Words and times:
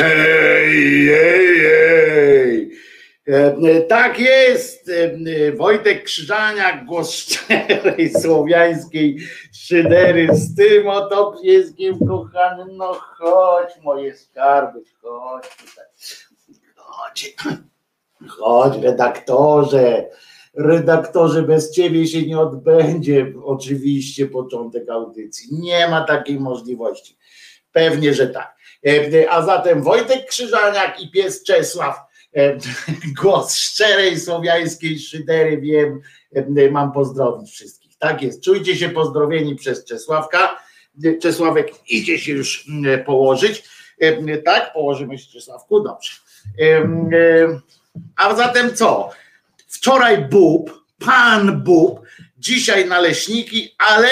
Hej, 0.00 1.06
hej, 1.06 1.60
hej. 1.60 2.70
E, 3.26 3.80
Tak 3.80 4.18
jest, 4.18 4.88
e, 4.88 5.52
Wojtek 5.52 6.04
Krzyżaniak, 6.04 6.84
głos 6.86 7.12
szczerej 7.14 8.10
słowiańskiej 8.22 9.18
szydery. 9.52 10.28
Z 10.32 10.56
tym 10.56 10.88
oto 10.88 11.36
pieskiem 11.42 11.98
kochanym, 12.08 12.68
no 12.76 12.92
chodź 12.92 13.70
moje 13.82 14.16
skarby, 14.16 14.80
chodź 15.02 15.44
tutaj, 15.48 15.84
chodź, 16.76 17.36
chodź 18.28 18.82
redaktorze, 18.82 20.08
redaktorze, 20.54 21.42
bez 21.42 21.70
ciebie 21.72 22.06
się 22.06 22.26
nie 22.26 22.38
odbędzie. 22.38 23.32
Oczywiście 23.44 24.26
początek 24.26 24.90
audycji, 24.90 25.48
nie 25.60 25.88
ma 25.88 26.04
takiej 26.04 26.40
możliwości, 26.40 27.16
pewnie, 27.72 28.14
że 28.14 28.26
tak. 28.26 28.59
E, 28.86 29.30
A 29.30 29.42
zatem 29.42 29.82
Wojtek 29.82 30.26
Krzyżaniak 30.26 31.00
i 31.00 31.10
pies 31.10 31.42
Czesław, 31.44 31.96
e, 32.36 32.58
głos 33.22 33.54
szczerej 33.54 34.20
słowiańskiej 34.20 34.98
szydery, 34.98 35.60
wiem, 35.60 36.00
e, 36.56 36.70
mam 36.70 36.92
pozdrowić 36.92 37.50
wszystkich. 37.50 37.98
Tak 37.98 38.22
jest, 38.22 38.42
czujcie 38.42 38.76
się 38.76 38.88
pozdrowieni 38.88 39.56
przez 39.56 39.84
Czesławka. 39.84 40.58
Czesławek 41.22 41.72
idzie 41.88 42.18
się 42.18 42.32
już 42.32 42.66
położyć. 43.06 43.64
Tak, 44.44 44.72
położymy 44.72 45.18
się 45.18 45.32
Czesławku, 45.32 45.80
dobrze. 45.80 46.12
A 48.16 48.34
zatem 48.34 48.74
co? 48.74 49.10
Wczoraj 49.68 50.18
Bób, 50.18 50.84
pan 51.06 51.64
Bób, 51.64 52.00
dzisiaj 52.38 52.88
naleśniki, 52.88 53.74
ale 53.78 54.08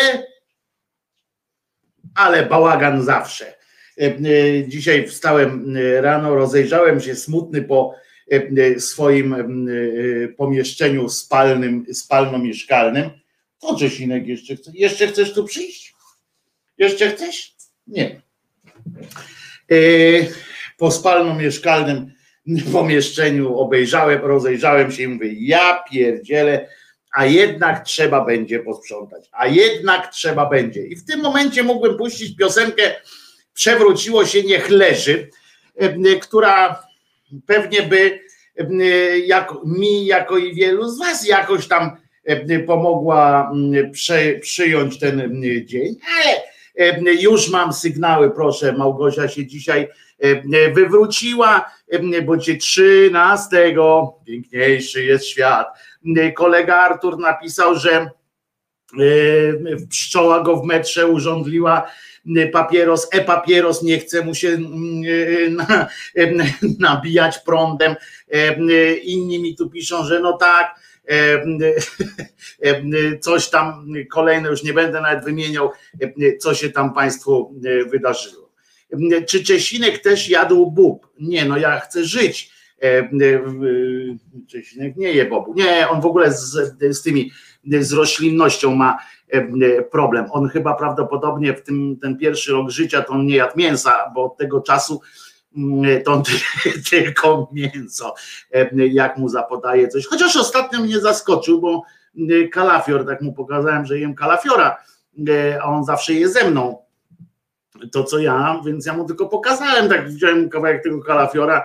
ale 2.14 2.46
bałagan 2.46 3.02
zawsze. 3.02 3.57
E, 4.00 4.06
e, 4.06 4.68
dzisiaj 4.68 5.06
wstałem 5.08 5.76
e, 5.76 6.00
rano, 6.00 6.34
rozejrzałem 6.34 7.00
się 7.00 7.16
smutny 7.16 7.62
po 7.62 7.94
swoim 8.78 9.36
pomieszczeniu 10.36 11.08
spalnym, 11.08 11.86
spalno-mieszkalnym. 11.92 13.10
To 13.58 13.78
Czesinek 13.78 14.26
jeszcze 14.26 14.56
chce. 14.56 14.70
Jeszcze 14.74 15.06
chcesz 15.06 15.32
tu 15.32 15.44
przyjść? 15.44 15.94
Jeszcze 16.78 17.10
chcesz? 17.10 17.56
Nie. 17.86 18.20
Po 20.78 20.90
spalno-mieszkalnym 20.90 22.12
pomieszczeniu 22.72 23.56
obejrzałem, 23.56 24.20
rozejrzałem 24.20 24.92
się 24.92 25.02
i 25.02 25.08
mówię, 25.08 25.32
ja 25.32 25.84
pierdzielę, 25.90 26.68
a 27.12 27.26
jednak 27.26 27.84
trzeba 27.84 28.24
będzie 28.24 28.58
posprzątać, 28.58 29.28
a 29.32 29.46
jednak 29.46 30.12
trzeba 30.12 30.46
będzie. 30.46 30.86
I 30.86 30.96
w 30.96 31.04
tym 31.04 31.20
momencie 31.20 31.62
mógłbym 31.62 31.96
puścić 31.96 32.36
piosenkę 32.36 32.94
przewróciło 33.58 34.26
się, 34.26 34.42
niech 34.42 34.70
leży, 34.70 35.30
która 36.20 36.82
pewnie 37.46 37.82
by 37.82 38.20
jak, 39.26 39.52
mi, 39.64 40.06
jako 40.06 40.38
i 40.38 40.54
wielu 40.54 40.88
z 40.88 40.98
Was 40.98 41.26
jakoś 41.26 41.68
tam 41.68 41.96
pomogła 42.66 43.52
przy, 43.92 44.38
przyjąć 44.42 44.98
ten 44.98 45.42
dzień, 45.64 45.96
ale 47.04 47.14
już 47.14 47.50
mam 47.50 47.72
sygnały, 47.72 48.30
proszę, 48.30 48.72
Małgosia 48.72 49.28
się 49.28 49.46
dzisiaj 49.46 49.88
wywróciła, 50.74 51.70
bo 52.24 52.38
cię 52.38 52.56
13 52.56 53.74
piękniejszy 54.26 55.04
jest 55.04 55.26
świat. 55.26 55.66
Kolega 56.34 56.76
Artur 56.76 57.18
napisał, 57.18 57.74
że 57.74 58.10
pszczoła 59.90 60.40
go 60.40 60.56
w 60.56 60.64
metrze 60.64 61.06
urządliła 61.06 61.90
papieros, 62.52 63.08
e-papieros 63.12 63.82
nie 63.82 63.98
chce 63.98 64.24
mu 64.24 64.34
się 64.34 64.48
mm, 64.48 65.60
e, 66.16 66.26
nabijać 66.78 67.38
prądem. 67.38 67.94
Inni 69.02 69.38
mi 69.38 69.56
tu 69.56 69.70
piszą, 69.70 70.04
że 70.04 70.20
no 70.20 70.32
tak, 70.32 70.80
coś 73.20 73.48
tam 73.50 73.86
kolejne, 74.10 74.48
już 74.48 74.62
nie 74.62 74.72
będę 74.72 75.00
nawet 75.00 75.24
wymieniał, 75.24 75.70
co 76.38 76.54
się 76.54 76.70
tam 76.70 76.94
Państwu 76.94 77.54
wydarzyło. 77.90 78.48
Czy 79.26 79.44
Czesinek 79.44 79.98
też 79.98 80.28
jadł 80.28 80.70
bób? 80.70 81.08
Nie, 81.20 81.44
no 81.44 81.58
ja 81.58 81.80
chcę 81.80 82.04
żyć. 82.04 82.50
Czesinek 84.48 84.96
nie 84.96 85.12
je 85.12 85.24
bobu. 85.24 85.54
Nie, 85.54 85.88
on 85.88 86.00
w 86.00 86.06
ogóle 86.06 86.32
z, 86.32 86.74
z 86.90 87.02
tymi, 87.02 87.30
z 87.80 87.92
roślinnością 87.92 88.74
ma 88.74 88.98
problem. 89.90 90.26
On 90.30 90.48
chyba 90.48 90.74
prawdopodobnie 90.74 91.54
w 91.54 91.62
tym 91.62 91.96
ten 92.02 92.18
pierwszy 92.18 92.52
rok 92.52 92.70
życia 92.70 93.02
to 93.02 93.12
on 93.12 93.26
nie 93.26 93.36
jadł 93.36 93.52
mięsa, 93.56 94.10
bo 94.14 94.24
od 94.24 94.36
tego 94.36 94.60
czasu 94.60 95.00
mm, 95.56 96.02
to 96.02 96.12
on 96.12 96.22
tylko 96.90 97.50
mięso, 97.52 98.14
e, 98.54 98.86
jak 98.86 99.16
mu 99.16 99.28
zapodaje 99.28 99.88
coś. 99.88 100.06
Chociaż 100.06 100.36
ostatnio 100.36 100.80
mnie 100.80 101.00
zaskoczył, 101.00 101.60
bo 101.60 101.82
mm, 102.18 102.48
kalafior, 102.48 103.06
tak 103.06 103.20
mu 103.20 103.32
pokazałem, 103.32 103.86
że 103.86 103.98
jem 103.98 104.14
kalafiora, 104.14 104.76
e, 105.28 105.62
a 105.62 105.64
on 105.64 105.84
zawsze 105.84 106.14
je 106.14 106.28
ze 106.28 106.50
mną. 106.50 106.78
To 107.92 108.04
co 108.04 108.18
ja, 108.18 108.60
więc 108.66 108.86
ja 108.86 108.96
mu 108.96 109.04
tylko 109.04 109.28
pokazałem, 109.28 109.88
tak 109.88 110.08
wziąłem 110.08 110.48
kawałek 110.48 110.82
tego 110.82 111.00
kalafiora 111.02 111.64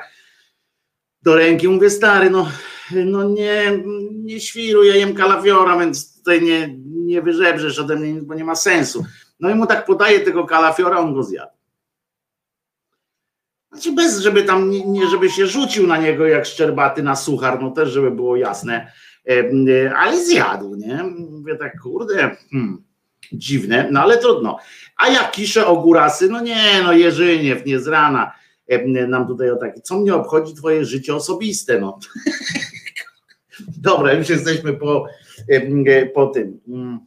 do 1.21 1.35
ręki, 1.35 1.67
mówię 1.67 1.89
stary, 1.89 2.29
no, 2.29 2.47
no 2.91 3.23
nie, 3.23 3.83
nie 4.11 4.39
świruj, 4.39 4.87
ja 4.87 4.95
jem 4.95 5.15
kalafiora, 5.15 5.77
więc 5.77 6.12
tutaj 6.23 6.41
nie, 6.41 6.75
nie 6.85 7.21
wyżebrzesz 7.21 7.79
ode 7.79 7.95
mnie, 7.95 8.21
bo 8.21 8.33
nie 8.33 8.43
ma 8.43 8.55
sensu. 8.55 9.05
No 9.39 9.49
i 9.49 9.55
mu 9.55 9.67
tak 9.67 9.85
podaje 9.85 10.19
tego 10.19 10.45
kalafiora, 10.45 10.99
on 10.99 11.13
go 11.13 11.23
zjadł. 11.23 11.51
Znaczy 13.71 13.91
bez, 13.91 14.19
żeby 14.19 14.43
tam, 14.43 14.69
nie, 14.69 15.07
żeby 15.07 15.29
się 15.29 15.47
rzucił 15.47 15.87
na 15.87 15.97
niego 15.97 16.25
jak 16.25 16.45
szczerbaty 16.45 17.03
na 17.03 17.15
suchar, 17.15 17.61
no 17.61 17.71
też 17.71 17.89
żeby 17.89 18.11
było 18.11 18.35
jasne, 18.35 18.91
ale 19.95 20.25
zjadł, 20.25 20.75
nie? 20.75 21.03
Mówię 21.29 21.55
tak, 21.55 21.81
kurde, 21.81 22.35
hmm, 22.51 22.83
dziwne, 23.31 23.87
no 23.91 24.01
ale 24.01 24.17
trudno. 24.17 24.59
A 24.97 25.07
jak 25.07 25.31
kisze 25.31 25.67
ogórasy, 25.67 26.29
no 26.29 26.41
nie, 26.41 26.81
no 26.83 26.93
Jerzyniew, 26.93 27.65
nie 27.65 27.79
z 27.79 27.87
rana 27.87 28.31
nam 29.07 29.27
tutaj 29.27 29.51
o 29.51 29.55
takie, 29.55 29.81
co 29.81 29.99
mnie 29.99 30.15
obchodzi 30.15 30.55
twoje 30.55 30.85
życie 30.85 31.15
osobiste, 31.15 31.79
no. 31.79 31.99
Dobra, 33.77 34.13
już 34.13 34.29
jesteśmy 34.29 34.73
po, 34.73 35.05
po 36.13 36.27
tym, 36.27 36.59
mm, 36.67 36.99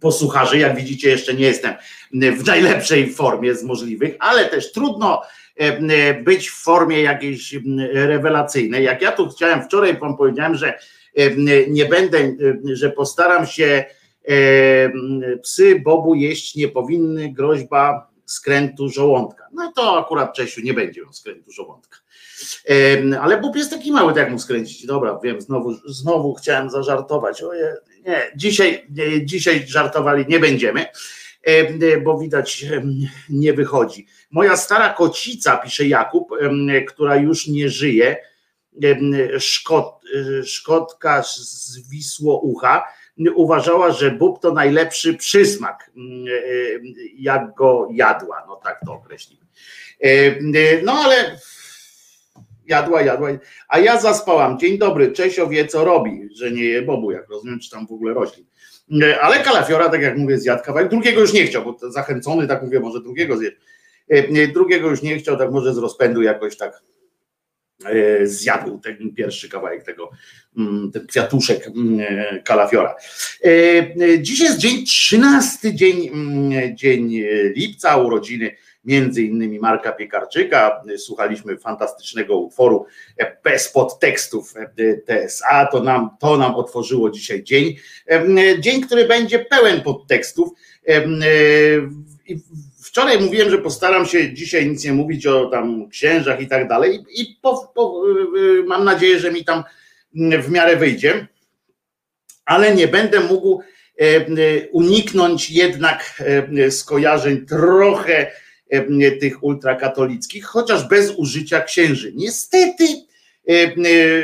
po 0.00 0.12
sucharzy, 0.12 0.58
jak 0.58 0.76
widzicie 0.76 1.08
jeszcze 1.10 1.34
nie 1.34 1.46
jestem 1.46 1.74
w 2.12 2.46
najlepszej 2.46 3.12
formie 3.12 3.54
z 3.54 3.62
możliwych, 3.64 4.16
ale 4.18 4.44
też 4.44 4.72
trudno 4.72 5.22
być 6.24 6.50
w 6.50 6.62
formie 6.62 7.02
jakiejś 7.02 7.54
rewelacyjnej. 7.92 8.84
Jak 8.84 9.02
ja 9.02 9.12
tu 9.12 9.28
chciałem, 9.28 9.62
wczoraj 9.62 9.98
wam 9.98 10.16
powiedziałem, 10.16 10.54
że 10.54 10.78
nie 11.68 11.86
będę, 11.86 12.36
że 12.72 12.90
postaram 12.90 13.46
się 13.46 13.84
psy 15.42 15.80
Bobu 15.84 16.14
jeść 16.14 16.54
nie 16.54 16.68
powinny, 16.68 17.32
groźba 17.32 18.10
skrętu 18.26 18.88
żołądka. 18.88 19.44
No 19.52 19.72
to 19.76 19.98
akurat 19.98 20.34
Czesiu 20.34 20.60
nie 20.60 20.74
będzie 20.74 21.02
miał 21.02 21.12
skrętu 21.12 21.52
żołądka. 21.52 21.98
Ale 23.20 23.40
Bób 23.40 23.56
jest 23.56 23.70
taki 23.70 23.92
mały, 23.92 24.12
tak 24.12 24.22
jak 24.22 24.30
mu 24.30 24.38
skręcić. 24.38 24.86
Dobra, 24.86 25.20
wiem, 25.24 25.40
znowu, 25.40 25.74
znowu 25.84 26.34
chciałem 26.34 26.70
zażartować. 26.70 27.42
Oje, 27.42 27.76
nie, 28.06 28.22
dzisiaj, 28.36 28.86
dzisiaj 29.22 29.64
żartowali 29.66 30.24
nie 30.28 30.38
będziemy, 30.38 30.86
bo 32.04 32.18
widać 32.18 32.66
nie 33.28 33.52
wychodzi. 33.52 34.06
Moja 34.30 34.56
stara 34.56 34.94
kocica, 34.94 35.56
pisze 35.56 35.84
Jakub, 35.84 36.28
która 36.88 37.16
już 37.16 37.46
nie 37.46 37.68
żyje, 37.68 38.16
szkot, 39.38 40.00
szkotka 40.44 41.22
z 41.22 41.88
Wisłoucha, 41.90 42.84
uważała, 43.34 43.92
że 43.92 44.10
bób 44.10 44.42
to 44.42 44.52
najlepszy 44.52 45.14
przysmak, 45.14 45.90
jak 47.18 47.54
go 47.54 47.88
jadła, 47.92 48.44
no 48.48 48.56
tak 48.56 48.80
to 48.86 48.92
określimy. 48.92 49.46
No 50.82 50.92
ale 50.92 51.38
jadła, 52.70 53.02
jadła, 53.02 53.28
a 53.68 53.78
ja 53.78 54.00
zaspałam. 54.00 54.58
Dzień 54.58 54.78
dobry, 54.78 55.12
Czesio 55.12 55.46
wie 55.46 55.66
co 55.66 55.84
robi, 55.84 56.28
że 56.36 56.50
nie 56.50 56.64
je 56.64 56.82
bobu, 56.82 57.10
jak 57.10 57.28
rozumiem, 57.28 57.60
czy 57.60 57.70
tam 57.70 57.86
w 57.86 57.92
ogóle 57.92 58.14
roślin. 58.14 58.46
Ale 59.20 59.40
kalafiora, 59.40 59.88
tak 59.88 60.02
jak 60.02 60.18
mówię, 60.18 60.38
zjadł 60.38 60.64
kawałek. 60.64 60.88
Drugiego 60.88 61.20
już 61.20 61.32
nie 61.32 61.44
chciał, 61.44 61.64
bo 61.64 61.90
zachęcony, 61.90 62.46
tak 62.46 62.62
mówię, 62.62 62.80
może 62.80 63.00
drugiego 63.00 63.36
zjeść. 63.36 63.56
Drugiego 64.52 64.90
już 64.90 65.02
nie 65.02 65.18
chciał, 65.18 65.36
tak 65.36 65.50
może 65.50 65.74
z 65.74 65.78
rozpędu 65.78 66.22
jakoś 66.22 66.56
tak 66.56 66.82
e, 67.84 68.26
zjadł 68.26 68.78
ten 68.78 69.14
pierwszy 69.14 69.48
kawałek 69.48 69.82
tego, 69.82 70.10
mm, 70.56 70.90
ten 70.92 71.06
kwiatuszek 71.06 71.66
mm, 71.66 72.00
e, 72.00 72.42
kalafiora. 72.42 72.96
E, 73.44 74.22
dziś 74.22 74.40
jest 74.40 74.58
dzień 74.58 74.84
13, 74.84 75.74
dzień, 75.74 76.08
mm, 76.12 76.76
dzień 76.76 77.22
lipca, 77.56 77.96
urodziny 77.96 78.56
między 78.84 79.22
innymi 79.22 79.58
Marka 79.58 79.92
Piekarczyka, 79.92 80.82
słuchaliśmy 80.96 81.58
fantastycznego 81.58 82.36
utworu 82.36 82.86
bez 83.44 83.72
podtekstów 83.72 84.54
TSA, 85.06 85.66
to 85.66 85.82
nam, 85.82 86.10
to 86.20 86.36
nam 86.36 86.54
otworzyło 86.54 87.10
dzisiaj 87.10 87.42
dzień, 87.42 87.76
dzień, 88.58 88.80
który 88.80 89.04
będzie 89.04 89.38
pełen 89.38 89.80
podtekstów. 89.80 90.48
Wczoraj 92.82 93.20
mówiłem, 93.20 93.50
że 93.50 93.58
postaram 93.58 94.06
się 94.06 94.34
dzisiaj 94.34 94.66
nic 94.66 94.84
nie 94.84 94.92
mówić 94.92 95.26
o 95.26 95.46
tam 95.46 95.88
księżach 95.88 96.40
i 96.40 96.48
tak 96.48 96.68
dalej. 96.68 97.04
I 97.14 97.38
po, 97.42 97.72
po, 97.74 98.02
mam 98.66 98.84
nadzieję, 98.84 99.18
że 99.18 99.32
mi 99.32 99.44
tam 99.44 99.64
w 100.42 100.50
miarę 100.50 100.76
wyjdzie, 100.76 101.26
ale 102.44 102.74
nie 102.74 102.88
będę 102.88 103.20
mógł 103.20 103.60
uniknąć 104.72 105.50
jednak 105.50 106.22
skojarzeń 106.70 107.46
trochę 107.46 108.30
tych 109.20 109.44
ultrakatolickich, 109.44 110.44
chociaż 110.44 110.88
bez 110.88 111.14
użycia 111.16 111.60
księży. 111.60 112.12
Niestety 112.14 112.84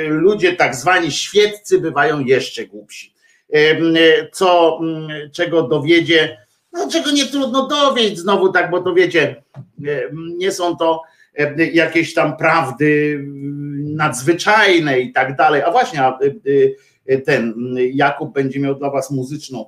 ludzie 0.08 0.52
tak 0.52 0.74
zwani 0.74 1.12
świeccy 1.12 1.80
bywają 1.80 2.20
jeszcze 2.20 2.66
głupsi. 2.66 3.14
Co, 4.32 4.80
czego 5.32 5.62
dowiedzie, 5.62 6.38
no 6.72 6.90
czego 6.90 7.10
nie 7.10 7.26
trudno 7.26 7.66
dowieść 7.66 8.18
znowu 8.18 8.52
tak, 8.52 8.70
bo 8.70 8.82
to 8.82 8.94
wiecie, 8.94 9.42
nie 10.14 10.52
są 10.52 10.76
to 10.76 11.02
jakieś 11.72 12.14
tam 12.14 12.36
prawdy 12.36 13.20
nadzwyczajne 13.78 15.00
i 15.00 15.12
tak 15.12 15.36
dalej. 15.36 15.62
A 15.62 15.70
właśnie 15.70 16.00
ten 17.24 17.54
Jakub 17.92 18.34
będzie 18.34 18.60
miał 18.60 18.74
dla 18.74 18.90
was 18.90 19.10
muzyczną, 19.10 19.66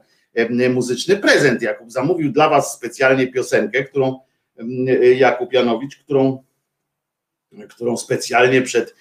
muzyczny 0.70 1.16
prezent. 1.16 1.62
Jakub 1.62 1.92
zamówił 1.92 2.32
dla 2.32 2.48
was 2.48 2.72
specjalnie 2.72 3.26
piosenkę, 3.26 3.84
którą 3.84 4.20
Jakub 5.16 5.52
Janowicz, 5.52 5.96
którą, 5.96 6.44
którą 7.68 7.96
specjalnie 7.96 8.62
przed, 8.62 8.94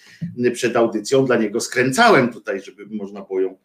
przed 0.54 0.76
audycją 0.76 1.26
dla 1.26 1.36
niego 1.36 1.60
skręcałem 1.60 2.34
tutaj, 2.34 2.62
żeby 2.62 2.86
można 2.86 3.22
było 3.22 3.42
ją 3.42 3.58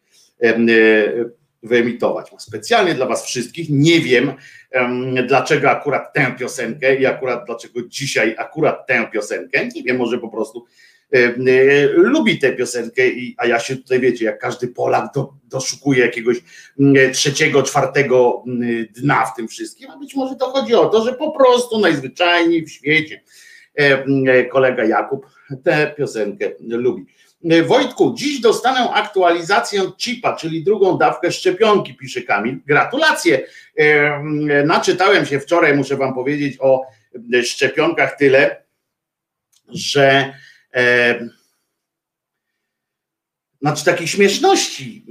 wyemitować. 1.63 2.31
Specjalnie 2.37 2.95
dla 2.95 3.05
Was 3.05 3.25
wszystkich. 3.25 3.67
Nie 3.69 3.99
wiem, 3.99 4.33
dlaczego 5.27 5.69
akurat 5.69 6.13
tę 6.13 6.35
piosenkę 6.39 6.95
i 6.95 7.05
akurat 7.05 7.45
dlaczego 7.45 7.87
dzisiaj 7.87 8.35
akurat 8.37 8.87
tę 8.87 9.07
piosenkę. 9.13 9.67
Nie 9.75 9.83
wiem, 9.83 9.97
może 9.97 10.17
po 10.17 10.29
prostu 10.29 10.65
lubi 11.93 12.39
tę 12.39 12.53
piosenkę, 12.53 13.01
a 13.37 13.47
ja 13.47 13.59
się 13.59 13.75
tutaj 13.75 13.99
wiecie, 13.99 14.25
jak 14.25 14.39
każdy 14.39 14.67
Polak 14.67 15.13
do, 15.15 15.33
doszukuje 15.43 16.05
jakiegoś 16.05 16.37
trzeciego, 17.13 17.63
czwartego 17.63 18.43
dna 18.95 19.25
w 19.25 19.35
tym 19.35 19.47
wszystkim, 19.47 19.91
a 19.91 19.97
być 19.97 20.15
może 20.15 20.35
to 20.35 20.45
chodzi 20.45 20.75
o 20.75 20.85
to, 20.85 21.03
że 21.03 21.13
po 21.13 21.31
prostu 21.31 21.79
najzwyczajniej 21.79 22.65
w 22.65 22.71
świecie 22.71 23.21
kolega 24.51 24.83
Jakub 24.83 25.25
tę 25.63 25.93
piosenkę 25.97 26.51
lubi. 26.59 27.05
Wojtku, 27.65 28.13
dziś 28.17 28.41
dostanę 28.41 28.91
aktualizację 28.91 29.81
chipa, 29.97 30.35
czyli 30.35 30.63
drugą 30.63 30.97
dawkę 30.97 31.31
szczepionki, 31.31 31.95
pisze 31.95 32.21
Kamil. 32.21 32.59
Gratulacje. 32.65 33.45
Naczytałem 34.65 35.25
się 35.25 35.39
wczoraj, 35.39 35.77
muszę 35.77 35.97
Wam 35.97 36.13
powiedzieć, 36.13 36.57
o 36.59 36.81
szczepionkach 37.43 38.17
tyle, 38.17 38.63
że 39.69 40.33
znaczy 43.61 43.85
takich 43.85 44.09
śmieszności 44.09 45.05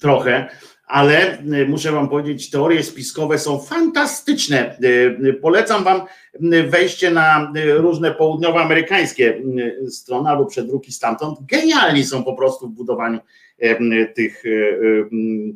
trochę, 0.00 0.48
ale 0.92 1.38
e, 1.38 1.64
muszę 1.68 1.92
Wam 1.92 2.08
powiedzieć, 2.08 2.50
teorie 2.50 2.82
spiskowe 2.82 3.38
są 3.38 3.58
fantastyczne. 3.58 4.78
E, 5.28 5.32
polecam 5.32 5.84
Wam 5.84 6.00
wejście 6.68 7.10
na 7.10 7.52
e, 7.56 7.74
różne 7.74 8.10
południowoamerykańskie 8.14 9.42
strony 9.88 10.28
albo 10.28 10.46
przedruki 10.46 10.92
stamtąd. 10.92 11.38
Genialni 11.42 12.04
są 12.04 12.24
po 12.24 12.34
prostu 12.34 12.68
w 12.68 12.72
budowaniu 12.72 13.20
tych, 14.14 14.42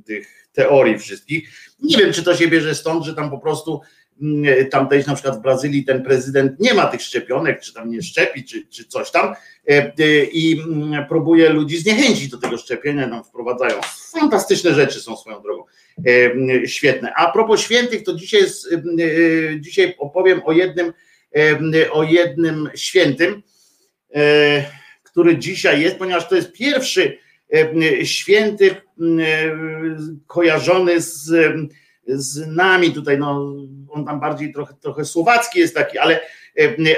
tych 0.04 0.48
teorii 0.52 0.98
wszystkich. 0.98 1.50
Nie 1.82 1.96
wiem, 1.96 2.12
czy 2.12 2.22
to 2.22 2.36
się 2.36 2.48
bierze 2.48 2.74
stąd, 2.74 3.04
że 3.04 3.14
tam 3.14 3.30
po 3.30 3.38
prostu 3.38 3.80
Mm, 4.22 4.66
tamtejś 4.70 5.06
na 5.06 5.14
przykład 5.14 5.38
w 5.38 5.42
Brazylii 5.42 5.84
ten 5.84 6.02
prezydent 6.02 6.60
nie 6.60 6.74
ma 6.74 6.86
tych 6.86 7.02
szczepionek, 7.02 7.60
czy 7.60 7.74
tam 7.74 7.90
nie 7.90 8.02
szczepi, 8.02 8.44
czy, 8.44 8.66
czy 8.66 8.84
coś 8.84 9.10
tam 9.10 9.26
e, 9.26 9.34
e, 9.68 10.24
i 10.24 10.60
mm, 10.60 11.06
próbuje 11.06 11.48
ludzi 11.48 11.78
zniechęcić 11.78 12.28
do 12.28 12.38
tego 12.38 12.58
szczepienia, 12.58 13.06
nam 13.06 13.24
wprowadzają. 13.24 13.80
Fantastyczne 14.12 14.74
rzeczy 14.74 15.00
są 15.00 15.16
swoją 15.16 15.42
drogą, 15.42 15.64
e, 16.06 16.68
świetne. 16.68 17.12
A 17.16 17.32
propos 17.32 17.60
świętych, 17.60 18.02
to 18.02 18.14
dzisiaj, 18.14 18.40
jest, 18.40 18.68
dzisiaj 19.60 19.94
opowiem 19.98 20.40
o 20.44 20.52
jednym, 20.52 20.92
o 21.92 22.02
jednym 22.02 22.68
świętym, 22.74 23.42
który 25.02 25.38
dzisiaj 25.38 25.82
jest, 25.82 25.96
ponieważ 25.96 26.28
to 26.28 26.36
jest 26.36 26.52
pierwszy 26.52 27.18
święty 28.04 28.74
kojarzony 30.26 31.00
z 31.00 31.30
z 32.06 32.46
nami 32.46 32.92
tutaj, 32.92 33.18
no 33.18 33.54
on 33.96 34.06
tam 34.06 34.20
bardziej 34.20 34.52
trochę, 34.52 34.74
trochę 34.74 35.04
słowacki 35.04 35.58
jest 35.58 35.74
taki, 35.74 35.98
ale, 35.98 36.20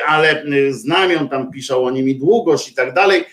ale 0.07 0.45
z 0.71 0.85
nami 0.85 1.17
on 1.17 1.29
tam 1.29 1.51
piszał 1.51 1.85
o 1.85 1.91
nimi 1.91 2.17
długość 2.17 2.71
i 2.71 2.75
tak 2.75 2.95
dalej, 2.95 3.25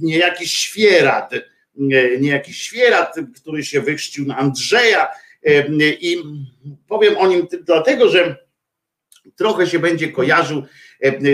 nie 0.00 0.18
jakiś 0.18 0.52
świerat, 0.52 1.30
nie 2.20 2.28
jakiś 2.28 2.62
świerat, 2.62 3.14
który 3.36 3.64
się 3.64 3.80
wychrzcił 3.80 4.26
na 4.26 4.36
Andrzeja 4.36 5.10
i 6.00 6.16
powiem 6.88 7.16
o 7.16 7.26
nim 7.26 7.46
dlatego, 7.62 8.08
że 8.08 8.36
trochę 9.36 9.66
się 9.66 9.78
będzie 9.78 10.12
kojarzył 10.12 10.62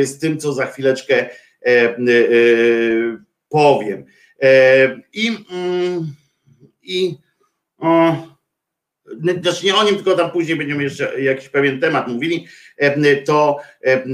z 0.02 0.18
tym, 0.18 0.38
co 0.38 0.52
za 0.52 0.66
chwileczkę 0.66 1.30
powiem. 3.48 4.04
I, 5.12 5.36
i 6.82 7.14
o, 7.78 8.16
znaczy 9.42 9.66
nie 9.66 9.76
o 9.76 9.84
nim, 9.84 9.94
tylko 9.94 10.16
tam 10.16 10.30
później 10.30 10.56
będziemy 10.56 10.82
jeszcze 10.82 11.20
jakiś 11.20 11.48
pewien 11.48 11.80
temat 11.80 12.08
mówili, 12.08 12.46
e, 12.76 13.16
to 13.16 13.56
e, 13.84 13.92
e, 13.92 14.04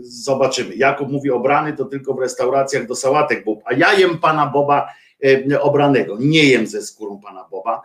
zobaczymy. 0.00 0.74
Jakub 0.74 1.08
mówi 1.08 1.30
obrany 1.30 1.72
to 1.72 1.84
tylko 1.84 2.14
w 2.14 2.20
restauracjach 2.20 2.86
do 2.86 2.96
sałatek 2.96 3.44
Bob, 3.44 3.60
a 3.64 3.74
ja 3.74 3.92
jem 3.92 4.18
pana 4.18 4.46
Boba 4.46 4.88
obranego, 5.60 6.16
nie 6.20 6.44
jem 6.44 6.66
ze 6.66 6.82
skórą 6.82 7.20
pana 7.20 7.44
Boba. 7.50 7.82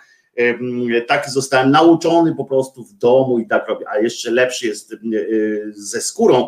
Tak 1.08 1.30
zostałem 1.30 1.72
nauczony 1.72 2.36
po 2.36 2.46
prostu 2.46 2.84
w 2.84 2.94
domu 2.94 3.40
i 3.40 3.48
tak 3.48 3.68
robię, 3.68 3.86
a 3.90 3.98
jeszcze 4.00 4.32
lepszy 4.32 4.68
jest 4.68 4.96
ze 5.72 6.02
skórą, 6.02 6.48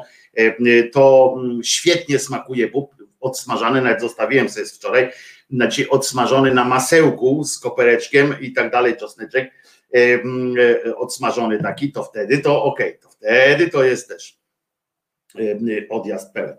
to 0.92 1.36
świetnie 1.64 2.20
smakuje 2.20 2.68
bób, 2.68 2.92
odsmażany, 3.20 3.82
nawet 3.82 4.02
zostawiłem 4.02 4.50
sobie 4.50 4.66
wczoraj, 4.66 5.12
znaczy 5.52 5.90
odsmażony 5.90 6.54
na 6.54 6.66
masełku 6.66 7.44
z 7.44 7.60
kopereczkiem 7.60 8.36
i 8.42 8.54
tak 8.54 8.72
dalej, 8.72 8.98
czosneczek 8.98 9.52
e, 9.96 10.96
odsmażony 10.96 11.60
taki, 11.64 11.92
to 11.92 12.04
wtedy 12.04 12.38
to 12.38 12.64
ok, 12.64 12.80
to 13.02 13.10
wtedy 13.10 13.70
to 13.70 13.84
jest 13.84 14.08
też 14.08 14.42
odjazd 15.90 16.34
pełen. 16.34 16.58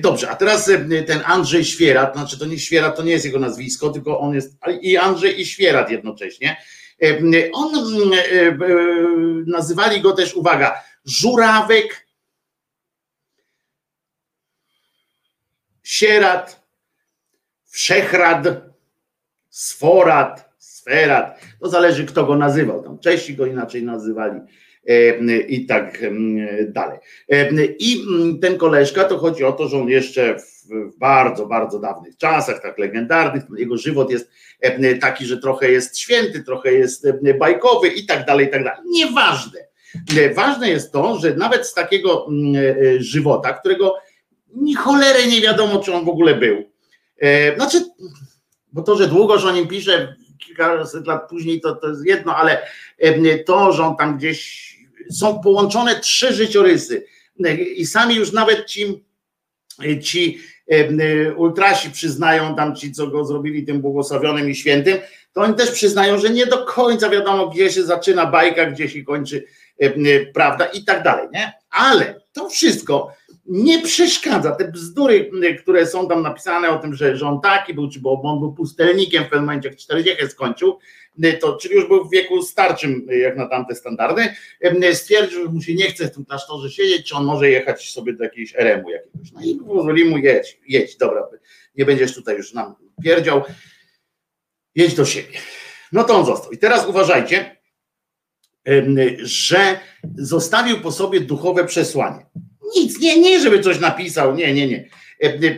Dobrze, 0.00 0.30
a 0.30 0.36
teraz 0.36 0.70
ten 1.06 1.22
Andrzej 1.24 1.64
Świerat, 1.64 2.14
znaczy 2.14 2.38
to 2.38 2.46
nie 2.46 2.58
Świerat, 2.58 2.96
to 2.96 3.02
nie 3.02 3.12
jest 3.12 3.24
jego 3.24 3.38
nazwisko, 3.38 3.90
tylko 3.90 4.20
on 4.20 4.34
jest 4.34 4.56
i 4.80 4.96
Andrzej 4.96 5.40
i 5.40 5.46
Świerat 5.46 5.90
jednocześnie. 5.90 6.56
On 7.52 7.70
nazywali 9.46 10.00
go 10.00 10.12
też, 10.12 10.34
uwaga, 10.34 10.82
Żurawek, 11.04 12.08
Sierat, 15.82 16.67
Wszechrad, 17.78 18.44
Sforat, 19.50 20.54
Sferat, 20.58 21.40
to 21.60 21.68
zależy 21.68 22.04
kto 22.06 22.24
go 22.24 22.36
nazywał, 22.36 22.82
tam 22.82 22.98
Czesi 22.98 23.34
go 23.34 23.46
inaczej 23.46 23.82
nazywali 23.82 24.40
e, 24.86 25.38
i 25.38 25.66
tak 25.66 26.02
dalej. 26.68 26.98
E, 27.32 27.64
I 27.64 28.04
ten 28.42 28.58
koleżka, 28.58 29.04
to 29.04 29.18
chodzi 29.18 29.44
o 29.44 29.52
to, 29.52 29.68
że 29.68 29.78
on 29.78 29.88
jeszcze 29.88 30.36
w 30.38 30.98
bardzo, 30.98 31.46
bardzo 31.46 31.78
dawnych 31.78 32.16
czasach, 32.16 32.62
tak 32.62 32.78
legendarnych, 32.78 33.42
jego 33.56 33.76
żywot 33.76 34.10
jest 34.10 34.30
e, 34.60 34.94
taki, 34.94 35.26
że 35.26 35.38
trochę 35.38 35.70
jest 35.70 35.98
święty, 35.98 36.42
trochę 36.42 36.72
jest 36.72 37.06
bajkowy 37.38 37.88
i 37.88 38.06
tak 38.06 38.26
dalej, 38.26 38.46
i 38.46 38.50
tak 38.50 38.64
dalej. 38.64 38.80
Nieważne. 38.86 39.60
Ważne 40.34 40.68
jest 40.68 40.92
to, 40.92 41.18
że 41.18 41.34
nawet 41.34 41.66
z 41.66 41.74
takiego 41.74 42.26
żywota, 42.98 43.52
którego 43.52 43.96
ni 44.54 44.74
cholery 44.74 45.26
nie 45.26 45.40
wiadomo, 45.40 45.80
czy 45.80 45.94
on 45.94 46.04
w 46.04 46.08
ogóle 46.08 46.34
był, 46.34 46.67
znaczy, 47.56 47.84
bo 48.72 48.82
to, 48.82 48.96
że 48.96 49.08
długo, 49.08 49.34
o 49.34 49.52
nim 49.52 49.68
pisze, 49.68 50.14
kilkaset 50.46 51.06
lat 51.06 51.28
później, 51.28 51.60
to, 51.60 51.74
to 51.76 51.88
jest 51.88 52.06
jedno, 52.06 52.36
ale 52.36 52.62
to, 53.46 53.72
że 53.72 53.84
on 53.84 53.96
tam 53.96 54.18
gdzieś 54.18 54.68
są 55.10 55.40
połączone 55.40 56.00
trzy 56.00 56.32
życiorysy 56.32 57.06
i 57.76 57.86
sami 57.86 58.14
już 58.14 58.32
nawet 58.32 58.66
ci, 58.66 59.04
ci 60.02 60.40
ultrasi 61.36 61.90
przyznają, 61.90 62.56
tam 62.56 62.76
ci, 62.76 62.92
co 62.92 63.06
go 63.06 63.24
zrobili 63.24 63.66
tym 63.66 63.80
błogosławionym 63.80 64.50
i 64.50 64.54
świętym, 64.54 64.98
to 65.32 65.40
oni 65.40 65.54
też 65.54 65.70
przyznają, 65.70 66.18
że 66.18 66.30
nie 66.30 66.46
do 66.46 66.64
końca 66.64 67.10
wiadomo, 67.10 67.48
gdzie 67.48 67.72
się 67.72 67.82
zaczyna 67.82 68.26
bajka, 68.26 68.66
gdzie 68.66 68.88
się 68.88 69.04
kończy 69.04 69.44
prawda 70.34 70.66
i 70.66 70.84
tak 70.84 71.02
dalej, 71.02 71.28
nie? 71.32 71.52
Ale 71.70 72.20
to 72.32 72.48
wszystko 72.48 73.12
nie 73.48 73.82
przeszkadza. 73.82 74.52
Te 74.52 74.68
bzdury, 74.68 75.30
które 75.58 75.86
są 75.86 76.08
tam 76.08 76.22
napisane 76.22 76.70
o 76.70 76.78
tym, 76.78 76.94
że, 76.94 77.16
że 77.16 77.26
on 77.26 77.40
taki 77.40 77.74
był, 77.74 77.90
czy 77.90 78.00
bo 78.00 78.22
on 78.22 78.40
był 78.40 78.52
pustelnikiem 78.52 79.24
w 79.24 79.28
pewnym 79.28 79.46
momencie, 79.46 79.68
jak 79.68 79.78
40 79.78 80.28
skończył, 80.28 80.78
to, 81.40 81.56
czyli 81.56 81.74
już 81.74 81.88
był 81.88 82.04
w 82.04 82.10
wieku 82.10 82.42
starczym, 82.42 83.06
jak 83.10 83.36
na 83.36 83.48
tamte 83.48 83.74
standardy, 83.74 84.28
stwierdził, 84.92 85.44
że 85.44 85.50
mu 85.50 85.62
się 85.62 85.74
nie 85.74 85.86
chce 85.86 86.08
w 86.08 86.14
tym 86.14 86.24
klasztorze 86.24 86.70
siedzieć, 86.70 87.08
czy 87.08 87.14
on 87.14 87.24
może 87.24 87.50
jechać 87.50 87.90
sobie 87.90 88.12
do 88.12 88.24
jakiegoś 88.24 88.54
eremu 88.56 88.90
jakiegoś. 88.90 89.32
No 89.32 89.40
i 89.44 89.54
pozwoli 89.54 90.04
mu 90.04 90.18
jedź, 90.18 90.60
jedź, 90.68 90.96
dobra, 90.96 91.28
nie 91.76 91.84
będziesz 91.84 92.14
tutaj 92.14 92.36
już 92.36 92.52
nam 92.52 92.74
pierdział, 93.04 93.42
jedź 94.74 94.94
do 94.94 95.04
siebie. 95.04 95.38
No 95.92 96.04
to 96.04 96.14
on 96.14 96.26
został. 96.26 96.52
I 96.52 96.58
teraz 96.58 96.86
uważajcie, 96.86 97.56
że 99.18 99.80
zostawił 100.14 100.80
po 100.80 100.92
sobie 100.92 101.20
duchowe 101.20 101.64
przesłanie. 101.64 102.26
Nic, 102.76 103.00
nie, 103.00 103.20
nie, 103.20 103.40
żeby 103.40 103.60
coś 103.60 103.80
napisał, 103.80 104.34
nie, 104.34 104.54
nie, 104.54 104.68
nie. 104.68 104.88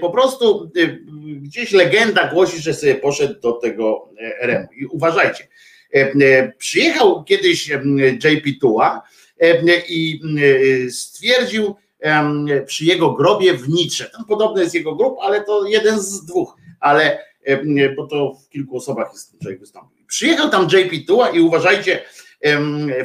Po 0.00 0.10
prostu 0.10 0.70
gdzieś 1.40 1.72
legenda 1.72 2.30
głosi, 2.32 2.58
że 2.58 2.74
sobie 2.74 2.94
poszedł 2.94 3.40
do 3.40 3.52
tego 3.52 4.10
RM. 4.40 4.66
I 4.76 4.86
uważajcie, 4.86 5.48
przyjechał 6.58 7.24
kiedyś 7.24 7.68
JP 8.24 8.60
Tua 8.60 9.02
i 9.88 10.20
stwierdził 10.90 11.74
przy 12.66 12.84
jego 12.84 13.12
grobie 13.12 13.54
w 13.54 13.68
Nitrze. 13.68 14.10
Tam 14.10 14.24
podobny 14.24 14.62
jest 14.62 14.74
jego 14.74 14.94
grób, 14.94 15.18
ale 15.20 15.44
to 15.44 15.66
jeden 15.66 16.00
z 16.00 16.24
dwóch, 16.24 16.56
ale 16.80 17.18
bo 17.96 18.06
to 18.06 18.34
w 18.34 18.48
kilku 18.48 18.76
osobach 18.76 19.10
jest 19.12 19.38
człowiek 19.42 19.60
wystąpił. 19.60 20.06
Przyjechał 20.06 20.50
tam 20.50 20.68
JP 20.72 21.06
Tua 21.06 21.30
i 21.30 21.40
uważajcie, 21.40 22.02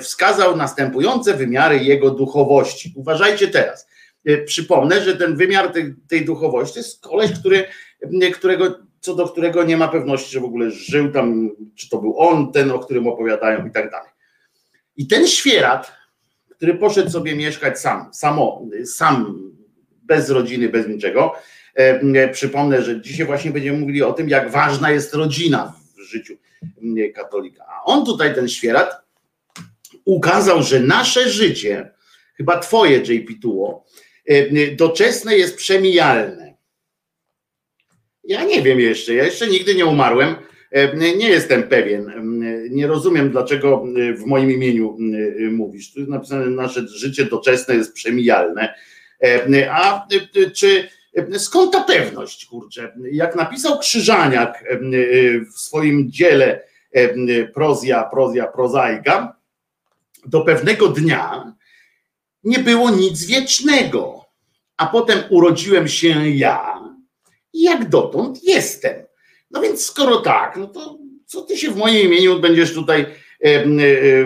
wskazał 0.02 0.56
następujące 0.56 1.34
wymiary 1.34 1.78
jego 1.78 2.12
duchowości. 2.12 2.94
Uważajcie 2.96 3.48
teraz. 3.48 3.88
E, 4.26 4.38
przypomnę, 4.38 5.02
że 5.02 5.16
ten 5.16 5.36
wymiar 5.36 5.72
tej, 5.72 5.96
tej 6.08 6.26
duchowości 6.26 6.80
jest 6.80 7.02
koleś, 7.02 7.32
który, 7.32 7.66
którego, 8.34 8.80
co 9.00 9.16
do 9.16 9.28
którego 9.28 9.64
nie 9.64 9.78
ma 9.78 9.88
pewności, 9.88 10.34
że 10.34 10.40
w 10.40 10.46
ogóle 10.46 10.72
żył 10.72 11.12
tam, 11.12 11.50
czy 11.76 11.90
to 11.90 11.98
był 11.98 12.20
on, 12.20 12.52
ten, 12.52 12.72
o 12.72 12.80
którym 12.80 13.08
opowiadają 13.08 13.66
i 13.66 13.72
tak 13.72 13.92
dalej. 13.92 14.10
I 14.98 15.08
ten 15.08 15.28
świerat, 15.28 15.92
który 16.50 16.76
poszedł 16.76 17.10
sobie 17.10 17.36
mieszkać 17.36 17.80
sam, 17.80 18.14
samo, 18.14 18.66
sam, 18.86 19.42
bez 20.04 20.30
rodziny, 20.30 20.70
bez 20.70 20.88
niczego. 20.88 21.34
E, 21.76 22.30
przypomnę, 22.30 22.84
że 22.84 23.02
dzisiaj 23.02 23.26
właśnie 23.26 23.52
będziemy 23.52 23.80
mówili 23.80 24.04
o 24.04 24.14
tym, 24.14 24.30
jak 24.30 24.52
ważna 24.52 24.92
jest 24.92 25.14
rodzina 25.14 25.74
w 25.98 26.02
życiu 26.02 26.38
katolika. 27.16 27.66
A 27.68 27.84
on 27.84 28.06
tutaj, 28.06 28.36
ten 28.36 28.50
świerat, 28.50 28.96
ukazał, 30.06 30.64
że 30.64 30.80
nasze 30.80 31.30
życie, 31.30 31.92
chyba 32.38 32.60
twoje 32.60 32.98
JP 32.98 33.42
Tuło, 33.42 33.86
doczesne 34.78 35.38
jest 35.38 35.56
przemijalne. 35.56 36.56
Ja 38.24 38.44
nie 38.44 38.62
wiem 38.62 38.80
jeszcze, 38.80 39.14
ja 39.14 39.24
jeszcze 39.24 39.48
nigdy 39.48 39.76
nie 39.76 39.86
umarłem, 39.86 40.36
e, 40.72 40.98
nie 40.98 41.30
jestem 41.30 41.64
pewien, 41.64 42.12
nie 42.70 42.88
rozumiem 42.88 43.30
dlaczego 43.30 43.86
w 44.18 44.26
moim 44.26 44.52
imieniu 44.52 44.98
mówisz. 45.52 45.94
Tu 45.94 46.00
jest 46.00 46.12
napisane, 46.12 46.46
nasze 46.46 46.88
życie 46.88 47.26
doczesne 47.26 47.76
jest 47.76 47.94
przemijalne. 47.94 48.76
E, 49.24 49.72
a 49.72 50.08
czy 50.54 50.90
skąd 51.38 51.74
ta 51.74 51.84
pewność, 51.84 52.46
kurczę? 52.46 52.94
Jak 53.12 53.36
napisał 53.36 53.80
Krzyżaniak 53.80 54.64
w 55.56 55.60
swoim 55.60 56.12
dziele 56.12 56.62
Prozja, 57.54 58.04
Prozja, 58.04 58.48
Prozaika, 58.48 59.36
do 60.26 60.42
pewnego 60.42 60.88
dnia 60.88 61.54
nie 62.46 62.60
było 62.60 62.92
nic 62.92 63.26
wiecznego, 63.26 64.26
a 64.78 64.88
potem 64.88 65.20
urodziłem 65.30 65.88
się 65.88 66.30
ja 66.30 66.80
i 67.54 67.62
jak 67.62 67.90
dotąd 67.90 68.44
jestem. 68.44 69.04
No 69.52 69.62
więc 69.62 69.86
skoro 69.86 70.22
tak, 70.22 70.58
no 70.58 70.68
to 70.68 70.98
co 71.26 71.42
ty 71.42 71.58
się 71.58 71.72
w 71.72 71.78
moim 71.78 72.06
imieniu 72.06 72.40
będziesz 72.40 72.74
tutaj 72.74 73.06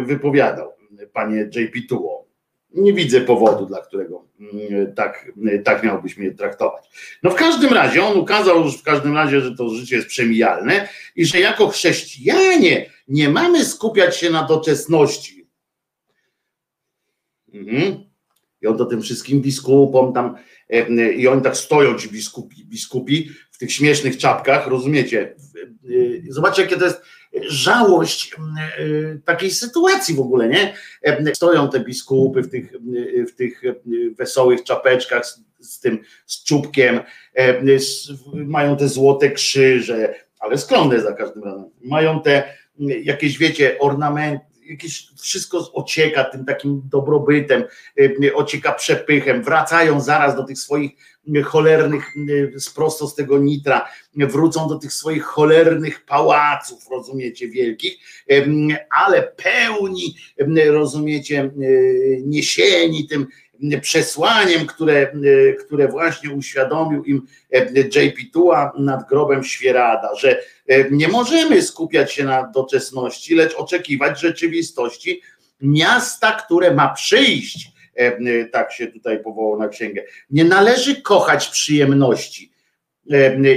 wypowiadał, 0.06 0.72
panie 1.14 1.50
JP 1.56 1.88
Tuło? 1.90 2.30
Nie 2.74 2.94
widzę 2.94 3.22
powodu, 3.22 3.66
dla 3.66 3.82
którego 3.82 4.26
mm, 4.40 4.94
tak, 4.96 5.32
tak 5.64 5.84
miałbyś 5.84 6.18
mnie 6.18 6.32
traktować. 6.32 6.90
No 7.24 7.30
w 7.30 7.36
każdym 7.36 7.74
razie, 7.74 8.04
on 8.04 8.18
ukazał 8.18 8.64
już 8.64 8.78
w 8.78 8.84
każdym 8.84 9.16
razie, 9.16 9.42
że 9.42 9.56
to 9.56 9.70
życie 9.70 9.96
jest 9.96 10.08
przemijalne 10.08 10.90
i 11.16 11.26
że 11.26 11.40
jako 11.40 11.68
chrześcijanie 11.68 12.90
nie 13.08 13.30
mamy 13.30 13.66
skupiać 13.66 14.18
się 14.18 14.30
na 14.30 14.44
doczesności, 14.44 15.40
Mhm. 17.54 18.09
I 18.62 18.68
on 18.68 18.78
do 18.78 18.86
tym 18.86 19.02
wszystkim 19.02 19.42
biskupom 19.42 20.14
tam, 20.14 20.36
e, 20.70 21.14
i 21.14 21.28
oni 21.28 21.42
tak 21.42 21.58
stoją 21.58 21.98
ci 21.98 22.10
biskupi, 22.10 22.66
biskupi 22.66 23.30
w 23.52 23.58
tych 23.58 23.72
śmiesznych 23.72 24.18
czapkach, 24.18 24.68
rozumiecie? 24.68 25.36
E, 25.86 25.90
zobaczcie, 26.30 26.62
jakie 26.62 26.78
to 26.78 26.86
jest 26.86 27.02
żałość 27.50 28.34
e, 28.34 29.20
takiej 29.26 29.52
sytuacji 29.52 30.16
w 30.16 30.20
ogóle, 30.20 30.50
nie? 30.50 30.74
Stoją 31.34 31.70
te 31.70 31.80
biskupy 31.80 32.42
w 32.42 32.50
tych, 32.50 32.74
w 33.32 33.36
tych 33.36 33.62
wesołych 34.18 34.64
czapeczkach 34.64 35.26
z, 35.26 35.42
z 35.60 35.80
tym, 35.80 36.00
z 36.26 36.44
czubkiem, 36.44 37.00
mają 38.34 38.78
te 38.78 38.88
złote 38.88 39.32
krzyże, 39.32 40.16
ale 40.40 40.58
skromne 40.58 41.02
za 41.02 41.14
każdym 41.14 41.44
razem. 41.44 41.66
Mają 41.82 42.22
te 42.22 42.54
jakieś, 43.04 43.38
wiecie, 43.38 43.80
ornamenty, 43.80 44.49
jakieś 44.70 45.10
wszystko 45.22 45.72
ocieka 45.74 46.24
tym 46.24 46.46
takim 46.46 46.82
dobrobytem, 46.86 47.64
y, 48.00 48.36
ocieka 48.36 48.72
przepychem, 48.72 49.44
wracają 49.44 50.02
zaraz 50.02 50.36
do 50.36 50.44
tych 50.44 50.58
swoich 50.60 50.92
cholernych, 51.44 52.16
y, 52.18 52.54
prosto 52.76 53.08
z 53.08 53.16
tego 53.16 53.38
nitra, 53.38 53.90
wrócą 54.16 54.68
do 54.68 54.76
tych 54.76 54.94
swoich 54.94 55.24
cholernych 55.24 56.06
pałaców, 56.06 56.90
rozumiecie, 56.92 57.48
wielkich, 57.48 57.98
ale 58.90 59.24
pełni, 59.24 60.16
rozumiecie, 60.72 61.52
y, 61.62 62.22
niesieni 62.26 63.08
tym 63.08 63.28
przesłaniem, 63.82 64.66
które, 64.66 65.12
które 65.66 65.88
właśnie 65.88 66.32
uświadomił 66.32 67.04
im 67.04 67.28
JP 67.76 68.18
Tua 68.34 68.72
nad 68.78 69.10
grobem 69.10 69.44
Świerada, 69.44 70.16
że 70.16 70.42
E, 70.70 70.92
nie 70.92 71.08
możemy 71.08 71.62
skupiać 71.62 72.14
się 72.14 72.24
na 72.24 72.48
doczesności, 72.48 73.36
lecz 73.36 73.56
oczekiwać 73.56 74.22
rzeczywistości 74.22 75.22
miasta, 75.62 76.32
które 76.32 76.74
ma 76.74 76.94
przyjść. 76.94 77.72
E, 77.98 78.18
e, 78.18 78.46
tak 78.46 78.74
się 78.74 78.88
tutaj 78.88 79.24
powołał 79.24 79.60
na 79.60 79.68
księgę. 79.68 80.04
Nie 80.30 80.46
należy 80.46 81.02
kochać 81.02 81.48
przyjemności 81.48 82.52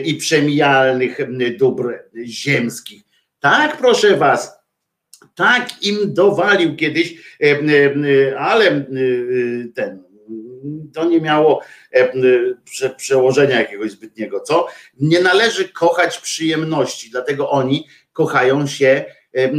i 0.04 0.14
przemijalnych 0.14 1.18
dóbr 1.58 1.98
ziemskich. 2.24 3.02
Tak, 3.40 3.76
proszę 3.76 4.16
was, 4.16 4.61
tak 5.34 5.82
im 5.82 6.14
dowalił 6.14 6.76
kiedyś, 6.76 7.14
ale 8.38 8.84
ten 9.74 10.02
to 10.92 11.04
nie 11.04 11.20
miało 11.20 11.60
e, 11.92 12.12
prze, 12.64 12.90
przełożenia 12.90 13.60
jakiegoś 13.60 13.90
zbytniego, 13.90 14.40
co? 14.40 14.66
Nie 15.00 15.20
należy 15.20 15.68
kochać 15.68 16.18
przyjemności, 16.18 17.10
dlatego 17.10 17.50
oni 17.50 17.86
kochają 18.12 18.66
się 18.66 18.86
e, 18.86 19.04
e, 19.34 19.50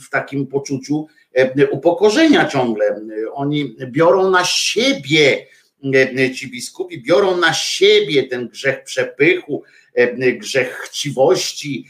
w 0.00 0.10
takim 0.10 0.46
poczuciu 0.46 1.06
upokorzenia 1.70 2.48
ciągle. 2.48 3.00
Oni 3.32 3.76
biorą 3.86 4.30
na 4.30 4.44
siebie, 4.44 5.46
ci 6.34 6.50
biskupi 6.50 7.02
biorą 7.02 7.36
na 7.36 7.52
siebie 7.52 8.22
ten 8.22 8.48
grzech 8.48 8.84
przepychu, 8.84 9.62
grzech 10.38 10.80
chciwości 10.84 11.86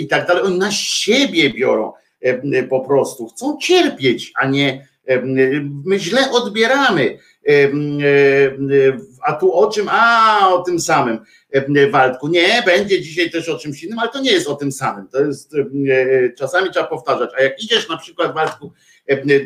i 0.00 0.06
tak 0.06 0.26
dalej. 0.26 0.42
Oni 0.42 0.58
na 0.58 0.70
siebie 0.70 1.50
biorą 1.50 1.92
po 2.70 2.80
prostu. 2.80 3.26
Chcą 3.28 3.58
cierpieć, 3.58 4.32
a 4.36 4.46
nie 4.46 4.86
My 5.84 5.98
źle 5.98 6.30
odbieramy. 6.30 7.18
A 9.22 9.32
tu 9.32 9.52
o 9.52 9.70
czym? 9.70 9.86
A, 9.90 10.54
o 10.54 10.62
tym 10.62 10.80
samym, 10.80 11.18
Waldku. 11.90 12.28
Nie, 12.28 12.62
będzie 12.66 13.00
dzisiaj 13.02 13.30
też 13.30 13.48
o 13.48 13.58
czymś 13.58 13.84
innym, 13.84 13.98
ale 13.98 14.10
to 14.10 14.20
nie 14.20 14.32
jest 14.32 14.48
o 14.48 14.54
tym 14.54 14.72
samym. 14.72 15.08
To 15.08 15.20
jest, 15.20 15.52
czasami 16.38 16.70
trzeba 16.70 16.86
powtarzać. 16.86 17.30
A 17.38 17.42
jak 17.42 17.62
idziesz 17.62 17.88
na 17.88 17.96
przykład, 17.96 18.34
Waldku, 18.34 18.72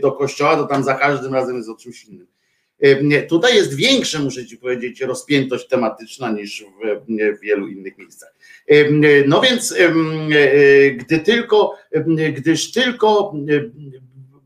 do 0.03 0.13
kościoła, 0.13 0.57
to 0.57 0.65
tam 0.65 0.85
za 0.85 0.95
każdym 0.95 1.35
razem 1.35 1.57
jest 1.57 1.69
o 1.69 1.77
czymś 1.77 2.05
innym. 2.05 2.27
Tutaj 3.29 3.57
jest 3.57 3.75
większa, 3.75 4.19
muszę 4.19 4.47
Ci 4.47 4.57
powiedzieć, 4.57 5.01
rozpiętość 5.01 5.69
tematyczna 5.69 6.31
niż 6.31 6.65
w 7.09 7.41
wielu 7.41 7.69
innych 7.69 7.99
miejscach. 7.99 8.35
No 9.27 9.41
więc, 9.41 9.75
gdy 10.97 11.19
tylko, 11.19 11.75
gdyż 12.33 12.73
tylko 12.73 13.33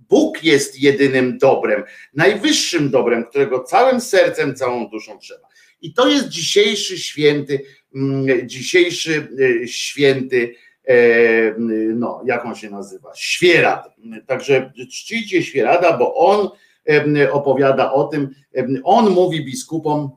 Bóg 0.08 0.44
jest 0.44 0.80
jedynym 0.80 1.38
dobrem, 1.38 1.82
najwyższym 2.14 2.90
dobrem, 2.90 3.24
którego 3.24 3.64
całym 3.64 4.00
sercem, 4.00 4.54
całą 4.54 4.88
duszą 4.88 5.18
trzeba. 5.18 5.48
I 5.82 5.94
to 5.94 6.08
jest 6.08 6.28
dzisiejszy 6.28 6.98
święty, 6.98 7.60
dzisiejszy 8.44 9.28
y, 9.40 9.68
święty, 9.68 10.54
e, 10.84 10.96
no, 11.94 12.22
jak 12.26 12.44
on 12.44 12.54
się 12.54 12.70
nazywa? 12.70 13.10
Świerat. 13.14 13.88
Także 14.26 14.72
czcijcie 14.90 15.42
Świerada, 15.42 15.96
bo 15.96 16.14
on 16.14 16.48
opowiada 17.32 17.92
o 17.92 18.04
tym, 18.04 18.34
on 18.84 19.10
mówi 19.10 19.44
biskupom, 19.44 20.10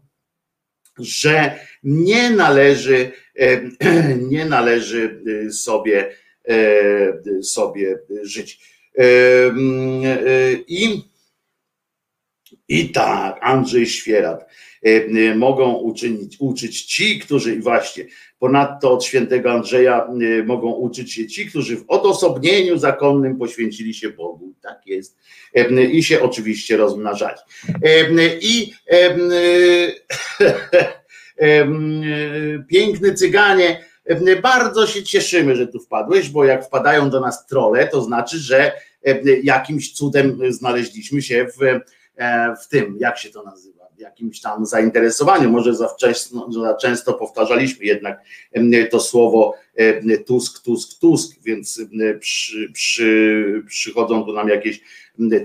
że 1.00 1.60
nie 1.84 2.30
należy, 2.30 3.12
nie 4.32 4.46
należy 4.46 5.22
sobie, 5.52 6.16
sobie 7.42 8.00
żyć. 8.24 8.60
I, 10.68 11.02
i 12.68 12.90
tak, 12.90 13.40
Andrzej 13.42 13.86
Świerat 13.86 14.50
mogą 15.36 15.74
uczynić, 15.74 16.36
uczyć 16.40 16.84
ci, 16.86 17.20
którzy 17.20 17.60
właśnie 17.60 18.06
ponadto 18.40 18.94
od 18.94 19.04
świętego 19.04 19.52
Andrzeja 19.52 20.08
mogą 20.46 20.72
uczyć 20.72 21.14
się 21.14 21.28
ci, 21.28 21.46
którzy 21.46 21.78
w 21.78 21.86
odosobnieniu 21.88 22.78
zakonnym 22.78 23.38
poświęcili 23.38 23.94
się 23.94 24.10
Bogu. 24.10 24.54
Tak 24.62 24.82
jest. 24.86 25.18
I 25.92 26.04
się 26.04 26.22
oczywiście 26.22 26.78
rozmnażali. 26.78 27.38
I 28.42 28.74
piękny 32.68 33.14
cyganie, 33.14 33.86
bardzo 34.42 34.88
się 34.88 35.04
cieszymy, 35.04 35.56
że 35.56 35.68
tu 35.68 35.80
wpadłeś, 35.80 36.30
bo 36.30 36.46
jak 36.46 36.66
wpadają 36.66 37.10
do 37.10 37.20
nas 37.20 37.46
trole, 37.46 37.88
to 37.88 38.02
znaczy, 38.02 38.38
że 38.38 38.72
jakimś 39.44 39.94
cudem 39.94 40.40
znaleźliśmy 40.50 41.22
się 41.22 41.48
w, 41.58 41.64
e, 42.16 42.56
w 42.64 42.68
tym, 42.68 42.98
jak 43.00 43.18
się 43.18 43.30
to 43.30 43.44
nazywa, 43.44 43.77
jakimś 43.98 44.42
tam 44.42 44.66
zainteresowaniu. 44.66 45.50
Może 45.50 45.76
za, 45.76 45.88
wcześnie, 45.88 46.40
za 46.50 46.76
często 46.76 47.14
powtarzaliśmy 47.14 47.86
jednak 47.86 48.22
to 48.90 49.00
słowo 49.00 49.54
Tusk, 50.26 50.64
Tusk, 50.64 51.00
Tusk, 51.00 51.42
więc 51.44 51.82
przy, 52.20 52.72
przy, 52.74 53.64
przychodzą 53.68 54.26
tu 54.26 54.34
nam 54.34 54.50
jakieś, 54.50 54.82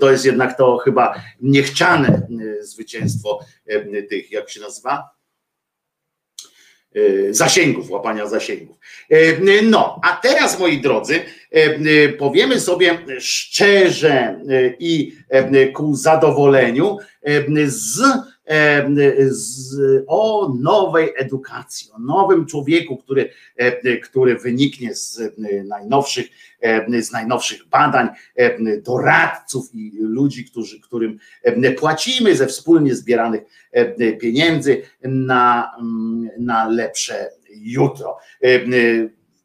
to 0.00 0.10
jest 0.10 0.24
jednak 0.24 0.58
to 0.58 0.76
chyba 0.76 1.22
niechciane 1.40 2.26
zwycięstwo 2.60 3.40
tych, 4.08 4.32
jak 4.32 4.50
się 4.50 4.60
nazywa? 4.60 5.22
E, 6.94 7.34
zasięgów, 7.34 7.90
łapania 7.90 8.26
zasięgów. 8.26 8.76
E, 9.10 9.62
no, 9.62 10.00
a 10.02 10.16
teraz, 10.22 10.58
moi 10.58 10.80
drodzy, 10.80 11.20
e, 11.50 12.08
powiemy 12.08 12.60
sobie 12.60 12.98
szczerze 13.18 14.40
i 14.78 15.16
ku 15.74 15.94
zadowoleniu 15.94 16.98
z 17.66 18.02
o 20.06 20.52
nowej 20.60 21.12
edukacji, 21.16 21.90
o 21.92 21.98
nowym 21.98 22.46
człowieku, 22.46 22.96
który, 22.96 23.30
który 24.02 24.38
wyniknie 24.38 24.94
z 24.94 25.20
najnowszych, 25.68 26.26
z 27.00 27.12
najnowszych 27.12 27.68
badań, 27.68 28.08
doradców 28.82 29.74
i 29.74 29.92
ludzi, 30.00 30.44
którzy, 30.44 30.80
którym 30.80 31.18
płacimy 31.78 32.36
ze 32.36 32.46
wspólnie 32.46 32.94
zbieranych 32.94 33.42
pieniędzy 34.20 34.82
na, 35.02 35.72
na 36.38 36.68
lepsze 36.68 37.30
jutro. 37.50 38.18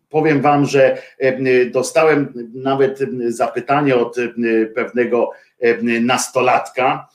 Powiem 0.09 0.41
Wam, 0.41 0.65
że 0.65 0.97
dostałem 1.71 2.49
nawet 2.53 2.99
zapytanie 3.27 3.95
od 3.95 4.15
pewnego 4.75 5.31
nastolatka, 6.01 7.09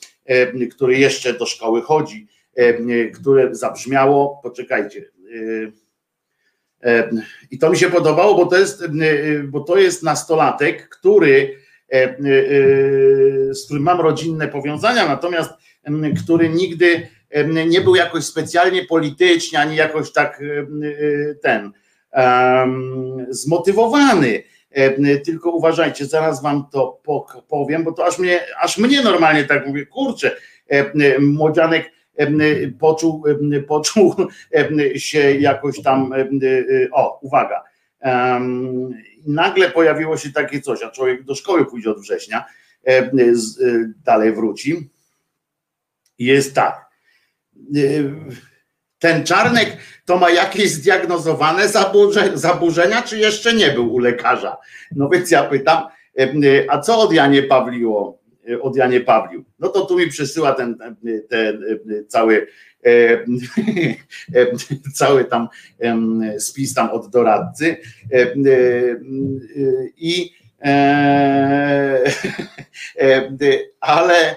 który 0.71 0.97
jeszcze 0.97 1.33
do 1.33 1.45
szkoły 1.45 1.81
chodzi, 1.81 2.27
e, 2.55 3.09
które 3.09 3.55
zabrzmiało, 3.55 4.39
poczekajcie, 4.43 5.05
e, 6.83 7.09
i 7.51 7.59
to 7.59 7.69
mi 7.69 7.77
się 7.77 7.89
podobało, 7.89 8.35
bo 8.35 8.45
to 8.45 8.57
jest, 8.57 8.83
bo 9.43 9.59
to 9.59 9.77
jest 9.77 10.03
nastolatek, 10.03 10.89
który, 10.89 11.57
z 13.51 13.65
którym 13.65 13.83
mam 13.83 14.01
rodzinne 14.01 14.47
powiązania, 14.47 15.07
natomiast 15.07 15.51
który 16.23 16.49
nigdy 16.49 17.07
nie 17.67 17.81
był 17.81 17.95
jakoś 17.95 18.23
specjalnie 18.23 18.85
polityczny, 18.85 19.59
ani 19.59 19.75
jakoś 19.75 20.11
tak 20.11 20.43
ten 21.41 21.71
zmotywowany. 23.29 24.37
E, 24.37 24.52
tylko 25.25 25.51
uważajcie, 25.51 26.05
zaraz 26.05 26.41
wam 26.41 26.67
to 26.71 27.01
powiem, 27.47 27.83
bo 27.83 27.91
to 27.91 28.05
aż 28.05 28.19
mnie, 28.19 28.39
aż 28.61 28.77
mnie 28.77 29.01
normalnie 29.01 29.43
tak 29.43 29.67
mówię, 29.67 29.85
kurczę, 29.85 30.35
e, 30.67 31.19
młodzianek 31.19 31.91
poczuł, 32.79 33.23
poczuł 33.67 34.15
się 34.95 35.31
jakoś 35.31 35.81
tam, 35.81 36.13
o, 36.91 37.19
uwaga, 37.21 37.63
nagle 39.25 39.71
pojawiło 39.71 40.17
się 40.17 40.31
takie 40.31 40.61
coś, 40.61 40.83
a 40.83 40.89
człowiek 40.89 41.23
do 41.23 41.35
szkoły 41.35 41.65
pójdzie 41.65 41.91
od 41.91 42.01
września, 42.01 42.45
dalej 44.05 44.33
wróci, 44.33 44.89
jest 46.19 46.55
tak, 46.55 46.85
ten 49.03 49.25
czarnek 49.25 49.77
to 50.05 50.17
ma 50.17 50.29
jakieś 50.29 50.69
zdiagnozowane 50.69 51.63
zaburzenia, 52.33 53.01
czy 53.01 53.17
jeszcze 53.17 53.53
nie 53.53 53.69
był 53.69 53.93
u 53.93 53.99
lekarza? 53.99 54.57
No 54.95 55.09
więc 55.09 55.31
ja 55.31 55.43
pytam, 55.43 55.83
a 56.69 56.79
co 56.79 56.99
od 56.99 57.13
Janie 57.13 57.43
Pawliło, 57.43 58.19
od 58.61 58.75
Janie 58.75 59.01
Pawlił? 59.01 59.43
No 59.59 59.69
to 59.69 59.85
tu 59.85 59.97
mi 59.97 60.07
przysyła 60.07 60.53
ten, 60.53 60.77
ten 61.29 61.63
cały 62.07 62.47
cały 64.99 65.25
tam 65.25 65.47
spis 66.39 66.73
tam 66.73 66.89
od 66.89 67.09
doradcy 67.09 67.77
i 69.97 70.33
ale 73.79 74.35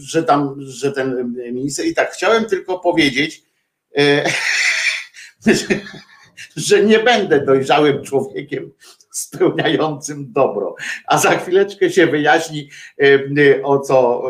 że 0.00 0.22
tam, 0.22 0.56
że 0.58 0.92
ten 0.92 1.34
minister 1.52 1.86
i 1.86 1.94
tak 1.94 2.12
chciałem 2.12 2.44
tylko 2.44 2.78
powiedzieć, 2.78 3.42
e, 3.96 4.30
że 6.56 6.84
nie 6.84 6.98
będę 6.98 7.44
dojrzałym 7.44 8.04
człowiekiem 8.04 8.72
spełniającym 9.14 10.32
dobro. 10.32 10.74
A 11.06 11.18
za 11.18 11.30
chwileczkę 11.30 11.90
się 11.90 12.06
wyjaśni 12.06 12.70
o 13.62 13.78
co, 13.78 14.22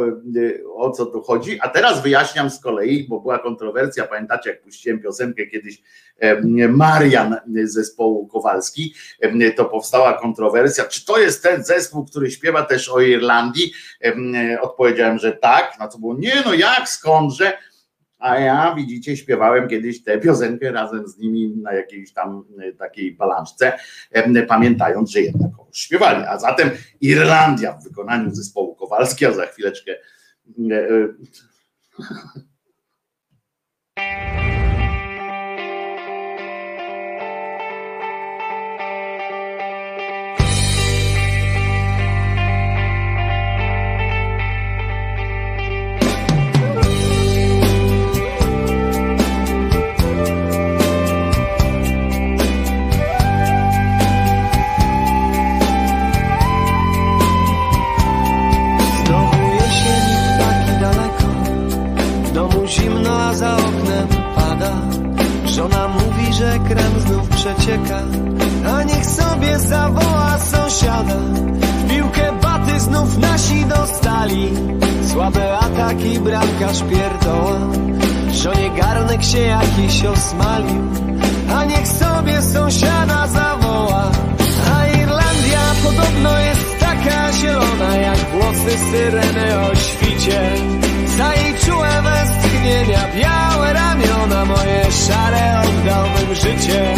o 0.74 0.90
co 0.90 1.06
tu 1.06 1.22
chodzi. 1.22 1.58
A 1.60 1.68
teraz 1.68 2.02
wyjaśniam 2.02 2.50
z 2.50 2.60
kolei, 2.60 3.06
bo 3.08 3.20
była 3.20 3.38
kontrowersja, 3.38 4.04
pamiętacie 4.04 4.50
jak 4.50 4.62
puściłem 4.62 5.00
piosenkę 5.02 5.46
kiedyś 5.46 5.82
Marian 6.68 7.36
zespołu 7.64 8.26
Kowalski, 8.26 8.94
to 9.56 9.64
powstała 9.64 10.12
kontrowersja, 10.12 10.84
czy 10.84 11.04
to 11.04 11.18
jest 11.18 11.42
ten 11.42 11.64
zespół, 11.64 12.04
który 12.04 12.30
śpiewa 12.30 12.62
też 12.62 12.88
o 12.88 13.00
Irlandii? 13.00 13.72
Odpowiedziałem, 14.60 15.18
że 15.18 15.32
tak, 15.32 15.78
na 15.80 15.88
co 15.88 15.98
było, 15.98 16.14
nie 16.18 16.42
no 16.46 16.54
jak, 16.54 16.88
skądże? 16.88 17.58
A 18.24 18.38
ja 18.38 18.74
widzicie, 18.74 19.16
śpiewałem 19.16 19.68
kiedyś 19.68 20.02
tę 20.02 20.18
piosenkę 20.18 20.72
razem 20.72 21.08
z 21.08 21.18
nimi 21.18 21.56
na 21.56 21.72
jakiejś 21.72 22.12
tam 22.12 22.44
e, 22.58 22.72
takiej 22.72 23.12
balanczce, 23.12 23.72
pamiętając, 24.48 25.10
że 25.10 25.20
jednak 25.20 25.50
śpiewali. 25.72 26.24
A 26.28 26.38
zatem 26.38 26.70
Irlandia 27.00 27.72
w 27.72 27.84
wykonaniu 27.84 28.34
zespołu 28.34 28.74
Kowalski, 28.74 29.26
a 29.26 29.32
za 29.32 29.46
chwileczkę 29.46 29.96
e, 66.40 66.54
e, 66.54 67.36
przecieka 67.36 67.98
A 68.76 68.82
niech 68.82 69.06
sobie 69.06 69.58
zawoła 69.58 70.38
sąsiada. 70.38 71.14
W 71.14 71.90
piłkę 71.90 72.32
baty 72.42 72.80
znów 72.80 73.18
nasi 73.18 73.64
dostali. 73.64 74.48
Słabe 75.12 75.58
ataki, 75.58 76.20
bramkarz 76.20 76.82
pierdoła 76.90 77.58
Żonie 78.32 78.70
garnek 78.70 79.24
się 79.24 79.38
jakiś 79.38 80.04
osmalił 80.04 80.82
A 81.56 81.64
niech 81.64 81.88
sobie 81.88 82.42
sąsiada 82.42 83.26
zawoła. 83.26 84.10
A 84.74 84.86
Irlandia 84.86 85.64
podobno 85.84 86.38
jest 86.38 86.78
taka 86.80 87.32
zielona 87.32 87.96
Jak 87.96 88.18
włosy 88.18 88.78
syreny 88.90 89.60
o 89.60 89.74
świcie. 89.74 90.52
Za 91.18 91.34
jej 91.34 91.54
czułe 91.58 92.02
westchnienia 92.64 93.08
Białe 93.14 93.72
ramiona 93.72 94.44
moje 94.44 94.92
szare 94.92 95.60
Oddałbym 95.60 96.34
życie. 96.34 96.94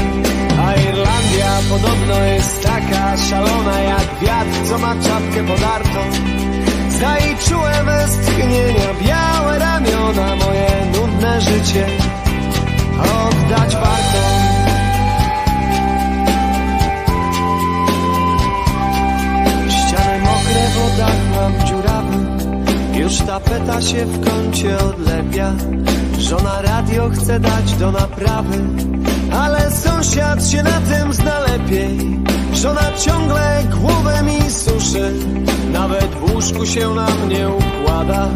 A 0.66 0.74
Irlandia 0.74 1.58
podobno 1.70 2.24
jest 2.24 2.62
taka 2.62 3.16
szalona 3.16 3.80
jak 3.80 4.20
wiatr, 4.22 4.68
co 4.68 4.78
ma 4.78 4.94
czapkę 4.94 5.44
podartą. 5.46 6.00
Za 6.90 7.18
jej 7.18 7.36
czułe 7.36 7.84
westchnienia, 7.84 8.94
białe 9.02 9.58
ramiona 9.58 10.36
Moje 10.36 10.70
nudne 10.92 11.40
życie. 11.40 11.86
Oddać 13.00 13.76
warto. 13.76 14.22
Ściany 19.68 20.18
mokre, 20.18 20.92
w 20.94 20.98
dach 20.98 21.20
mam 21.34 21.66
dziurawy 21.66 22.45
Już 23.06 23.18
tapeta 23.18 23.82
się 23.82 24.06
w 24.06 24.28
kącie 24.28 24.78
odlepia. 24.78 25.52
Żona 26.18 26.62
radio 26.62 27.10
chce 27.10 27.40
dać 27.40 27.72
do 27.72 27.92
naprawy 27.92 28.58
Ale 29.32 29.70
sąsiad 29.70 30.48
się 30.48 30.62
na 30.62 30.80
tym 30.80 31.12
zna 31.12 31.40
lepiej. 31.40 31.98
Żona 32.52 32.92
ciągle 32.98 33.62
głowę 33.80 34.22
mi 34.22 34.50
suszy 34.50 35.12
Nawet 35.72 36.06
w 36.14 36.34
łóżku 36.34 36.66
się 36.66 36.94
na 36.94 37.06
mnie 37.10 37.48
układa. 37.48 38.28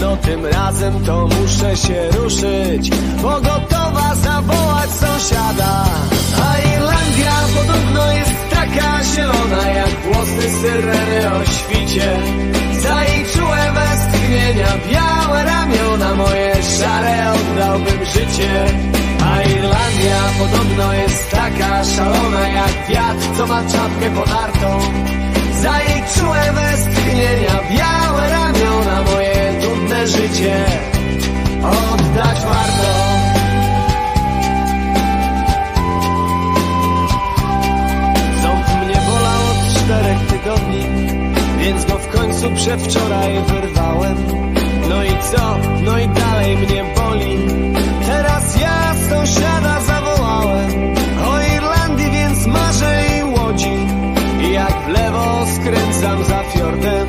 No 0.00 0.16
tym 0.16 0.46
razem 0.46 1.04
to 1.04 1.28
muszę 1.40 1.76
się 1.76 2.08
ruszyć 2.16 2.90
Bo 3.22 3.40
gotowa 3.40 4.14
zawołać 4.14 4.90
sąsiada. 4.90 5.84
A 6.42 6.58
Irlandia 6.58 7.32
podobno 7.54 8.12
jest 8.12 8.49
taka 8.60 9.04
zielona 9.04 9.62
Jak 9.70 9.88
włosy 9.88 10.50
syreny 10.60 11.32
o 11.32 11.44
świcie 11.44 12.08
Za 12.82 13.04
jej 13.04 13.24
czułe 13.34 13.72
westchnienia 13.72 14.68
Białe 14.90 15.44
ramiona 15.44 16.14
moje 16.14 16.54
szare 16.78 17.32
Oddałbym 17.32 18.04
życie 18.04 18.64
a 19.24 19.42
Irlandia 19.42 20.20
podobno 20.38 20.92
jest 20.92 21.30
taka 21.30 21.84
szalona 21.84 22.48
jak 22.48 22.88
wiatr, 22.88 23.36
co 23.36 23.46
ma 23.46 23.62
czapkę 23.62 24.10
podartą. 24.14 24.80
Za 25.62 25.80
jej 25.80 26.02
czułe 26.14 26.52
westchnienia, 26.52 27.60
białe 27.70 28.30
ramiona, 28.30 29.02
moje 29.02 29.60
trudne 29.60 30.06
życie 30.06 30.64
oddać 31.62 32.40
warto. 32.40 33.29
Więc 41.70 41.84
go 41.84 41.98
w 41.98 42.08
końcu 42.08 42.50
przedwczoraj 42.54 43.42
wyrwałem. 43.42 44.16
No 44.88 45.04
i 45.04 45.10
co? 45.32 45.58
No 45.84 45.98
i 45.98 46.08
dalej 46.08 46.56
mnie 46.56 46.84
boli. 46.96 47.38
Teraz 48.06 48.60
ja 48.60 48.94
sąsiada 49.10 49.80
zawołałem 49.80 50.94
o 51.24 51.40
Irlandii, 51.56 52.10
więc 52.10 52.46
marzę 52.46 53.02
i 53.18 53.22
łodzi. 53.24 53.76
I 54.40 54.52
jak 54.52 54.84
w 54.86 54.88
lewo 54.88 55.46
skręcam 55.54 56.24
za 56.24 56.42
fiordem, 56.42 57.06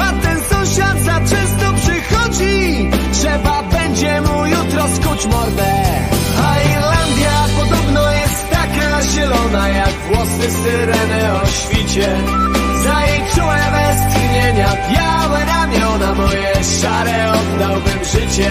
a 0.00 0.22
ten 0.22 0.40
sąsiad 0.40 0.98
za 1.00 1.20
często 1.20 1.66
przychodzi. 1.76 2.90
Trzeba 3.12 3.62
będzie 3.62 4.20
mu 4.20 4.46
jutro 4.46 4.82
skuć 4.88 5.26
mordę. 5.26 5.72
A 6.46 6.60
Irlandia 6.60 7.36
podobno 7.58 8.12
jest 8.12 8.50
taka 8.50 9.02
zielona, 9.02 9.68
jak 9.68 9.90
włosy 10.08 10.50
syreny 10.50 11.32
o 11.42 11.46
świcie. 11.46 12.16
Czułe 13.36 13.58
westchnienia, 13.76 14.68
białe 14.90 15.44
ramiona 15.44 16.14
moje 16.14 16.54
szare 16.80 17.32
oddałbym 17.32 18.04
życie. 18.04 18.50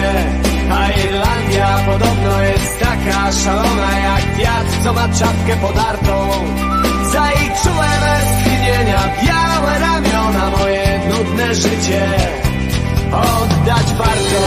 A 0.70 0.90
Irlandia 0.90 1.78
podobno 1.86 2.40
jest 2.42 2.80
taka 2.80 3.32
szalona 3.32 3.98
jak 3.98 4.36
wiatr, 4.36 4.84
co 4.84 4.92
ma 4.92 5.08
czapkę 5.08 5.56
podartą. 5.60 6.28
Za 7.12 7.30
jej 7.30 7.50
czułe 7.62 7.88
westchnienia, 8.06 9.00
białe 9.24 9.78
ramiona 9.78 10.50
moje 10.58 11.00
nudne 11.08 11.54
życie 11.54 12.06
oddać 13.12 13.86
warto. 13.98 14.42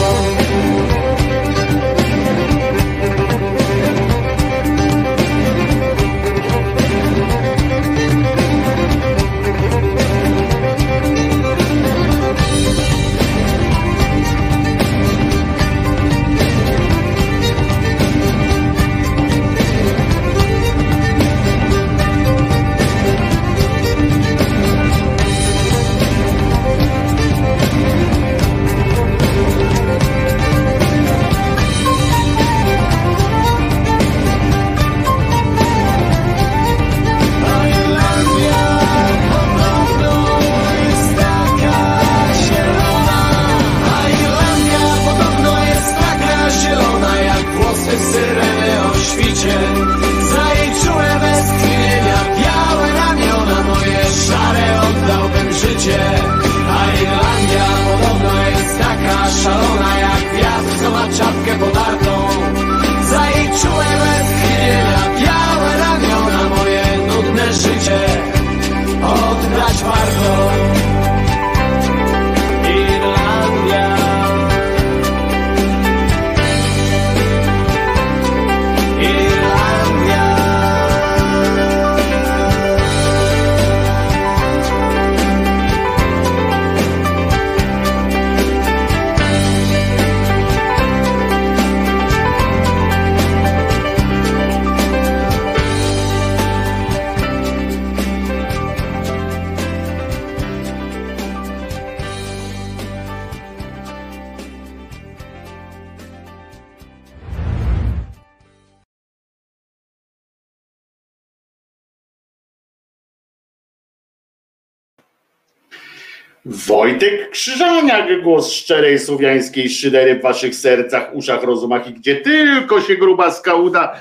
Wojtek 117.09 117.29
Krzyżaniak, 117.29 118.23
głos 118.23 118.51
szczerej 118.51 118.99
słowiańskiej 118.99 119.69
szydery 119.69 120.15
w 120.15 120.21
waszych 120.21 120.55
sercach, 120.55 121.15
uszach, 121.15 121.43
rozumach 121.43 121.87
i 121.87 121.93
gdzie 121.93 122.15
tylko 122.15 122.81
się 122.81 122.95
grubaska 122.95 123.55
uda 123.55 123.99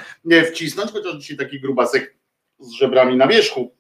wcisnąć, 0.50 0.92
chociaż 0.92 1.14
dzisiaj 1.16 1.36
taki 1.36 1.60
grubasek 1.60 2.16
z 2.58 2.72
żebrami 2.72 3.16
na 3.16 3.26
wierzchu. 3.26 3.74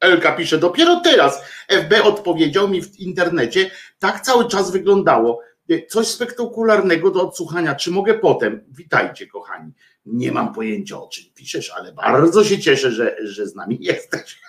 Elka 0.00 0.32
pisze, 0.32 0.58
dopiero 0.58 1.00
teraz 1.00 1.42
FB 1.68 2.02
odpowiedział 2.04 2.68
mi 2.68 2.82
w 2.82 3.00
internecie, 3.00 3.70
tak 3.98 4.20
cały 4.20 4.48
czas 4.48 4.70
wyglądało. 4.70 5.40
Coś 5.88 6.06
spektakularnego 6.06 7.10
do 7.10 7.28
odsłuchania. 7.28 7.74
Czy 7.74 7.90
mogę 7.90 8.14
potem? 8.14 8.64
Witajcie, 8.68 9.26
kochani. 9.26 9.72
Nie 10.06 10.32
mam 10.32 10.54
pojęcia 10.54 11.02
o 11.02 11.08
czym 11.08 11.24
piszesz, 11.34 11.72
ale 11.76 11.92
bardzo 11.92 12.44
się 12.44 12.58
cieszę, 12.58 12.90
że, 12.90 13.16
że 13.22 13.46
z 13.46 13.54
nami 13.54 13.78
jesteś. 13.80 14.40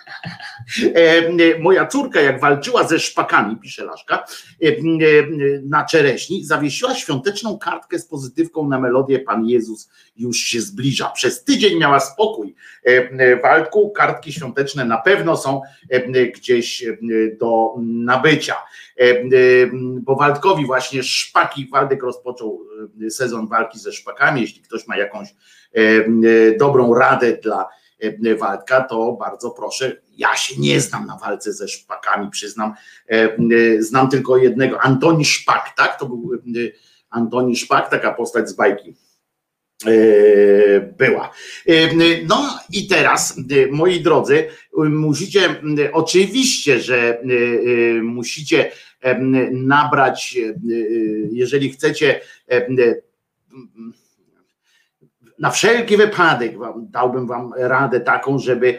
E, 0.94 1.58
Moja 1.58 1.86
córka, 1.86 2.20
jak 2.20 2.40
walczyła 2.40 2.84
ze 2.84 2.98
szpakami, 2.98 3.56
pisze 3.56 3.84
Laszka, 3.84 4.24
e, 4.62 4.68
e, 4.68 4.72
na 5.62 5.84
czereśni, 5.84 6.44
zawiesiła 6.44 6.94
świąteczną 6.94 7.58
kartkę 7.58 7.98
z 7.98 8.06
pozytywką 8.06 8.68
na 8.68 8.80
melodię 8.80 9.18
Pan 9.18 9.44
Jezus 9.44 9.88
już 10.16 10.36
się 10.38 10.60
zbliża. 10.60 11.10
Przez 11.10 11.44
tydzień 11.44 11.78
miała 11.78 12.00
spokój. 12.00 12.54
E, 12.84 13.40
Waldku, 13.40 13.90
kartki 13.90 14.32
świąteczne 14.32 14.84
na 14.84 14.98
pewno 14.98 15.36
są 15.36 15.62
e, 15.90 16.26
gdzieś 16.26 16.82
e, 16.82 16.96
do 17.40 17.74
nabycia. 17.82 18.54
E, 19.00 19.02
e, 19.02 19.24
Bo 20.00 20.16
Waldkowi 20.16 20.66
właśnie 20.66 21.02
szpaki, 21.02 21.68
Waldek 21.72 22.02
rozpoczął 22.02 22.60
e, 23.06 23.10
sezon 23.10 23.48
walki 23.48 23.78
ze 23.78 23.92
szpakami. 23.92 24.40
Jeśli 24.40 24.62
ktoś 24.62 24.86
ma 24.86 24.96
jakąś 24.96 25.28
e, 25.28 25.80
e, 25.80 26.06
dobrą 26.58 26.94
radę 26.94 27.32
dla 27.42 27.68
Waldka, 28.38 28.80
to 28.80 29.12
bardzo 29.12 29.50
proszę. 29.50 29.96
Ja 30.16 30.36
się 30.36 30.60
nie 30.60 30.80
znam 30.80 31.06
na 31.06 31.16
walce 31.16 31.52
ze 31.52 31.68
szpakami, 31.68 32.30
przyznam. 32.30 32.74
Znam 33.78 34.08
tylko 34.08 34.36
jednego, 34.36 34.80
Antoni 34.80 35.24
Szpak, 35.24 35.72
tak? 35.76 35.98
To 35.98 36.06
był 36.06 36.30
Antoni 37.10 37.56
Szpak, 37.56 37.90
taka 37.90 38.12
postać 38.12 38.48
z 38.48 38.52
bajki 38.52 38.94
była. 40.98 41.30
No 42.26 42.58
i 42.70 42.86
teraz, 42.86 43.40
moi 43.70 44.00
drodzy, 44.00 44.48
musicie, 44.76 45.62
oczywiście, 45.92 46.80
że 46.80 47.22
musicie 48.02 48.72
nabrać, 49.52 50.38
jeżeli 51.32 51.70
chcecie 51.70 52.20
na 55.38 55.50
wszelki 55.50 55.96
wypadek 55.96 56.58
wam, 56.58 56.86
dałbym 56.90 57.26
wam 57.26 57.52
radę 57.56 58.00
taką, 58.00 58.38
żeby 58.38 58.78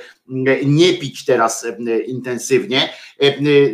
nie 0.66 0.94
pić 0.94 1.26
teraz 1.26 1.68
intensywnie. 2.06 2.90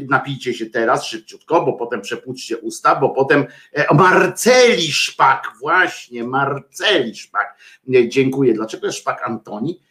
Napijcie 0.10 0.54
się 0.54 0.66
teraz 0.66 1.06
szybciutko, 1.06 1.66
bo 1.66 1.74
potem 1.74 2.02
przepłuczcie 2.02 2.58
usta, 2.58 2.96
bo 2.96 3.10
potem 3.10 3.46
e, 3.74 3.94
Marceli 3.94 4.92
Szpak, 4.92 5.44
właśnie 5.60 6.24
Marceli 6.24 7.16
Szpak. 7.16 7.58
Dziękuję. 8.08 8.54
Dlaczego 8.54 8.88
jest 8.88 9.00
Szpak 9.00 9.28
Antoni? 9.28 9.82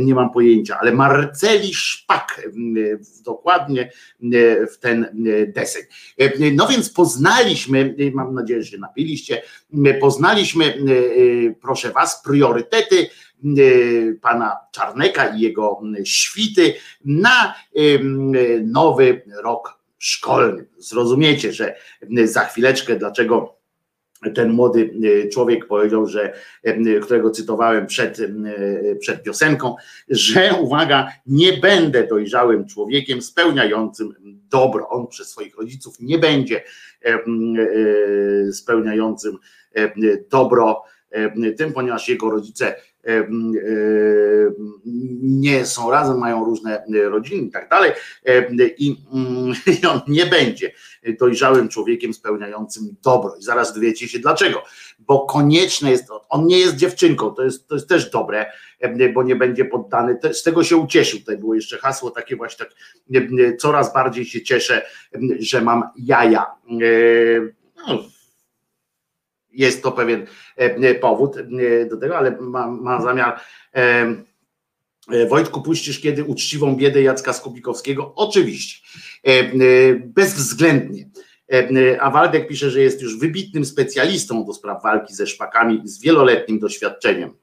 Nie 0.00 0.14
mam 0.14 0.32
pojęcia, 0.32 0.78
ale 0.80 0.92
Marceli 0.92 1.74
Szpak 1.74 2.48
dokładnie 3.24 3.90
w 4.72 4.78
ten 4.80 5.24
deseń. 5.54 5.82
No 6.52 6.66
więc 6.68 6.90
poznaliśmy, 6.90 7.96
mam 8.14 8.34
nadzieję, 8.34 8.62
że 8.62 8.78
napiliście, 8.78 9.42
poznaliśmy, 10.00 10.78
proszę 11.62 11.90
Was, 11.90 12.22
priorytety 12.22 13.10
pana 14.20 14.56
Czarneka 14.72 15.26
i 15.26 15.40
jego 15.40 15.80
świty 16.04 16.74
na 17.04 17.54
nowy 18.62 19.22
rok 19.42 19.78
szkolny. 19.98 20.66
Zrozumiecie, 20.78 21.52
że 21.52 21.74
za 22.24 22.44
chwileczkę, 22.44 22.96
dlaczego 22.96 23.56
ten 24.30 24.50
młody 24.52 24.90
e, 25.24 25.28
człowiek 25.28 25.66
powiedział, 25.66 26.06
że, 26.06 26.32
e, 26.62 27.00
którego 27.00 27.30
cytowałem 27.30 27.86
przed, 27.86 28.20
e, 28.20 28.94
przed 28.96 29.22
piosenką, 29.22 29.76
że 30.08 30.54
uwaga, 30.60 31.08
nie 31.26 31.52
będę 31.52 32.06
dojrzałym 32.06 32.66
człowiekiem 32.66 33.22
spełniającym 33.22 34.14
dobro. 34.50 34.88
On 34.88 35.06
przez 35.06 35.28
swoich 35.28 35.56
rodziców 35.56 35.96
nie 36.00 36.18
będzie 36.18 36.62
spełniającym 38.52 39.38
dobro 40.30 40.82
tym, 41.56 41.72
ponieważ 41.72 42.08
jego 42.08 42.30
rodzice 42.30 42.74
nie 45.22 45.66
są 45.66 45.90
razem, 45.90 46.18
mają 46.18 46.44
różne 46.44 46.84
rodziny 47.04 47.42
i 47.42 47.50
tak 47.50 47.68
dalej, 47.68 47.92
i 48.78 48.96
on 49.90 50.00
nie 50.08 50.26
będzie 50.26 50.72
dojrzałym 51.18 51.68
człowiekiem 51.68 52.14
spełniającym 52.14 52.96
dobro. 53.02 53.36
I 53.36 53.42
zaraz 53.42 53.74
dowiecie 53.74 54.08
się 54.08 54.18
dlaczego. 54.18 54.62
Bo 54.98 55.26
konieczne 55.26 55.90
jest, 55.90 56.08
on 56.28 56.46
nie 56.46 56.58
jest 56.58 56.76
dziewczynką, 56.76 57.30
to 57.30 57.44
jest, 57.44 57.68
to 57.68 57.74
jest 57.74 57.88
też 57.88 58.10
dobre, 58.10 58.46
bo 59.14 59.22
nie 59.22 59.36
będzie 59.36 59.64
poddany, 59.64 60.18
z 60.32 60.42
tego 60.42 60.64
się 60.64 60.76
ucieszył. 60.76 61.20
Tutaj 61.20 61.38
było 61.38 61.54
jeszcze 61.54 61.78
hasło 61.78 62.10
takie 62.10 62.36
właśnie 62.36 62.66
tak, 62.66 62.74
coraz 63.58 63.94
bardziej 63.94 64.24
się 64.24 64.42
cieszę, 64.42 64.86
że 65.38 65.60
mam 65.60 65.82
jaja. 65.96 66.46
No, 67.76 67.98
jest 69.52 69.82
to 69.82 69.92
pewien 69.92 70.26
e, 70.56 70.94
powód 70.94 71.36
e, 71.36 71.86
do 71.86 71.96
tego, 71.96 72.16
ale 72.16 72.36
ma, 72.40 72.66
ma 72.66 73.02
zamiar. 73.02 73.40
E, 75.12 75.26
Wojtku, 75.26 75.62
puścisz 75.62 76.00
kiedy 76.00 76.24
uczciwą 76.24 76.76
biedę 76.76 77.02
Jacka 77.02 77.32
Skubikowskiego? 77.32 78.12
Oczywiście, 78.16 78.88
bezwzględnie. 79.98 81.08
A 82.00 82.10
Waldek 82.10 82.48
pisze, 82.48 82.70
że 82.70 82.80
jest 82.80 83.02
już 83.02 83.18
wybitnym 83.18 83.64
specjalistą 83.64 84.44
do 84.44 84.54
spraw 84.54 84.82
walki 84.82 85.14
ze 85.14 85.26
szpakami 85.26 85.80
z 85.84 86.00
wieloletnim 86.00 86.58
doświadczeniem. 86.58 87.34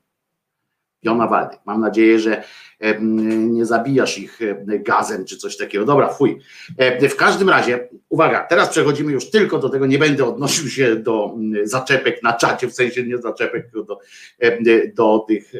Jona 1.03 1.27
Waldek. 1.27 1.59
Mam 1.65 1.81
nadzieję, 1.81 2.19
że 2.19 2.43
nie 2.99 3.65
zabijasz 3.65 4.17
ich 4.17 4.39
gazem 4.65 5.25
czy 5.25 5.37
coś 5.37 5.57
takiego. 5.57 5.85
Dobra, 5.85 6.09
fuj. 6.13 6.39
W 7.09 7.15
każdym 7.15 7.49
razie, 7.49 7.89
uwaga, 8.09 8.47
teraz 8.49 8.69
przechodzimy 8.69 9.11
już 9.11 9.29
tylko 9.29 9.59
do 9.59 9.69
tego, 9.69 9.85
nie 9.85 9.99
będę 9.99 10.25
odnosił 10.25 10.69
się 10.69 10.95
do 10.95 11.35
zaczepek 11.63 12.23
na 12.23 12.33
czacie, 12.33 12.67
w 12.67 12.73
sensie 12.73 13.03
nie 13.03 13.17
zaczepek, 13.17 13.63
tylko 13.63 13.83
do, 13.83 13.99
do 14.95 15.25
tych 15.27 15.53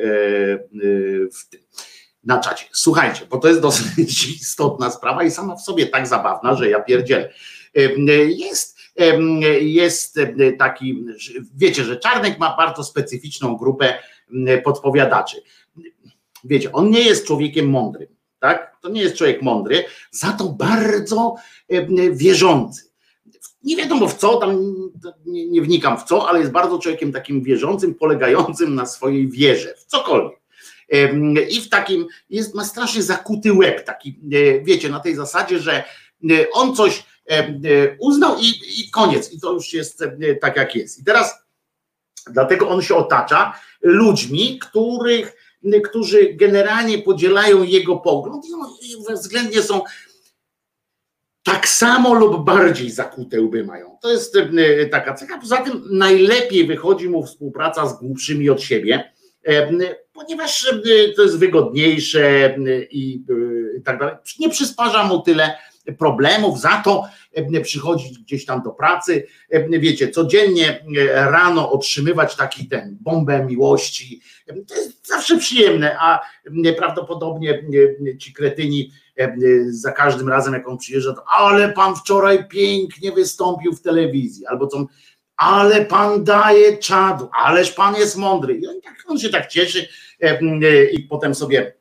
na 2.24 2.40
czacie. 2.40 2.66
Słuchajcie, 2.72 3.26
bo 3.30 3.38
to 3.38 3.48
jest 3.48 3.62
dosyć 3.62 4.28
istotna 4.42 4.92
sprawa 4.92 5.24
i 5.24 5.32
sama 5.32 5.56
w 5.56 5.62
sobie 5.62 5.88
tak 5.88 6.08
zabawna, 6.08 6.56
że 6.56 6.70
ja 6.70 6.80
pierdzielę. 6.80 7.34
Jest 8.28 8.82
jest 9.62 10.20
taki, 10.60 11.06
wiecie, 11.56 11.84
że 11.84 11.98
Czarnek 11.98 12.40
ma 12.40 12.58
bardzo 12.58 12.84
specyficzną 12.84 13.58
grupę 13.58 13.94
podpowiadaczy. 14.64 15.42
Wiecie, 16.44 16.72
on 16.72 16.90
nie 16.90 17.02
jest 17.02 17.28
człowiekiem 17.28 17.70
mądrym, 17.70 18.08
tak? 18.40 18.78
To 18.82 18.90
nie 18.90 19.02
jest 19.02 19.16
człowiek 19.16 19.42
mądry, 19.42 19.84
za 20.12 20.32
to 20.32 20.50
bardzo 20.50 21.36
wierzący. 22.12 22.92
Nie 23.64 23.76
wiadomo 23.76 24.08
w 24.08 24.18
co, 24.18 24.38
tam 24.38 24.60
nie, 25.26 25.50
nie 25.50 25.62
wnikam 25.62 25.98
w 25.98 26.04
co, 26.04 26.30
ale 26.30 26.40
jest 26.40 26.52
bardzo 26.52 26.80
człowiekiem 26.80 27.12
takim 27.12 27.44
wierzącym, 27.44 27.96
polegającym 27.96 28.76
na 28.76 28.86
swojej 28.86 29.30
wierze, 29.30 29.74
w 29.78 29.86
cokolwiek. 29.86 30.41
I 31.50 31.62
w 31.62 31.70
takim, 31.70 32.08
jest, 32.30 32.56
ma 32.56 32.66
strasznie 32.66 33.04
zakuty 33.04 33.54
łeb, 33.54 33.86
taki, 33.86 34.20
e, 34.34 34.62
wiecie, 34.64 34.90
na 34.90 35.00
tej 35.00 35.16
zasadzie, 35.16 35.60
że 35.60 35.74
e, 35.74 35.84
on 36.54 36.76
coś 36.76 37.06
e, 37.30 37.48
uznał 38.00 38.38
i, 38.40 38.82
i 38.82 38.92
koniec. 38.92 39.34
I 39.34 39.40
to 39.40 39.54
już 39.54 39.74
jest 39.74 40.04
tak, 40.42 40.58
jak 40.58 40.76
jest. 40.76 41.00
I 41.00 41.04
teraz 41.04 41.34
dlatego 42.28 42.70
on 42.70 42.82
się 42.82 42.96
otacza 42.96 43.60
ludźmi, 43.82 44.60
których, 44.60 45.36
którzy 45.84 46.34
generalnie 46.34 47.00
podzielają 47.00 47.64
jego 47.64 47.98
pogląd 47.98 48.46
i 48.82 49.14
względnie 49.14 49.62
są 49.62 49.82
tak 51.44 51.68
samo 51.68 52.14
lub 52.14 52.46
bardziej 52.46 52.92
zakute 52.92 53.42
łby 53.42 53.64
mają. 53.64 53.98
To 54.02 54.12
jest 54.12 54.38
taka 54.92 55.14
cecha. 55.14 55.40
Poza 55.40 55.58
tym 55.58 55.84
najlepiej 55.92 56.68
wychodzi 56.68 57.10
mu 57.10 57.26
współpraca 57.26 57.88
z 57.88 58.00
głupszymi 58.00 58.50
od 58.50 58.62
siebie, 58.62 59.14
ponieważ 60.22 60.68
e, 60.68 61.14
to 61.16 61.22
jest 61.22 61.40
wygodniejsze 61.40 62.56
i 62.92 63.24
tak 63.86 64.00
dalej. 64.00 64.16
Nie 64.40 64.50
przysparza 64.50 65.04
mu 65.04 65.22
tyle 65.22 65.58
problemów, 66.00 66.60
za 66.60 66.82
to 66.86 67.04
przychodzić 67.64 68.20
gdzieś 68.20 68.46
tam 68.46 68.62
do 68.64 68.72
pracy, 68.72 69.28
wiecie, 69.70 70.10
codziennie 70.10 70.86
rano 71.12 71.72
otrzymywać 71.72 72.36
taki 72.36 72.68
ten 72.68 72.98
bombę 73.02 73.46
miłości, 73.46 74.22
to 74.68 74.76
jest 74.76 75.08
zawsze 75.08 75.38
przyjemne, 75.38 75.98
a 76.00 76.20
prawdopodobnie 76.78 77.64
ci 78.20 78.34
kretyni 78.34 78.92
za 79.68 79.92
każdym 79.92 80.30
razem 80.30 80.54
jak 80.54 80.68
on 80.68 80.78
przyjeżdża, 80.78 81.14
to 81.14 81.24
ale 81.38 81.74
pan 81.74 81.96
wczoraj 81.96 82.48
pięknie 82.48 83.12
wystąpił 83.12 83.74
w 83.74 83.82
telewizji, 83.82 84.46
albo 84.46 84.68
co, 84.68 84.86
ale 85.42 85.86
pan 85.86 86.24
daje 86.24 86.78
czadu, 86.78 87.30
ależ 87.34 87.72
pan 87.72 87.96
jest 87.96 88.18
mądry. 88.18 88.56
I 88.56 88.68
on, 88.68 88.82
tak, 88.82 88.94
on 89.08 89.20
się 89.20 89.30
tak 89.30 89.48
cieszy 89.48 89.88
i 90.92 91.00
potem 91.00 91.36
sobie 91.36 91.74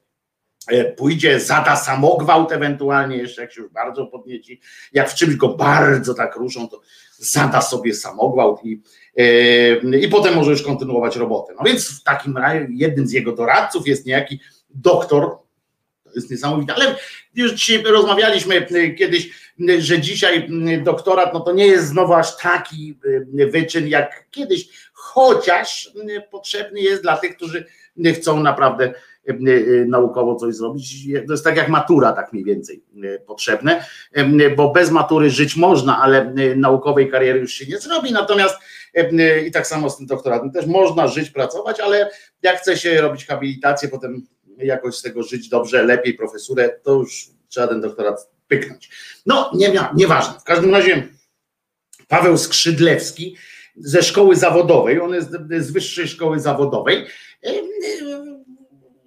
E, 0.70 0.84
pójdzie, 0.84 1.40
zada 1.40 1.76
samogwałt 1.76 2.52
ewentualnie, 2.52 3.16
jeszcze 3.16 3.42
jak 3.42 3.52
się 3.52 3.62
już 3.62 3.72
bardzo 3.72 4.06
podnieci, 4.06 4.60
jak 4.92 5.10
w 5.10 5.14
czymś 5.14 5.36
go 5.36 5.48
bardzo 5.48 6.14
tak 6.14 6.36
ruszą, 6.36 6.68
to 6.68 6.80
zada 7.18 7.62
sobie 7.62 7.94
samogwałt 7.94 8.64
i, 8.64 8.82
e, 9.16 9.98
i 9.98 10.08
potem 10.08 10.34
może 10.34 10.50
już 10.50 10.62
kontynuować 10.62 11.16
robotę. 11.16 11.54
No 11.58 11.64
więc 11.64 12.00
w 12.00 12.02
takim 12.02 12.36
razie 12.36 12.66
jednym 12.70 13.06
z 13.06 13.12
jego 13.12 13.32
doradców 13.32 13.88
jest 13.88 14.06
niejaki 14.06 14.40
doktor, 14.70 15.38
to 16.04 16.10
jest 16.14 16.30
niesamowite, 16.30 16.74
ale 16.74 16.96
już 17.34 17.52
dzisiaj 17.52 17.82
rozmawialiśmy 17.82 18.54
e, 18.54 18.90
kiedyś, 18.90 19.50
że 19.78 20.00
dzisiaj 20.00 20.48
doktorat 20.82 21.34
no 21.34 21.40
to 21.40 21.52
nie 21.52 21.66
jest 21.66 21.86
znowu 21.86 22.14
aż 22.14 22.36
taki 22.36 22.98
wyczyn 23.52 23.88
jak 23.88 24.26
kiedyś, 24.30 24.89
chociaż 25.00 25.92
potrzebny 26.30 26.80
jest 26.80 27.02
dla 27.02 27.16
tych, 27.16 27.36
którzy 27.36 27.64
chcą 28.14 28.40
naprawdę 28.40 28.94
E, 29.28 29.32
e, 29.32 29.84
naukowo 29.84 30.36
coś 30.36 30.54
zrobić. 30.54 31.06
To 31.26 31.32
jest 31.32 31.44
tak 31.44 31.56
jak 31.56 31.68
matura, 31.68 32.12
tak 32.12 32.32
mniej 32.32 32.44
więcej 32.44 32.84
potrzebne, 33.26 33.84
bo 34.56 34.72
bez 34.72 34.90
matury 34.90 35.30
żyć 35.30 35.56
można, 35.56 36.02
ale 36.02 36.34
naukowej 36.56 37.10
kariery 37.10 37.40
już 37.40 37.52
się 37.52 37.66
nie 37.66 37.78
zrobi. 37.78 38.12
Natomiast 38.12 38.56
i 39.46 39.50
tak 39.50 39.66
samo 39.66 39.90
z 39.90 39.96
tym 39.96 40.06
doktoratem 40.06 40.52
też 40.52 40.66
można 40.66 41.08
żyć, 41.08 41.30
pracować, 41.30 41.80
ale 41.80 42.10
jak 42.42 42.60
chce 42.60 42.76
się 42.76 43.00
robić 43.00 43.26
habilitację, 43.26 43.88
potem 43.88 44.26
jakoś 44.58 44.96
z 44.96 45.02
tego 45.02 45.22
żyć 45.22 45.48
dobrze, 45.48 45.82
lepiej 45.82 46.14
profesurę, 46.14 46.68
to 46.82 46.92
już 46.92 47.30
trzeba 47.48 47.66
ten 47.66 47.80
doktorat 47.80 48.30
pyknąć. 48.48 48.90
No, 49.26 49.50
nie, 49.54 49.72
nieważne. 49.94 50.40
W 50.40 50.44
każdym 50.44 50.74
razie 50.74 51.08
Paweł 52.08 52.38
Skrzydlewski 52.38 53.36
ze 53.80 54.02
szkoły 54.02 54.36
zawodowej, 54.36 55.00
on 55.00 55.14
jest 55.14 55.30
z 55.58 55.70
wyższej 55.70 56.08
szkoły 56.08 56.40
zawodowej, 56.40 57.06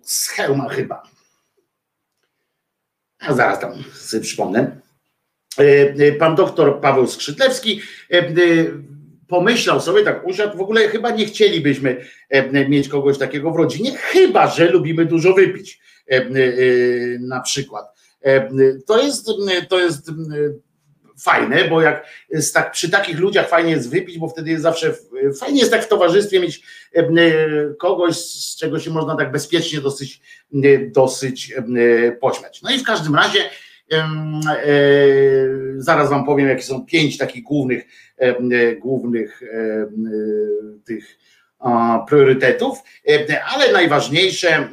z 0.01 0.27
hełma 0.27 0.69
chyba. 0.69 1.03
A 3.19 3.33
zaraz 3.33 3.59
tam 3.59 3.73
sobie 3.93 4.23
przypomnę. 4.23 4.81
Pan 6.19 6.35
doktor 6.35 6.81
Paweł 6.81 7.07
Skrzydlewski 7.07 7.81
pomyślał 9.27 9.81
sobie, 9.81 10.03
tak 10.03 10.27
usiadł, 10.27 10.57
w 10.57 10.61
ogóle 10.61 10.87
chyba 10.87 11.11
nie 11.11 11.25
chcielibyśmy 11.25 12.05
mieć 12.69 12.89
kogoś 12.89 13.17
takiego 13.17 13.51
w 13.51 13.55
rodzinie, 13.55 13.97
chyba 13.97 14.47
że 14.47 14.71
lubimy 14.71 15.05
dużo 15.05 15.33
wypić 15.33 15.81
na 17.19 17.41
przykład. 17.41 17.85
To 18.87 19.03
jest, 19.03 19.29
to 19.69 19.79
jest 19.79 20.11
fajne, 21.23 21.67
bo 21.69 21.81
jak 21.81 22.07
tak, 22.53 22.71
przy 22.71 22.89
takich 22.89 23.19
ludziach 23.19 23.49
fajnie 23.49 23.71
jest 23.71 23.89
wypić, 23.89 24.17
bo 24.17 24.27
wtedy 24.27 24.51
jest 24.51 24.63
zawsze 24.63 24.93
fajnie 25.39 25.59
jest 25.59 25.71
tak 25.71 25.83
w 25.83 25.87
towarzystwie 25.87 26.39
mieć 26.39 26.63
kogoś, 27.79 28.15
z 28.15 28.57
czego 28.57 28.79
się 28.79 28.91
można 28.91 29.15
tak 29.15 29.31
bezpiecznie 29.31 29.81
dosyć, 29.81 30.21
dosyć 30.91 31.53
pośmiać. 32.21 32.61
No 32.61 32.71
i 32.71 32.79
w 32.79 32.83
każdym 32.83 33.15
razie 33.15 33.39
e, 33.91 34.07
zaraz 35.77 36.09
wam 36.09 36.25
powiem, 36.25 36.47
jakie 36.47 36.63
są 36.63 36.85
pięć 36.85 37.17
takich 37.17 37.43
głównych, 37.43 37.85
głównych 38.79 39.41
tych 40.85 41.17
priorytetów, 42.07 42.79
e, 43.09 43.43
ale 43.43 43.71
najważniejsze, 43.71 44.49
e, 44.49 44.69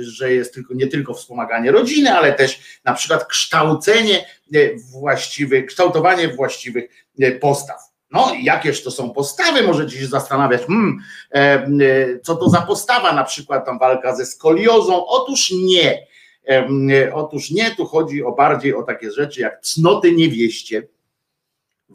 że, 0.00 0.32
jest 0.32 0.54
tylko, 0.54 0.74
nie 0.74 0.86
tylko 0.86 1.14
wspomaganie 1.14 1.72
rodziny, 1.72 2.12
ale 2.12 2.32
też 2.32 2.80
na 2.84 2.94
przykład 2.94 3.26
kształcenie 3.26 4.18
e, 4.18 4.58
właściwych, 4.92 5.66
kształtowanie 5.66 6.28
właściwych 6.28 7.06
postaw. 7.40 7.76
No, 8.10 8.32
jakież 8.42 8.82
to 8.82 8.90
są 8.90 9.10
postawy, 9.10 9.62
możecie 9.62 9.98
się 9.98 10.06
zastanawiać, 10.06 10.62
hmm, 10.62 10.98
co 12.22 12.36
to 12.36 12.48
za 12.48 12.62
postawa, 12.62 13.12
na 13.12 13.24
przykład 13.24 13.66
tam 13.66 13.78
walka 13.78 14.16
ze 14.16 14.26
skoliozą. 14.26 15.06
Otóż 15.06 15.50
nie. 15.50 16.06
Otóż 17.12 17.50
nie, 17.50 17.70
tu 17.70 17.86
chodzi 17.86 18.24
o 18.24 18.32
bardziej 18.32 18.74
o 18.74 18.82
takie 18.82 19.10
rzeczy 19.10 19.40
jak 19.40 19.60
cnoty 19.60 20.12
niewieście, 20.12 20.82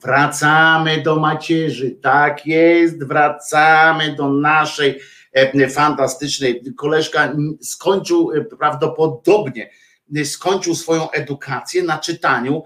Wracamy 0.03 1.01
do 1.01 1.15
macierzy, 1.15 1.91
tak 1.91 2.45
jest, 2.45 3.03
wracamy 3.03 4.15
do 4.15 4.29
naszej 4.29 4.99
e, 5.33 5.69
fantastycznej. 5.69 6.61
Koleżka 6.77 7.33
skończył 7.61 8.31
e, 8.31 8.41
prawdopodobnie, 8.41 9.69
e, 10.15 10.25
skończył 10.25 10.75
swoją 10.75 11.11
edukację 11.11 11.83
na 11.83 11.97
czytaniu, 11.97 12.63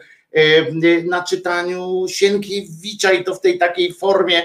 na 1.10 1.24
czytaniu 1.24 2.06
Sienkiewicza 2.08 3.12
i 3.12 3.24
to 3.24 3.36
w 3.36 3.42
tej 3.42 3.58
takiej 3.58 3.94
formie 3.94 4.42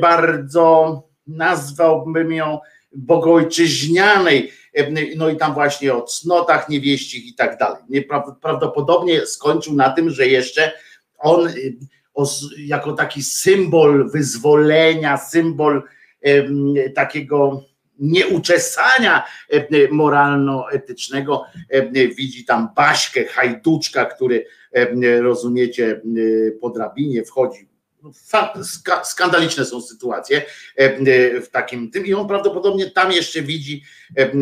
bardzo 0.00 1.02
nazwałbym 1.26 2.32
ją 2.32 2.58
bogojczyźnianej, 2.94 4.52
no 5.16 5.28
i 5.28 5.36
tam 5.36 5.54
właśnie 5.54 5.94
o 5.94 6.02
cnotach 6.02 6.68
niewieścich 6.68 7.26
i 7.26 7.34
tak 7.34 7.58
dalej. 7.58 8.08
Prawdopodobnie 8.42 9.26
skończył 9.26 9.74
na 9.74 9.90
tym, 9.90 10.10
że 10.10 10.26
jeszcze 10.26 10.72
on 11.22 11.48
y, 11.48 11.76
jako 12.58 12.92
taki 12.92 13.22
symbol 13.22 14.10
wyzwolenia, 14.10 15.16
symbol 15.16 15.82
takiego 16.94 17.64
nieuczesania 17.98 19.24
moralno-etycznego 19.90 21.44
widzi 22.16 22.44
tam 22.44 22.68
Baśkę, 22.76 23.24
hajduczka, 23.24 24.04
który 24.04 24.46
rozumiecie 25.20 26.00
po 26.60 26.70
drabinie 26.70 27.24
wchodzi. 27.24 27.71
Skandaliczne 29.04 29.64
są 29.64 29.80
sytuacje 29.80 30.42
w 31.42 31.48
takim 31.52 31.90
tym 31.90 32.06
i 32.06 32.14
on 32.14 32.28
prawdopodobnie 32.28 32.90
tam 32.90 33.12
jeszcze 33.12 33.42
widzi, 33.42 33.82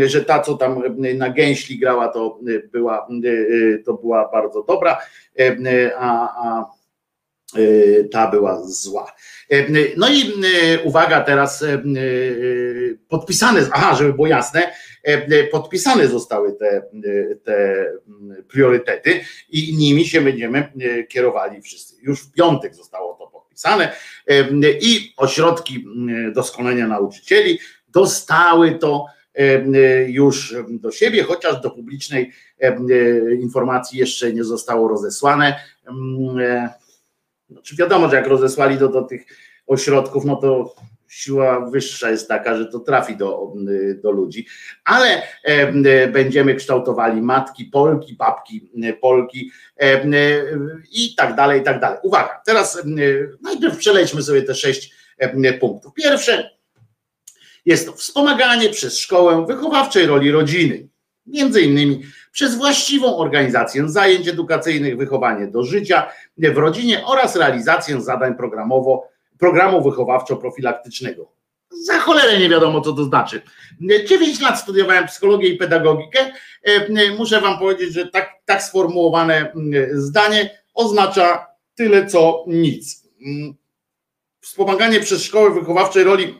że 0.06 0.24
ta, 0.24 0.40
co 0.40 0.54
tam 0.54 0.82
na 1.14 1.30
gęśli 1.30 1.78
grała, 1.78 2.08
to 2.08 2.40
była, 2.72 3.08
to 3.84 3.94
była 3.94 4.28
bardzo 4.32 4.62
dobra, 4.62 4.98
a, 5.98 6.28
a 6.46 6.64
ta 8.10 8.30
była 8.30 8.62
zła. 8.64 9.12
No 9.96 10.08
i 10.08 10.32
uwaga 10.84 11.20
teraz 11.20 11.64
podpisane, 13.08 13.60
aha, 13.72 13.94
żeby 13.94 14.12
było 14.12 14.26
jasne, 14.26 14.72
podpisane 15.50 16.08
zostały 16.08 16.52
te, 16.52 16.82
te 17.44 17.86
priorytety 18.48 19.20
i 19.48 19.76
nimi 19.76 20.06
się 20.06 20.20
będziemy 20.20 20.72
kierowali 21.08 21.62
wszyscy. 21.62 21.96
Już 22.02 22.22
w 22.22 22.32
piątek 22.32 22.74
zostało 22.74 23.14
i 24.80 25.14
ośrodki 25.16 25.84
doskonalenia 26.34 26.86
nauczycieli 26.88 27.58
dostały 27.88 28.78
to 28.78 29.06
już 30.06 30.54
do 30.68 30.90
siebie, 30.90 31.22
chociaż 31.22 31.60
do 31.60 31.70
publicznej 31.70 32.32
informacji 33.40 33.98
jeszcze 33.98 34.32
nie 34.32 34.44
zostało 34.44 34.88
rozesłane. 34.88 35.60
Znaczy 37.50 37.76
wiadomo, 37.76 38.08
że 38.08 38.16
jak 38.16 38.26
rozesłali 38.26 38.78
do, 38.78 38.88
do 38.88 39.02
tych 39.02 39.26
ośrodków, 39.66 40.24
no 40.24 40.36
to 40.36 40.74
siła 41.10 41.70
wyższa 41.70 42.10
jest 42.10 42.28
taka, 42.28 42.56
że 42.56 42.66
to 42.66 42.80
trafi 42.80 43.16
do, 43.16 43.52
do 44.02 44.10
ludzi, 44.10 44.46
ale 44.84 45.22
będziemy 46.12 46.54
kształtowali 46.54 47.22
matki 47.22 47.64
Polki, 47.64 48.14
babki 48.14 48.70
Polki 49.00 49.50
i 50.92 51.14
tak 51.14 51.34
dalej, 51.34 51.60
i 51.60 51.64
tak 51.64 51.80
dalej. 51.80 51.98
Uwaga, 52.02 52.40
teraz 52.46 52.82
najpierw 53.42 53.76
przelećmy 53.76 54.22
sobie 54.22 54.42
te 54.42 54.54
sześć 54.54 54.94
punktów. 55.60 55.94
Pierwsze 55.94 56.50
jest 57.66 57.86
to 57.86 57.92
wspomaganie 57.92 58.68
przez 58.68 58.98
szkołę 58.98 59.46
wychowawczej 59.46 60.06
roli 60.06 60.30
rodziny, 60.30 60.88
między 61.26 61.60
innymi 61.60 62.02
przez 62.32 62.54
właściwą 62.54 63.16
organizację 63.16 63.88
zajęć 63.88 64.28
edukacyjnych, 64.28 64.96
wychowanie 64.96 65.46
do 65.46 65.62
życia 65.64 66.10
w 66.38 66.56
rodzinie 66.56 67.06
oraz 67.06 67.36
realizację 67.36 68.00
zadań 68.00 68.36
programowo, 68.36 69.10
programu 69.40 69.82
wychowawczo-profilaktycznego. 69.82 71.24
Za 71.70 71.98
cholerę 71.98 72.38
nie 72.38 72.48
wiadomo, 72.48 72.80
co 72.80 72.92
to 72.92 73.04
znaczy. 73.04 73.42
Dziewięć 74.08 74.40
lat 74.40 74.60
studiowałem 74.60 75.06
psychologię 75.06 75.48
i 75.48 75.56
pedagogikę. 75.56 76.32
Muszę 77.18 77.40
Wam 77.40 77.58
powiedzieć, 77.58 77.92
że 77.92 78.06
tak, 78.06 78.32
tak 78.44 78.62
sformułowane 78.62 79.52
zdanie 79.92 80.62
oznacza 80.74 81.46
tyle, 81.74 82.06
co 82.06 82.44
nic. 82.46 83.08
Wspomaganie 84.40 85.00
przez 85.00 85.24
szkoły 85.24 85.54
wychowawczej 85.54 86.04
roli 86.04 86.34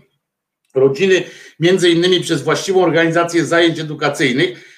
rodziny, 0.74 1.22
między 1.61 1.90
innymi 1.90 2.20
przez 2.20 2.42
właściwą 2.42 2.84
organizację 2.84 3.44
zajęć 3.44 3.78
edukacyjnych, 3.78 4.69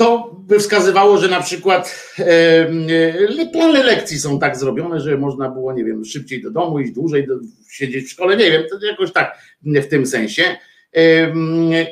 to 0.00 0.36
by 0.38 0.58
wskazywało, 0.58 1.18
że 1.18 1.28
na 1.28 1.40
przykład 1.40 2.14
e, 2.18 3.46
plany 3.52 3.82
lekcji 3.84 4.18
są 4.18 4.38
tak 4.38 4.56
zrobione, 4.56 5.00
że 5.00 5.18
można 5.18 5.48
było, 5.48 5.72
nie 5.72 5.84
wiem, 5.84 6.04
szybciej 6.04 6.42
do 6.42 6.50
domu, 6.50 6.80
iść 6.80 6.92
dłużej, 6.92 7.26
do, 7.26 7.34
siedzieć 7.70 8.06
w 8.06 8.10
szkole, 8.10 8.36
nie 8.36 8.50
wiem, 8.50 8.62
to 8.70 8.86
jakoś 8.86 9.12
tak 9.12 9.38
w 9.62 9.86
tym 9.86 10.06
sensie. 10.06 10.42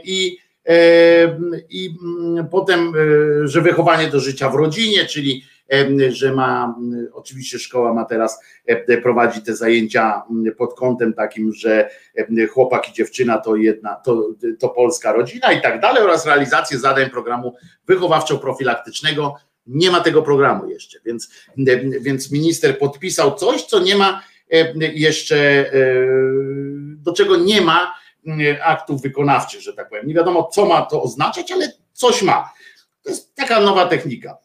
I, 0.05 0.39
i 1.71 1.91
potem, 2.51 2.93
e, 3.45 3.49
że 3.49 3.61
wychowanie 3.61 4.07
do 4.07 4.21
życia 4.21 4.51
w 4.51 4.55
rodzinie, 4.55 5.07
czyli 5.07 5.45
że 6.09 6.35
ma, 6.35 6.75
oczywiście 7.13 7.59
szkoła 7.59 7.95
ma 7.95 8.05
teraz 8.05 8.41
prowadzi 9.03 9.43
te 9.43 9.57
zajęcia 9.57 10.23
pod 10.57 10.75
kątem 10.75 11.15
takim, 11.15 11.53
że 11.53 11.91
chłopak 12.51 12.89
i 12.89 12.93
dziewczyna 12.93 13.39
to 13.39 13.57
jedna, 13.57 13.95
to, 13.95 14.29
to 14.59 14.69
polska 14.69 15.13
rodzina 15.13 15.53
i 15.53 15.63
tak 15.63 15.81
dalej 15.81 16.03
oraz 16.03 16.27
realizację 16.27 16.79
zadań 16.79 17.11
programu 17.11 17.55
wychowawczo-profilaktycznego. 17.89 19.33
Nie 19.67 19.91
ma 19.91 20.01
tego 20.01 20.23
programu 20.23 20.71
jeszcze, 20.71 20.99
więc, 21.05 21.31
więc 22.01 22.33
minister 22.33 22.79
podpisał 22.79 23.35
coś, 23.35 23.63
co 23.65 23.81
nie 23.81 23.97
ma 23.97 24.23
jeszcze, 24.95 25.71
do 26.97 27.13
czego 27.13 27.37
nie 27.37 27.61
ma 27.61 27.95
aktów 28.65 29.03
wykonawczych, 29.03 29.61
że 29.61 29.73
tak 29.73 29.89
powiem. 29.89 30.07
Nie 30.07 30.15
wiadomo, 30.15 30.49
co 30.53 30.67
ma 30.67 30.83
to 30.83 31.03
oznaczać, 31.03 31.53
ale 31.53 31.73
coś 31.93 32.23
ma. 32.23 32.53
To 33.03 33.11
jest 33.11 33.35
taka 33.35 33.61
nowa 33.61 33.87
technika. 33.87 34.39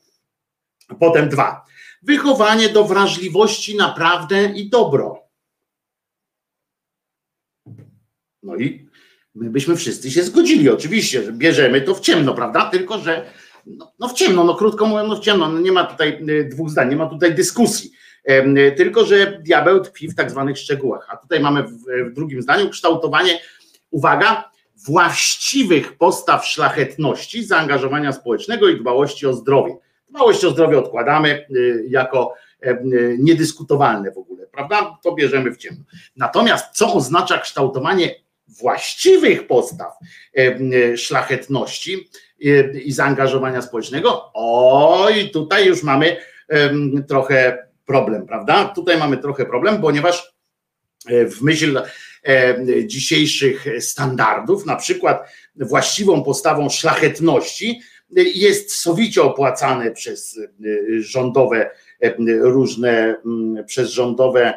Potem 1.00 1.30
dwa. 1.30 1.66
Wychowanie 2.02 2.70
do 2.70 2.84
wrażliwości 2.84 3.78
na 3.78 3.90
prawdę 3.90 4.46
i 4.46 4.70
dobro. 4.70 5.24
No 8.44 8.56
i 8.56 8.88
my 9.36 9.50
byśmy 9.50 9.76
wszyscy 9.76 10.12
się 10.12 10.24
zgodzili, 10.24 10.70
oczywiście, 10.70 11.24
że 11.24 11.32
bierzemy 11.32 11.82
to 11.82 11.96
w 11.96 12.00
ciemno, 12.00 12.34
prawda? 12.34 12.70
Tylko, 12.70 13.00
że 13.00 13.26
no, 13.66 13.94
no 14.00 14.08
w 14.08 14.14
ciemno, 14.14 14.44
no 14.44 14.56
krótko 14.56 14.86
mówiąc, 14.86 15.10
no 15.10 15.16
w 15.16 15.20
ciemno, 15.20 15.50
no 15.50 15.60
nie 15.60 15.72
ma 15.72 15.84
tutaj 15.84 16.26
y, 16.30 16.50
dwóch 16.52 16.70
zdań, 16.70 16.90
nie 16.90 16.96
ma 16.96 17.06
tutaj 17.06 17.36
dyskusji. 17.36 17.92
Tylko, 18.78 19.06
że 19.06 19.40
diabeł 19.42 19.80
tkwi 19.80 20.08
w 20.08 20.16
tak 20.16 20.32
zwanych 20.32 20.58
szczegółach. 20.58 21.08
A 21.10 21.18
tutaj 21.18 21.40
mamy 21.40 21.64
w 21.64 22.14
drugim 22.14 22.42
zdaniu 22.42 22.70
kształtowanie, 22.70 23.40
uwaga, 23.92 24.52
właściwych 24.86 25.98
postaw 25.98 26.46
szlachetności, 26.46 27.44
zaangażowania 27.44 28.12
społecznego 28.12 28.70
i 28.70 28.80
dbałości 28.80 29.28
o 29.28 29.34
zdrowie. 29.34 29.78
Dbałość 30.14 30.46
o 30.46 30.52
zdrowie 30.52 30.80
odkładamy 30.80 31.46
y, 31.56 31.86
jako 31.90 32.34
e, 32.64 32.70
y, 32.72 33.18
niedyskutowalne 33.20 34.12
w 34.12 34.18
ogóle, 34.18 34.48
prawda? 34.48 34.98
To 35.04 35.16
bierzemy 35.16 35.52
w 35.52 35.58
ciemno. 35.58 35.84
Natomiast 36.16 36.78
co 36.78 36.94
oznacza 36.94 37.38
kształtowanie 37.38 38.16
właściwych 38.48 39.48
postaw 39.48 39.94
szlachetności 40.96 42.10
i 42.86 42.92
zaangażowania 42.92 43.62
społecznego, 43.62 44.32
oj, 44.34 45.30
tutaj 45.30 45.68
już 45.68 45.84
mamy 45.84 46.18
trochę 47.08 47.68
problem, 47.86 48.26
prawda? 48.26 48.66
Tutaj 48.66 48.98
mamy 48.98 49.18
trochę 49.18 49.46
problem, 49.46 49.82
ponieważ 49.82 50.34
w 51.10 51.42
myśl 51.42 51.82
dzisiejszych 52.86 53.66
standardów, 53.80 54.66
na 54.66 54.76
przykład 54.76 55.28
właściwą 55.56 56.24
postawą 56.24 56.70
szlachetności 56.70 57.82
jest 58.16 58.76
sowicie 58.76 59.24
opłacane 59.24 59.92
przez 59.92 60.40
rządowe 61.00 61.70
różne, 62.42 63.16
przez 63.66 63.90
rządowe 63.90 64.54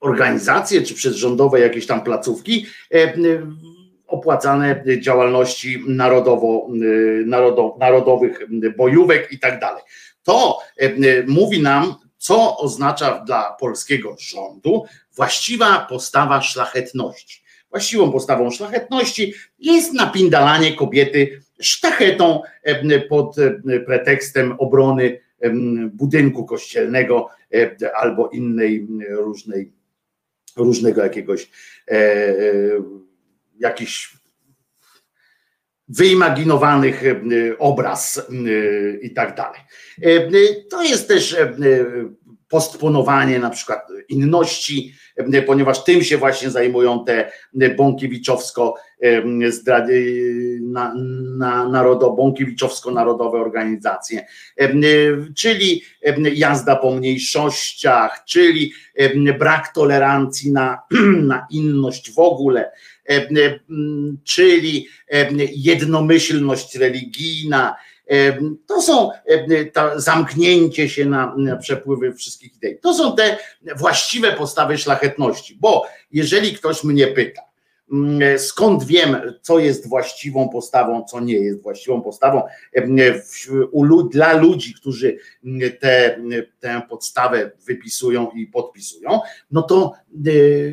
organizacje, 0.00 0.82
czy 0.82 0.94
przez 0.94 1.16
rządowe 1.16 1.60
jakieś 1.60 1.86
tam 1.86 2.02
placówki 2.02 2.66
opłacane 4.06 4.84
działalności 5.00 5.84
narodowo, 5.86 6.68
narodow, 7.26 7.78
narodowych 7.78 8.38
bojówek 8.76 9.32
i 9.32 9.38
tak 9.38 9.60
dalej. 9.60 9.82
To 10.22 10.58
mówi 11.26 11.62
nam, 11.62 11.94
co 12.18 12.58
oznacza 12.58 13.18
dla 13.26 13.56
polskiego 13.60 14.16
rządu 14.18 14.84
właściwa 15.16 15.86
postawa 15.88 16.42
szlachetności. 16.42 17.41
Właściwą 17.72 18.12
postawą 18.12 18.50
szlachetności 18.50 19.34
jest 19.58 19.92
napindalanie 19.92 20.76
kobiety 20.76 21.40
sztachetą 21.60 22.42
pod 23.08 23.36
pretekstem 23.86 24.54
obrony 24.58 25.20
budynku 25.92 26.44
kościelnego 26.44 27.28
albo 27.94 28.28
innej 28.28 28.86
różnej, 29.10 29.72
różnego 30.56 31.02
jakiegoś 31.02 31.50
e, 31.88 31.94
e, 31.94 32.34
jakichś 33.58 34.16
wyimaginowanych 35.88 37.02
obraz 37.58 38.22
i 39.02 39.10
tak 39.10 39.36
dalej. 39.36 39.60
To 40.70 40.82
jest 40.82 41.08
też 41.08 41.36
postponowanie 42.48 43.38
na 43.38 43.50
przykład 43.50 43.88
inności, 44.08 44.94
ponieważ 45.46 45.84
tym 45.84 46.04
się 46.04 46.18
właśnie 46.18 46.50
zajmują 46.50 47.04
te 47.04 47.32
bąkiewiczowsko 47.76 48.74
na, 50.60 50.94
na 51.36 51.68
narodo, 51.68 52.10
bąkiewiczowsko-narodowe 52.10 53.40
organizacje, 53.40 54.26
czyli 55.36 55.82
jazda 56.34 56.76
po 56.76 56.94
mniejszościach, 56.94 58.24
czyli 58.24 58.72
brak 59.38 59.72
tolerancji 59.74 60.52
na, 60.52 60.78
na 61.32 61.46
inność 61.50 62.14
w 62.14 62.18
ogóle, 62.18 62.70
czyli 64.24 64.88
jednomyślność 65.56 66.74
religijna, 66.74 67.76
to 68.66 68.82
są 68.82 69.10
to 69.72 70.00
zamknięcie 70.00 70.88
się 70.88 71.06
na, 71.06 71.34
na 71.36 71.56
przepływy 71.56 72.14
wszystkich 72.14 72.56
idei. 72.56 72.78
To 72.78 72.94
są 72.94 73.16
te 73.16 73.36
właściwe 73.76 74.32
postawy 74.32 74.78
szlachetności, 74.78 75.58
bo 75.60 75.86
jeżeli 76.12 76.54
ktoś 76.54 76.84
mnie 76.84 77.06
pyta, 77.06 77.42
mm, 77.92 78.38
skąd 78.38 78.84
wiem, 78.84 79.16
co 79.42 79.58
jest 79.58 79.88
właściwą 79.88 80.48
postawą, 80.48 81.04
co 81.04 81.20
nie 81.20 81.34
jest 81.34 81.62
właściwą 81.62 82.02
postawą 82.02 82.42
dla 84.10 84.32
ludzi, 84.32 84.74
którzy 84.74 85.18
tę 85.80 86.18
te 86.60 86.82
podstawę 86.88 87.50
wypisują 87.66 88.30
i 88.30 88.46
podpisują, 88.46 89.20
no 89.50 89.62
to 89.62 89.92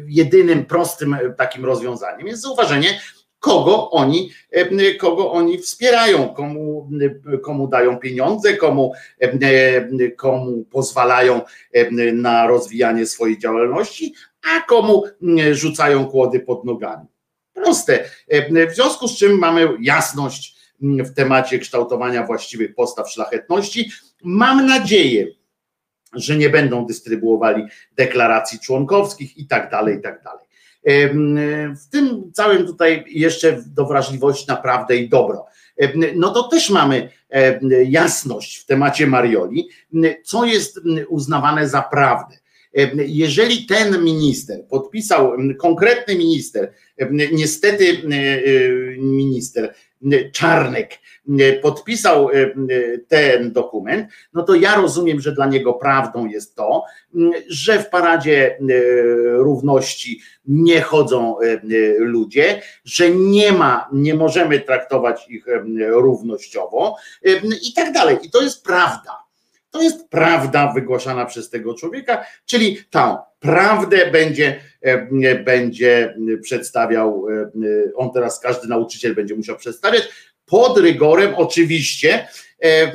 jedynym 0.07 0.65
prostym 0.65 1.17
takim 1.37 1.65
rozwiązaniem 1.65 2.27
jest 2.27 2.41
zauważenie, 2.41 2.99
kogo 3.39 3.91
oni, 3.91 4.31
kogo 4.99 5.31
oni 5.31 5.57
wspierają, 5.57 6.29
komu, 6.29 6.89
komu 7.43 7.67
dają 7.67 7.97
pieniądze, 7.97 8.53
komu, 8.53 8.93
komu 10.17 10.65
pozwalają 10.71 11.41
na 12.13 12.47
rozwijanie 12.47 13.05
swojej 13.05 13.37
działalności, 13.37 14.13
a 14.55 14.61
komu 14.61 15.03
rzucają 15.51 16.05
kłody 16.05 16.39
pod 16.39 16.65
nogami. 16.65 17.05
Proste. 17.53 18.09
W 18.69 18.75
związku 18.75 19.07
z 19.07 19.17
czym 19.17 19.37
mamy 19.39 19.69
jasność 19.81 20.59
w 20.81 21.13
temacie 21.13 21.59
kształtowania 21.59 22.25
właściwych 22.25 22.75
postaw 22.75 23.11
szlachetności. 23.11 23.91
Mam 24.23 24.65
nadzieję, 24.65 25.27
że 26.13 26.37
nie 26.37 26.49
będą 26.49 26.85
dystrybuowali 26.85 27.63
deklaracji 27.91 28.59
członkowskich 28.59 29.37
i 29.37 29.47
tak 29.47 29.71
dalej, 29.71 29.97
i 29.97 30.01
tak 30.01 30.23
dalej. 30.23 30.45
W 31.75 31.89
tym 31.91 32.31
całym 32.33 32.67
tutaj 32.67 33.03
jeszcze 33.07 33.63
do 33.67 33.85
wrażliwości 33.85 34.45
naprawdę 34.47 34.97
i 34.97 35.09
dobro. 35.09 35.45
No 36.15 36.33
to 36.33 36.43
też 36.43 36.69
mamy 36.69 37.09
jasność 37.85 38.57
w 38.57 38.65
temacie 38.65 39.07
Marioli, 39.07 39.69
co 40.23 40.45
jest 40.45 40.79
uznawane 41.09 41.69
za 41.69 41.81
prawdę. 41.81 42.35
Jeżeli 42.95 43.65
ten 43.65 44.03
minister 44.03 44.67
podpisał, 44.69 45.31
konkretny 45.57 46.15
minister, 46.15 46.73
niestety 47.31 48.03
minister 48.97 49.73
Czarnek 50.33 50.99
podpisał 51.61 52.29
ten 53.07 53.51
dokument, 53.51 54.07
no 54.33 54.43
to 54.43 54.55
ja 54.55 54.75
rozumiem, 54.75 55.21
że 55.21 55.31
dla 55.31 55.45
niego 55.45 55.73
prawdą 55.73 56.25
jest 56.25 56.55
to, 56.55 56.83
że 57.47 57.79
w 57.79 57.89
paradzie 57.89 58.57
równości 59.37 60.21
nie 60.45 60.81
chodzą 60.81 61.35
ludzie, 61.97 62.61
że 62.85 63.09
nie 63.09 63.51
ma, 63.51 63.89
nie 63.93 64.13
możemy 64.13 64.59
traktować 64.59 65.29
ich 65.29 65.45
równościowo 65.89 66.95
i 67.69 67.73
tak 67.73 67.93
dalej. 67.93 68.17
I 68.23 68.29
to 68.29 68.41
jest 68.41 68.63
prawda. 68.63 69.29
To 69.71 69.81
jest 69.81 70.09
prawda 70.09 70.71
wygłaszana 70.73 71.25
przez 71.25 71.49
tego 71.49 71.73
człowieka, 71.73 72.25
czyli 72.45 72.77
tą 72.89 73.17
prawdę 73.39 74.11
będzie, 74.11 74.47
e, 74.47 74.59
będzie 75.45 76.15
przedstawiał, 76.41 77.25
e, 77.29 77.51
on 77.95 78.11
teraz 78.11 78.39
każdy 78.39 78.67
nauczyciel 78.67 79.15
będzie 79.15 79.35
musiał 79.35 79.55
przedstawiać, 79.55 80.09
pod 80.45 80.77
rygorem 80.77 81.35
oczywiście 81.35 82.27
e, 82.63 82.91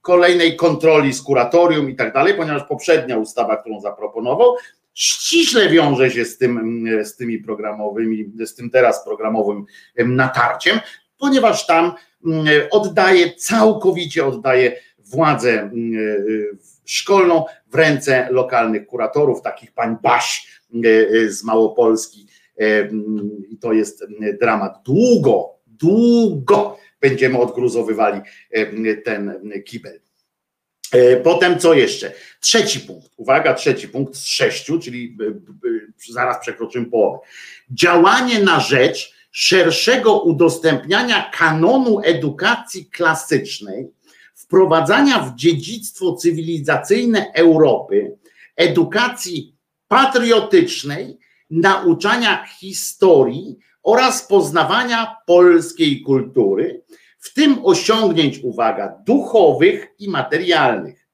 kolejnej 0.00 0.56
kontroli 0.56 1.12
z 1.12 1.22
kuratorium 1.22 1.90
i 1.90 1.96
tak 1.96 2.14
dalej, 2.14 2.34
ponieważ 2.34 2.62
poprzednia 2.68 3.16
ustawa, 3.16 3.56
którą 3.56 3.80
zaproponował, 3.80 4.56
ściśle 4.94 5.68
wiąże 5.68 6.10
się 6.10 6.24
z, 6.24 6.38
tym, 6.38 6.84
z 7.04 7.16
tymi 7.16 7.38
programowymi, 7.38 8.32
z 8.46 8.54
tym 8.54 8.70
teraz 8.70 9.04
programowym 9.04 9.64
natarciem, 9.96 10.80
ponieważ 11.18 11.66
tam 11.66 11.92
oddaje, 12.70 13.34
całkowicie 13.34 14.26
oddaje 14.26 14.76
władzę 14.98 15.50
e, 15.50 15.70
szkolną 16.84 17.44
w 17.70 17.74
ręce 17.74 18.28
lokalnych 18.30 18.86
kuratorów, 18.86 19.42
takich 19.42 19.72
pań 19.72 19.96
Baś 20.02 20.46
e, 20.46 20.61
e, 20.61 20.61
z 21.28 21.44
Małopolski. 21.44 22.26
Mm, 22.56 23.30
I 23.50 23.58
to 23.58 23.72
jest 23.72 24.04
dramat. 24.40 24.82
Długo, 24.84 25.50
długo 25.66 26.78
będziemy 27.00 27.38
odgruzowywali 27.38 28.20
ten 29.04 29.52
kibel. 29.64 30.00
Potem 31.24 31.58
co 31.58 31.74
jeszcze? 31.74 32.12
Trzeci 32.40 32.80
punkt. 32.80 33.10
Uwaga, 33.16 33.54
trzeci 33.54 33.88
punkt 33.88 34.16
z 34.16 34.26
sześciu, 34.26 34.78
czyli 34.78 35.16
zaraz 36.10 36.40
przekroczymy 36.40 36.86
połowę. 36.86 37.18
Działanie 37.70 38.40
na 38.40 38.60
rzecz 38.60 39.14
szerszego 39.30 40.22
udostępniania 40.22 41.30
kanonu 41.34 42.00
edukacji 42.04 42.86
klasycznej 42.86 43.88
wprowadzania 44.34 45.18
w 45.18 45.34
dziedzictwo 45.34 46.16
cywilizacyjne 46.16 47.32
Europy 47.34 48.16
edukacji 48.56 49.51
patriotycznej, 49.92 51.18
nauczania 51.50 52.44
historii 52.60 53.58
oraz 53.82 54.26
poznawania 54.26 55.16
polskiej 55.26 56.02
kultury, 56.02 56.82
w 57.18 57.34
tym 57.34 57.58
osiągnięć, 57.64 58.38
uwaga, 58.42 58.98
duchowych 59.06 59.88
i 59.98 60.10
materialnych. 60.10 61.06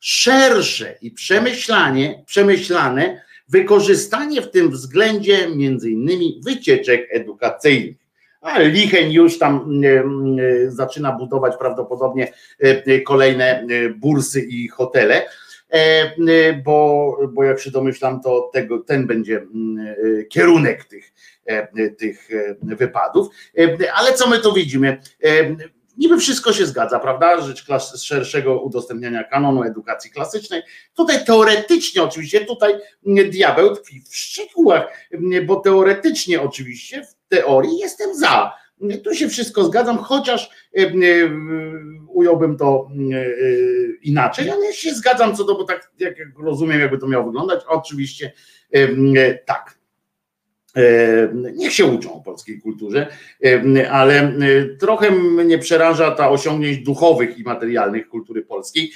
Szersze 0.00 0.94
i 1.02 1.10
przemyślanie, 1.10 2.24
przemyślane 2.26 3.22
wykorzystanie 3.48 4.42
w 4.42 4.50
tym 4.50 4.70
względzie 4.70 5.48
innymi 5.84 6.40
wycieczek 6.44 7.08
edukacyjnych 7.10 8.00
a 8.40 8.58
Licheń 8.58 9.12
już 9.12 9.38
tam 9.38 9.80
e, 9.84 9.88
e, 9.88 10.70
zaczyna 10.70 11.12
budować 11.12 11.56
prawdopodobnie 11.56 12.32
e, 12.58 13.00
kolejne 13.00 13.66
bursy 13.96 14.40
i 14.40 14.68
hotele, 14.68 15.26
bo, 16.64 17.16
bo 17.32 17.44
jak 17.44 17.60
się 17.60 17.70
domyślam, 17.70 18.20
to 18.20 18.50
tego, 18.52 18.78
ten 18.78 19.06
będzie 19.06 19.46
kierunek 20.28 20.84
tych, 20.84 21.12
tych 21.98 22.28
wypadów. 22.62 23.28
Ale 23.94 24.12
co 24.12 24.28
my 24.28 24.38
tu 24.38 24.54
widzimy? 24.54 25.00
Niby 25.96 26.18
wszystko 26.18 26.52
się 26.52 26.66
zgadza, 26.66 26.98
prawda? 26.98 27.40
Rzecz 27.40 27.64
klas- 27.66 27.96
szerszego 28.02 28.60
udostępniania 28.60 29.24
kanonu 29.24 29.62
edukacji 29.62 30.10
klasycznej. 30.10 30.62
Tutaj 30.94 31.24
teoretycznie, 31.24 32.02
oczywiście, 32.02 32.44
tutaj 32.44 32.74
diabeł 33.30 33.76
tkwi 33.76 34.02
w 34.10 34.16
szczegółach, 34.16 35.08
bo 35.46 35.56
teoretycznie, 35.56 36.42
oczywiście, 36.42 37.04
w 37.04 37.28
teorii 37.28 37.78
jestem 37.78 38.14
za. 38.14 38.52
Tu 39.04 39.14
się 39.14 39.28
wszystko 39.28 39.64
zgadzam, 39.64 39.98
chociaż 39.98 40.50
ująłbym 42.20 42.56
to 42.56 42.88
inaczej, 44.02 44.50
ale 44.50 44.72
się 44.72 44.94
zgadzam 44.94 45.36
co 45.36 45.44
do, 45.44 45.54
bo 45.54 45.64
tak 45.64 45.90
jak 45.98 46.14
rozumiem, 46.38 46.80
jakby 46.80 46.98
to 46.98 47.08
miało 47.08 47.24
wyglądać. 47.24 47.60
Oczywiście 47.68 48.32
tak. 49.46 49.80
Niech 51.54 51.72
się 51.72 51.84
uczą 51.84 52.14
o 52.14 52.20
polskiej 52.20 52.60
kulturze, 52.60 53.06
ale 53.90 54.32
trochę 54.80 55.10
mnie 55.10 55.58
przeraża 55.58 56.10
ta 56.10 56.30
osiągnięć 56.30 56.78
duchowych 56.78 57.38
i 57.38 57.42
materialnych 57.42 58.08
kultury 58.08 58.42
polskiej. 58.42 58.90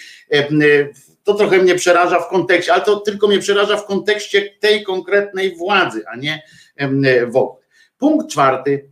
To 1.24 1.34
trochę 1.34 1.58
mnie 1.58 1.74
przeraża 1.74 2.20
w 2.20 2.28
kontekście, 2.28 2.72
ale 2.72 2.82
to 2.82 2.96
tylko 2.96 3.28
mnie 3.28 3.38
przeraża 3.38 3.76
w 3.76 3.86
kontekście 3.86 4.50
tej 4.60 4.82
konkretnej 4.82 5.56
władzy, 5.56 6.02
a 6.12 6.16
nie 6.16 6.42
w 7.26 7.36
ogóle. 7.36 7.64
Punkt 7.98 8.30
czwarty. 8.30 8.88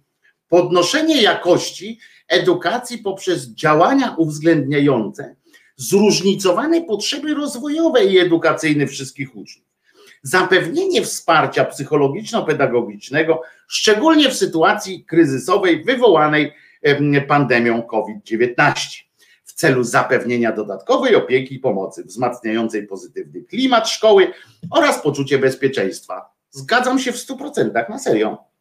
Podnoszenie 0.49 1.23
jakości 1.23 1.99
edukacji 2.33 2.99
poprzez 2.99 3.49
działania 3.49 4.15
uwzględniające 4.19 5.37
zróżnicowane 5.77 6.83
potrzeby 6.83 7.35
rozwojowe 7.35 8.05
i 8.05 8.19
edukacyjne 8.19 8.87
wszystkich 8.87 9.37
uczniów 9.37 9.73
zapewnienie 10.23 11.03
wsparcia 11.03 11.65
psychologiczno-pedagogicznego, 11.65 13.41
szczególnie 13.69 14.29
w 14.31 14.35
sytuacji 14.35 15.05
kryzysowej 15.05 15.85
wywołanej 15.85 16.53
pandemią 17.29 17.83
COVID-19 17.83 18.75
w 19.45 19.53
celu 19.53 19.85
zapewnienia 19.85 20.53
dodatkowej 20.53 21.17
opieki 21.17 21.55
i 21.55 21.59
pomocy 21.59 22.05
wzmacniającej 22.05 22.87
pozytywny 22.87 23.45
klimat 23.45 23.89
szkoły 23.89 24.33
oraz 24.71 25.03
poczucie 25.03 25.39
bezpieczeństwa. 25.39 26.33
Zgadzam 26.51 26.99
się 26.99 27.13
w 27.13 27.17
100% 27.17 27.91
na 27.91 27.99
serio. 27.99 28.52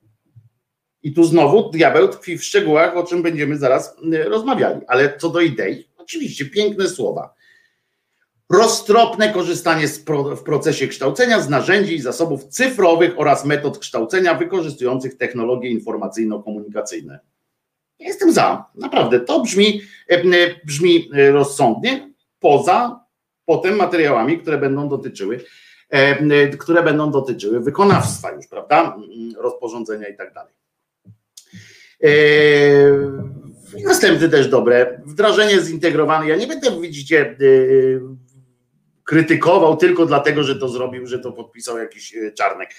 I 1.04 1.14
tu 1.14 1.24
znowu 1.24 1.70
diabeł 1.70 2.08
tkwi 2.08 2.38
w 2.38 2.44
szczegółach, 2.44 2.98
o 2.98 3.04
czym 3.04 3.22
będziemy 3.22 3.58
zaraz 3.58 3.96
rozmawiali. 4.26 4.82
Ale 4.88 5.18
co 5.18 5.30
do 5.30 5.42
idei, 5.42 5.88
oczywiście 5.98 6.46
piękne 6.46 6.90
słowa 6.90 7.34
roztropne 8.52 9.34
korzystanie 9.34 9.88
pro, 10.06 10.36
w 10.36 10.44
procesie 10.44 10.88
kształcenia 10.88 11.42
z 11.42 11.50
narzędzi 11.50 11.96
i 11.96 12.02
zasobów 12.02 12.48
cyfrowych 12.48 13.20
oraz 13.20 13.46
metod 13.46 13.80
kształcenia 13.80 14.34
wykorzystujących 14.36 15.18
technologie 15.18 15.70
informacyjno-komunikacyjne. 15.70 17.20
Jestem 18.00 18.34
za, 18.34 18.66
naprawdę. 18.76 19.20
To 19.20 19.40
brzmi, 19.42 19.82
e, 20.08 20.66
brzmi 20.66 21.10
e, 21.14 21.32
rozsądnie, 21.32 22.14
poza 22.40 23.06
potem 23.46 23.76
materiałami, 23.76 24.40
które 24.40 24.58
będą 24.58 24.90
dotyczyły, 24.90 25.44
e, 25.90 26.48
które 26.50 26.84
będą 26.84 27.12
dotyczyły 27.12 27.60
wykonawstwa 27.60 28.32
już, 28.32 28.48
prawda? 28.48 28.98
Rozporządzenia 29.38 30.08
i 30.08 30.18
tak 30.18 30.34
dalej. 30.34 30.54
Następny 33.84 34.30
też 34.30 34.48
dobre, 34.48 35.02
wdrażanie 35.06 35.62
zintegrowane. 35.62 36.30
Ja 36.30 36.36
nie 36.36 36.48
będę, 36.48 36.82
widzicie, 36.82 37.36
krytykował 39.12 39.78
tylko 39.78 40.06
dlatego, 40.06 40.44
że 40.44 40.56
to 40.56 40.70
zrobił, 40.70 41.08
że 41.08 41.20
to 41.20 41.32
podpisał 41.32 41.78
jakiś 41.78 42.16
e, 42.16 42.32
czarnek. 42.32 42.70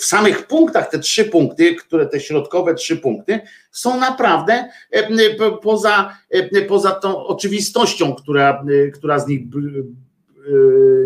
W 0.00 0.04
samych 0.04 0.46
punktach, 0.46 0.90
te 0.90 0.98
trzy 0.98 1.24
punkty, 1.24 1.74
które 1.74 2.06
te 2.06 2.20
środkowe 2.20 2.74
trzy 2.74 2.96
punkty, 2.96 3.40
są 3.70 4.00
naprawdę 4.00 4.68
e, 4.90 5.34
poza, 5.62 6.16
e, 6.30 6.62
poza 6.62 6.90
tą 6.90 7.26
oczywistością, 7.26 8.14
która, 8.14 8.64
która 8.94 9.18
z 9.18 9.26
nich 9.26 9.40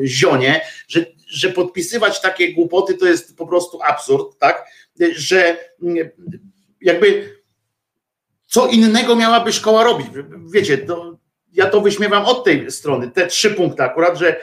zionie, 0.05 0.61
że, 0.89 1.07
że 1.29 1.49
podpisywać 1.49 2.21
takie 2.21 2.53
głupoty 2.53 2.95
to 2.95 3.07
jest 3.07 3.37
po 3.37 3.47
prostu 3.47 3.79
absurd, 3.83 4.39
tak? 4.39 4.67
Że 5.17 5.57
jakby 6.81 7.36
co 8.47 8.67
innego 8.67 9.17
miałaby 9.17 9.53
szkoła 9.53 9.85
robić. 9.85 10.07
Wiecie, 10.53 10.79
to 10.79 11.17
ja 11.53 11.67
to 11.67 11.81
wyśmiewam 11.81 12.25
od 12.25 12.45
tej 12.45 12.71
strony, 12.71 13.11
te 13.11 13.27
trzy 13.27 13.51
punkty 13.51 13.83
akurat, 13.83 14.19
że 14.19 14.37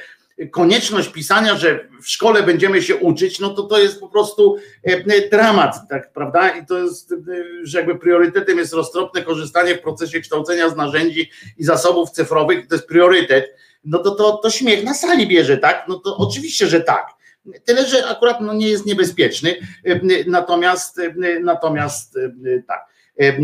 konieczność 0.51 1.09
pisania, 1.09 1.55
że 1.55 1.87
w 2.01 2.09
szkole 2.09 2.43
będziemy 2.43 2.81
się 2.81 2.95
uczyć, 2.95 3.39
no 3.39 3.49
to 3.49 3.63
to 3.63 3.79
jest 3.79 3.99
po 3.99 4.09
prostu 4.09 4.57
e, 4.83 5.29
dramat, 5.29 5.75
tak, 5.89 6.13
prawda? 6.13 6.49
I 6.49 6.65
to 6.65 6.77
jest, 6.77 7.11
e, 7.11 7.15
że 7.63 7.77
jakby 7.77 7.99
priorytetem 7.99 8.57
jest 8.57 8.73
roztropne 8.73 9.21
korzystanie 9.21 9.75
w 9.75 9.81
procesie 9.81 10.19
kształcenia 10.21 10.69
z 10.69 10.75
narzędzi 10.75 11.29
i 11.57 11.63
zasobów 11.63 12.11
cyfrowych, 12.11 12.67
to 12.67 12.75
jest 12.75 12.87
priorytet, 12.87 13.55
no 13.85 13.99
to 13.99 14.11
to, 14.11 14.37
to 14.37 14.49
śmiech 14.49 14.83
na 14.83 14.93
sali 14.93 15.27
bierze, 15.27 15.57
tak? 15.57 15.85
No 15.87 15.99
to 15.99 16.17
oczywiście, 16.17 16.67
że 16.67 16.81
tak. 16.81 17.07
Tyle, 17.65 17.85
że 17.85 18.07
akurat 18.07 18.41
no 18.41 18.53
nie 18.53 18.67
jest 18.67 18.85
niebezpieczny, 18.85 19.55
e, 19.85 19.99
natomiast, 20.27 21.01
natomiast 21.43 22.17
tak. 22.67 22.92
E, 23.19 23.27
e, 23.27 23.37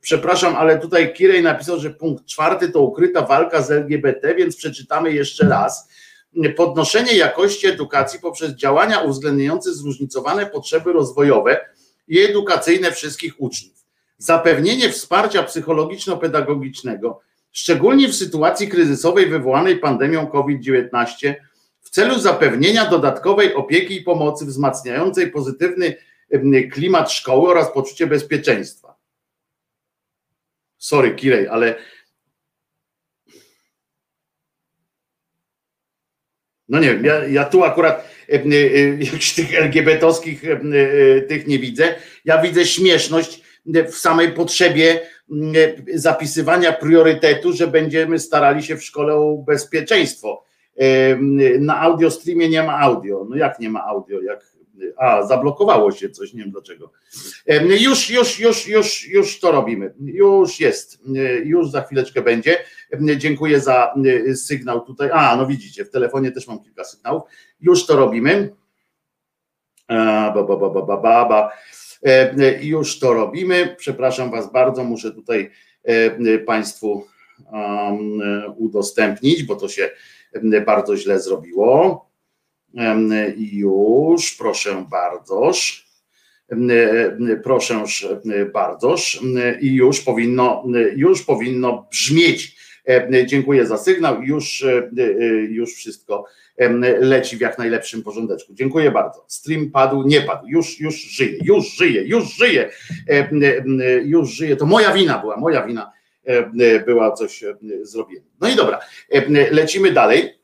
przepraszam, 0.00 0.56
ale 0.56 0.78
tutaj 0.78 1.12
Kirej 1.12 1.42
napisał, 1.42 1.80
że 1.80 1.90
punkt 1.90 2.26
czwarty 2.26 2.68
to 2.68 2.80
ukryta 2.80 3.22
walka 3.22 3.62
z 3.62 3.70
LGBT, 3.70 4.34
więc 4.34 4.56
przeczytamy 4.56 5.12
jeszcze 5.12 5.48
raz. 5.48 5.88
Podnoszenie 6.56 7.16
jakości 7.16 7.66
edukacji 7.66 8.20
poprzez 8.20 8.52
działania 8.52 9.00
uwzględniające 9.00 9.74
zróżnicowane 9.74 10.46
potrzeby 10.46 10.92
rozwojowe 10.92 11.60
i 12.08 12.20
edukacyjne 12.20 12.92
wszystkich 12.92 13.34
uczniów. 13.38 13.84
Zapewnienie 14.18 14.88
wsparcia 14.88 15.42
psychologiczno-pedagogicznego, 15.42 17.20
szczególnie 17.52 18.08
w 18.08 18.14
sytuacji 18.14 18.68
kryzysowej 18.68 19.26
wywołanej 19.26 19.78
pandemią 19.78 20.26
COVID-19, 20.26 21.34
w 21.80 21.90
celu 21.90 22.18
zapewnienia 22.18 22.90
dodatkowej 22.90 23.54
opieki 23.54 23.96
i 23.96 24.02
pomocy 24.02 24.46
wzmacniającej 24.46 25.30
pozytywny 25.30 25.94
klimat 26.72 27.12
szkoły 27.12 27.48
oraz 27.48 27.72
poczucie 27.72 28.06
bezpieczeństwa. 28.06 28.96
Sorry, 30.78 31.14
Kirej, 31.14 31.48
ale 31.48 31.74
no 36.68 36.80
nie 36.80 36.94
wiem, 36.94 37.04
ja, 37.04 37.24
ja 37.24 37.44
tu 37.44 37.64
akurat 37.64 38.08
e, 38.28 38.48
jakichś 38.98 39.34
tych 39.34 39.54
LGBT-owskich 39.54 40.42
tych 41.28 41.46
nie 41.46 41.58
widzę. 41.58 41.94
Ja 42.24 42.42
widzę 42.42 42.66
śmieszność 42.66 43.42
w 43.66 43.94
samej 43.94 44.32
potrzebie 44.32 45.00
zapisywania 45.94 46.72
priorytetu, 46.72 47.52
że 47.52 47.66
będziemy 47.66 48.18
starali 48.18 48.62
się 48.62 48.76
w 48.76 48.84
szkole 48.84 49.14
o 49.14 49.36
bezpieczeństwo. 49.36 50.44
Na 51.58 51.80
audio 51.80 52.10
streamie 52.10 52.48
nie 52.48 52.62
ma 52.62 52.78
audio. 52.78 53.26
No 53.30 53.36
jak 53.36 53.60
nie 53.60 53.70
ma 53.70 53.84
audio? 53.84 54.20
Jak 54.22 54.51
a, 54.96 55.22
zablokowało 55.22 55.92
się 55.92 56.10
coś, 56.10 56.34
nie 56.34 56.42
wiem 56.42 56.50
dlaczego. 56.50 56.92
Już, 57.80 58.10
już, 58.10 58.40
już, 58.40 58.68
już, 58.68 59.08
już 59.08 59.40
to 59.40 59.52
robimy. 59.52 59.94
Już 60.00 60.60
jest. 60.60 60.98
Już 61.44 61.70
za 61.70 61.82
chwileczkę 61.82 62.22
będzie. 62.22 62.58
Dziękuję 63.16 63.60
za 63.60 63.94
sygnał 64.34 64.80
tutaj. 64.80 65.10
A, 65.12 65.36
no 65.36 65.46
widzicie, 65.46 65.84
w 65.84 65.90
telefonie 65.90 66.32
też 66.32 66.48
mam 66.48 66.62
kilka 66.62 66.84
sygnałów. 66.84 67.22
Już 67.60 67.86
to 67.86 67.96
robimy. 67.96 68.54
Ba, 69.88 70.44
ba, 70.48 70.56
ba, 70.56 70.70
ba, 70.70 70.82
ba, 70.82 70.96
ba, 70.96 71.24
ba. 71.28 71.50
Już 72.60 72.98
to 72.98 73.14
robimy. 73.14 73.76
Przepraszam 73.78 74.30
Was 74.30 74.52
bardzo, 74.52 74.84
muszę 74.84 75.10
tutaj 75.10 75.50
Państwu 76.46 77.06
udostępnić, 78.56 79.42
bo 79.42 79.56
to 79.56 79.68
się 79.68 79.90
bardzo 80.66 80.96
źle 80.96 81.20
zrobiło. 81.20 82.11
Już, 83.36 84.34
proszę 84.34 84.84
bardzos. 84.90 85.82
Proszę 87.44 87.84
bardzos. 88.52 89.18
I 89.60 89.74
już 89.74 90.00
powinno, 90.00 90.64
już 90.96 91.22
powinno 91.22 91.88
brzmieć. 91.90 92.56
Dziękuję 93.26 93.66
za 93.66 93.78
sygnał. 93.78 94.22
Już, 94.22 94.64
już 95.48 95.74
wszystko 95.74 96.24
leci 97.00 97.36
w 97.36 97.40
jak 97.40 97.58
najlepszym 97.58 98.02
porządeczku. 98.02 98.54
Dziękuję 98.54 98.90
bardzo. 98.90 99.24
Stream 99.28 99.70
padł, 99.70 100.02
nie 100.06 100.20
padł. 100.20 100.46
Już, 100.46 100.80
już 100.80 100.94
żyje, 100.94 101.38
już 101.44 101.76
żyje, 101.76 102.02
już 102.02 102.36
żyje. 102.36 102.70
Już 104.04 104.30
żyje. 104.30 104.56
To 104.56 104.66
moja 104.66 104.92
wina 104.92 105.18
była, 105.18 105.36
moja 105.36 105.66
wina 105.66 105.92
była, 106.86 107.12
coś 107.12 107.44
zrobiłem. 107.82 108.24
No 108.40 108.48
i 108.48 108.56
dobra, 108.56 108.80
lecimy 109.50 109.92
dalej. 109.92 110.41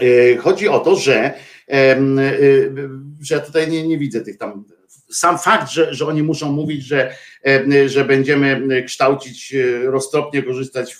E, 0.00 0.36
chodzi 0.36 0.68
o 0.68 0.80
to, 0.80 0.96
że, 0.96 1.34
e, 1.70 1.96
że 3.20 3.34
ja 3.34 3.40
tutaj 3.40 3.70
nie, 3.70 3.88
nie 3.88 3.98
widzę 3.98 4.20
tych 4.20 4.38
tam. 4.38 4.64
Sam 5.10 5.38
fakt, 5.38 5.70
że, 5.70 5.94
że 5.94 6.06
oni 6.06 6.22
muszą 6.22 6.52
mówić, 6.52 6.84
że, 6.84 7.14
że 7.86 8.04
będziemy 8.04 8.82
kształcić, 8.86 9.54
e, 9.54 9.90
roztropnie 9.90 10.42
korzystać 10.42 10.96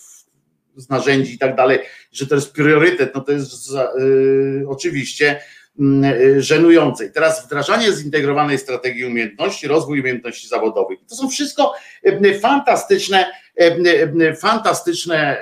z 0.77 0.89
narzędzi 0.89 1.35
i 1.35 1.39
tak 1.39 1.57
dalej, 1.57 1.79
że 2.13 2.27
to 2.27 2.35
jest 2.35 2.53
priorytet, 2.53 3.15
no 3.15 3.21
to 3.21 3.33
jest 3.33 3.67
za, 3.67 3.93
y, 4.01 4.65
oczywiście 4.69 5.41
żenującej. 6.39 7.13
Teraz 7.13 7.47
wdrażanie 7.47 7.93
zintegrowanej 7.93 8.59
strategii 8.59 9.05
umiejętności, 9.05 9.69
rozwój 9.69 10.01
umiejętności 10.01 10.49
zawodowych. 10.49 10.99
To 11.09 11.15
są 11.15 11.29
wszystko 11.29 11.75
fantastyczne, 12.41 13.27
fantastyczne 14.37 15.39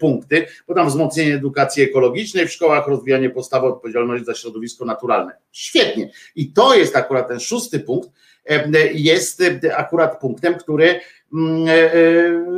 punkty, 0.00 0.46
bo 0.68 0.74
tam 0.74 0.88
wzmocnienie 0.88 1.34
edukacji 1.34 1.82
ekologicznej 1.82 2.48
w 2.48 2.52
szkołach, 2.52 2.88
rozwijanie 2.88 3.30
postawy 3.30 3.66
odpowiedzialności 3.66 4.26
za 4.26 4.34
środowisko 4.34 4.84
naturalne. 4.84 5.32
Świetnie. 5.52 6.10
I 6.36 6.52
to 6.52 6.74
jest 6.74 6.96
akurat 6.96 7.28
ten 7.28 7.40
szósty 7.40 7.80
punkt, 7.80 8.10
jest 8.94 9.42
akurat 9.76 10.20
punktem, 10.20 10.54
który 10.54 11.00
mm, 11.32 11.68
e, 11.68 11.72
e, 11.72 11.92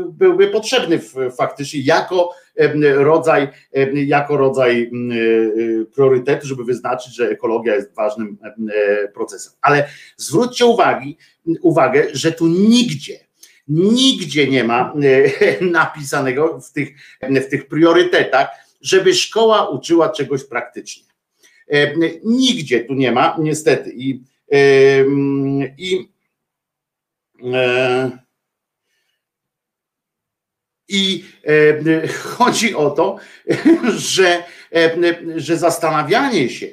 byłby 0.09 0.49
potrzebny 0.49 1.01
faktycznie 1.37 1.81
jako 1.81 2.35
rodzaj, 2.95 3.49
jako 3.95 4.37
rodzaj 4.37 4.91
mm, 4.93 5.19
e, 5.19 5.85
priorytetu, 5.85 6.47
żeby 6.47 6.65
wyznaczyć, 6.65 7.17
że 7.17 7.31
ekologia 7.31 7.75
jest 7.75 7.95
ważnym 7.95 8.39
procesem. 9.15 9.53
Ale 9.61 9.89
zwróćcie 10.17 10.67
uwagi, 10.67 11.17
uwagę, 11.63 12.07
że 12.13 12.33
tu 12.33 12.47
nigdzie, 12.47 13.28
nigdzie 13.69 14.47
nie 14.47 14.65
ma 14.65 14.95
napisanego 15.61 16.61
w 16.61 16.73
tych, 16.73 16.89
w 17.23 17.47
tych 17.51 17.69
priorytetach, 17.69 18.49
żeby 18.81 19.15
szkoła 19.15 19.69
uczyła 19.69 20.09
czegoś 20.09 20.45
praktycznie. 20.45 21.09
Nigdzie 22.25 22.85
tu 22.85 22.95
nie 22.95 23.13
ma, 23.13 23.37
niestety. 23.41 23.93
I 23.97 24.23
i 25.79 26.09
e, 27.55 28.11
i 30.89 31.25
e, 31.47 32.09
chodzi 32.09 32.75
o 32.75 32.91
to, 32.91 33.17
że, 34.15 34.43
e, 34.75 34.91
że 35.37 35.59
zastanawianie 35.59 36.49
się, 36.49 36.67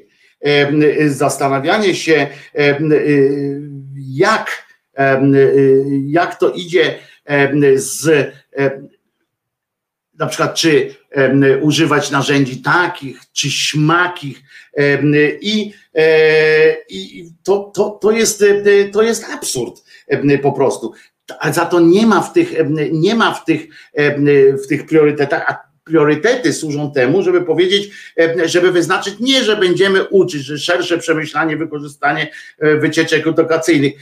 zastanawianie 1.08 1.96
się, 1.96 2.28
jak, 3.96 4.65
jak 6.06 6.40
to 6.40 6.50
idzie 6.50 7.00
z 7.76 8.32
na 10.18 10.28
przykład 10.28 10.56
czy 10.56 10.96
używać 11.62 12.12
narzędzi 12.12 12.62
takich, 12.62 13.20
czy 13.34 13.52
śmakich 13.52 14.42
i, 15.42 15.74
e, 15.96 16.76
i 16.90 17.30
to, 17.44 17.72
to, 17.76 17.90
to, 17.90 18.12
jest, 18.12 18.42
e, 18.42 18.90
to 18.92 19.02
jest 19.02 19.26
absurd 19.34 19.84
po 20.42 20.52
prostu. 20.52 20.94
A 21.40 21.52
za 21.52 21.66
to 21.66 21.80
nie 21.80 22.08
ma 22.08 22.22
w 22.22 22.34
tych, 22.34 22.54
nie 22.92 23.16
ma 23.16 23.34
w 23.34 23.46
tych, 23.46 23.68
w 24.64 24.68
tych 24.68 24.86
priorytetach, 24.86 25.68
priorytety 25.86 26.54
służą 26.54 26.92
temu, 26.92 27.22
żeby 27.22 27.42
powiedzieć, 27.42 27.92
żeby 28.46 28.72
wyznaczyć 28.72 29.16
nie, 29.20 29.44
że 29.44 29.56
będziemy 29.58 30.04
uczyć, 30.04 30.42
że 30.42 30.58
szersze 30.58 30.98
przemyślanie, 30.98 31.58
wykorzystanie 31.58 32.32
e, 32.60 32.76
wycieczek 32.76 33.28
edukacyjnych. 33.28 33.94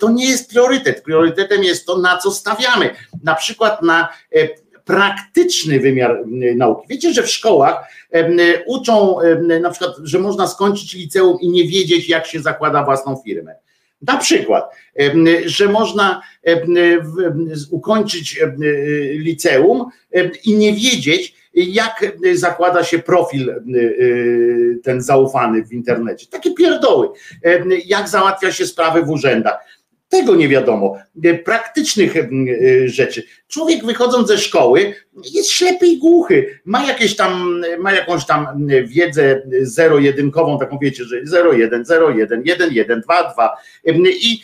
To 0.00 0.10
nie 0.10 0.30
jest 0.30 0.50
priorytet. 0.50 1.02
Priorytetem 1.02 1.64
jest 1.64 1.86
to, 1.86 1.98
na 1.98 2.18
co 2.18 2.30
stawiamy. 2.30 2.90
Na 3.24 3.34
przykład 3.34 3.82
na 3.82 4.08
praktyczny 4.84 5.80
wymiar 5.80 6.22
nauki. 6.56 6.86
Wiecie, 6.88 7.12
że 7.12 7.22
w 7.22 7.30
szkołach 7.30 7.76
uczą 8.66 9.16
na 9.60 9.70
przykład, 9.70 9.96
że 10.02 10.18
można 10.18 10.46
skończyć 10.46 10.94
liceum 10.94 11.38
i 11.40 11.48
nie 11.48 11.64
wiedzieć, 11.64 12.08
jak 12.08 12.26
się 12.26 12.40
zakłada 12.40 12.84
własną 12.84 13.22
firmę. 13.24 13.54
Na 14.02 14.16
przykład, 14.16 14.74
że 15.46 15.68
można 15.68 16.22
ukończyć 17.70 18.40
liceum 19.12 19.84
i 20.44 20.54
nie 20.54 20.72
wiedzieć, 20.72 21.34
jak 21.54 22.06
zakłada 22.34 22.84
się 22.84 22.98
profil 22.98 23.54
ten 24.82 25.02
zaufany 25.02 25.64
w 25.64 25.72
internecie. 25.72 26.26
Takie 26.30 26.54
pierdoły. 26.54 27.08
Jak 27.86 28.08
załatwia 28.08 28.52
się 28.52 28.66
sprawy 28.66 29.02
w 29.02 29.10
urzędach 29.10 29.58
tego 30.12 30.36
nie 30.36 30.48
wiadomo, 30.48 30.96
e, 31.24 31.34
praktycznych 31.34 32.16
e, 32.16 32.28
rzeczy. 32.88 33.22
Człowiek 33.48 33.84
wychodząc 33.86 34.28
ze 34.28 34.38
szkoły 34.38 34.94
jest 35.32 35.50
ślepy 35.50 35.86
i 35.86 35.98
głuchy, 35.98 36.60
ma 36.64 36.86
jakieś 36.86 37.16
tam, 37.16 37.62
ma 37.78 37.92
jakąś 37.92 38.26
tam 38.26 38.66
wiedzę 38.84 39.42
zero-jedynkową, 39.62 40.58
taką 40.58 40.78
wiecie, 40.78 41.04
że 41.04 41.22
0-1, 41.22 41.84
0-1, 41.84 42.42
1-1, 42.42 43.00
2-2 43.00 43.48
i, 44.04 44.40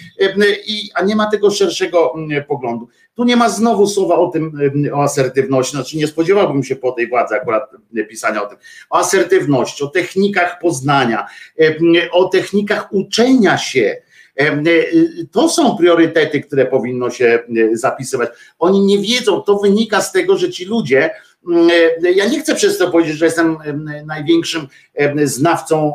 i, 0.66 0.90
a 0.94 1.02
nie 1.04 1.16
ma 1.16 1.30
tego 1.30 1.50
szerszego 1.50 2.14
poglądu. 2.48 2.88
Tu 3.14 3.24
nie 3.24 3.36
ma 3.36 3.48
znowu 3.48 3.86
słowa 3.86 4.14
o 4.14 4.28
tym, 4.28 4.52
o 4.94 5.02
asertywności, 5.02 5.76
znaczy 5.76 5.96
nie 5.96 6.06
spodziewałbym 6.06 6.64
się 6.64 6.76
po 6.76 6.92
tej 6.92 7.08
władzy 7.08 7.34
akurat 7.34 7.70
pisania 8.08 8.42
o 8.42 8.46
tym, 8.46 8.58
o 8.90 8.98
asertywności, 8.98 9.84
o 9.84 9.86
technikach 9.86 10.58
poznania, 10.58 11.26
o 12.12 12.24
technikach 12.24 12.92
uczenia 12.92 13.58
się, 13.58 13.96
to 15.32 15.48
są 15.48 15.76
priorytety, 15.76 16.40
które 16.40 16.66
powinno 16.66 17.10
się 17.10 17.24
e, 17.24 17.76
zapisywać. 17.76 18.30
Oni 18.58 18.80
nie 18.80 18.98
wiedzą, 18.98 19.40
to 19.40 19.58
wynika 19.58 20.00
z 20.00 20.12
tego, 20.12 20.36
że 20.36 20.50
ci 20.50 20.64
ludzie, 20.64 21.10
mm, 21.48 21.68
e, 22.04 22.10
ja 22.10 22.28
nie 22.28 22.40
chcę 22.40 22.54
przez 22.54 22.78
to 22.78 22.90
powiedzieć, 22.90 23.16
że 23.16 23.24
jestem 23.24 23.58
największym 24.06 24.66
znawcą 25.24 25.94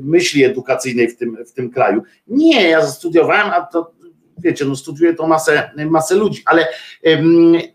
myśli 0.00 0.44
edukacyjnej 0.44 1.08
w 1.08 1.16
tym, 1.16 1.36
w 1.46 1.52
tym 1.52 1.70
kraju. 1.70 2.02
Nie, 2.26 2.68
ja 2.68 2.86
studiowałem, 2.86 3.50
a 3.50 3.60
to 3.60 3.93
wiecie, 4.38 4.64
no 4.64 4.76
studiuję 4.76 5.14
to 5.14 5.26
masę, 5.26 5.70
masę 5.90 6.14
ludzi, 6.14 6.42
ale 6.46 6.68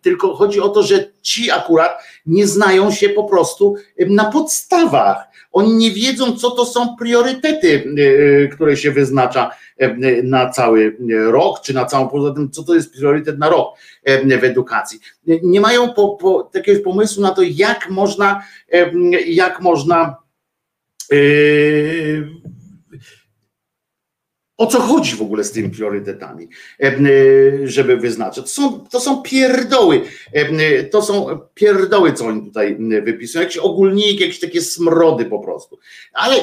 tylko 0.01 0.36
chodzi 0.36 0.62
o 0.62 0.70
to, 0.70 0.84
że 0.84 1.12
ci 1.22 1.51
akurat 1.51 2.03
nie 2.26 2.47
znają 2.47 2.91
się 2.91 3.10
po 3.10 3.24
prostu 3.24 3.76
na 4.07 4.32
podstawach. 4.32 5.30
Oni 5.51 5.74
nie 5.74 5.91
wiedzą, 5.91 6.38
co 6.38 6.51
to 6.51 6.66
są 6.66 6.95
priorytety, 6.95 7.93
które 8.51 8.78
się 8.78 8.91
wyznacza 8.91 9.51
E, 9.80 10.24
na 10.24 10.49
cały 10.49 10.97
rok, 11.32 11.62
czy 11.62 11.74
na 11.74 11.86
całą, 11.86 12.07
poza 12.07 12.34
tym, 12.34 12.51
co 12.51 12.64
to 12.64 12.76
jest 12.76 12.93
priorytet 12.93 13.39
na 13.39 13.49
rok 13.49 13.78
e, 14.03 14.38
w 14.38 14.43
edukacji. 14.43 14.99
Nie 15.43 15.62
mają 15.62 15.93
po, 15.93 16.10
po, 16.10 16.43
takiego 16.43 16.84
pomysłu 16.84 17.24
na 17.24 17.32
to, 17.32 17.41
jak 17.41 17.89
można, 17.89 18.43
e, 18.72 18.91
jak 19.26 19.62
można 19.62 20.16
o 24.60 24.68
co 24.68 24.80
chodzi 24.82 25.16
w 25.16 25.22
ogóle 25.22 25.43
z 25.43 25.51
tymi 25.51 25.70
priorytetami, 25.70 26.47
y, 26.84 27.62
żeby 27.64 27.97
wyznaczyć. 27.97 28.43
To 28.43 28.49
są, 28.49 28.80
to 28.91 28.99
są 28.99 29.22
pierdoły, 29.22 30.01
y, 30.36 30.89
to 30.91 31.01
są 31.01 31.39
pierdoły, 31.53 32.14
co 32.14 32.26
oni 32.26 32.45
tutaj 32.45 32.78
wypisują, 33.03 33.41
jakieś 33.41 33.57
ogólniki, 33.57 34.22
jakieś 34.22 34.39
takie 34.39 34.62
smrody 34.62 35.26
po 35.26 35.39
prostu. 35.39 35.80
Ale 36.14 36.36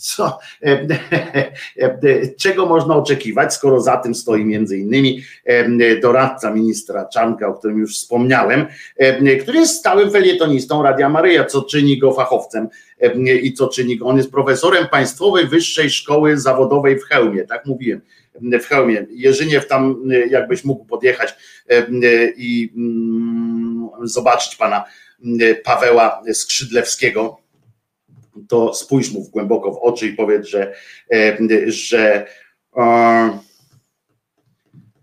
co, 0.00 0.38
czego 2.42 2.66
można 2.66 2.96
oczekiwać, 2.96 3.54
skoro 3.54 3.80
za 3.80 3.96
tym 3.96 4.14
stoi 4.14 4.44
między 4.44 4.78
innymi 4.78 5.22
doradca 6.02 6.50
ministra 6.54 7.04
Czanka, 7.04 7.48
o 7.48 7.54
którym 7.54 7.78
już 7.78 7.94
wspomniałem, 7.94 8.66
który 9.42 9.58
jest 9.58 9.78
stałym 9.78 10.10
felietonistą 10.10 10.82
Radia 10.82 11.08
Maryja, 11.08 11.44
co 11.44 11.62
czyni 11.62 11.98
go 11.98 12.12
fachowcem 12.12 12.68
i 13.42 13.52
co 13.52 13.68
czyni. 13.68 13.98
On 14.02 14.16
jest 14.16 14.30
profesorem 14.30 14.88
Państwowej 14.88 15.46
Wyższej 15.46 15.90
Szkoły 15.90 16.38
Zawodowej 16.38 16.98
w 17.00 17.04
Chełmie, 17.04 17.44
tak 17.44 17.66
mówiłem, 17.66 18.00
w 18.40 18.66
Chełmie. 18.66 19.06
Jerzyniew 19.10 19.66
tam 19.66 20.02
jakbyś 20.30 20.64
mógł 20.64 20.84
podjechać 20.84 21.34
i 22.36 22.72
mm, 22.76 23.88
zobaczyć 24.02 24.56
pana 24.56 24.84
Paweła 25.64 26.22
Skrzydlewskiego, 26.32 27.36
to 28.48 28.74
spójrz 28.74 29.12
mu 29.12 29.28
głęboko 29.28 29.72
w 29.72 29.78
oczy 29.78 30.06
i 30.06 30.12
powiedz, 30.12 30.46
że, 30.46 30.74
że, 31.66 32.26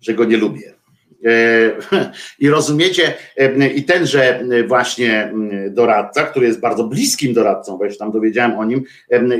że 0.02 0.14
go 0.14 0.26
nie 0.26 0.38
lubię. 0.38 0.74
E, 1.26 1.71
I 2.39 2.49
rozumiecie, 2.49 3.13
e, 3.38 3.69
i 3.69 3.84
tenże 3.84 4.43
właśnie 4.67 5.34
doradca, 5.69 6.23
który 6.23 6.47
jest 6.47 6.59
bardzo 6.59 6.84
bliskim 6.84 7.34
doradcą, 7.34 7.78
bo 7.78 7.86
ja 7.86 7.91
się 7.91 7.97
tam 7.97 8.11
dowiedziałem 8.11 8.57
o 8.57 8.65
nim, 8.65 8.84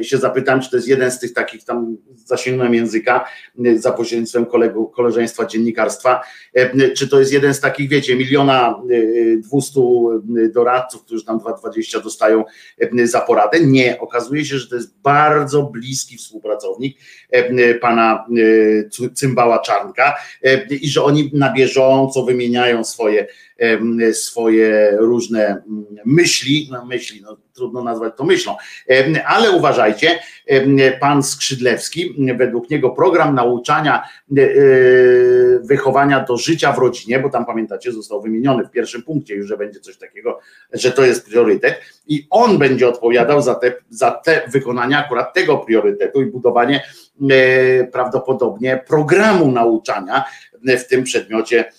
się 0.02 0.18
zapytałem, 0.18 0.62
czy 0.62 0.70
to 0.70 0.76
jest 0.76 0.88
jeden 0.88 1.12
z 1.12 1.20
tych 1.20 1.34
takich 1.34 1.64
tam 1.64 1.98
zasięgnąłem 2.16 2.74
języka 2.74 3.26
za 3.76 3.92
pośrednictwem 3.92 4.46
kolegu, 4.46 4.88
koleżeństwa 4.88 5.46
dziennikarstwa, 5.46 6.22
czy 6.96 7.08
to 7.08 7.20
jest 7.20 7.34
jeden 7.34 7.54
z 7.54 7.60
takich, 7.60 7.90
wiecie, 7.90 8.16
miliona 8.16 8.82
dwustu 9.38 10.10
doradców, 10.54 11.04
którzy 11.04 11.26
tam 11.26 11.40
2,20 11.40 12.04
dostają 12.04 12.44
za 13.04 13.22
poradę. 13.22 13.60
Nie, 13.60 14.00
okazuje 14.00 14.46
się, 14.46 14.58
że 14.58 14.68
to 14.68 14.76
jest 14.76 14.98
bardzo 15.02 15.64
bliski 15.64 16.18
współpracownik 16.18 16.98
pana 17.82 18.26
Cymbała 19.14 19.60
Czarnka 19.60 20.16
i 20.70 20.90
że 20.90 21.04
oni 21.04 21.32
na 21.34 21.54
bieżąco 21.76 22.24
wymieniają 22.24 22.84
swoje, 22.84 23.28
swoje 24.12 24.98
różne 24.98 25.64
myśli, 26.06 26.70
no 26.72 26.86
myśli, 26.86 27.22
no, 27.22 27.38
trudno 27.54 27.84
nazwać 27.84 28.14
to 28.18 28.24
myślą, 28.24 28.56
ale 29.26 29.52
uważajcie, 29.52 30.20
pan 31.00 31.24
Skrzydlewski, 31.24 32.16
według 32.38 32.70
niego 32.70 32.90
program 32.90 33.36
nauczania 33.36 34.04
e, 34.38 34.42
e, 34.42 34.48
wychowania 35.60 36.24
do 36.24 36.38
życia 36.38 36.72
w 36.72 36.78
rodzinie, 36.78 37.20
bo 37.20 37.30
tam 37.30 37.46
pamiętacie, 37.46 37.92
został 37.92 38.22
wymieniony 38.22 38.64
w 38.66 38.72
pierwszym 38.72 39.04
punkcie 39.04 39.36
już, 39.36 39.48
że 39.48 39.58
będzie 39.58 39.80
coś 39.80 39.98
takiego, 39.98 40.40
że 40.74 40.92
to 40.92 41.06
jest 41.06 41.26
priorytet. 41.26 41.82
I 42.08 42.28
on 42.30 42.58
będzie 42.58 42.88
odpowiadał 42.88 43.42
za 43.42 43.56
te, 43.56 43.74
za 43.90 44.12
te 44.12 44.42
wykonania 44.48 45.06
akurat 45.06 45.34
tego 45.34 45.58
priorytetu 45.58 46.22
i 46.22 46.26
budowanie 46.26 46.84
prawdopodobnie 47.92 48.84
programu 48.88 49.52
nauczania 49.52 50.24
w 50.80 50.84
tym 50.88 51.04
przedmiocie 51.04 51.72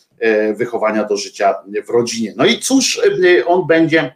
wychowania 0.57 1.05
do 1.05 1.17
życia 1.17 1.55
w 1.87 1.91
rodzinie. 1.91 2.35
No 2.37 2.47
i 2.47 2.59
cóż 2.59 3.01
on 3.47 3.67
będzie 3.67 4.15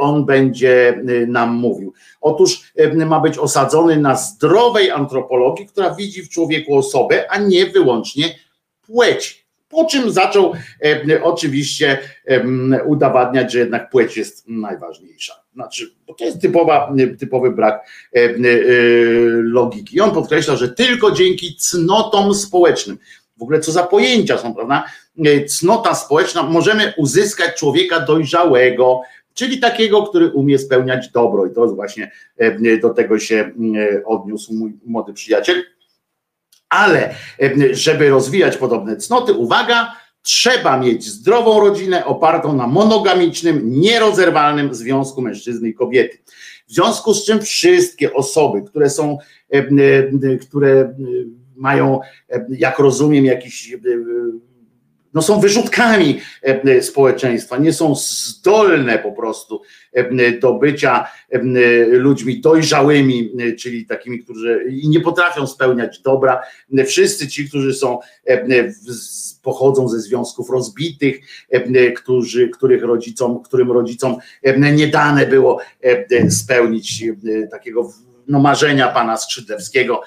on 0.00 0.26
będzie 0.26 1.02
nam 1.26 1.54
mówił. 1.54 1.92
Otóż 2.20 2.72
ma 3.06 3.20
być 3.20 3.38
osadzony 3.38 3.96
na 3.96 4.16
zdrowej 4.16 4.90
antropologii, 4.90 5.66
która 5.66 5.94
widzi 5.94 6.22
w 6.22 6.28
człowieku 6.28 6.76
osobę, 6.76 7.30
a 7.30 7.38
nie 7.38 7.66
wyłącznie 7.66 8.38
płeć. 8.86 9.47
Po 9.68 9.84
czym 9.84 10.10
zaczął 10.10 10.52
oczywiście 11.22 11.98
udowadniać, 12.86 13.52
że 13.52 13.58
jednak 13.58 13.90
płeć 13.90 14.16
jest 14.16 14.48
najważniejsza. 14.48 15.34
Znaczy, 15.54 15.90
bo 16.06 16.14
to 16.14 16.24
jest 16.24 16.40
typowa, 16.40 16.94
typowy 17.18 17.50
brak 17.50 17.86
e, 18.12 18.20
logiki. 19.42 20.00
on 20.00 20.10
podkreśla, 20.10 20.56
że 20.56 20.68
tylko 20.68 21.10
dzięki 21.10 21.56
cnotom 21.56 22.34
społecznym, 22.34 22.98
w 23.38 23.42
ogóle 23.42 23.60
co 23.60 23.72
za 23.72 23.82
pojęcia 23.82 24.38
są, 24.38 24.54
prawda? 24.54 24.84
E, 25.24 25.44
cnota 25.44 25.94
społeczna, 25.94 26.42
możemy 26.42 26.92
uzyskać 26.96 27.58
człowieka 27.58 28.00
dojrzałego, 28.00 29.00
czyli 29.34 29.60
takiego, 29.60 30.02
który 30.02 30.28
umie 30.28 30.58
spełniać 30.58 31.08
dobro. 31.08 31.46
I 31.46 31.50
to 31.50 31.66
właśnie 31.66 32.10
e, 32.36 32.76
do 32.76 32.90
tego 32.90 33.18
się 33.18 33.36
e, 33.36 34.04
odniósł 34.04 34.54
mój 34.54 34.72
młody 34.86 35.12
przyjaciel. 35.12 35.62
Ale 36.68 37.14
żeby 37.72 38.08
rozwijać 38.08 38.56
podobne 38.56 38.96
cnoty, 38.96 39.32
uwaga, 39.32 39.92
trzeba 40.22 40.78
mieć 40.78 41.04
zdrową 41.04 41.60
rodzinę 41.60 42.04
opartą 42.04 42.56
na 42.56 42.66
monogamicznym, 42.66 43.80
nierozerwalnym 43.80 44.74
związku 44.74 45.22
mężczyzny 45.22 45.68
i 45.68 45.74
kobiety. 45.74 46.18
W 46.66 46.72
związku 46.72 47.14
z 47.14 47.24
czym 47.24 47.42
wszystkie 47.42 48.14
osoby, 48.14 48.62
które 48.62 48.90
są, 48.90 49.18
które 50.40 50.94
mają, 51.56 52.00
jak 52.48 52.78
rozumiem, 52.78 53.24
jakiś 53.24 53.76
no 55.18 55.22
są 55.22 55.40
wyrzutkami 55.40 56.20
e, 56.42 56.82
społeczeństwa, 56.82 57.58
nie 57.58 57.72
są 57.72 57.94
zdolne 57.94 58.98
po 58.98 59.12
prostu 59.12 59.62
e, 59.92 60.32
do 60.32 60.54
bycia 60.54 61.06
e, 61.30 61.38
ludźmi 61.86 62.40
dojrzałymi, 62.40 63.30
czyli 63.58 63.86
takimi, 63.86 64.18
którzy 64.18 64.64
nie 64.84 65.00
potrafią 65.00 65.46
spełniać 65.46 66.00
dobra. 66.00 66.42
Wszyscy 66.86 67.28
ci, 67.28 67.48
którzy 67.48 67.74
są 67.74 67.98
pochodzą 69.42 69.88
ze 69.88 70.00
związków 70.00 70.50
rozbitych, 70.50 71.20
którzy, 71.96 72.48
których 72.48 72.82
rodzicom, 72.82 73.42
którym 73.42 73.72
rodzicom 73.72 74.16
nie 74.72 74.86
dane 74.86 75.26
było 75.26 75.60
spełnić 76.30 77.04
takiego 77.50 77.92
no, 78.28 78.40
marzenia 78.40 78.88
pana 78.88 79.16
Skrzydlewskiego 79.16 80.02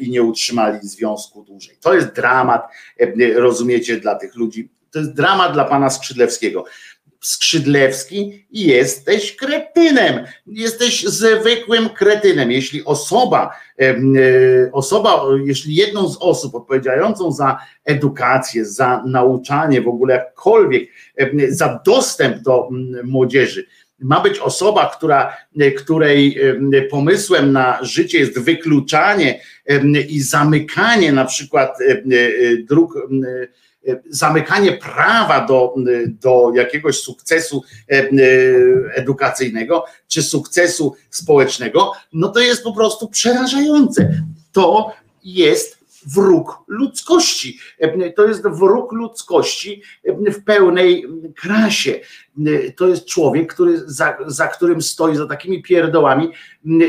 i 0.00 0.10
nie 0.10 0.22
utrzymali 0.22 0.78
związku 0.82 1.44
dłużej. 1.44 1.76
To 1.80 1.94
jest 1.94 2.08
dramat, 2.08 2.68
rozumiecie, 3.34 3.96
dla 3.96 4.14
tych 4.14 4.36
ludzi. 4.36 4.70
To 4.90 4.98
jest 4.98 5.14
dramat 5.14 5.52
dla 5.52 5.64
pana 5.64 5.90
Skrzydlewskiego. 5.90 6.64
Skrzydlewski, 7.20 8.46
jesteś 8.50 9.36
kretynem, 9.36 10.24
jesteś 10.46 11.04
zwykłym 11.04 11.88
kretynem. 11.88 12.52
Jeśli 12.52 12.84
osoba, 12.84 13.50
e, 13.80 13.96
osoba, 14.72 15.22
jeśli 15.44 15.74
jedną 15.74 16.08
z 16.08 16.16
osób 16.20 16.54
odpowiedzialną 16.54 17.32
za 17.32 17.58
edukację, 17.84 18.64
za 18.64 19.02
nauczanie, 19.06 19.82
w 19.82 19.88
ogóle 19.88 20.14
jakkolwiek, 20.14 20.90
za 21.48 21.80
dostęp 21.86 22.38
do 22.38 22.68
młodzieży, 23.04 23.66
ma 24.00 24.20
być 24.20 24.38
osoba, 24.38 24.90
która, 24.96 25.36
której 25.78 26.38
pomysłem 26.90 27.52
na 27.52 27.78
życie 27.82 28.18
jest 28.18 28.38
wykluczanie 28.38 29.40
i 30.08 30.20
zamykanie 30.20 31.12
na 31.12 31.24
przykład 31.24 31.78
dróg, 32.68 32.94
zamykanie 34.10 34.72
prawa 34.72 35.46
do, 35.46 35.74
do 36.06 36.52
jakiegoś 36.54 37.00
sukcesu 37.00 37.62
edukacyjnego 38.94 39.84
czy 40.08 40.22
sukcesu 40.22 40.96
społecznego, 41.10 41.92
no 42.12 42.28
to 42.28 42.40
jest 42.40 42.62
po 42.62 42.72
prostu 42.72 43.08
przerażające. 43.08 44.22
To 44.52 44.92
jest 45.24 45.77
wróg 46.06 46.58
ludzkości. 46.66 47.58
To 48.16 48.26
jest 48.26 48.48
wróg 48.48 48.92
ludzkości 48.92 49.82
w 50.04 50.44
pełnej 50.44 51.04
krasie. 51.36 52.00
To 52.76 52.88
jest 52.88 53.06
człowiek, 53.06 53.54
który 53.54 53.82
za, 53.86 54.18
za 54.26 54.48
którym 54.48 54.82
stoi, 54.82 55.16
za 55.16 55.26
takimi 55.26 55.62
pierdołami 55.62 56.30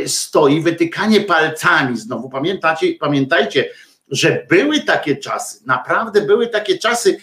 stoi 0.05 0.61
wytykanie 0.61 1.21
palcami. 1.21 1.97
Znowu 1.97 2.29
pamiętacie, 2.29 2.93
pamiętajcie, 2.99 3.69
że 4.11 4.45
były 4.49 4.79
takie 4.79 5.17
czasy, 5.17 5.59
naprawdę 5.65 6.21
były 6.21 6.47
takie 6.47 6.77
czasy, 6.77 7.17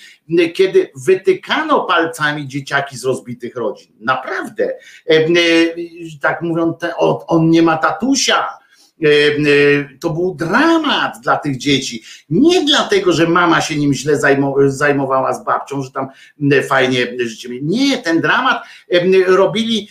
kiedy 0.55 0.91
wytykano 1.07 1.85
palcami 1.85 2.49
dzieciaki 2.49 2.99
z 2.99 3.05
rozbitych 3.05 3.57
rodzin. 3.57 3.93
Naprawdę. 4.01 4.75
Tak 6.21 6.43
mówią, 6.43 6.75
on 7.27 7.51
nie 7.51 7.63
ma 7.63 7.77
tatusia 7.77 8.49
E, 8.49 8.49
e, 8.49 8.66
to 10.01 10.11
był 10.11 10.35
dramat 10.35 11.15
dla 11.23 11.37
tych 11.37 11.57
dzieci. 11.57 12.03
Nie 12.31 12.65
dlatego, 12.65 13.13
że 13.13 13.29
mama 13.29 13.61
się 13.61 13.77
nim 13.77 13.95
źle 13.95 14.21
zajmowała 14.67 15.33
z 15.33 15.45
babcią, 15.45 15.83
że 15.83 15.91
tam 15.91 16.09
fajnie 16.69 17.07
życie 17.19 17.49
mieli. 17.49 17.65
Nie, 17.65 17.99
ten 17.99 18.21
dramat 18.21 18.63
robili, 19.27 19.89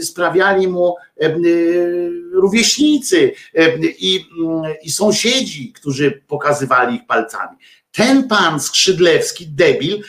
sprawiali 0.00 0.68
mu 0.68 0.94
rówieśnicy 2.32 3.32
i, 3.98 4.24
i 4.82 4.90
sąsiedzi, 4.90 5.72
którzy 5.72 6.22
pokazywali 6.28 6.96
ich 6.96 7.06
palcami. 7.06 7.56
Ten 7.92 8.28
pan 8.28 8.60
Skrzydlewski, 8.60 9.46
debil, 9.46 10.02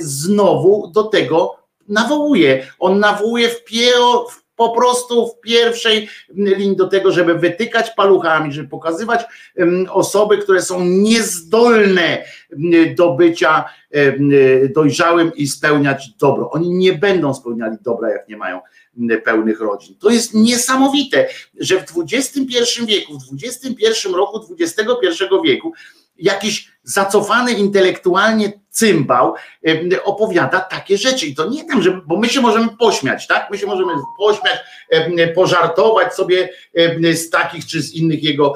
znowu 0.00 0.90
do 0.94 1.02
tego 1.02 1.56
nawołuje. 1.88 2.66
On 2.78 2.98
nawołuje 2.98 3.48
w, 3.48 3.64
piero, 3.64 4.26
w 4.30 4.45
po 4.56 4.70
prostu 4.70 5.28
w 5.28 5.40
pierwszej 5.40 6.08
linii 6.34 6.76
do 6.76 6.88
tego, 6.88 7.12
żeby 7.12 7.34
wytykać 7.34 7.90
paluchami, 7.90 8.52
żeby 8.52 8.68
pokazywać 8.68 9.24
osoby, 9.88 10.38
które 10.38 10.62
są 10.62 10.84
niezdolne 10.84 12.24
do 12.96 13.14
bycia 13.14 13.64
dojrzałym 14.74 15.34
i 15.34 15.48
spełniać 15.48 16.10
dobro. 16.18 16.50
Oni 16.50 16.70
nie 16.70 16.92
będą 16.92 17.34
spełniali 17.34 17.76
dobra, 17.82 18.10
jak 18.10 18.28
nie 18.28 18.36
mają 18.36 18.60
pełnych 19.24 19.60
rodzin. 19.60 19.96
To 19.98 20.10
jest 20.10 20.34
niesamowite, 20.34 21.28
że 21.60 21.80
w 21.80 21.92
XXI 22.12 22.86
wieku, 22.86 23.12
w 23.18 23.44
XXI 23.44 24.08
roku 24.14 24.54
XXI 24.60 25.24
wieku 25.44 25.72
jakiś 26.18 26.72
zacofany 26.82 27.52
intelektualnie 27.52 28.52
cymbał 28.70 29.34
opowiada 30.04 30.60
takie 30.60 30.98
rzeczy. 30.98 31.26
I 31.26 31.34
to 31.34 31.48
nie 31.48 31.64
tam, 31.64 31.82
że, 31.82 32.00
bo 32.06 32.16
my 32.16 32.28
się 32.28 32.40
możemy 32.40 32.68
pośmiać, 32.68 33.26
tak? 33.26 33.50
My 33.50 33.58
się 33.58 33.66
możemy 33.66 33.92
pośmiać, 34.18 34.58
pożartować 35.34 36.14
sobie 36.14 36.48
z 37.14 37.30
takich 37.30 37.66
czy 37.66 37.82
z 37.82 37.94
innych 37.94 38.22
jego 38.22 38.54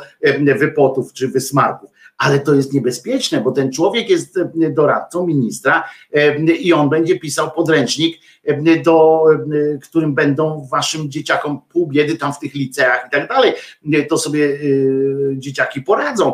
wypotów 0.59 1.13
czy 1.13 1.29
wysmarków 1.29 1.91
ale 2.21 2.41
to 2.41 2.55
jest 2.55 2.73
niebezpieczne, 2.73 3.41
bo 3.41 3.53
ten 3.53 3.73
człowiek 3.73 4.11
jest 4.11 4.39
doradcą 4.55 5.27
ministra 5.27 5.85
i 6.61 6.73
on 6.73 6.89
będzie 6.89 7.19
pisał 7.19 7.51
podręcznik, 7.51 8.21
do, 8.85 9.25
którym 9.83 10.15
będą 10.15 10.69
waszym 10.71 11.11
dzieciakom 11.11 11.61
pół 11.69 11.87
biedy 11.87 12.17
tam 12.17 12.33
w 12.33 12.39
tych 12.39 12.55
liceach 12.55 13.05
i 13.09 13.11
tak 13.11 13.29
dalej. 13.29 13.53
To 14.09 14.19
sobie 14.19 14.59
dzieciaki 15.35 15.83
poradzą, 15.83 16.33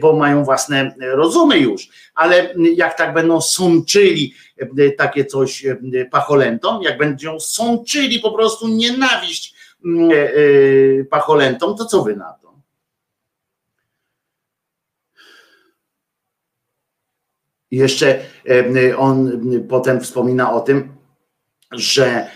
bo 0.00 0.16
mają 0.16 0.44
własne 0.44 0.94
rozumy 1.00 1.58
już, 1.58 1.88
ale 2.14 2.54
jak 2.74 2.98
tak 2.98 3.14
będą 3.14 3.40
sączyli 3.40 4.34
takie 4.98 5.24
coś 5.24 5.66
pacholentom, 6.10 6.82
jak 6.82 6.98
będą 6.98 7.40
sączyli 7.40 8.20
po 8.20 8.32
prostu 8.32 8.68
nienawiść 8.68 9.54
y, 9.84 11.06
pacholentom, 11.10 11.76
to 11.76 11.84
co 11.84 12.02
wy 12.02 12.16
na 12.16 12.32
to? 12.32 12.45
Jeszcze 17.76 18.20
on 18.96 19.40
potem 19.68 20.00
wspomina 20.00 20.52
o 20.52 20.60
tym, 20.60 20.88
że, 21.72 22.30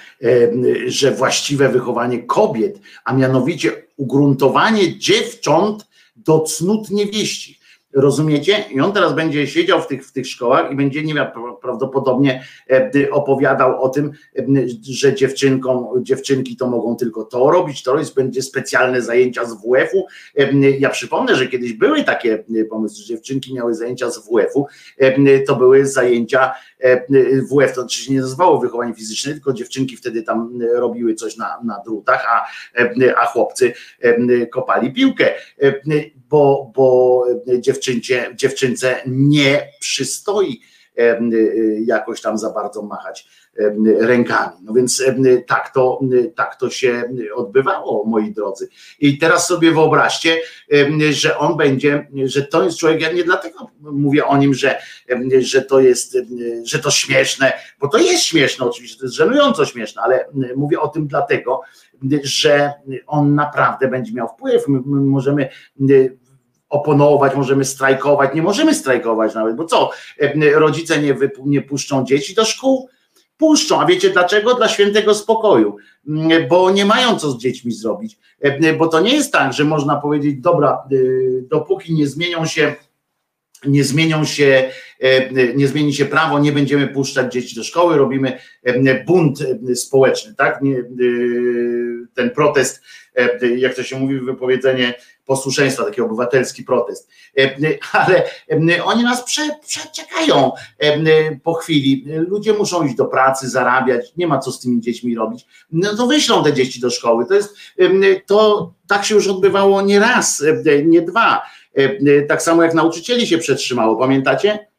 że 0.86 1.12
właściwe 1.12 1.68
wychowanie 1.68 2.22
kobiet, 2.22 2.80
a 3.04 3.12
mianowicie 3.12 3.72
ugruntowanie 3.96 4.98
dziewcząt 4.98 5.86
do 6.16 6.40
cnót 6.40 6.90
niewieści. 6.90 7.59
Rozumiecie? 7.92 8.64
I 8.70 8.80
on 8.80 8.92
teraz 8.92 9.14
będzie 9.14 9.46
siedział 9.46 9.82
w 9.82 9.86
tych, 9.86 10.06
w 10.06 10.12
tych 10.12 10.26
szkołach 10.26 10.72
i 10.72 10.76
będzie 10.76 11.02
nie 11.02 11.14
miał 11.14 11.26
prawdopodobnie 11.62 12.44
e, 12.70 13.10
opowiadał 13.10 13.82
o 13.82 13.88
tym, 13.88 14.12
e, 14.38 14.42
że 14.82 15.14
dziewczynkom, 15.14 15.86
dziewczynki 16.02 16.56
to 16.56 16.66
mogą 16.66 16.96
tylko 16.96 17.24
to 17.24 17.50
robić, 17.50 17.82
to 17.82 17.98
jest, 17.98 18.14
będzie 18.14 18.42
specjalne 18.42 19.02
zajęcia 19.02 19.44
z 19.44 19.54
WF-u. 19.54 20.06
E, 20.38 20.70
ja 20.70 20.90
przypomnę, 20.90 21.36
że 21.36 21.46
kiedyś 21.46 21.72
były 21.72 22.04
takie 22.04 22.44
pomysły, 22.70 23.04
że 23.04 23.08
dziewczynki 23.08 23.54
miały 23.54 23.74
zajęcia 23.74 24.10
z 24.10 24.18
WF-u, 24.18 24.66
to 25.46 25.56
były 25.56 25.86
zajęcia 25.86 26.54
WF, 27.50 27.74
to 27.74 27.82
oczywiście 27.82 28.12
nie 28.12 28.20
nazywało 28.20 28.60
wychowanie 28.60 28.94
fizyczne, 28.94 29.32
tylko 29.32 29.52
dziewczynki 29.52 29.96
wtedy 29.96 30.22
tam 30.22 30.58
robiły 30.74 31.14
coś 31.14 31.36
na, 31.36 31.60
na 31.64 31.82
drutach, 31.84 32.26
a, 32.28 32.46
a 33.16 33.26
chłopcy 33.26 33.72
kopali 34.50 34.92
piłkę, 34.92 35.34
bo, 36.30 36.72
bo 36.74 37.24
dziewczyncie, 37.58 38.30
dziewczynce 38.34 38.96
nie 39.06 39.68
przystoi 39.80 40.60
jakoś 41.84 42.20
tam 42.20 42.38
za 42.38 42.50
bardzo 42.50 42.82
machać 42.82 43.28
rękami. 43.98 44.56
No 44.62 44.72
więc 44.72 45.04
tak 45.46 45.74
to, 45.74 46.00
tak 46.36 46.56
to 46.56 46.70
się 46.70 47.02
odbywało, 47.34 48.04
moi 48.04 48.32
drodzy. 48.32 48.68
I 49.00 49.18
teraz 49.18 49.46
sobie 49.46 49.72
wyobraźcie, 49.72 50.40
że 51.10 51.38
on 51.38 51.56
będzie, 51.56 52.08
że 52.24 52.42
to 52.42 52.64
jest 52.64 52.78
człowiek, 52.78 53.00
ja 53.00 53.12
nie 53.12 53.24
dlatego 53.24 53.70
mówię 53.80 54.26
o 54.26 54.36
nim, 54.36 54.54
że, 54.54 54.78
że 55.38 55.62
to 55.62 55.80
jest, 55.80 56.16
że 56.64 56.78
to 56.78 56.90
śmieszne, 56.90 57.52
bo 57.80 57.88
to 57.88 57.98
jest 57.98 58.22
śmieszne 58.22 58.66
oczywiście, 58.66 58.98
to 58.98 59.04
jest 59.04 59.16
żenująco 59.16 59.66
śmieszne, 59.66 60.02
ale 60.02 60.26
mówię 60.56 60.80
o 60.80 60.88
tym 60.88 61.06
dlatego, 61.06 61.60
że 62.22 62.72
on 63.06 63.34
naprawdę 63.34 63.88
będzie 63.88 64.12
miał 64.12 64.28
wpływ. 64.28 64.68
My 64.68 65.00
możemy 65.00 65.48
oponować, 66.70 67.34
możemy 67.36 67.64
strajkować, 67.64 68.34
nie 68.34 68.42
możemy 68.42 68.74
strajkować 68.74 69.34
nawet, 69.34 69.56
bo 69.56 69.64
co, 69.64 69.90
rodzice 70.54 71.02
nie, 71.02 71.16
nie 71.44 71.62
puszczą 71.62 72.04
dzieci 72.04 72.34
do 72.34 72.44
szkół? 72.44 72.88
Puszczą, 73.36 73.80
a 73.80 73.86
wiecie 73.86 74.10
dlaczego? 74.10 74.54
Dla 74.54 74.68
świętego 74.68 75.14
spokoju, 75.14 75.76
bo 76.48 76.70
nie 76.70 76.84
mają 76.84 77.18
co 77.18 77.30
z 77.30 77.38
dziećmi 77.38 77.72
zrobić, 77.72 78.18
bo 78.78 78.88
to 78.88 79.00
nie 79.00 79.14
jest 79.14 79.32
tak, 79.32 79.52
że 79.52 79.64
można 79.64 79.96
powiedzieć, 79.96 80.40
dobra, 80.40 80.78
y, 80.92 81.44
dopóki 81.50 81.94
nie 81.94 82.06
zmienią 82.06 82.46
się 82.46 82.74
nie 83.66 83.84
zmienią 83.84 84.24
się, 84.24 84.70
nie 85.56 85.68
zmieni 85.68 85.94
się 85.94 86.04
prawo, 86.04 86.38
nie 86.38 86.52
będziemy 86.52 86.88
puszczać 86.88 87.32
dzieci 87.32 87.56
do 87.56 87.64
szkoły, 87.64 87.98
robimy 87.98 88.38
bunt 89.06 89.38
społeczny, 89.74 90.34
tak? 90.34 90.60
Ten 92.14 92.30
protest, 92.30 92.82
jak 93.56 93.74
to 93.74 93.82
się 93.82 93.98
mówi, 93.98 94.20
wypowiedzenie 94.20 94.94
posłuszeństwa, 95.30 95.84
taki 95.84 96.00
obywatelski 96.00 96.64
protest. 96.64 97.10
E, 97.38 97.56
ale 97.92 98.24
e, 98.50 98.84
oni 98.84 99.04
nas 99.04 99.24
prze, 99.24 99.42
przeczekają 99.66 100.52
e, 100.78 101.36
po 101.36 101.54
chwili. 101.54 102.04
Ludzie 102.06 102.52
muszą 102.52 102.86
iść 102.86 102.94
do 102.94 103.04
pracy, 103.04 103.48
zarabiać, 103.48 104.12
nie 104.16 104.26
ma 104.26 104.38
co 104.38 104.52
z 104.52 104.60
tymi 104.60 104.80
dziećmi 104.80 105.14
robić. 105.14 105.46
No 105.72 105.96
to 105.96 106.06
wyślą 106.06 106.44
te 106.44 106.52
dzieci 106.52 106.80
do 106.80 106.90
szkoły. 106.90 107.26
To 107.26 107.34
jest, 107.34 107.56
to 108.26 108.72
tak 108.86 109.04
się 109.04 109.14
już 109.14 109.28
odbywało 109.28 109.82
nie 109.82 109.98
raz, 109.98 110.44
nie 110.84 111.02
dwa. 111.02 111.42
Tak 112.28 112.42
samo 112.42 112.62
jak 112.62 112.74
nauczycieli 112.74 113.26
się 113.26 113.38
przetrzymało, 113.38 113.96
pamiętacie? 113.96 114.69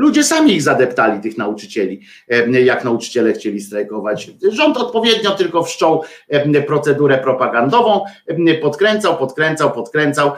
Ludzie 0.00 0.24
sami 0.24 0.52
ich 0.52 0.62
zadeptali, 0.62 1.20
tych 1.20 1.38
nauczycieli, 1.38 2.00
jak 2.64 2.84
nauczyciele 2.84 3.32
chcieli 3.32 3.60
strajkować. 3.60 4.30
Rząd 4.52 4.76
odpowiednio 4.76 5.30
tylko 5.30 5.62
wszczął 5.62 6.02
procedurę 6.66 7.18
propagandową, 7.18 8.04
podkręcał, 8.62 9.16
podkręcał, 9.16 9.72
podkręcał. 9.72 10.32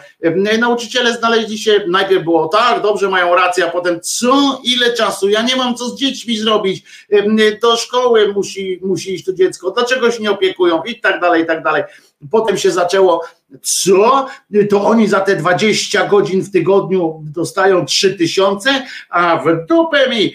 Nauczyciele 0.59 1.15
znaleźli 1.15 1.59
się, 1.59 1.85
najpierw 1.89 2.25
było 2.25 2.49
tak, 2.49 2.83
dobrze 2.83 3.09
mają 3.09 3.35
rację, 3.35 3.67
a 3.67 3.71
potem 3.71 4.01
co, 4.01 4.61
ile 4.65 4.93
czasu, 4.93 5.29
ja 5.29 5.43
nie 5.43 5.57
mam 5.57 5.75
co 5.75 5.89
z 5.89 5.99
dziećmi 5.99 6.37
zrobić, 6.37 6.83
do 7.63 7.77
szkoły 7.77 8.33
musi, 8.33 8.81
musi 8.83 9.15
iść 9.15 9.25
to 9.25 9.33
dziecko, 9.33 9.71
dlaczego 9.71 10.11
się 10.11 10.23
nie 10.23 10.31
opiekują 10.31 10.83
i 10.83 11.01
tak 11.01 11.21
dalej, 11.21 11.43
i 11.43 11.47
tak 11.47 11.63
dalej. 11.63 11.83
Potem 12.31 12.59
się 12.59 12.70
zaczęło, 12.70 13.25
co? 13.62 14.27
To 14.70 14.85
oni 14.85 15.09
za 15.09 15.20
te 15.20 15.37
20 15.37 16.07
godzin 16.07 16.43
w 16.43 16.51
tygodniu 16.51 17.23
dostają 17.25 17.87
3000, 17.87 18.83
a 19.11 19.37
w 19.37 19.66
dupę 19.66 20.11
mi. 20.11 20.35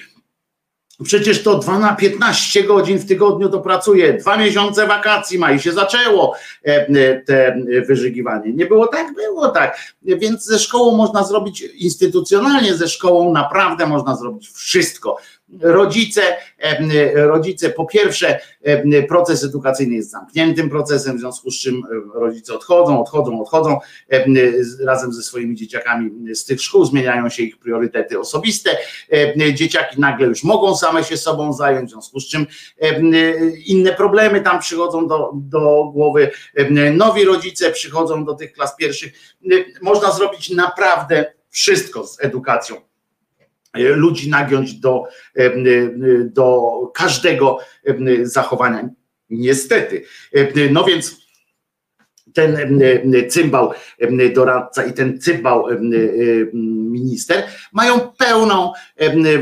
Przecież 1.03 1.43
to 1.43 1.57
2 1.57 1.79
na 1.79 1.95
15 1.95 2.63
godzin 2.63 2.99
w 2.99 3.05
tygodniu 3.05 3.49
to 3.49 3.59
pracuje, 3.59 4.13
dwa 4.13 4.37
miesiące 4.37 4.87
wakacji 4.87 5.39
ma 5.39 5.51
i 5.51 5.59
się 5.59 5.71
zaczęło 5.71 6.35
e, 6.65 6.87
e, 6.87 7.21
te 7.21 7.57
wyżygiwanie. 7.87 8.53
Nie 8.53 8.65
było 8.65 8.87
tak, 8.87 9.13
było 9.13 9.47
tak. 9.47 9.93
Więc 10.01 10.45
ze 10.45 10.59
szkołą 10.59 10.97
można 10.97 11.23
zrobić 11.23 11.61
instytucjonalnie, 11.61 12.75
ze 12.75 12.87
szkołą 12.87 13.33
naprawdę 13.33 13.87
można 13.87 14.15
zrobić 14.15 14.49
wszystko 14.49 15.17
rodzice, 15.61 16.21
rodzice 17.15 17.69
po 17.69 17.85
pierwsze 17.85 18.39
proces 19.07 19.43
edukacyjny 19.43 19.95
jest 19.95 20.11
zamkniętym 20.11 20.69
procesem, 20.69 21.17
w 21.17 21.19
związku 21.19 21.51
z 21.51 21.59
czym 21.59 21.83
rodzice 22.13 22.53
odchodzą, 22.53 23.01
odchodzą, 23.01 23.41
odchodzą 23.41 23.79
razem 24.85 25.13
ze 25.13 25.21
swoimi 25.21 25.55
dzieciakami 25.55 26.35
z 26.35 26.45
tych 26.45 26.61
szkół, 26.61 26.85
zmieniają 26.85 27.29
się 27.29 27.43
ich 27.43 27.59
priorytety 27.59 28.19
osobiste, 28.19 28.77
dzieciaki 29.53 30.01
nagle 30.01 30.27
już 30.27 30.43
mogą 30.43 30.75
same 30.75 31.03
się 31.03 31.17
sobą 31.17 31.53
zająć, 31.53 31.89
w 31.89 31.93
związku 31.93 32.19
z 32.19 32.27
czym 32.27 32.45
inne 33.65 33.93
problemy 33.93 34.41
tam 34.41 34.59
przychodzą 34.59 35.07
do, 35.07 35.31
do 35.33 35.91
głowy, 35.93 36.31
nowi 36.93 37.25
rodzice 37.25 37.71
przychodzą 37.71 38.25
do 38.25 38.33
tych 38.33 38.53
klas 38.53 38.75
pierwszych, 38.75 39.13
można 39.81 40.11
zrobić 40.11 40.49
naprawdę 40.49 41.33
wszystko 41.49 42.07
z 42.07 42.23
edukacją 42.23 42.86
ludzi 43.73 44.29
nagiąć 44.29 44.73
do, 44.73 45.03
do 46.23 46.71
każdego 46.95 47.59
zachowania. 48.23 48.89
Niestety. 49.29 50.03
No 50.71 50.83
więc 50.83 51.27
ten 52.33 52.81
cymbał 53.29 53.73
doradca 54.35 54.85
i 54.85 54.93
ten 54.93 55.21
cymbał 55.21 55.65
minister 56.63 57.43
mają 57.73 57.99
pełną 57.99 58.73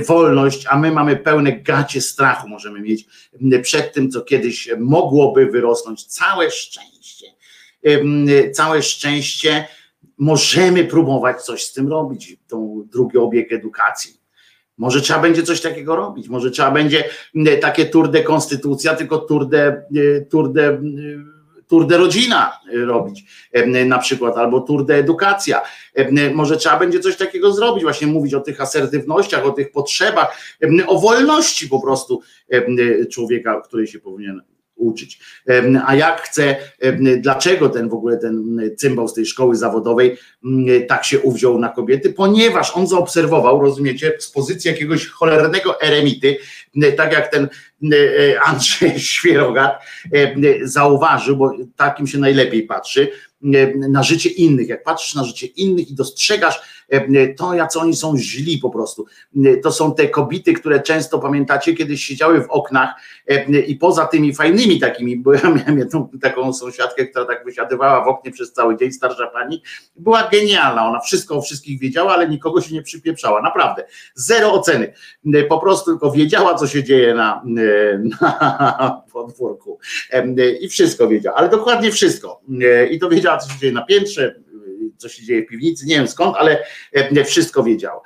wolność, 0.08 0.66
a 0.70 0.78
my 0.80 0.92
mamy 0.92 1.18
pełne 1.18 1.52
gacie 1.52 2.02
strachu, 2.02 2.48
możemy 2.48 2.82
mieć 2.82 3.06
przed 3.64 3.94
tym, 3.94 4.12
co 4.12 4.22
kiedyś 4.22 4.70
mogłoby 4.78 5.46
wyrosnąć. 5.46 6.06
Całe 6.06 6.52
szczęście, 6.52 7.26
całe 8.54 8.82
szczęście 8.82 9.68
możemy 10.18 10.86
próbować 10.86 11.42
coś 11.42 11.64
z 11.64 11.74
tym 11.74 11.88
robić, 11.88 12.38
tą 12.48 12.88
drugi 12.92 13.18
obieg 13.18 13.52
edukacji 13.52 14.26
może 14.78 15.02
trzeba 15.02 15.20
będzie 15.20 15.44
coś 15.44 15.62
takiego 15.62 15.96
robić, 15.96 16.30
może 16.30 16.52
trzeba 16.52 16.72
będzie 16.72 17.04
takie 17.62 17.86
tour 17.86 18.12
de 18.12 18.24
konstytucja, 18.24 18.96
tylko 18.96 19.18
tour 19.18 19.50
de, 19.50 19.86
tour 20.30 20.54
de, 20.54 20.82
tour 21.68 21.88
de 21.88 21.98
rodzina 21.98 22.60
robić 22.74 23.24
na 23.86 24.00
przykład, 24.00 24.38
albo 24.38 24.62
tour 24.62 24.86
de 24.86 24.96
edukacja. 24.96 25.62
Może 26.34 26.58
trzeba 26.58 26.80
będzie 26.80 27.00
coś 27.00 27.18
takiego 27.18 27.54
zrobić, 27.54 27.84
właśnie 27.84 28.08
mówić 28.08 28.34
o 28.34 28.40
tych 28.40 28.62
asertywnościach, 28.62 29.46
o 29.46 29.52
tych 29.52 29.72
potrzebach, 29.72 30.38
o 30.88 31.00
wolności 31.00 31.70
po 31.70 31.82
prostu 31.82 32.22
człowieka, 33.12 33.62
który 33.62 33.88
się 33.88 34.00
powinien 34.00 34.42
uczyć. 34.76 35.20
A 35.86 35.96
jak 35.96 36.22
chce, 36.22 36.56
dlaczego 37.18 37.70
ten 37.70 37.90
w 37.90 37.94
ogóle 37.94 38.18
ten 38.18 38.62
cymbał 38.78 39.08
z 39.08 39.14
tej 39.14 39.26
szkoły 39.26 39.56
zawodowej 39.56 40.18
tak 40.88 41.06
się 41.06 41.20
uwziął 41.20 41.60
na 41.60 41.70
kobiety? 41.70 42.14
Ponieważ 42.14 42.72
on 42.78 42.88
zaobserwował, 42.88 43.62
rozumiecie, 43.62 44.14
z 44.20 44.32
pozycji 44.32 44.72
jakiegoś 44.72 45.08
cholernego 45.08 45.82
eremity, 45.82 46.38
tak 46.98 47.14
jak 47.14 47.32
ten 47.32 47.50
Andrzej 48.46 49.00
Świerogat 49.10 49.82
zauważył, 50.64 51.38
bo 51.38 51.52
takim 51.76 52.08
się 52.08 52.18
najlepiej 52.18 52.64
patrzy, 52.64 53.08
na 53.90 54.04
życie 54.04 54.30
innych. 54.30 54.68
Jak 54.68 54.84
patrzysz 54.84 55.16
na 55.16 55.24
życie 55.24 55.48
innych 55.48 55.90
i 55.90 55.96
dostrzegasz 55.96 56.62
to, 57.38 57.54
jacy 57.54 57.80
oni 57.80 57.96
są 57.96 58.18
źli 58.18 58.58
po 58.58 58.70
prostu. 58.70 59.06
To 59.64 59.72
są 59.72 59.96
te 59.96 60.10
kobiety, 60.10 60.54
które 60.54 60.80
często 60.80 61.20
pamiętacie, 61.20 61.74
kiedyś 61.74 62.04
siedziały 62.04 62.42
w 62.42 62.50
oknach 62.50 62.90
i 63.68 63.76
poza 63.76 64.06
tymi 64.06 64.36
fajnymi 64.36 64.80
takimi, 64.80 65.18
bo 65.18 65.34
ja 65.34 65.50
miałem 65.50 65.80
jedną 65.80 66.10
taką 66.22 66.54
sąsiadkę, 66.54 67.06
która 67.06 67.26
tak 67.26 67.46
wysiadywała 67.46 68.06
w 68.06 68.08
oknie 68.08 68.32
przez 68.32 68.54
cały 68.54 68.78
dzień, 68.78 68.92
starsza 68.92 69.28
pani, 69.28 69.62
była 69.96 70.30
genialna, 70.32 70.88
ona 70.88 71.00
wszystko 71.00 71.36
o 71.36 71.42
wszystkich 71.42 71.80
wiedziała, 71.80 72.14
ale 72.14 72.30
nikogo 72.30 72.62
się 72.62 72.76
nie 72.76 72.82
przypieprzała, 72.82 73.42
naprawdę. 73.42 73.86
Zero 74.16 74.54
oceny. 74.54 74.94
Po 75.50 75.60
prostu 75.60 75.92
tylko 75.92 76.12
wiedziała, 76.12 76.56
co 76.56 76.68
się 76.68 76.84
dzieje 76.84 77.14
na, 77.14 77.44
na 78.20 79.02
podwórku 79.14 79.80
i 80.62 80.70
wszystko 80.70 81.08
wiedziała, 81.08 81.38
ale 81.38 81.50
dokładnie 81.50 81.92
wszystko. 81.92 82.42
I 82.92 83.00
to 83.00 83.10
wiedziała, 83.10 83.38
co 83.38 83.50
się 83.50 83.60
dzieje 83.60 83.74
na 83.74 83.86
piętrze, 83.86 84.36
co 84.98 85.10
się 85.10 85.24
dzieje 85.24 85.42
w 85.42 85.48
piwnicy, 85.48 85.86
nie 85.86 85.96
wiem 85.96 86.08
skąd, 86.08 86.36
ale 86.38 86.64
wszystko 87.26 87.64
wiedział. 87.64 88.02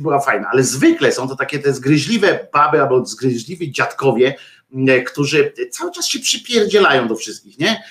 Była 0.00 0.20
fajna, 0.20 0.48
ale 0.52 0.62
zwykle 0.62 1.12
są 1.12 1.28
to 1.28 1.36
takie 1.36 1.58
te 1.58 1.72
zgryźliwe 1.72 2.48
baby 2.52 2.80
albo 2.80 3.06
zgryźliwi 3.06 3.72
dziadkowie, 3.72 4.34
którzy 5.06 5.52
cały 5.70 5.92
czas 5.92 6.06
się 6.06 6.18
przypierdzielają 6.18 7.08
do 7.08 7.16
wszystkich, 7.16 7.58
nie? 7.58 7.82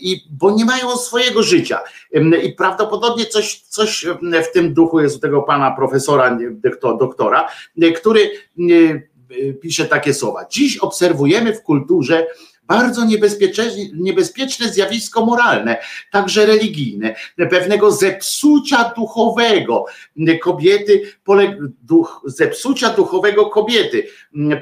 I, 0.00 0.24
bo 0.30 0.50
nie 0.50 0.64
mają 0.64 0.96
swojego 0.96 1.42
życia. 1.42 1.80
I 2.42 2.52
prawdopodobnie 2.52 3.26
coś, 3.26 3.60
coś 3.60 4.06
w 4.48 4.52
tym 4.52 4.74
duchu 4.74 5.00
jest 5.00 5.16
u 5.16 5.18
tego 5.18 5.42
pana 5.42 5.70
profesora, 5.70 6.38
doktora, 6.98 7.48
który 7.96 8.30
pisze 9.60 9.84
takie 9.84 10.14
słowa. 10.14 10.46
Dziś 10.50 10.78
obserwujemy 10.78 11.54
w 11.54 11.62
kulturze 11.62 12.26
bardzo 12.68 13.04
niebezpieczne, 13.94 14.68
zjawisko 14.72 15.26
moralne, 15.26 15.76
także 16.12 16.46
religijne, 16.46 17.14
pewnego 17.50 17.92
zepsucia 17.92 18.92
duchowego. 18.96 19.84
Kobiety, 20.42 21.02
duch, 21.82 22.22
zepsucia 22.24 22.90
duchowego 22.90 23.46
kobiety, 23.46 24.08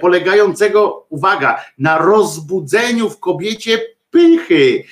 polegającego, 0.00 1.06
uwaga, 1.08 1.64
na 1.78 1.98
rozbudzeniu 1.98 3.10
w 3.10 3.20
kobiecie 3.20 3.82
pychy, 4.10 4.84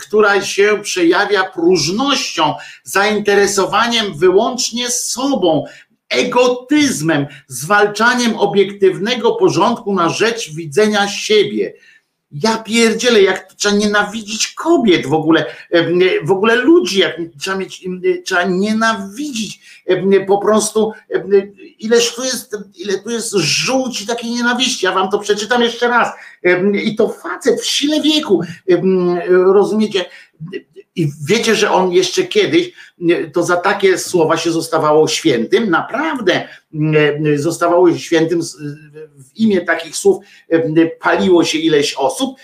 która 0.00 0.42
się 0.42 0.78
przejawia 0.82 1.44
próżnością, 1.44 2.54
zainteresowaniem 2.82 4.18
wyłącznie 4.18 4.90
sobą, 4.90 5.64
egotyzmem, 6.12 7.26
zwalczaniem 7.48 8.36
obiektywnego 8.36 9.32
porządku 9.32 9.94
na 9.94 10.08
rzecz 10.08 10.54
widzenia 10.54 11.08
siebie. 11.08 11.74
Ja 12.34 12.56
pierdzielę, 12.56 13.22
jak 13.22 13.54
trzeba 13.54 13.74
nienawidzić 13.74 14.48
kobiet 14.48 15.06
w 15.06 15.12
ogóle, 15.12 15.44
w 16.24 16.30
ogóle 16.30 16.56
ludzi, 16.56 16.98
jak 16.98 17.16
trzeba 17.40 17.56
mieć, 17.56 17.84
trzeba 18.24 18.42
nienawidzić 18.42 19.82
po 20.26 20.38
prostu, 20.38 20.92
ileż 21.78 22.14
tu 22.14 22.24
jest, 22.24 22.56
ile 22.76 22.98
tu 22.98 23.10
jest 23.10 23.32
żółci 23.32 24.06
takiej 24.06 24.30
nienawiści. 24.30 24.86
Ja 24.86 24.92
wam 24.92 25.10
to 25.10 25.18
przeczytam 25.18 25.62
jeszcze 25.62 25.88
raz. 25.88 26.08
I 26.84 26.96
to 26.96 27.08
facet 27.08 27.60
w 27.60 27.66
sile 27.66 28.00
wieku, 28.00 28.42
rozumiecie? 29.28 30.04
I 30.96 31.08
wiecie, 31.28 31.54
że 31.54 31.70
on 31.70 31.92
jeszcze 31.92 32.24
kiedyś, 32.24 32.72
to 33.32 33.42
za 33.42 33.56
takie 33.56 33.98
słowa 33.98 34.36
się 34.36 34.52
zostawało 34.52 35.08
świętym, 35.08 35.70
naprawdę 35.70 36.48
zostawało 37.36 37.98
świętym 37.98 38.42
w 39.16 39.36
imię 39.36 39.60
takich 39.60 39.96
słów, 39.96 40.24
paliło 41.00 41.44
się 41.44 41.58
ileś 41.58 41.94
osób, 41.94 42.36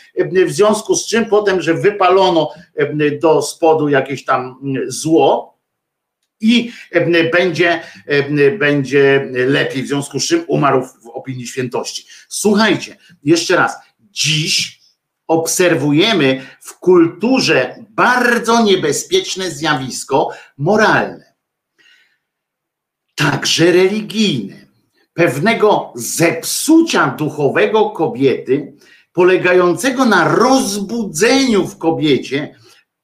w 0.46 0.52
związku 0.52 0.96
z 0.96 1.06
czym 1.06 1.26
potem, 1.26 1.62
że 1.62 1.74
wypalono 1.74 2.50
do 3.22 3.42
spodu 3.42 3.88
jakieś 3.88 4.24
tam 4.24 4.60
zło, 4.86 5.58
i 6.40 6.72
będzie, 7.32 7.82
będzie 8.58 9.28
lepiej, 9.32 9.82
w 9.82 9.86
związku 9.86 10.20
z 10.20 10.26
czym 10.26 10.44
umarł 10.46 10.82
w 10.82 11.08
opinii 11.12 11.46
świętości. 11.46 12.06
Słuchajcie, 12.28 12.96
jeszcze 13.24 13.56
raz, 13.56 13.76
dziś 14.00 14.77
obserwujemy 15.28 16.46
w 16.60 16.78
kulturze 16.78 17.84
bardzo 17.90 18.62
niebezpieczne 18.62 19.50
zjawisko 19.50 20.30
moralne, 20.58 21.34
także 23.14 23.72
religijne, 23.72 24.66
pewnego 25.14 25.92
zepsucia 25.94 27.06
duchowego 27.08 27.90
kobiety, 27.90 28.76
polegającego 29.12 30.04
na 30.04 30.28
rozbudzeniu 30.28 31.66
w 31.66 31.78
kobiecie 31.78 32.54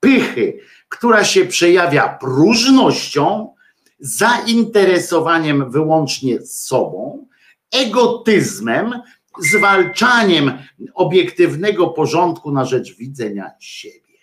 pychy, 0.01 0.59
która 0.89 1.25
się 1.25 1.47
przejawia 1.47 2.09
próżnością, 2.09 3.55
zainteresowaniem 3.99 5.71
wyłącznie 5.71 6.43
sobą, 6.47 7.27
egotyzmem, 7.73 9.03
zwalczaniem 9.41 10.53
obiektywnego 10.95 11.87
porządku 11.87 12.53
na 12.53 12.65
rzecz 12.65 12.97
widzenia 12.97 13.51
siebie. 13.61 14.19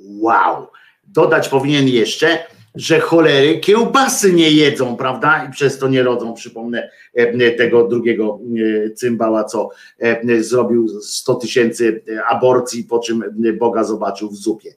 Wow! 0.00 0.66
Dodać 1.04 1.48
powinien 1.48 1.88
jeszcze, 1.88 2.46
że 2.76 3.00
cholery 3.00 3.60
kiełbasy 3.60 4.32
nie 4.32 4.50
jedzą, 4.50 4.96
prawda? 4.96 5.46
I 5.48 5.52
przez 5.52 5.78
to 5.78 5.88
nie 5.88 6.02
rodzą. 6.02 6.34
Przypomnę 6.34 6.90
e, 7.14 7.50
tego 7.50 7.88
drugiego 7.88 8.40
e, 8.86 8.90
cymbała, 8.90 9.44
co 9.44 9.68
e, 9.98 10.42
zrobił 10.42 10.88
100 11.00 11.34
tysięcy 11.34 12.02
aborcji, 12.28 12.84
po 12.84 12.98
czym 12.98 13.24
Boga 13.58 13.84
zobaczył 13.84 14.30
w 14.30 14.36
zupie. 14.36 14.74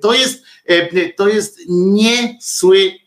To 0.00 0.14
jest, 0.14 0.44
to 1.16 1.28
jest 1.28 1.58
niesłychane, 1.68 3.05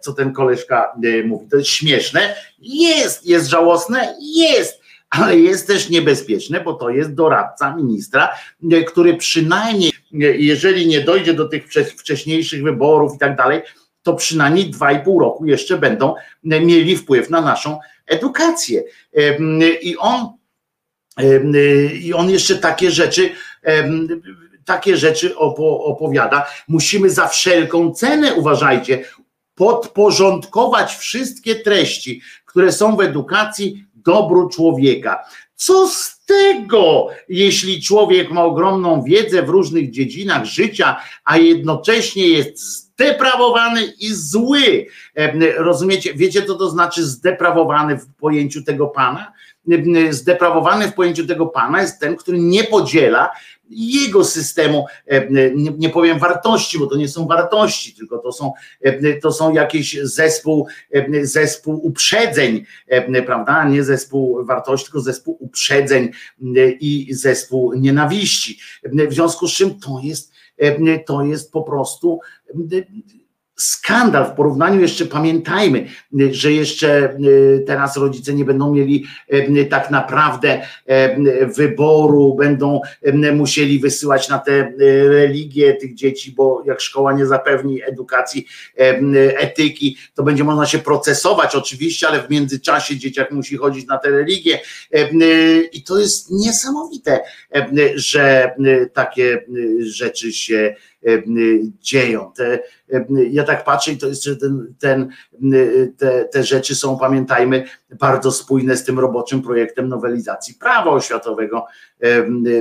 co 0.00 0.12
ten 0.12 0.32
koleżka 0.32 0.92
mówi. 1.24 1.48
To 1.50 1.56
jest 1.56 1.68
śmieszne. 1.68 2.34
Jest, 2.58 3.26
jest 3.26 3.46
żałosne, 3.46 4.16
jest, 4.20 4.80
ale 5.10 5.38
jest 5.38 5.66
też 5.66 5.90
niebezpieczne, 5.90 6.60
bo 6.60 6.72
to 6.72 6.90
jest 6.90 7.14
doradca 7.14 7.76
ministra, 7.76 8.28
który 8.86 9.16
przynajmniej, 9.16 9.92
jeżeli 10.38 10.86
nie 10.86 11.00
dojdzie 11.00 11.34
do 11.34 11.48
tych 11.48 11.68
wcześniejszych 11.98 12.62
wyborów 12.62 13.14
i 13.16 13.18
tak 13.18 13.36
dalej, 13.36 13.62
to 14.02 14.14
przynajmniej 14.14 14.70
dwa 14.70 14.92
i 14.92 15.04
pół 15.04 15.20
roku 15.20 15.46
jeszcze 15.46 15.78
będą 15.78 16.14
mieli 16.42 16.96
wpływ 16.96 17.30
na 17.30 17.40
naszą 17.40 17.78
edukację. 18.06 18.82
I 19.82 19.96
on, 19.96 20.26
i 22.02 22.12
on 22.14 22.30
jeszcze 22.30 22.56
takie 22.56 22.90
rzeczy 22.90 23.30
takie 24.64 24.96
rzeczy 24.96 25.36
opowiada. 25.36 26.46
Musimy 26.68 27.10
za 27.10 27.28
wszelką 27.28 27.94
cenę, 27.94 28.34
uważajcie, 28.34 29.04
podporządkować 29.60 30.94
wszystkie 30.94 31.54
treści, 31.54 32.20
które 32.46 32.72
są 32.72 32.96
w 32.96 33.00
edukacji 33.00 33.84
dobru 33.94 34.48
człowieka. 34.48 35.24
Co 35.54 35.88
z 35.88 36.20
tego, 36.24 37.08
jeśli 37.28 37.82
człowiek 37.82 38.30
ma 38.30 38.44
ogromną 38.44 39.02
wiedzę 39.02 39.42
w 39.42 39.48
różnych 39.48 39.90
dziedzinach 39.90 40.44
życia, 40.44 40.96
a 41.24 41.38
jednocześnie 41.38 42.28
jest 42.28 42.89
zdeprawowany 43.00 43.84
i 43.84 44.14
zły? 44.14 44.86
Rozumiecie? 45.56 46.14
Wiecie, 46.14 46.42
co 46.42 46.54
to 46.54 46.70
znaczy 46.70 47.04
zdeprawowany 47.04 47.96
w 47.96 48.06
pojęciu 48.06 48.62
tego 48.64 48.86
pana? 48.86 49.32
Zdeprawowany 50.10 50.88
w 50.88 50.94
pojęciu 50.94 51.26
tego 51.26 51.46
pana 51.46 51.80
jest 51.80 52.00
ten, 52.00 52.16
który 52.16 52.38
nie 52.38 52.64
podziela 52.64 53.30
jego 53.70 54.24
systemu, 54.24 54.86
nie, 55.78 55.88
powiem 55.88 56.18
wartości, 56.18 56.78
bo 56.78 56.86
to 56.86 56.96
nie 56.96 57.08
są 57.08 57.26
wartości, 57.26 57.94
tylko 57.94 58.18
to 58.18 58.32
są, 58.32 58.52
to 59.22 59.32
są 59.32 59.52
jakiś 59.54 59.98
zespół, 60.02 60.68
zespół 61.22 61.86
uprzedzeń, 61.86 62.64
prawda? 63.26 63.64
Nie 63.64 63.84
zespół 63.84 64.44
wartości, 64.44 64.86
tylko 64.86 65.00
zespół 65.00 65.36
uprzedzeń 65.40 66.10
i 66.80 67.08
zespół 67.10 67.74
nienawiści. 67.74 68.58
W 69.08 69.14
związku 69.14 69.48
z 69.48 69.52
czym 69.52 69.80
to 69.80 70.00
jest, 70.02 70.29
to 71.06 71.24
jest 71.24 71.52
po 71.52 71.62
prostu 71.62 72.20
skandal 73.60 74.24
w 74.26 74.34
porównaniu 74.34 74.80
jeszcze 74.80 75.06
pamiętajmy, 75.06 75.86
że 76.30 76.52
jeszcze 76.52 77.04
e, 77.04 77.16
teraz 77.66 77.96
rodzice 77.96 78.34
nie 78.34 78.44
będą 78.44 78.74
mieli 78.74 79.04
e, 79.28 79.64
tak 79.64 79.90
naprawdę 79.90 80.62
e, 80.86 81.46
wyboru, 81.46 82.34
będą 82.34 82.80
musieli 83.34 83.78
wysyłać 83.78 84.28
na 84.28 84.38
te 84.38 84.72
religie 85.08 85.74
tych 85.74 85.94
dzieci, 85.94 86.32
bo 86.32 86.62
jak 86.66 86.80
szkoła 86.80 87.12
nie 87.12 87.26
zapewni 87.26 87.82
edukacji, 87.82 88.46
etyki, 89.36 89.96
to 90.14 90.22
będzie 90.22 90.44
można 90.44 90.66
się 90.66 90.78
procesować 90.78 91.54
oczywiście, 91.54 92.08
ale 92.08 92.22
w 92.22 92.30
międzyczasie 92.30 92.96
dzieciak 92.96 93.30
musi 93.30 93.56
chodzić 93.56 93.86
na 93.86 93.98
te 93.98 94.10
religie. 94.10 94.60
I 95.72 95.82
to 95.82 95.98
jest 95.98 96.30
niesamowite, 96.30 97.20
że 97.94 98.54
takie 98.92 99.44
rzeczy 99.80 100.32
się 100.32 100.74
dzieją. 101.80 102.32
Te, 102.36 102.58
ja 103.30 103.44
tak 103.44 103.64
patrzę 103.64 103.92
i 103.92 103.96
to 103.96 104.06
jest, 104.06 104.24
że 104.24 104.36
ten, 104.36 104.74
ten, 104.78 105.08
te, 105.96 106.24
te 106.24 106.44
rzeczy 106.44 106.74
są, 106.74 106.98
pamiętajmy, 106.98 107.64
bardzo 107.90 108.32
spójne 108.32 108.76
z 108.76 108.84
tym 108.84 108.98
roboczym 108.98 109.42
projektem 109.42 109.88
nowelizacji 109.88 110.54
prawa 110.54 110.90
oświatowego, 110.90 111.66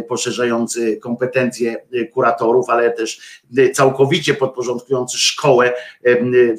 poszerzający 0.08 0.98
kompetencje 0.98 1.78
kuratorów, 2.14 2.70
ale 2.70 2.92
też 2.92 3.42
całkowicie 3.74 4.34
podporządkujący 4.34 5.18
szkołę 5.18 5.74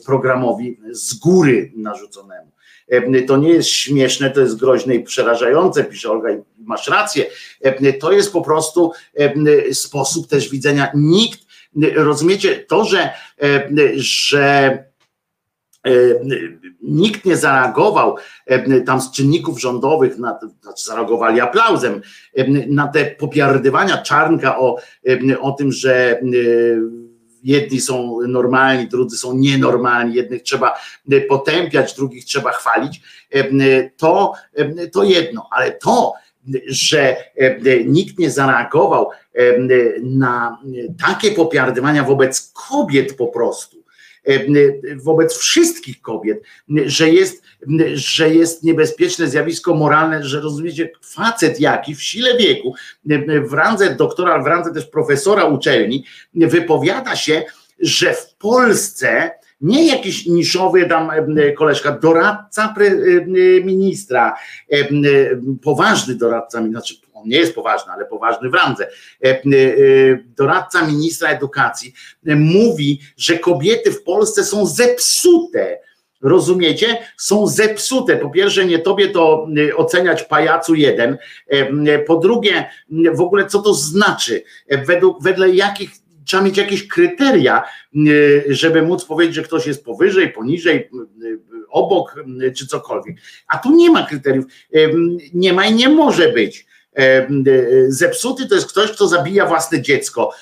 programowi 0.06 0.80
z 0.90 1.14
góry 1.14 1.72
narzuconemu. 1.76 2.50
To 3.26 3.36
nie 3.36 3.48
jest 3.48 3.68
śmieszne, 3.68 4.30
to 4.30 4.40
jest 4.40 4.56
groźne 4.56 4.94
i 4.94 5.04
przerażające, 5.04 5.84
pisze 5.84 6.10
Olga, 6.10 6.30
i 6.30 6.42
masz 6.58 6.88
rację. 6.88 7.26
To 8.00 8.12
jest 8.12 8.32
po 8.32 8.42
prostu 8.42 8.92
sposób 9.72 10.26
też 10.28 10.48
widzenia. 10.48 10.92
Nikt 10.94 11.49
Rozumiecie 11.94 12.56
to, 12.56 12.84
że, 12.84 13.10
e, 13.42 13.68
że 13.96 14.44
e, 15.86 15.90
nikt 16.82 17.24
nie 17.24 17.36
zareagował 17.36 18.16
e, 18.46 18.80
tam 18.80 19.00
z 19.00 19.10
czynników 19.10 19.60
rządowych, 19.60 20.18
na, 20.18 20.38
znaczy 20.62 20.86
zareagowali 20.86 21.40
aplauzem 21.40 22.00
na 22.68 22.88
te 22.88 23.04
popiardywania 23.04 23.98
Czarnka 23.98 24.58
o, 24.58 24.76
o 25.40 25.52
tym, 25.52 25.72
że 25.72 26.20
jedni 27.42 27.80
są 27.80 28.18
normalni, 28.28 28.88
drudzy 28.88 29.16
są 29.16 29.34
nienormalni, 29.34 30.14
jednych 30.14 30.42
trzeba 30.42 30.78
potępiać, 31.28 31.94
drugich 31.94 32.24
trzeba 32.24 32.52
chwalić, 32.52 33.02
to, 33.96 34.32
to 34.92 35.02
jedno, 35.02 35.48
ale 35.50 35.72
to, 35.72 36.12
że 36.66 37.16
nikt 37.86 38.18
nie 38.18 38.30
zareagował 38.30 39.10
na 40.02 40.58
takie 41.06 41.30
popiardywania 41.32 42.04
wobec 42.04 42.52
kobiet 42.68 43.16
po 43.16 43.26
prostu, 43.26 43.76
wobec 44.96 45.36
wszystkich 45.36 46.00
kobiet, 46.00 46.42
że 46.86 47.10
jest, 47.10 47.42
że 47.94 48.34
jest 48.34 48.62
niebezpieczne 48.62 49.28
zjawisko 49.28 49.74
moralne, 49.74 50.24
że 50.24 50.40
rozumiecie, 50.40 50.90
facet 51.02 51.60
jaki 51.60 51.94
w 51.94 52.02
sile 52.02 52.36
wieku, 52.36 52.74
w 53.44 53.52
randze 53.52 53.94
doktora, 53.94 54.42
w 54.42 54.46
randze 54.46 54.74
też 54.74 54.86
profesora 54.86 55.44
uczelni, 55.44 56.04
wypowiada 56.34 57.16
się, 57.16 57.42
że 57.80 58.14
w 58.14 58.34
Polsce 58.34 59.30
nie 59.60 59.86
jakiś 59.86 60.26
niszowy 60.26 60.86
tam 60.86 61.10
koleżka, 61.56 61.92
doradca 61.92 62.74
ministra, 63.64 64.36
poważny 65.62 66.14
doradca, 66.14 66.68
znaczy 66.68 66.94
on 67.14 67.28
nie 67.28 67.36
jest 67.36 67.54
poważny, 67.54 67.92
ale 67.92 68.04
poważny 68.04 68.50
w 68.50 68.54
randze, 68.54 68.90
doradca 70.36 70.86
ministra 70.86 71.28
edukacji 71.28 71.92
mówi, 72.36 73.00
że 73.16 73.38
kobiety 73.38 73.92
w 73.92 74.02
Polsce 74.02 74.44
są 74.44 74.66
zepsute. 74.66 75.78
Rozumiecie? 76.22 76.98
Są 77.16 77.46
zepsute. 77.46 78.16
Po 78.16 78.30
pierwsze, 78.30 78.66
nie 78.66 78.78
tobie 78.78 79.08
to 79.08 79.46
oceniać 79.76 80.22
pajacu 80.22 80.74
jeden. 80.74 81.18
Po 82.06 82.16
drugie, 82.16 82.70
w 83.14 83.20
ogóle 83.20 83.46
co 83.46 83.62
to 83.62 83.74
znaczy? 83.74 84.42
Według, 84.86 85.22
wedle 85.22 85.50
jakich 85.50 85.90
trzeba 86.24 86.42
mieć 86.42 86.56
jakieś 86.56 86.88
kryteria, 86.88 87.62
żeby 88.48 88.82
móc 88.82 89.04
powiedzieć, 89.04 89.34
że 89.34 89.42
ktoś 89.42 89.66
jest 89.66 89.84
powyżej, 89.84 90.32
poniżej, 90.32 90.90
obok, 91.70 92.14
czy 92.56 92.66
cokolwiek. 92.66 93.16
A 93.48 93.58
tu 93.58 93.76
nie 93.76 93.90
ma 93.90 94.06
kryteriów. 94.06 94.44
Nie 95.34 95.52
ma 95.52 95.66
i 95.66 95.74
nie 95.74 95.88
może 95.88 96.32
być. 96.32 96.66
Zepsuty 97.88 98.48
to 98.48 98.54
jest 98.54 98.68
ktoś, 98.68 98.90
kto 98.90 99.08
zabija 99.08 99.46
własne 99.46 99.82
dziecko. 99.82 100.32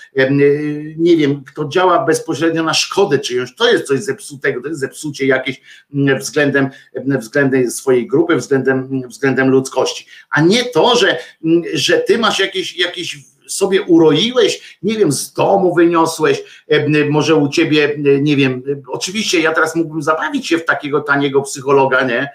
Nie 0.97 1.17
wiem, 1.17 1.45
kto 1.45 1.69
działa 1.69 2.05
bezpośrednio 2.05 2.63
na 2.63 2.75
szkodę 2.75 3.19
czyjąś. 3.19 3.55
To 3.55 3.73
jest 3.73 3.87
coś 3.87 4.01
zepsutego, 4.01 4.63
to 4.63 4.69
jest 4.69 4.81
zepsucie 4.81 5.27
jakieś 5.27 5.61
względem, 6.19 6.71
względem 7.19 7.71
swojej 7.71 8.07
grupy, 8.07 8.37
względem, 8.37 9.03
względem 9.09 9.49
ludzkości. 9.49 10.07
A 10.31 10.41
nie 10.41 10.65
to, 10.65 10.97
że, 10.97 11.19
że 11.73 11.99
ty 11.99 12.19
masz 12.19 12.39
jakieś, 12.39 12.77
jakieś 12.77 13.19
sobie 13.49 13.83
uroiłeś, 13.83 14.79
nie 14.83 14.97
wiem, 14.97 15.13
z 15.13 15.33
domu 15.33 15.75
wyniosłeś, 15.75 16.65
może 17.11 17.35
u 17.35 17.49
ciebie, 17.49 17.95
nie 18.21 18.37
wiem, 18.37 18.63
oczywiście 18.89 19.41
ja 19.41 19.53
teraz 19.53 19.77
mógłbym 19.77 20.03
zabawić 20.03 20.47
się 20.47 20.59
w 20.59 20.65
takiego 20.65 21.01
taniego 21.01 21.43
psychologa, 21.43 22.03
nie? 22.03 22.31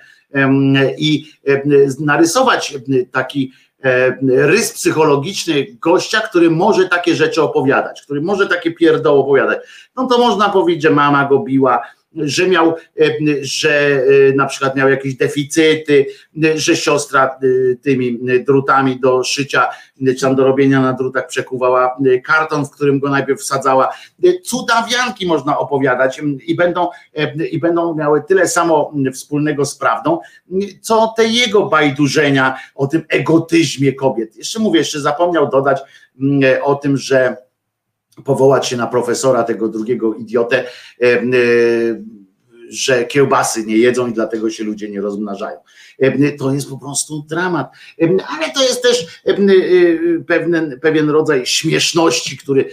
I 0.97 1.31
narysować 1.99 2.73
taki 3.11 3.51
rys 4.27 4.73
psychologiczny 4.73 5.65
gościa, 5.81 6.19
który 6.19 6.51
może 6.51 6.89
takie 6.89 7.15
rzeczy 7.15 7.41
opowiadać, 7.41 8.01
który 8.01 8.21
może 8.21 8.47
takie 8.47 8.71
pierdoły 8.71 9.19
opowiadać. 9.19 9.59
No 9.95 10.07
to 10.07 10.17
można 10.17 10.49
powiedzieć, 10.49 10.83
że 10.83 10.89
mama 10.89 11.25
go 11.25 11.39
biła, 11.39 11.81
że 12.15 12.47
miał, 12.47 12.75
e, 13.01 13.05
że 13.41 13.69
e, 13.69 14.33
na 14.35 14.45
przykład 14.45 14.75
miał 14.75 14.89
jakieś 14.89 15.15
deficyty, 15.15 16.05
że 16.55 16.75
siostra 16.75 17.25
e, 17.25 17.75
tymi 17.75 18.19
drutami 18.47 18.99
do 18.99 19.23
szycia, 19.23 19.69
czy 20.05 20.21
tam 20.21 20.35
do 20.35 20.43
robienia 20.43 20.81
na 20.81 20.93
drutach 20.93 21.27
przekuwała 21.27 21.97
karton, 22.23 22.65
w 22.65 22.71
którym 22.71 22.99
go 22.99 23.09
najpierw 23.09 23.39
wsadzała. 23.39 23.93
Cudawianki 24.43 25.27
można 25.27 25.57
opowiadać 25.59 26.21
i 26.45 26.55
będą, 26.55 26.87
i 27.51 27.59
będą 27.59 27.95
miały 27.95 28.23
tyle 28.27 28.47
samo 28.47 28.93
wspólnego 29.13 29.65
z 29.65 29.77
prawdą, 29.77 30.19
co 30.81 31.13
te 31.17 31.25
jego 31.25 31.65
bajdurzenia 31.65 32.59
o 32.75 32.87
tym 32.87 33.01
egotyzmie 33.09 33.93
kobiet. 33.93 34.35
Jeszcze 34.35 34.59
mówię, 34.59 34.79
jeszcze 34.79 34.99
zapomniał 34.99 35.49
dodać 35.49 35.81
o 36.63 36.75
tym, 36.75 36.97
że 36.97 37.37
powołać 38.25 38.67
się 38.67 38.77
na 38.77 38.87
profesora 38.87 39.43
tego 39.43 39.69
drugiego 39.69 40.13
idiotę, 40.13 40.63
e, 41.01 41.05
e, 41.05 41.23
że 42.69 43.05
kiełbasy 43.05 43.65
nie 43.65 43.77
jedzą 43.77 44.07
i 44.07 44.13
dlatego 44.13 44.49
się 44.49 44.63
ludzie 44.63 44.89
nie 44.89 45.01
rozmnażają. 45.01 45.57
E, 45.99 46.31
to 46.31 46.53
jest 46.53 46.69
po 46.69 46.77
prostu 46.77 47.25
dramat. 47.29 47.71
Ale 48.27 48.53
to 48.53 48.63
jest 48.63 48.81
też 48.81 49.21
pewien, 50.27 50.79
pewien 50.81 51.09
rodzaj 51.09 51.45
śmieszności, 51.45 52.37
który 52.37 52.69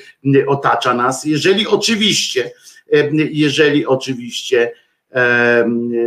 otacza 0.46 0.94
nas. 0.94 1.24
Jeżeli 1.24 1.66
oczywiście, 1.66 2.52
jeżeli 3.30 3.86
oczywiście 3.86 4.72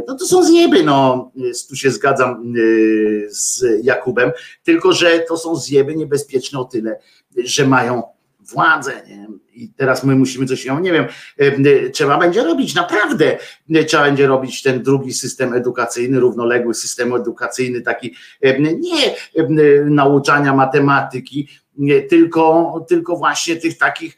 no 0.07 0.15
to 0.19 0.25
są 0.25 0.43
zjeby, 0.43 0.83
no 0.83 1.31
tu 1.69 1.75
się 1.75 1.91
zgadzam 1.91 2.53
z 3.29 3.65
Jakubem, 3.83 4.31
tylko 4.63 4.93
że 4.93 5.19
to 5.19 5.37
są 5.37 5.55
zjeby 5.55 5.95
niebezpieczne 5.95 6.59
o 6.59 6.65
tyle, 6.65 6.99
że 7.45 7.67
mają 7.67 8.03
władzę. 8.53 9.01
Nie? 9.07 9.27
I 9.53 9.69
teraz 9.69 10.03
my 10.03 10.15
musimy 10.15 10.45
coś, 10.45 10.65
nie 10.81 10.91
wiem, 10.91 11.05
trzeba 11.93 12.17
będzie 12.17 12.43
robić, 12.43 12.75
naprawdę 12.75 13.37
trzeba 13.87 14.03
będzie 14.03 14.27
robić 14.27 14.61
ten 14.61 14.83
drugi 14.83 15.13
system 15.13 15.53
edukacyjny, 15.53 16.19
równoległy 16.19 16.73
system 16.73 17.13
edukacyjny, 17.13 17.81
taki 17.81 18.15
nie 18.79 19.15
nauczania 19.85 20.53
matematyki, 20.53 21.49
tylko, 22.09 22.85
tylko 22.89 23.15
właśnie 23.15 23.55
tych 23.55 23.77
takich 23.77 24.17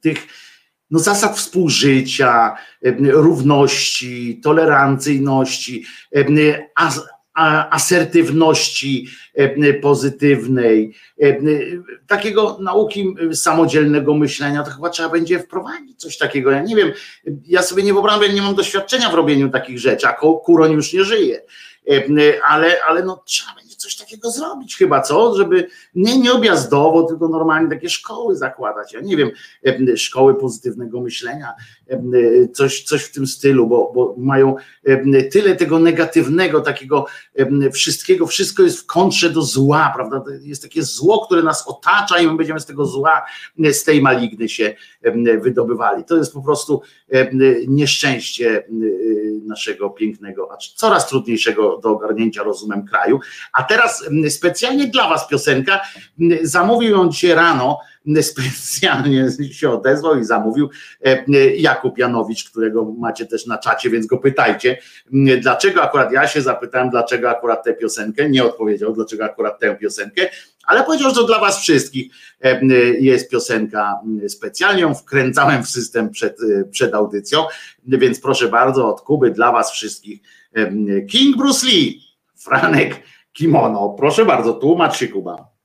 tych 0.00 0.26
no, 0.90 0.98
zasad 0.98 1.36
współżycia, 1.36 2.56
równości, 3.00 4.40
tolerancyjności, 4.44 5.84
asertywności 7.70 9.08
e, 9.34 9.74
pozytywnej, 9.74 10.94
e, 11.22 11.36
takiego 12.06 12.58
nauki 12.60 13.14
samodzielnego 13.32 14.14
myślenia, 14.14 14.62
to 14.62 14.70
chyba 14.70 14.90
trzeba 14.90 15.08
będzie 15.08 15.38
wprowadzić 15.38 16.00
coś 16.00 16.18
takiego. 16.18 16.50
Ja 16.50 16.62
nie 16.62 16.76
wiem, 16.76 16.92
ja 17.46 17.62
sobie 17.62 17.82
nie 17.82 17.92
wyobrażam, 17.92 18.34
nie 18.34 18.42
mam 18.42 18.54
doświadczenia 18.54 19.10
w 19.10 19.14
robieniu 19.14 19.50
takich 19.50 19.78
rzeczy, 19.78 20.06
a 20.06 20.12
Kuroń 20.44 20.72
już 20.72 20.92
nie 20.92 21.04
żyje, 21.04 21.42
e, 21.90 22.02
ale, 22.44 22.84
ale 22.84 23.04
no 23.04 23.22
trzeba 23.24 23.65
coś 23.86 23.96
takiego 23.96 24.30
zrobić 24.30 24.76
chyba, 24.76 25.00
co? 25.00 25.36
Żeby 25.36 25.68
nie, 25.94 26.18
nie 26.18 26.32
objazdowo, 26.32 27.02
tylko 27.02 27.28
normalnie 27.28 27.70
takie 27.70 27.88
szkoły 27.88 28.36
zakładać. 28.36 28.92
Ja 28.92 29.00
nie 29.00 29.16
wiem, 29.16 29.30
szkoły 29.96 30.34
pozytywnego 30.34 31.00
myślenia, 31.00 31.52
coś, 32.52 32.82
coś 32.82 33.02
w 33.02 33.12
tym 33.12 33.26
stylu, 33.26 33.66
bo, 33.66 33.92
bo 33.94 34.14
mają 34.18 34.56
tyle 35.32 35.56
tego 35.56 35.78
negatywnego, 35.78 36.60
takiego 36.60 37.06
wszystkiego, 37.72 38.26
wszystko 38.26 38.62
jest 38.62 38.80
w 38.80 38.86
kontrze 38.86 39.30
do 39.30 39.42
zła, 39.42 39.92
prawda? 39.96 40.22
Jest 40.40 40.62
takie 40.62 40.82
zło, 40.82 41.26
które 41.26 41.42
nas 41.42 41.68
otacza 41.68 42.18
i 42.18 42.26
my 42.26 42.36
będziemy 42.36 42.60
z 42.60 42.66
tego 42.66 42.86
zła, 42.86 43.22
z 43.72 43.84
tej 43.84 44.02
maligny 44.02 44.48
się 44.48 44.74
wydobywali. 45.40 46.04
To 46.04 46.16
jest 46.16 46.32
po 46.32 46.42
prostu 46.42 46.82
nieszczęście 47.68 48.66
naszego 49.46 49.90
pięknego, 49.90 50.52
a 50.52 50.56
coraz 50.74 51.08
trudniejszego 51.08 51.78
do 51.78 51.90
ogarnięcia 51.90 52.42
rozumem 52.42 52.86
kraju. 52.86 53.20
A 53.52 53.62
teraz 53.62 53.75
specjalnie 54.28 54.86
dla 54.86 55.08
Was 55.08 55.28
piosenka, 55.28 55.80
zamówił 56.42 56.90
ją 56.90 57.08
dzisiaj 57.08 57.34
rano, 57.34 57.80
specjalnie 58.22 59.28
się 59.52 59.70
odezwał 59.70 60.18
i 60.18 60.24
zamówił 60.24 60.70
e, 61.04 61.24
Jakub 61.56 61.98
Janowicz, 61.98 62.50
którego 62.50 62.84
macie 62.84 63.26
też 63.26 63.46
na 63.46 63.58
czacie, 63.58 63.90
więc 63.90 64.06
go 64.06 64.18
pytajcie, 64.18 64.78
dlaczego 65.40 65.82
akurat 65.82 66.12
ja 66.12 66.28
się 66.28 66.42
zapytałem, 66.42 66.90
dlaczego 66.90 67.30
akurat 67.30 67.64
tę 67.64 67.74
piosenkę, 67.74 68.30
nie 68.30 68.44
odpowiedział, 68.44 68.92
dlaczego 68.92 69.24
akurat 69.24 69.60
tę 69.60 69.76
piosenkę, 69.76 70.28
ale 70.66 70.84
powiedział, 70.84 71.14
że 71.14 71.26
dla 71.26 71.40
was 71.40 71.60
wszystkich. 71.60 72.12
E, 72.40 72.64
jest 73.00 73.30
piosenka 73.30 73.94
specjalnie, 74.28 74.82
ją 74.82 74.94
wkręcałem 74.94 75.64
w 75.64 75.68
system 75.68 76.10
przed, 76.10 76.36
e, 76.40 76.64
przed 76.64 76.94
audycją, 76.94 77.44
więc 77.86 78.20
proszę 78.20 78.48
bardzo, 78.48 78.88
od 78.88 79.00
Kuby 79.00 79.30
dla 79.30 79.52
was 79.52 79.72
wszystkich. 79.72 80.20
King 81.10 81.36
Bruce 81.36 81.66
Lee, 81.66 82.00
Franek 82.36 83.02
Kimono, 83.36 83.88
proszę 83.88 84.24
bardzo, 84.24 84.52
tłumacz 84.52 84.96
się 84.96 85.08
Kuba. 85.08 85.55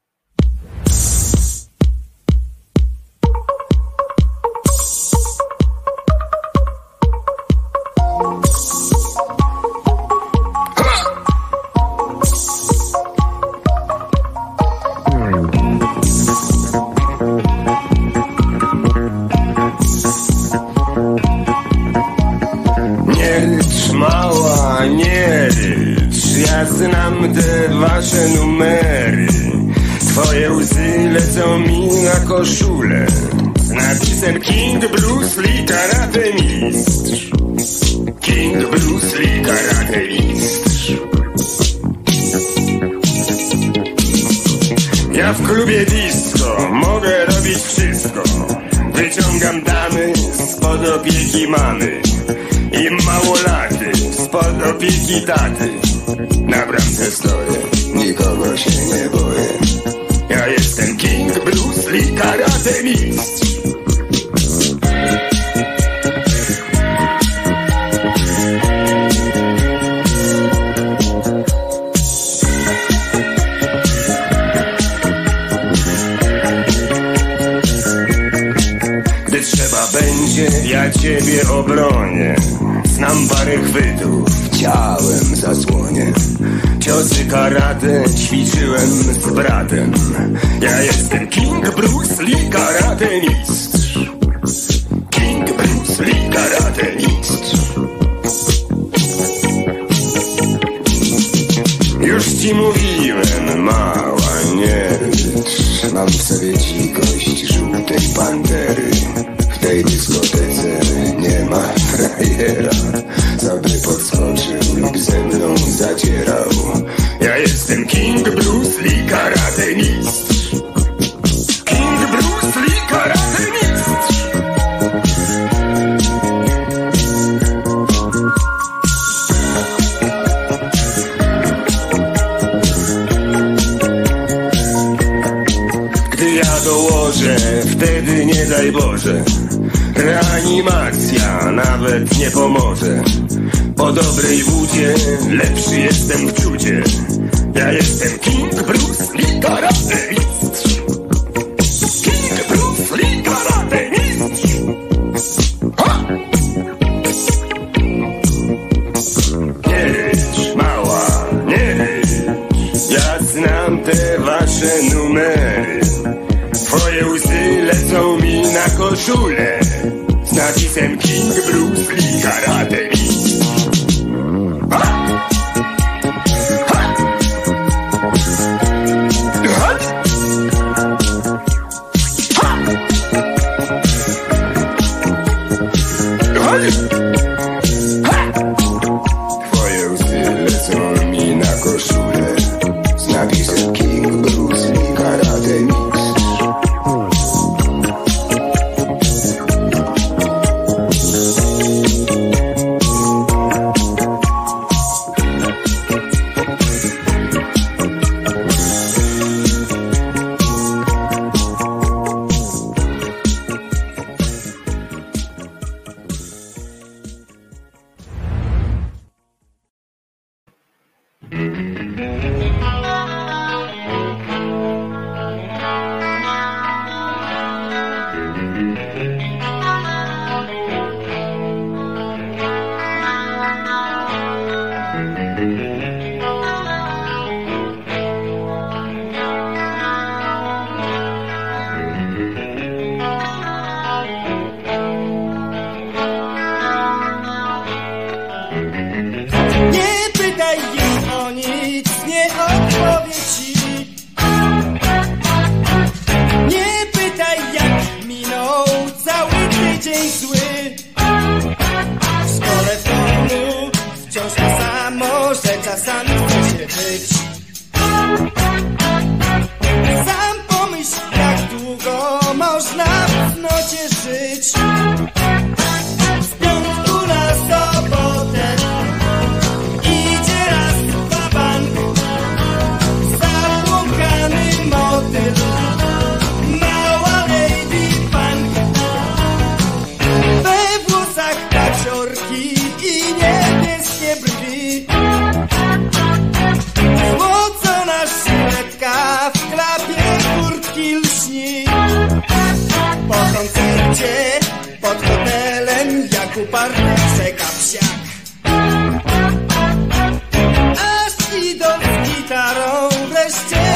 just 313.31 313.47
tell 313.47 313.70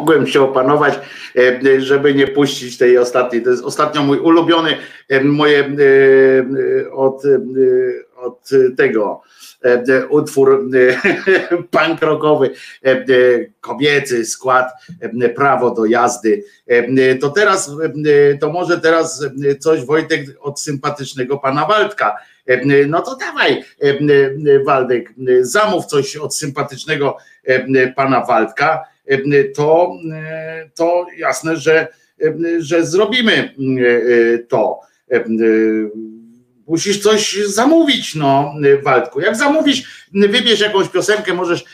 mogłem 0.00 0.26
się 0.26 0.42
opanować, 0.42 0.94
e, 1.36 1.80
żeby 1.80 2.14
nie 2.14 2.26
puścić 2.26 2.78
tej 2.78 2.98
ostatniej. 2.98 3.42
To 3.42 3.50
jest 3.50 3.64
ostatnio 3.64 4.02
mój 4.02 4.18
ulubiony, 4.18 4.76
e, 5.08 5.24
moje 5.24 5.60
e, 5.60 6.92
od, 6.92 7.22
od 8.16 8.48
tego 8.76 9.22
utwór 10.08 10.68
punk 11.70 12.00
kobiecy 13.60 14.24
skład, 14.24 14.70
prawo 15.36 15.70
do 15.70 15.84
jazdy. 15.84 16.44
To 17.20 17.30
teraz, 17.30 17.70
to 18.40 18.52
może 18.52 18.80
teraz 18.80 19.24
coś 19.58 19.84
Wojtek 19.84 20.20
od 20.40 20.60
sympatycznego 20.60 21.38
pana 21.38 21.66
Waldka. 21.66 22.16
No 22.88 23.02
to 23.02 23.16
dawaj, 23.16 23.64
Waldek, 24.66 25.12
zamów 25.40 25.86
coś 25.86 26.16
od 26.16 26.36
sympatycznego 26.36 27.16
pana 27.96 28.24
Waldka, 28.24 28.84
to, 29.56 29.96
e, 30.12 30.70
to 30.74 31.06
jasne, 31.16 31.56
że, 31.56 31.88
e, 32.22 32.34
że 32.58 32.86
zrobimy 32.86 33.54
to. 34.48 34.80
Musisz 36.66 37.02
coś 37.02 37.38
zamówić, 37.46 38.14
no, 38.14 38.54
Waldku. 38.82 39.20
Jak 39.20 39.36
zamówisz, 39.36 40.08
wybierz 40.12 40.60
jakąś 40.60 40.88
piosenkę, 40.88 41.34
możesz 41.34 41.64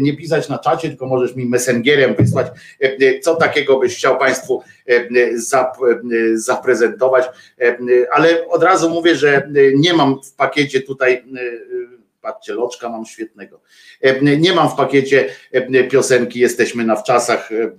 nie 0.00 0.16
pisać 0.16 0.48
na 0.48 0.58
czacie, 0.58 0.88
tylko 0.88 1.06
możesz 1.06 1.36
mi 1.36 1.46
messengerem 1.46 2.14
wysłać, 2.14 2.46
co 3.22 3.34
takiego 3.34 3.78
byś 3.78 3.96
chciał 3.96 4.18
Państwu 4.18 4.62
zap- 5.34 6.00
zaprezentować. 6.34 7.24
Ale 8.12 8.48
od 8.48 8.62
razu 8.62 8.90
mówię, 8.90 9.16
że 9.16 9.48
nie 9.74 9.94
mam 9.94 10.22
w 10.22 10.34
pakiecie 10.34 10.80
tutaj, 10.80 11.24
patrzcie, 12.22 12.54
loczka 12.54 12.88
mam 12.88 13.06
świetnego. 13.06 13.60
Nie 14.38 14.52
mam 14.52 14.68
w 14.70 14.74
pakiecie 14.74 15.28
piosenki 15.90 16.40
Jesteśmy 16.40 16.84
na 16.84 16.96
wczasach 16.96 17.52
e, 17.52 17.70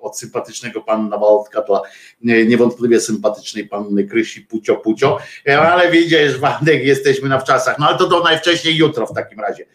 od 0.00 0.18
sympatycznego 0.18 0.80
pana 0.80 1.18
Waldka 1.18 1.62
dla 1.62 1.80
e, 2.28 2.46
niewątpliwie 2.46 3.00
sympatycznej 3.00 3.68
panny 3.68 4.04
Krysi 4.04 4.40
Pucio 4.40 4.76
Pucio, 4.76 5.18
E, 5.48 5.60
ale 5.60 5.90
widzisz, 5.90 6.38
Waldek, 6.38 6.84
jesteśmy 6.84 7.28
na 7.28 7.38
wczasach. 7.38 7.78
No 7.78 7.88
ale 7.88 7.98
to 7.98 8.08
do 8.08 8.22
najwcześniej 8.22 8.76
jutro 8.76 9.06
w 9.06 9.14
takim 9.14 9.40
razie. 9.40 9.66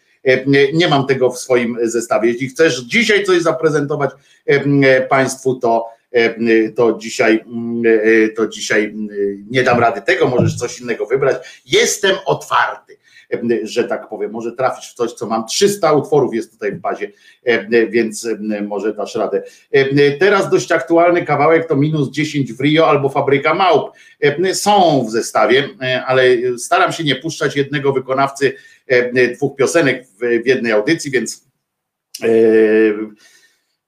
Nie, 0.74 0.88
mam 0.88 1.08
tego 1.08 1.30
w 1.30 1.40
swoim 1.40 1.78
zestawie. 1.84 2.32
Jeśli 2.32 2.48
chcesz 2.48 2.80
dzisiaj 2.80 3.24
coś 3.24 3.42
zaprezentować 3.42 4.12
Państwu, 5.10 5.56
to 5.56 5.86
to 6.76 6.98
dzisiaj, 6.98 7.44
mm, 7.48 7.84
to 8.36 8.48
dzisiaj 8.48 8.86
mm, 8.86 9.08
nie 9.50 9.64
dam 9.64 9.80
rady 9.80 10.02
tego, 10.02 10.28
możesz 10.28 10.56
coś 10.56 10.82
innego 10.82 11.06
wybrać. 11.06 11.62
Jestem 11.66 12.16
otwarty, 12.26 12.98
że 13.64 13.84
tak 13.84 14.10
powiem. 14.10 14.32
Może 14.32 14.52
trafisz 14.52 14.92
w 14.92 14.94
coś, 14.94 15.14
co 15.14 15.28
mam. 15.28 15.46
300 15.46 15.94
utworów 15.94 16.34
jest 16.34 16.52
tutaj 16.52 16.72
w 16.72 16.80
bazie, 16.80 17.12
e, 17.44 17.88
więc 17.88 18.26
e, 18.26 18.62
może 18.62 18.94
dasz 18.94 19.16
radę. 19.16 19.44
E, 19.72 20.12
Teraz 20.12 20.50
dość 20.50 20.72
aktualny 20.72 21.26
kawałek 21.26 21.68
to 21.68 21.76
minus 21.76 22.12
10 22.12 22.54
w 22.54 22.62
Rio 22.62 22.88
albo 22.88 23.10
Fabryka 23.10 23.54
Małp. 23.54 23.92
E, 24.22 24.56
Są 24.56 25.06
w 25.08 25.12
zestawie, 25.12 25.70
e, 25.82 26.06
ale 26.06 26.24
staram 26.58 26.92
się 26.92 27.04
nie 27.04 27.16
puszczać 27.16 27.56
jednego 27.56 27.94
wykonawcy 27.94 28.54
e, 28.88 29.28
dwóch 29.36 29.56
piosenek 29.56 30.06
w 30.44 30.48
jednej 30.48 30.72
audycji, 30.72 31.12
więc 31.12 31.48
e, 32.24 32.28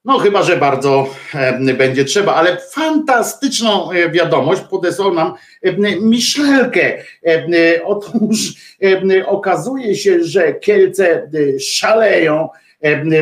no 0.05 0.19
chyba, 0.19 0.43
że 0.43 0.57
bardzo 0.57 1.09
e, 1.35 1.73
będzie 1.73 2.05
trzeba, 2.05 2.35
ale 2.35 2.57
fantastyczną 2.57 3.91
e, 3.91 4.11
wiadomość 4.11 4.61
podesłał 4.61 5.13
nam 5.13 5.33
e, 5.63 5.71
Miszlelkę. 6.01 6.97
E, 7.25 7.83
Otóż 7.83 8.53
okazuje 9.25 9.95
się, 9.95 10.23
że 10.23 10.53
Kielce 10.53 11.29
szaleją 11.59 12.49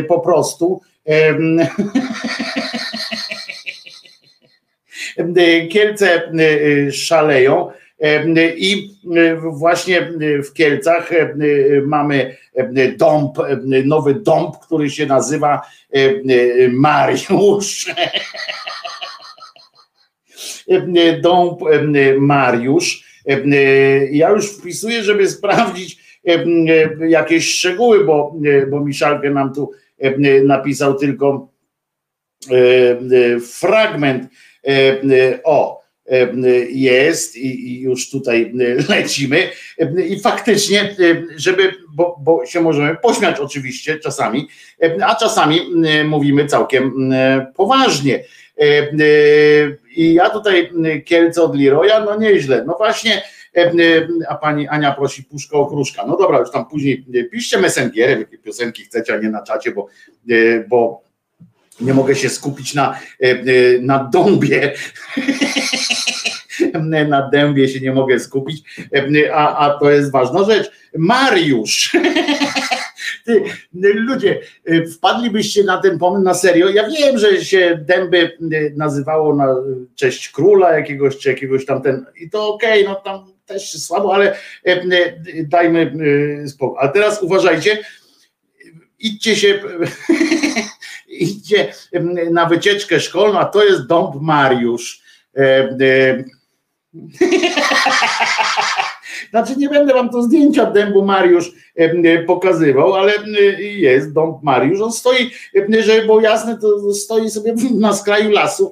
po 0.07 0.19
prostu. 0.19 0.81
Kielce 5.71 6.31
szaleją. 6.91 7.71
I 8.57 8.89
e, 9.15 9.35
właśnie 9.35 10.11
w 10.43 10.53
Kielcach 10.53 11.11
e, 11.11 11.35
mamy 11.85 12.37
e, 12.55 12.91
dąb, 12.91 13.37
nowy 13.85 14.13
dąb, 14.13 14.57
który 14.57 14.89
się 14.89 15.05
nazywa 15.05 15.61
Mariusz. 16.71 17.85
Dąb 21.21 21.59
Mariusz. 22.19 23.03
Ja 24.11 24.29
już 24.29 24.51
wpisuję, 24.51 25.03
żeby 25.03 25.29
sprawdzić 25.29 26.19
jakieś 27.07 27.53
szczegóły, 27.53 28.05
bo, 28.05 28.35
bo 28.69 28.79
Miszalkę 28.79 29.29
nam 29.29 29.53
tu 29.53 29.71
napisał 30.43 30.95
tylko 30.95 31.49
fragment. 33.59 34.31
O, 35.43 35.76
jest 36.69 37.37
i, 37.37 37.81
już 37.81 38.09
tutaj 38.09 38.53
lecimy. 38.89 39.49
I 40.09 40.19
faktycznie, 40.19 40.95
żeby, 41.35 41.71
bo, 41.89 42.19
bo 42.23 42.45
się 42.45 42.61
możemy 42.61 42.95
pośmiać 42.95 43.39
oczywiście 43.39 43.99
czasami, 43.99 44.47
a 45.01 45.15
czasami 45.15 45.61
mówimy 46.05 46.45
całkiem 46.45 47.13
poważnie. 47.55 48.23
I 49.95 50.13
ja 50.13 50.29
tutaj 50.29 50.71
Kielce 51.05 51.43
od 51.43 51.59
Leroya, 51.59 52.05
no 52.05 52.17
nieźle. 52.17 52.63
No 52.67 52.75
właśnie, 52.77 53.21
a 54.29 54.35
pani 54.35 54.67
Ania 54.67 54.91
prosi 54.91 55.23
puszkę 55.23 55.57
okruszka. 55.57 56.05
No 56.07 56.17
dobra, 56.17 56.39
już 56.39 56.51
tam 56.51 56.65
później 56.65 57.05
piszcie 57.31 57.57
messengerem, 57.57 58.19
jakie 58.19 58.37
piosenki 58.37 58.83
chcecie, 58.83 59.13
a 59.13 59.17
nie 59.17 59.29
na 59.29 59.43
czacie, 59.43 59.71
bo, 59.71 59.87
bo 60.69 61.06
nie 61.81 61.93
mogę 61.93 62.15
się 62.15 62.29
skupić 62.29 62.73
na, 62.73 62.99
e, 63.23 63.25
e, 63.25 63.43
na 63.81 64.09
dąbie. 64.13 64.73
Na 67.07 67.29
dębie 67.29 67.69
się 67.69 67.79
nie 67.79 67.91
mogę 67.91 68.19
skupić, 68.19 68.63
e, 68.95 69.33
a, 69.33 69.57
a 69.57 69.79
to 69.79 69.91
jest 69.91 70.11
ważna 70.11 70.43
rzecz. 70.43 70.71
Mariusz. 70.97 71.91
Ty, 73.25 73.43
ludzie, 73.93 74.39
wpadlibyście 74.95 75.63
na 75.63 75.81
ten 75.81 75.99
pomysł 75.99 76.23
na 76.23 76.33
serio. 76.33 76.69
Ja 76.69 76.89
wiem, 76.89 77.17
że 77.17 77.45
się 77.45 77.79
dęby 77.87 78.37
nazywało 78.75 79.35
na 79.35 79.55
cześć 79.95 80.29
króla 80.29 80.77
jakiegoś, 80.77 81.17
czy 81.17 81.29
jakiegoś 81.29 81.65
tamten. 81.65 82.05
I 82.21 82.29
to 82.29 82.53
okej, 82.53 82.85
no 82.85 82.95
tam 82.95 83.33
też 83.45 83.71
słabo, 83.71 84.15
ale 84.15 84.37
dajmy 85.43 85.93
spokój. 86.47 86.77
A 86.81 86.87
teraz 86.87 87.23
uważajcie, 87.23 87.77
idźcie 88.99 89.35
się 89.35 89.59
idźcie 91.07 91.73
na 92.31 92.45
wycieczkę 92.45 92.99
szkolną, 92.99 93.39
a 93.39 93.45
to 93.45 93.63
jest 93.63 93.87
dąb 93.87 94.15
Mariusz. 94.21 95.01
Znaczy 99.29 99.55
nie 99.57 99.69
będę 99.69 99.93
wam 99.93 100.09
to 100.09 100.23
zdjęcia 100.23 100.65
dębu 100.65 101.05
Mariusz 101.05 101.51
pokazywał, 102.27 102.93
ale 102.93 103.13
jest 103.59 104.13
dąb 104.13 104.43
Mariusz. 104.43 104.81
On 104.81 104.91
stoi, 104.91 105.31
żeby 105.79 106.05
było 106.05 106.21
jasne, 106.21 106.57
to 106.57 106.93
stoi 106.93 107.29
sobie 107.29 107.55
na 107.79 107.93
skraju 107.93 108.31
lasu. 108.31 108.71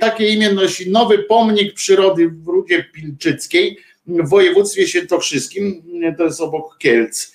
Takie 0.00 0.28
imię 0.28 0.52
nosi 0.52 0.90
nowy 0.90 1.18
pomnik 1.18 1.74
przyrody 1.74 2.28
w 2.28 2.48
Rudzie 2.48 2.84
Pilczyckiej 2.84 3.78
w 4.06 4.28
województwie 4.28 4.88
świętokrzyskim, 4.88 5.82
to 6.18 6.24
jest 6.24 6.40
obok 6.40 6.78
Kielc. 6.78 7.33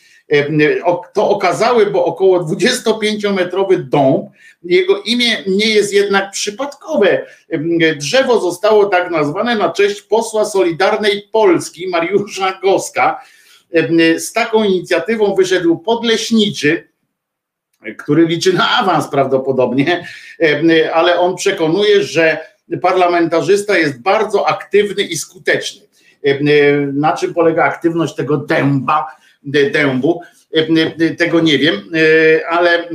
To 1.14 1.30
okazały, 1.30 1.86
bo 1.86 2.06
około 2.06 2.40
25-metrowy 2.40 3.78
dąb, 3.78 4.30
jego 4.64 5.02
imię 5.02 5.44
nie 5.48 5.66
jest 5.66 5.94
jednak 5.94 6.32
przypadkowe. 6.32 7.26
Drzewo 7.98 8.40
zostało 8.40 8.86
tak 8.86 9.12
nazwane 9.12 9.56
na 9.56 9.70
cześć 9.70 10.02
posła 10.02 10.46
Solidarnej 10.46 11.30
Polski 11.32 11.88
Mariusza 11.88 12.60
Goska. 12.64 13.22
Z 14.18 14.34
taką 14.34 14.64
inicjatywą 14.64 15.36
wyszedł 15.36 15.78
podleśniczy, 15.78 16.90
który 17.98 18.26
liczy 18.26 18.54
na 18.54 18.70
awans 18.70 19.08
prawdopodobnie, 19.08 20.08
ale 20.94 21.20
on 21.20 21.36
przekonuje, 21.36 22.04
że 22.04 22.38
parlamentarzysta 22.82 23.78
jest 23.78 24.02
bardzo 24.02 24.48
aktywny 24.48 25.04
i 25.04 25.18
skuteczny. 25.18 25.82
Na 26.94 27.18
czym 27.18 27.34
polega 27.34 27.64
aktywność 27.64 28.16
tego 28.16 28.38
dęba, 28.38 29.08
dębu? 29.44 30.22
Tego 31.18 31.40
nie 31.40 31.58
wiem, 31.58 31.76
ale, 32.50 32.90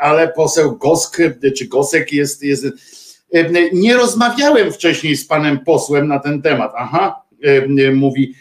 ale 0.00 0.28
poseł 0.28 0.76
Gosk 0.76 1.18
czy 1.58 1.66
Gosek 1.66 2.12
jest, 2.12 2.42
jest. 2.42 2.66
Nie 3.72 3.96
rozmawiałem 3.96 4.72
wcześniej 4.72 5.16
z 5.16 5.26
panem 5.26 5.58
posłem 5.58 6.08
na 6.08 6.18
ten 6.18 6.42
temat. 6.42 6.72
Aha, 6.76 7.22
mówi 7.94 8.34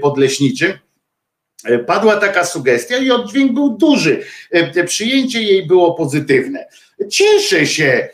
podleśniczy. 0.00 0.78
Padła 1.86 2.16
taka 2.16 2.44
sugestia 2.44 2.96
i 2.96 3.10
oddźwięk 3.10 3.52
był 3.52 3.76
duży. 3.76 4.22
Przyjęcie 4.86 5.42
jej 5.42 5.66
było 5.66 5.94
pozytywne. 5.94 6.66
Cieszę 7.08 7.66
się, 7.66 8.08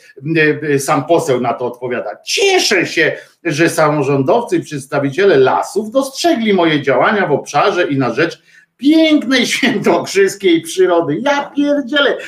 sam 0.79 1.05
poseł 1.05 1.41
na 1.41 1.55
to 1.55 1.67
odpowiada, 1.67 2.11
cieszę 2.25 2.87
się, 2.87 3.17
że 3.45 3.69
samorządowcy 3.69 4.57
i 4.57 4.63
przedstawiciele 4.63 5.37
lasów 5.37 5.91
dostrzegli 5.91 6.53
moje 6.53 6.83
działania 6.83 7.27
w 7.27 7.33
obszarze 7.33 7.87
i 7.87 7.99
na 7.99 8.15
rzecz 8.15 8.43
pięknej 8.77 9.47
świętokrzyskiej 9.53 10.61
przyrody. 10.61 11.19
Ja 11.23 11.53
pierdzielę, 11.57 12.19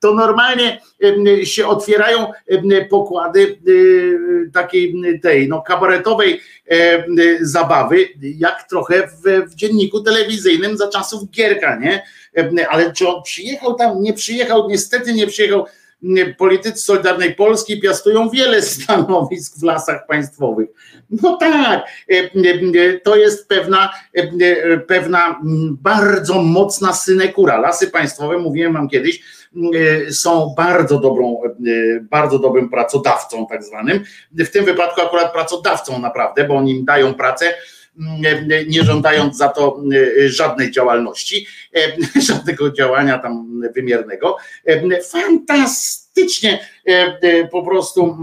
to 0.00 0.14
normalnie 0.14 0.80
się 1.44 1.66
otwierają 1.66 2.32
pokłady 2.90 3.58
y, 3.68 4.50
takiej 4.52 4.94
tej 5.22 5.48
no, 5.48 5.62
kabaretowej 5.62 6.40
zabawy, 7.40 8.08
jak 8.20 8.68
trochę 8.68 9.06
w, 9.06 9.50
w 9.50 9.54
dzienniku 9.54 10.00
telewizyjnym 10.00 10.76
za 10.76 10.88
czasów 10.88 11.30
Gierka, 11.30 11.76
nie? 11.76 12.02
Ale 12.70 12.92
czy 12.92 13.08
on 13.08 13.22
przyjechał 13.22 13.74
tam? 13.74 14.02
Nie 14.02 14.12
przyjechał, 14.12 14.68
niestety 14.68 15.12
nie 15.12 15.26
przyjechał 15.26 15.66
politycy 16.38 16.82
Solidarnej 16.82 17.34
Polski 17.34 17.80
piastują 17.80 18.30
wiele 18.30 18.62
stanowisk 18.62 19.58
w 19.58 19.62
lasach 19.62 20.06
państwowych. 20.06 20.68
No 21.22 21.36
tak, 21.36 21.84
e, 22.10 22.14
e, 22.14 22.98
to 22.98 23.16
jest 23.16 23.48
pewna, 23.48 23.90
e, 24.14 24.78
pewna 24.78 25.40
bardzo 25.82 26.42
mocna 26.42 26.92
synekura. 26.92 27.58
Lasy 27.60 27.90
państwowe, 27.90 28.38
mówiłem 28.38 28.72
wam 28.72 28.88
kiedyś, 28.88 29.40
są 30.10 30.54
bardzo 30.56 30.98
dobrą, 30.98 31.42
bardzo 32.02 32.38
dobrym 32.38 32.68
pracodawcą 32.68 33.46
tak 33.46 33.64
zwanym. 33.64 34.04
W 34.32 34.48
tym 34.48 34.64
wypadku 34.64 35.00
akurat 35.00 35.32
pracodawcą 35.32 35.98
naprawdę, 35.98 36.44
bo 36.44 36.56
oni 36.56 36.72
im 36.72 36.84
dają 36.84 37.14
pracę, 37.14 37.54
nie 38.68 38.82
żądając 38.82 39.36
za 39.36 39.48
to 39.48 39.82
żadnej 40.26 40.70
działalności, 40.70 41.46
żadnego 42.28 42.70
działania 42.70 43.18
tam 43.18 43.60
wymiernego. 43.74 44.36
Fantastycznie 45.10 46.66
po 47.50 47.62
prostu 47.62 48.18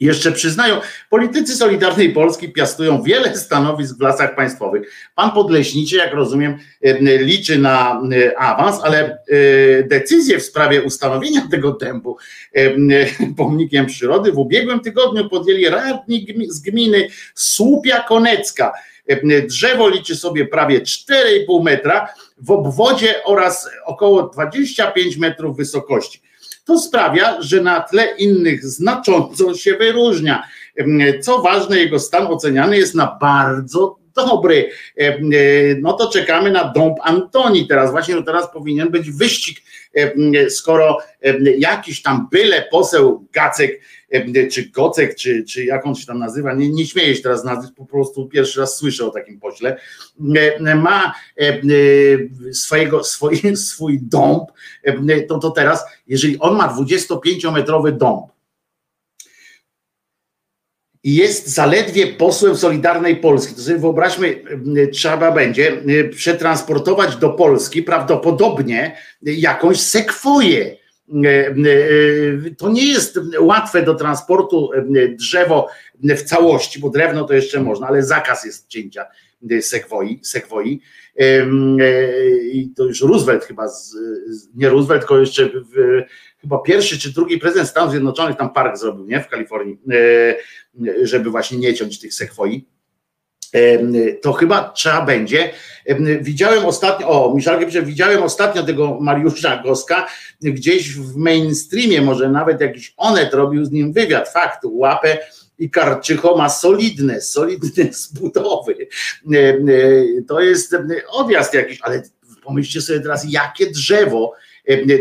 jeszcze 0.00 0.32
przyznają, 0.32 0.80
politycy 1.10 1.56
Solidarnej 1.56 2.12
Polski 2.12 2.52
piastują 2.52 3.02
wiele 3.02 3.36
stanowisk 3.36 3.98
w 3.98 4.00
lasach 4.00 4.34
państwowych. 4.34 4.92
Pan 5.14 5.30
Podleśniczy, 5.30 5.96
jak 5.96 6.14
rozumiem, 6.14 6.58
liczy 7.02 7.58
na 7.58 8.02
awans, 8.38 8.80
ale 8.84 9.18
decyzję 9.84 10.38
w 10.38 10.42
sprawie 10.42 10.82
ustanowienia 10.82 11.48
tego 11.50 11.72
dębu 11.72 12.16
pomnikiem 13.36 13.86
przyrody 13.86 14.32
w 14.32 14.38
ubiegłym 14.38 14.80
tygodniu 14.80 15.28
podjęli 15.28 15.64
radni 15.64 16.26
z 16.48 16.60
gminy 16.60 17.08
Słupia 17.34 18.00
Konecka. 18.00 18.72
Drzewo 19.48 19.88
liczy 19.88 20.16
sobie 20.16 20.46
prawie 20.46 20.80
4,5 20.80 21.64
metra 21.64 22.08
w 22.38 22.50
obwodzie 22.50 23.24
oraz 23.24 23.70
około 23.84 24.22
25 24.22 25.16
metrów 25.16 25.56
wysokości. 25.56 26.25
To 26.66 26.78
sprawia, 26.78 27.42
że 27.42 27.60
na 27.60 27.80
tle 27.80 28.16
innych 28.18 28.64
znacząco 28.64 29.54
się 29.54 29.74
wyróżnia. 29.74 30.42
Co 31.20 31.42
ważne, 31.42 31.78
jego 31.78 31.98
stan 31.98 32.26
oceniany 32.26 32.78
jest 32.78 32.94
na 32.94 33.18
bardzo 33.20 33.98
dobry. 34.16 34.70
No 35.80 35.92
to 35.92 36.10
czekamy 36.10 36.50
na 36.50 36.72
dąb 36.72 36.98
Antoni 37.02 37.66
teraz. 37.66 37.90
Właśnie 37.90 38.14
no 38.14 38.22
teraz 38.22 38.52
powinien 38.52 38.90
być 38.90 39.10
wyścig, 39.10 39.58
skoro 40.48 40.98
jakiś 41.58 42.02
tam 42.02 42.28
byle 42.32 42.68
poseł 42.70 43.26
Gacek 43.32 43.80
czy 44.50 44.70
Gocek, 44.70 45.14
czy, 45.14 45.44
czy 45.44 45.64
jak 45.64 45.86
on 45.86 45.94
się 45.94 46.06
tam 46.06 46.18
nazywa, 46.18 46.54
nie, 46.54 46.70
nie 46.70 46.86
śmieję 46.86 47.16
się 47.16 47.22
teraz 47.22 47.44
nazwać, 47.44 47.72
po 47.76 47.86
prostu 47.86 48.28
pierwszy 48.28 48.60
raz 48.60 48.76
słyszę 48.76 49.06
o 49.06 49.10
takim 49.10 49.40
pośle, 49.40 49.76
ma 50.76 51.14
swojego, 52.52 53.04
swój, 53.04 53.42
swój 53.56 53.98
dąb, 54.02 54.48
to, 55.28 55.38
to 55.38 55.50
teraz, 55.50 55.84
jeżeli 56.06 56.38
on 56.38 56.56
ma 56.56 56.76
25-metrowy 56.76 57.92
dąb, 57.92 58.36
i 61.02 61.14
jest 61.14 61.48
zaledwie 61.48 62.06
posłem 62.06 62.56
Solidarnej 62.56 63.16
Polski. 63.16 63.54
To 63.54 63.60
sobie 63.60 63.78
wyobraźmy, 63.78 64.42
trzeba 64.92 65.32
będzie 65.32 65.82
przetransportować 66.10 67.16
do 67.16 67.30
Polski 67.30 67.82
prawdopodobnie 67.82 68.96
jakąś 69.22 69.80
sekwoję 69.80 70.76
E, 70.76 70.78
e, 70.78 70.85
to 72.58 72.68
nie 72.68 72.86
jest 72.86 73.20
łatwe 73.40 73.82
do 73.82 73.94
transportu 73.94 74.70
e, 74.72 75.08
drzewo 75.08 75.68
w 76.02 76.22
całości, 76.22 76.80
bo 76.80 76.90
drewno 76.90 77.24
to 77.24 77.34
jeszcze 77.34 77.60
można, 77.60 77.86
ale 77.86 78.02
zakaz 78.02 78.44
jest 78.44 78.68
cięcia 78.68 79.06
sekwoi, 79.60 80.20
sekwoi. 80.22 80.80
I 82.52 82.72
to 82.76 82.84
już 82.84 83.02
Roosevelt 83.02 83.44
chyba, 83.44 83.68
nie 84.54 84.68
Roosevelt, 84.68 85.00
tylko 85.00 85.18
jeszcze 85.18 85.50
chyba 86.40 86.58
pierwszy 86.58 86.98
czy 86.98 87.12
drugi 87.12 87.38
prezydent 87.38 87.68
Stanów 87.68 87.90
Zjednoczonych 87.90 88.36
tam 88.36 88.52
park 88.52 88.76
zrobił, 88.76 89.04
nie, 89.04 89.20
w 89.20 89.28
Kalifornii, 89.28 89.78
żeby 91.02 91.30
właśnie 91.30 91.58
nie 91.58 91.74
ciąć 91.74 92.00
tych 92.00 92.14
sekwoi 92.14 92.66
to 94.22 94.32
chyba 94.32 94.70
trzeba 94.70 95.02
będzie. 95.02 95.50
Widziałem 96.20 96.66
ostatnio, 96.66 97.08
o, 97.08 97.34
Miszalkę 97.34 97.66
pisze, 97.66 97.82
widziałem 97.82 98.22
ostatnio 98.22 98.62
tego 98.62 98.98
Mariusza 99.00 99.62
Goska 99.62 100.06
gdzieś 100.40 100.94
w 100.94 101.16
mainstreamie, 101.16 102.02
może 102.02 102.30
nawet 102.30 102.60
jakiś 102.60 102.94
Onet 102.96 103.34
robił 103.34 103.64
z 103.64 103.70
nim 103.70 103.92
wywiad, 103.92 104.28
fakt, 104.28 104.60
łapę 104.64 105.18
i 105.58 105.70
Karczycho 105.70 106.36
ma 106.36 106.48
solidne, 106.48 107.20
solidne 107.20 107.92
zbudowy. 108.02 108.88
To 110.28 110.40
jest 110.40 110.76
odjazd 111.10 111.54
jakiś, 111.54 111.78
ale 111.82 112.02
pomyślcie 112.44 112.80
sobie 112.80 113.00
teraz, 113.00 113.26
jakie 113.28 113.70
drzewo 113.70 114.32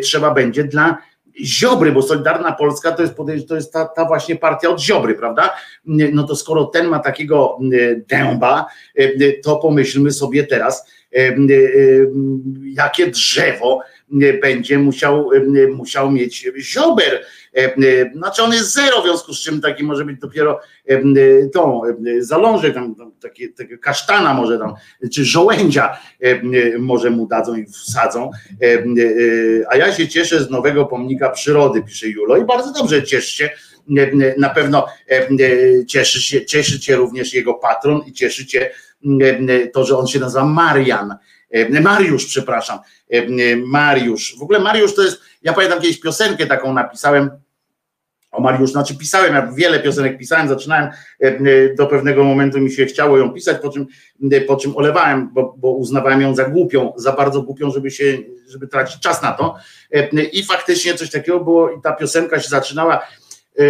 trzeba 0.03 0.31
będzie 0.31 0.63
dla 0.63 0.97
Ziobry, 1.43 1.91
bo 1.91 2.01
Solidarna 2.01 2.51
Polska 2.51 2.91
to 2.91 3.01
jest, 3.01 3.15
to 3.47 3.55
jest 3.55 3.73
ta, 3.73 3.85
ta, 3.85 4.05
właśnie 4.05 4.35
partia 4.35 4.69
od 4.69 4.81
Ziobry, 4.81 5.15
prawda? 5.15 5.55
No 5.85 6.23
to 6.23 6.35
skoro 6.35 6.65
ten 6.65 6.87
ma 6.87 6.99
takiego 6.99 7.59
dęba, 8.07 8.65
to 9.43 9.57
pomyślmy 9.57 10.11
sobie 10.11 10.43
teraz, 10.43 10.91
jakie 12.63 13.07
drzewo 13.07 13.81
będzie 14.41 14.77
musiał, 14.77 15.29
musiał 15.75 16.11
mieć 16.11 16.47
Ziober. 16.59 17.25
Znaczy 18.15 18.43
on 18.43 18.53
jest 18.53 18.73
zero, 18.73 19.01
w 19.01 19.03
związku 19.03 19.33
z 19.33 19.41
czym 19.41 19.61
taki 19.61 19.83
może 19.83 20.05
być 20.05 20.19
dopiero 20.19 20.59
tą 21.53 21.81
zalążek, 22.19 22.73
tam, 22.73 22.95
takie, 23.21 23.49
takie 23.49 23.77
kasztana 23.77 24.33
może 24.33 24.59
tam, 24.59 24.73
czy 25.13 25.25
żołędzia 25.25 25.97
może 26.79 27.09
mu 27.09 27.27
dadzą 27.27 27.55
i 27.55 27.65
wsadzą. 27.65 28.31
A 29.69 29.77
ja 29.77 29.93
się 29.93 30.07
cieszę 30.07 30.43
z 30.43 30.49
nowego 30.49 30.85
pomnika 30.85 31.29
przyrody, 31.29 31.83
pisze 31.83 32.07
Julo 32.07 32.37
i 32.37 32.45
bardzo 32.45 32.73
dobrze 32.73 33.03
cieszcie. 33.03 33.49
Na 34.37 34.49
pewno 34.49 34.87
cieszy 35.87 36.21
się, 36.21 36.45
cieszy 36.45 36.95
również 36.95 37.33
jego 37.33 37.53
patron 37.53 38.01
i 38.07 38.13
cieszy 38.13 38.45
cię 38.45 38.71
to, 39.73 39.85
że 39.85 39.97
on 39.97 40.07
się 40.07 40.19
nazywa 40.19 40.45
Marian. 40.45 41.15
Mariusz, 41.81 42.25
przepraszam, 42.25 42.79
Mariusz. 43.65 44.35
W 44.39 44.43
ogóle 44.43 44.59
Mariusz 44.59 44.95
to 44.95 45.01
jest, 45.01 45.21
ja 45.41 45.53
pamiętam 45.53 45.81
kiedyś 45.81 45.99
piosenkę 45.99 46.47
taką 46.47 46.73
napisałem 46.73 47.29
o 48.35 48.41
Mariusz, 48.41 48.71
znaczy 48.71 48.97
pisałem, 48.97 49.33
ja 49.33 49.51
wiele 49.51 49.79
piosenek 49.79 50.17
pisałem, 50.17 50.47
zaczynałem 50.47 50.89
e, 51.19 51.75
do 51.75 51.87
pewnego 51.87 52.23
momentu 52.23 52.59
mi 52.59 52.71
się 52.71 52.85
chciało 52.85 53.17
ją 53.17 53.33
pisać, 53.33 53.57
po 53.61 53.69
czym, 53.69 53.87
po 54.47 54.55
czym 54.55 54.77
olewałem, 54.77 55.29
bo, 55.33 55.55
bo 55.57 55.71
uznawałem 55.71 56.21
ją 56.21 56.35
za 56.35 56.45
głupią, 56.45 56.93
za 56.95 57.11
bardzo 57.11 57.41
głupią, 57.41 57.71
żeby 57.71 57.91
się, 57.91 58.17
żeby 58.47 58.67
tracić 58.67 58.99
czas 58.99 59.21
na 59.21 59.31
to. 59.31 59.55
I 60.31 60.43
faktycznie 60.43 60.93
coś 60.93 61.11
takiego 61.11 61.39
było 61.39 61.71
i 61.71 61.81
ta 61.81 61.93
piosenka 61.93 62.39
się 62.39 62.49
zaczynała 62.49 63.01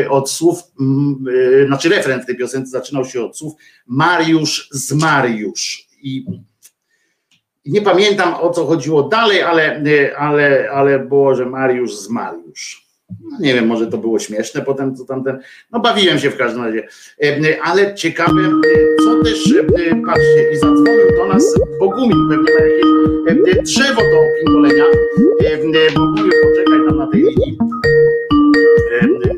od 0.10 0.30
słów, 0.30 0.60
znaczy 1.68 1.90
refren 1.90 2.22
w 2.22 2.26
tej 2.26 2.36
piosence 2.36 2.72
zaczynał 2.72 3.06
się 3.06 3.22
od 3.22 3.38
słów 3.38 3.53
Mariusz 3.88 4.70
z 4.72 4.94
Mariusz. 4.94 5.88
I 6.02 6.26
nie 7.66 7.82
pamiętam 7.82 8.34
o 8.34 8.49
co 8.49 8.66
chodziło 8.66 9.03
dalej, 9.03 9.41
ale, 9.41 9.82
ale, 10.18 10.70
ale 10.72 10.99
było, 10.99 11.36
że 11.36 11.45
Mariusz 11.45 11.95
z 11.95 12.10
Mariusz. 12.10 12.86
No 13.22 13.38
nie 13.40 13.53
wiem, 13.53 13.68
może 13.68 13.88
to 13.88 13.98
było 13.98 14.20
śmieszne 14.20 14.62
potem, 14.62 14.95
co 14.95 15.06
tamten. 15.06 15.40
No 15.72 15.80
bawiłem 15.80 16.20
się 16.20 16.30
w 16.30 16.38
każdym 16.38 16.64
razie. 16.64 16.88
Ale 17.64 17.95
ciekawe, 17.95 18.41
co 19.06 19.24
też, 19.24 19.53
patrzcie, 20.06 20.52
i 20.53 20.57
zadzwonił 20.57 21.18
do 21.18 21.28
nas 21.28 21.60
Bogumił, 21.80 22.18
pewnie 22.30 22.53
ma 22.53 22.66
jakieś 23.30 23.64
drzewo 23.64 24.02
do 24.02 24.20
opindolenia. 24.20 24.84
Bogumił, 25.95 26.32
poczekaj 26.44 26.88
tam 26.88 26.98
na 26.98 27.07
tej 27.07 27.22
linii. 27.22 27.57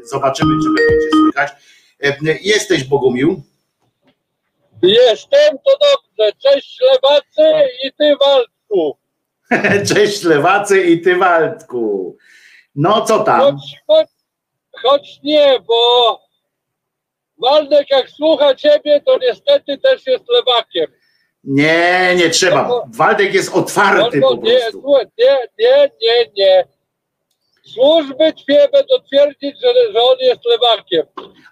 Zobaczymy, 0.03 0.53
czy 0.63 0.69
będziecie 0.69 1.09
słychać. 1.11 1.51
Jesteś 2.41 2.83
Bogumił. 2.83 3.41
Jestem, 4.83 5.57
to 5.65 5.71
dobrze. 5.71 6.31
Cześć 6.43 6.81
Lewacy 6.81 7.69
i 7.83 7.91
ty 7.93 8.15
Waldku. 8.19 8.97
Cześć 9.93 10.23
Lewacy 10.23 10.83
i 10.83 11.01
ty 11.01 11.15
Waldku. 11.15 12.17
No 12.75 13.01
co 13.01 13.19
tam? 13.19 13.41
Choć, 13.41 13.75
choć, 13.87 14.07
choć 14.83 15.19
nie, 15.23 15.59
bo 15.67 16.21
Waldek 17.37 17.91
jak 17.91 18.09
słucha 18.09 18.55
ciebie, 18.55 19.01
to 19.05 19.17
niestety 19.21 19.77
też 19.77 20.07
jest 20.07 20.23
lewakiem. 20.29 20.85
Nie, 21.43 22.15
nie 22.15 22.29
trzeba. 22.29 22.67
No, 22.67 22.85
Waldek 22.93 23.33
jest 23.33 23.55
otwarty 23.55 24.19
no, 24.19 24.27
po 24.29 24.35
nie, 24.35 24.59
prostu. 24.59 24.81
słuchaj, 24.81 25.05
nie, 25.17 25.37
nie, 25.59 25.91
nie, 26.01 26.25
nie. 26.37 26.67
Służby 27.73 28.33
twie 28.33 28.67
będą 28.73 28.95
twierdzić, 29.07 29.55
że, 29.61 29.73
że 29.93 30.01
on 30.01 30.15
jest 30.19 30.41
lewakiem. 30.45 31.03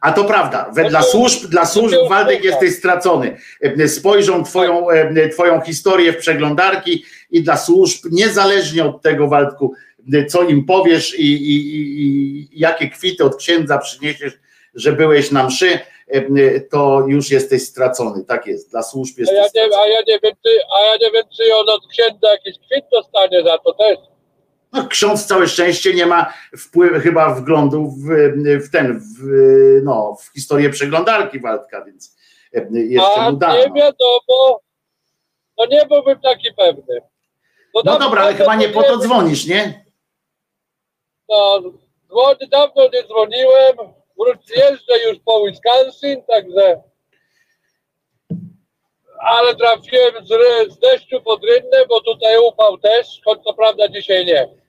A 0.02 0.12
to 0.12 0.24
prawda, 0.24 0.72
we- 0.76 0.90
dla 0.90 1.00
to- 1.00 1.06
służb, 1.06 1.50
dla 1.50 1.66
służb 1.66 1.96
Waldek 2.10 2.44
jesteś 2.44 2.76
stracony. 2.76 3.38
E, 3.62 3.88
Spojrzą 3.88 4.44
twoją, 4.44 4.90
e, 4.90 5.30
twoją 5.30 5.62
historię 5.62 6.14
w 6.14 6.18
przeglądarki 6.18 7.04
i 7.32 7.42
dla 7.44 7.58
służb, 7.58 8.06
niezależnie 8.12 8.84
od 8.86 9.02
tego 9.02 9.28
Waldku, 9.28 9.74
co 10.30 10.44
im 10.44 10.66
powiesz 10.66 11.20
i, 11.20 11.34
i, 11.34 11.56
i, 12.06 12.48
jakie 12.60 12.90
kwity 12.90 13.24
od 13.24 13.36
księdza 13.36 13.78
przyniesiesz, 13.78 14.34
że 14.74 14.92
byłeś 14.92 15.32
na 15.32 15.44
mszy, 15.48 15.80
e, 16.08 16.60
to 16.62 17.06
już 17.08 17.32
jesteś 17.32 17.62
stracony. 17.64 18.26
Tak 18.26 18.48
jest, 18.48 18.72
dla 18.72 18.84
służb 18.84 19.16
A 19.18 19.22
jesteś 19.22 19.38
ja, 19.38 19.44
nie, 19.44 19.50
stracony. 19.50 19.82
a, 19.84 19.88
ja 19.88 20.00
nie 20.08 20.20
wiem, 20.24 20.34
czy, 20.46 20.52
a 20.78 20.86
ja 20.86 20.94
nie 21.02 21.12
wiem, 21.12 21.24
czy 21.38 21.56
on 21.56 21.70
od 21.70 21.88
księdza 21.88 22.32
jakiś 22.32 22.56
kwit 22.60 22.86
dostanie 22.92 23.44
za 23.44 23.58
to 23.58 23.74
też. 23.74 23.98
No, 24.76 24.88
ksiądz 24.88 25.26
całe 25.26 25.48
szczęście 25.48 25.94
nie 25.94 26.06
ma 26.06 26.34
wpływu, 26.58 27.00
chyba 27.00 27.36
wglądu 27.36 27.88
w, 27.90 28.10
w 28.66 28.72
ten, 28.72 29.00
w, 29.00 29.28
no, 29.84 30.18
w 30.22 30.34
historię 30.34 30.70
przeglądarki 30.70 31.40
Waldka, 31.40 31.86
więc 31.86 32.18
e, 32.54 32.68
jeszcze 32.72 33.16
A 33.22 33.32
mu 33.32 33.38
dano. 33.38 33.56
nie 33.56 33.72
wiadomo, 33.74 34.60
no 35.58 35.66
nie 35.72 35.86
byłbym 35.86 36.20
taki 36.20 36.54
pewny. 36.54 37.02
No 37.76 37.82
dawno- 37.84 38.00
dobra, 38.00 38.22
ale 38.22 38.34
chyba 38.34 38.56
nie 38.56 38.70
po 38.70 38.84
to 38.84 38.98
dzwonisz, 38.98 39.48
nie? 39.48 39.86
No, 41.30 41.62
dawno 42.52 42.84
nie 42.94 43.04
dzwoniłem, 43.04 43.76
jeżdżę 44.56 45.10
już 45.10 45.20
po 45.26 45.46
Wisconsin, 45.46 46.24
także... 46.28 46.82
Ale 49.20 49.56
trafiłem 49.56 50.26
z, 50.26 50.30
z 50.74 50.80
deszczu 50.80 51.22
pod 51.22 51.44
rynnę, 51.44 51.86
bo 51.90 52.02
tutaj 52.02 52.38
upał 52.48 52.78
też, 52.78 53.22
choć 53.26 53.44
co 53.44 53.54
prawda 53.54 53.88
dzisiaj 53.88 54.26
nie. 54.26 54.65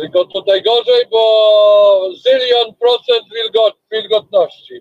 Tylko 0.00 0.24
tutaj 0.24 0.62
gorzej, 0.62 1.06
bo 1.10 2.10
zylion 2.16 2.74
procent 2.74 3.24
wilgot, 3.34 3.74
wilgotności. 3.90 4.80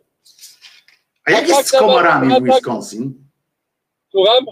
A 1.25 1.31
jak 1.31 1.43
A 1.43 1.47
jest 1.47 1.57
tak 1.57 1.65
z 1.67 1.71
komarami 1.71 2.41
w 2.41 2.43
Wisconsin? 2.43 3.29
Słucham? 4.11 4.45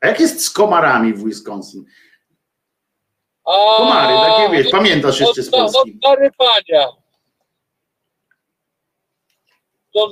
A 0.00 0.06
jak 0.06 0.20
jest 0.20 0.44
z 0.44 0.50
komarami 0.50 1.14
w 1.14 1.24
Wisconsin? 1.24 1.84
A, 3.44 3.76
Komary, 3.76 4.14
takie 4.30 4.56
wiesz, 4.56 4.70
pamiętasz 4.70 5.20
jeszcze 5.20 5.42
z 5.42 5.48
od, 5.48 5.54
od 5.54 5.60
Polski. 5.60 5.98
zarypania. 6.06 6.88
To, 9.94 10.10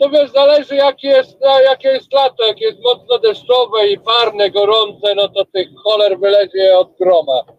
to 0.00 0.10
wiesz, 0.10 0.30
zależy 0.30 0.74
jakie 0.74 1.08
jest, 1.08 1.38
jakie 1.64 1.88
jest 1.88 2.12
lato, 2.12 2.46
jak 2.46 2.60
jest 2.60 2.78
mocno 2.82 3.18
deszczowe 3.18 3.88
i 3.88 4.00
parne, 4.00 4.50
gorące, 4.50 5.14
no 5.14 5.28
to 5.28 5.44
tych 5.44 5.68
choler 5.84 6.18
wylezie 6.18 6.78
od 6.78 6.96
groma. 7.00 7.57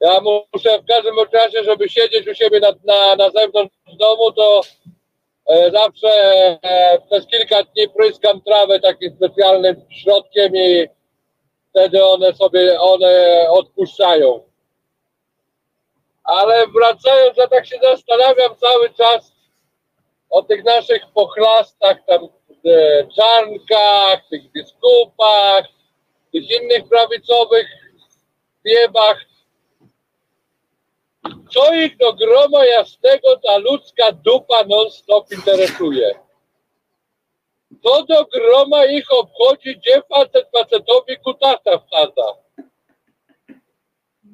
Ja 0.00 0.20
muszę 0.20 0.78
w 0.78 0.86
każdym 0.86 1.14
razie, 1.32 1.64
żeby 1.64 1.88
siedzieć 1.88 2.28
u 2.28 2.34
siebie 2.34 2.60
na, 2.60 2.72
na, 2.84 3.16
na 3.16 3.30
zewnątrz 3.30 3.76
domu, 3.98 4.32
to 4.32 4.60
e, 5.46 5.70
zawsze 5.70 6.08
e, 6.62 6.98
przez 7.10 7.26
kilka 7.26 7.62
dni 7.62 7.88
pryskam 7.88 8.40
trawę 8.40 8.80
takim 8.80 9.16
specjalnym 9.16 9.76
środkiem 9.90 10.56
i 10.56 10.88
wtedy 11.70 12.04
one 12.04 12.34
sobie, 12.34 12.80
one 12.80 13.46
odpuszczają. 13.50 14.50
Ale 16.24 16.66
wracając, 16.66 17.36
ja 17.36 17.48
tak 17.48 17.66
się 17.66 17.76
zastanawiam 17.82 18.56
cały 18.56 18.90
czas 18.90 19.32
o 20.30 20.42
tych 20.42 20.64
naszych 20.64 21.02
pochlastach, 21.14 21.96
tam 22.06 22.28
e, 22.66 23.06
czarnkach, 23.16 24.28
tych 24.30 24.52
biskupach, 24.52 25.64
tych 26.32 26.50
innych 26.50 26.88
prawicowych 26.88 27.66
wiebach. 28.64 29.29
Co 31.50 31.74
ich 31.74 31.96
do 31.96 32.12
groma 32.12 32.64
jasnego 32.64 33.36
ta 33.36 33.58
ludzka 33.58 34.12
dupa 34.12 34.64
non-stop 34.64 35.32
interesuje? 35.32 36.14
Co 37.82 38.02
do 38.02 38.24
groma 38.24 38.84
ich 38.84 39.12
obchodzi, 39.12 39.76
gdzie 39.76 40.02
facet 40.08 40.48
facetowi 40.52 41.16
kutasa 41.24 41.78
wsadza? 41.78 42.28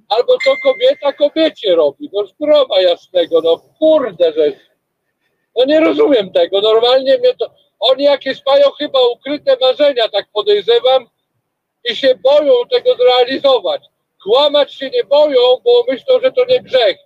Albo 0.08 0.38
co 0.44 0.56
kobieta 0.62 1.12
kobiecie 1.12 1.74
robi? 1.74 2.10
No 2.12 2.26
z 2.26 2.32
groma 2.40 2.80
jasnego, 2.80 3.40
no 3.40 3.58
kurde, 3.78 4.32
że... 4.32 4.52
No 5.56 5.64
nie 5.64 5.80
rozumiem 5.80 6.32
tego, 6.32 6.60
normalnie 6.60 7.18
mnie 7.18 7.34
to... 7.34 7.50
Oni 7.80 8.04
jakieś 8.04 8.46
mają 8.46 8.70
chyba 8.70 8.98
ukryte 9.08 9.56
marzenia, 9.60 10.08
tak 10.08 10.26
podejrzewam, 10.32 11.06
i 11.84 11.96
się 11.96 12.14
boją 12.14 12.52
tego 12.70 12.96
zrealizować. 12.96 13.82
Kłamać 14.26 14.74
się 14.74 14.90
nie 14.90 15.04
boją, 15.04 15.40
bo 15.64 15.84
myślą, 15.88 16.20
że 16.22 16.32
to 16.32 16.44
nie 16.44 16.60
grzech. 16.60 16.96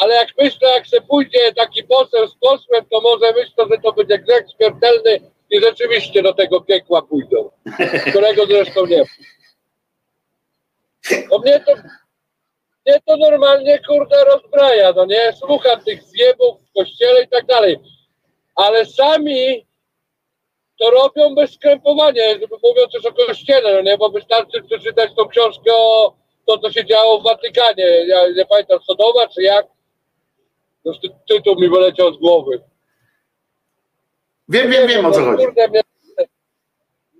Ale 0.00 0.14
jak 0.14 0.28
myślę, 0.38 0.68
jak 0.68 0.86
se 0.86 1.00
pójdzie 1.00 1.54
taki 1.54 1.84
poseł 1.84 2.28
z 2.28 2.34
posłem, 2.40 2.84
to 2.90 3.00
może 3.00 3.32
myślą, 3.32 3.64
że 3.70 3.78
to 3.82 3.92
będzie 3.92 4.18
grzech 4.18 4.46
śmiertelny 4.56 5.30
i 5.50 5.60
rzeczywiście 5.60 6.22
do 6.22 6.34
tego 6.34 6.60
piekła 6.60 7.02
pójdą. 7.02 7.50
Którego 8.10 8.46
zresztą 8.46 8.86
nie. 8.86 9.04
No 11.30 11.38
mnie 11.38 11.60
to, 11.60 11.74
mnie 12.86 13.00
to 13.06 13.16
normalnie, 13.16 13.78
kurde, 13.88 14.24
rozbraja, 14.24 14.92
no 14.92 15.06
nie? 15.06 15.32
Słucham 15.32 15.84
tych 15.84 16.02
zjebów 16.02 16.56
w 16.70 16.72
kościele 16.78 17.22
i 17.22 17.28
tak 17.28 17.46
dalej. 17.46 17.78
Ale 18.54 18.86
sami 18.86 19.66
to 20.78 20.90
robią 20.90 21.34
bez 21.34 21.54
skrępowania, 21.54 22.32
żeby 22.32 22.56
mówiąc 22.62 22.92
też 22.92 23.06
o 23.06 23.12
kościele, 23.12 23.74
no 23.74 23.80
nie? 23.80 23.98
Bo 23.98 24.08
wystarczy 24.08 24.62
przeczytać 24.62 25.10
tą 25.16 25.28
książkę 25.28 25.74
o 25.74 26.25
to, 26.46 26.58
co 26.58 26.72
się 26.72 26.84
działo 26.84 27.20
w 27.20 27.24
Watykanie. 27.24 27.84
Ja 28.06 28.16
nie 28.36 28.46
pamiętam, 28.46 28.78
Sodoma 28.86 29.28
czy 29.34 29.42
jak. 29.42 29.66
Już 30.84 30.96
ty, 31.00 31.08
tytuł 31.28 31.60
mi 31.60 31.68
wyleciał 31.68 32.14
z 32.14 32.18
głowy. 32.18 32.60
Wiem, 34.48 34.70
wiem, 34.70 34.88
wiem 34.88 35.06
o 35.06 35.10
co 35.10 35.20
No, 35.20 35.26
chodzi. 35.26 35.44
kurde, 35.44 35.68
mnie... 35.68 35.80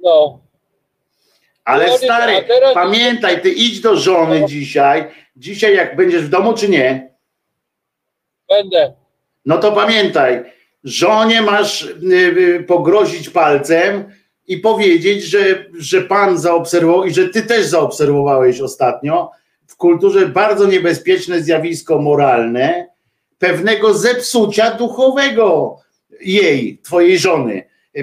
No. 0.02 0.40
Ale 1.64 1.86
No 1.86 1.92
nie, 1.92 1.98
stary, 1.98 2.36
a 2.36 2.42
teraz- 2.42 2.74
pamiętaj, 2.74 3.42
ty 3.42 3.50
idź 3.50 3.80
do 3.80 3.96
żony 3.96 4.46
dzisiaj. 4.46 5.04
Dzisiaj 5.36 5.74
jak 5.76 5.96
będziesz 5.96 6.22
w 6.22 6.28
domu 6.28 6.54
czy 6.54 6.68
nie? 6.68 7.14
Będę. 8.48 8.92
No 9.46 9.58
to 9.58 9.72
pamiętaj, 9.72 10.52
żonie 10.84 11.42
masz 11.42 11.82
y, 11.82 11.96
y, 12.12 12.64
pogrozić 12.64 13.30
palcem 13.30 14.12
i 14.46 14.58
powiedzieć, 14.58 15.24
że, 15.24 15.64
że 15.78 16.02
pan 16.02 16.38
zaobserwował 16.38 17.04
i 17.04 17.14
że 17.14 17.28
ty 17.28 17.42
też 17.42 17.66
zaobserwowałeś 17.66 18.60
ostatnio 18.60 19.30
w 19.66 19.76
kulturze 19.76 20.28
bardzo 20.28 20.66
niebezpieczne 20.66 21.42
zjawisko 21.42 21.98
moralne 21.98 22.88
pewnego 23.38 23.94
zepsucia 23.94 24.70
duchowego 24.70 25.78
jej, 26.20 26.78
twojej 26.78 27.18
żony, 27.18 27.62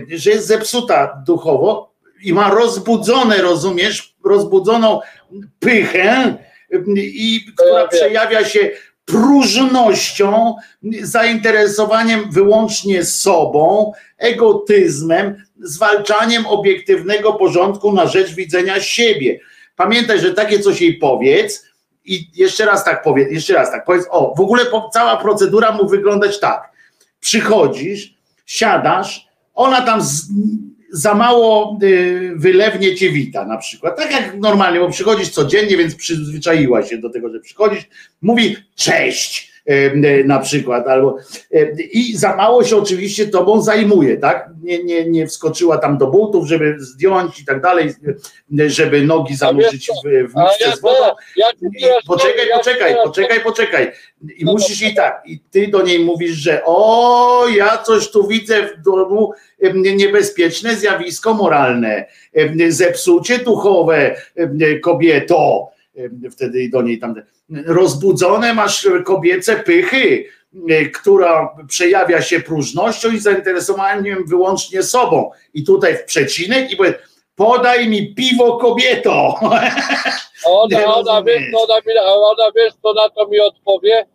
że 0.10 0.32
jest 0.32 0.48
zepsuta 0.48 1.24
duchowo 1.26 1.94
i 2.24 2.34
ma 2.34 2.50
rozbudzone, 2.50 3.42
rozumiesz, 3.42 4.16
rozbudzoną 4.26 5.00
pychę, 5.60 6.38
i 6.98 7.46
która 7.56 7.82
Ja 7.82 7.88
przejawia 7.88 8.46
się 8.46 8.72
próżnością, 9.06 10.56
zainteresowaniem 11.02 12.32
wyłącznie 12.32 13.06
sobą, 13.06 13.92
egotyzmem, 14.24 15.44
zwalczaniem 15.60 16.46
obiektywnego 16.46 17.34
porządku 17.34 17.94
na 17.94 18.08
rzecz 18.08 18.34
widzenia 18.36 18.82
siebie. 18.82 19.40
Pamiętaj, 19.76 20.20
że 20.20 20.34
takie 20.34 20.60
coś 20.60 20.82
jej 20.82 20.98
powiedz 20.98 21.66
i 22.06 22.28
jeszcze 22.36 22.66
raz 22.66 22.84
tak 22.84 23.04
powiedz, 23.04 23.32
jeszcze 23.32 23.54
raz 23.54 23.72
tak 23.72 23.86
powiedz, 23.86 24.06
o, 24.10 24.34
w 24.38 24.40
ogóle 24.40 24.66
cała 24.94 25.18
procedura 25.18 25.72
mu 25.72 25.88
wyglądać 25.90 26.40
tak. 26.40 26.72
Przychodzisz, 27.20 28.14
siadasz, 28.46 29.28
ona 29.54 29.82
tam 29.82 30.02
z, 30.02 30.22
za 30.92 31.16
mało 31.16 31.80
y, 31.84 32.34
wylewnie 32.36 32.96
cię 32.96 33.10
wita 33.10 33.46
na 33.46 33.58
przykład. 33.58 33.98
Tak 33.98 34.12
jak 34.12 34.36
normalnie, 34.36 34.80
bo 34.80 34.90
przychodzisz 34.90 35.30
codziennie, 35.30 35.78
więc 35.78 35.96
przyzwyczaiła 35.96 36.84
się 36.84 36.98
do 36.98 37.10
tego, 37.10 37.30
że 37.30 37.40
przychodzisz, 37.40 37.84
mówi 38.22 38.58
cześć 38.76 39.53
na 40.26 40.40
przykład, 40.40 40.88
albo 40.88 41.18
i 41.92 42.18
za 42.18 42.36
mało 42.36 42.64
się 42.64 42.78
oczywiście 42.78 43.28
tobą 43.28 43.62
zajmuje, 43.62 44.18
tak? 44.18 44.50
Nie, 44.64 44.84
nie, 44.84 45.06
nie 45.10 45.28
wskoczyła 45.28 45.78
tam 45.78 45.98
do 45.98 46.08
butów, 46.08 46.48
żeby 46.48 46.76
zdjąć 46.80 47.40
i 47.40 47.46
tak 47.46 47.62
dalej, 47.62 47.94
żeby 48.68 49.02
nogi 49.02 49.36
zanurzyć 49.36 49.88
w, 49.88 50.08
w 50.32 50.36
misce 50.36 50.78
z 50.78 50.82
wodą. 50.82 51.16
Poczekaj, 52.08 52.46
poczekaj, 52.58 52.96
poczekaj, 53.04 53.40
poczekaj. 53.40 53.92
I 54.38 54.46
No 54.46 54.52
musisz 54.52 54.82
i 54.82 54.96
tak, 54.96 55.24
i 55.26 55.40
ty 55.52 55.68
do 55.68 55.82
niej 55.82 56.00
mówisz, 56.00 56.32
że 56.32 56.62
o, 56.66 57.46
ja 57.56 57.78
coś 57.78 58.12
tu 58.12 58.28
widzę 58.28 58.68
w 58.68 58.82
domu, 58.86 59.34
niebezpieczne 59.74 60.76
zjawisko 60.76 61.34
moralne, 61.34 62.06
zepsucie 62.70 63.40
duchowe, 63.40 64.16
kobieto. 64.82 65.73
Em, 65.98 66.32
Wtedy 66.32 66.70
do 66.70 66.82
niej 66.82 67.00
tam 67.00 67.16
rozbudzone 67.66 68.54
masz 68.54 68.88
kobiece 69.06 69.56
pychy, 69.56 70.26
e, 70.70 70.86
która 70.86 71.56
przejawia 71.68 72.22
się 72.22 72.40
próżnością 72.40 73.12
i 73.12 73.20
zainteresowaniem 73.20 74.26
wyłącznie 74.28 74.84
sobą. 74.84 75.32
I 75.54 75.64
tutaj 75.64 75.98
w 75.98 76.04
przecinek 76.04 76.72
i 76.72 76.76
powiedz, 76.76 76.96
podaj 77.36 77.90
mi 77.90 78.16
piwo 78.16 78.58
kobieto. 78.58 79.36
Ona, 80.46 80.96
ona, 80.96 81.24
wiesz, 81.24 81.44
ona, 81.54 81.76
ona 82.14 82.52
wiesz, 82.56 82.74
co 82.84 82.94
na 82.94 83.10
to 83.10 83.28
mi 83.28 83.40
odpowie. 83.40 84.06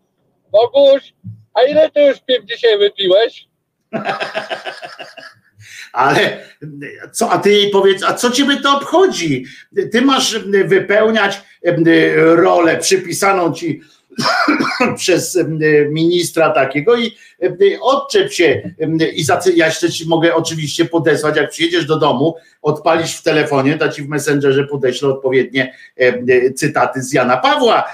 Boguś, 0.52 1.14
a 1.54 1.62
ile 1.62 1.90
ty 1.90 2.00
już 2.02 2.18
piw 2.20 2.44
dzisiaj 2.44 2.78
wypiłeś? 2.78 3.48
Ale 5.92 6.38
co, 7.12 7.30
a 7.30 7.38
ty 7.38 7.50
jej 7.50 7.70
powiedz, 7.70 8.02
a 8.02 8.14
co 8.14 8.30
ciebie 8.30 8.56
to 8.56 8.76
obchodzi? 8.76 9.44
Ty 9.92 10.02
masz 10.02 10.38
wypełniać 10.64 11.40
rolę 12.36 12.78
przypisaną 12.78 13.52
ci 13.52 13.80
przez 14.96 15.38
ministra 15.90 16.50
takiego 16.50 16.96
i 16.96 17.12
odczep 17.80 18.32
się 18.32 18.70
i 19.14 19.24
za, 19.24 19.40
ja 19.56 19.66
jeszcze 19.66 19.90
ci 19.90 20.08
mogę 20.08 20.34
oczywiście 20.34 20.84
podesłać, 20.84 21.36
jak 21.36 21.50
przyjedziesz 21.50 21.86
do 21.86 21.96
domu, 21.96 22.34
odpalisz 22.62 23.16
w 23.16 23.22
telefonie, 23.22 23.76
da 23.76 23.88
ci 23.88 24.02
w 24.02 24.08
Messengerze 24.08 24.64
podeślę 24.64 25.08
odpowiednie 25.08 25.74
cytaty 26.56 27.02
z 27.02 27.12
Jana 27.12 27.36
Pawła, 27.36 27.84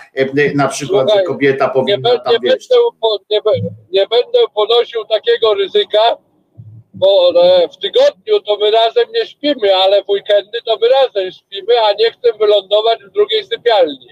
na 0.55 0.69
przykład, 0.69 1.07
Słuchaj, 1.09 1.25
kobieta 1.25 1.67
Nie, 1.67 1.73
powinna 1.73 2.11
be, 2.11 2.21
tam, 2.21 2.33
nie, 2.33 2.39
wiesz, 2.43 2.69
będę, 3.31 3.61
nie, 3.63 3.71
nie 3.93 4.07
będę 4.07 4.39
ponosił 4.55 5.05
takiego 5.05 5.55
ryzyka, 5.55 6.17
bo 6.95 7.33
e, 7.45 7.69
w 7.69 7.77
tygodniu 7.77 8.41
to 8.41 8.57
my 8.57 8.71
razem 8.71 9.05
nie 9.15 9.27
śpimy, 9.27 9.77
ale 9.77 10.05
w 10.05 10.09
weekendy 10.09 10.59
to 10.65 10.79
my 10.81 10.89
razem 10.89 11.33
śpimy, 11.33 11.81
a 11.81 11.93
nie 11.93 12.11
chcę 12.11 12.39
wylądować 12.39 13.05
w 13.05 13.11
drugiej 13.11 13.45
sypialni. 13.45 14.09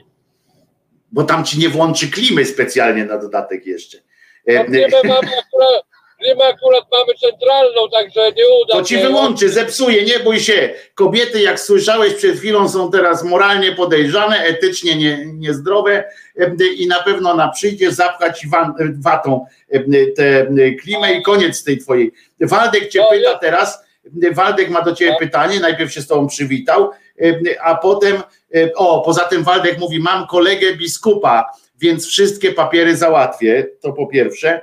bo 1.12 1.24
tam 1.24 1.44
ci 1.44 1.58
nie 1.58 1.68
włączy 1.68 2.10
klimy 2.10 2.44
specjalnie 2.44 3.04
na 3.04 3.18
dodatek 3.18 3.66
jeszcze. 3.66 3.98
No, 4.46 4.64
klimę 4.64 5.00
mamy 5.04 5.30
akurat, 5.38 5.84
klimę 6.22 6.44
akurat 6.44 6.84
mamy 6.92 7.14
centralną, 7.20 7.88
także 7.92 8.20
nie 8.36 8.44
uda 8.62 8.74
To 8.74 8.82
ci 8.82 8.94
się. 8.94 9.00
wyłączy, 9.02 9.48
zepsuje, 9.48 10.04
nie 10.04 10.18
bój 10.20 10.40
się. 10.40 10.74
Kobiety, 10.94 11.40
jak 11.42 11.60
słyszałeś 11.60 12.14
przed 12.14 12.36
chwilą, 12.36 12.68
są 12.68 12.90
teraz 12.90 13.24
moralnie 13.24 13.72
podejrzane, 13.72 14.36
etycznie 14.44 14.96
nie, 14.96 15.26
niezdrowe 15.26 16.04
em, 16.36 16.56
i 16.76 16.86
na 16.86 17.02
pewno 17.02 17.30
ona 17.30 17.48
przyjdzie 17.48 17.92
zapchać 17.92 18.46
wan, 18.46 18.74
watą 19.00 19.46
em, 19.70 19.84
tę 20.16 20.46
klimę 20.82 21.12
i 21.14 21.22
koniec 21.22 21.64
tej 21.64 21.78
twojej. 21.78 22.12
Waldek 22.40 22.88
cię 22.88 22.98
No, 22.98 23.06
pyta 23.10 23.30
jest. 23.30 23.40
teraz, 23.40 23.84
Waldek 24.32 24.70
ma 24.70 24.82
do 24.82 24.94
ciebie 24.94 25.10
No. 25.12 25.18
pytanie, 25.18 25.60
najpierw 25.60 25.92
się 25.92 26.00
z 26.00 26.06
tobą 26.06 26.26
przywitał, 26.26 26.90
a 27.62 27.74
potem, 27.74 28.22
em, 28.52 28.70
o, 28.76 29.00
poza 29.04 29.24
tym 29.24 29.42
Waldek 29.44 29.78
mówi, 29.78 29.98
mam 30.00 30.26
kolegę 30.26 30.74
biskupa, 30.76 31.46
więc 31.80 32.06
wszystkie 32.06 32.52
papiery 32.52 32.96
załatwię, 32.96 33.66
to 33.80 33.92
po 33.92 34.06
pierwsze, 34.06 34.60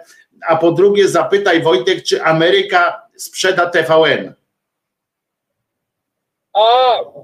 a 0.47 0.55
po 0.55 0.71
drugie 0.71 1.07
zapytaj 1.07 1.61
Wojtek, 1.61 2.03
czy 2.03 2.23
Ameryka 2.23 3.01
sprzeda 3.17 3.69
TVN. 3.69 4.33
A 6.53 6.63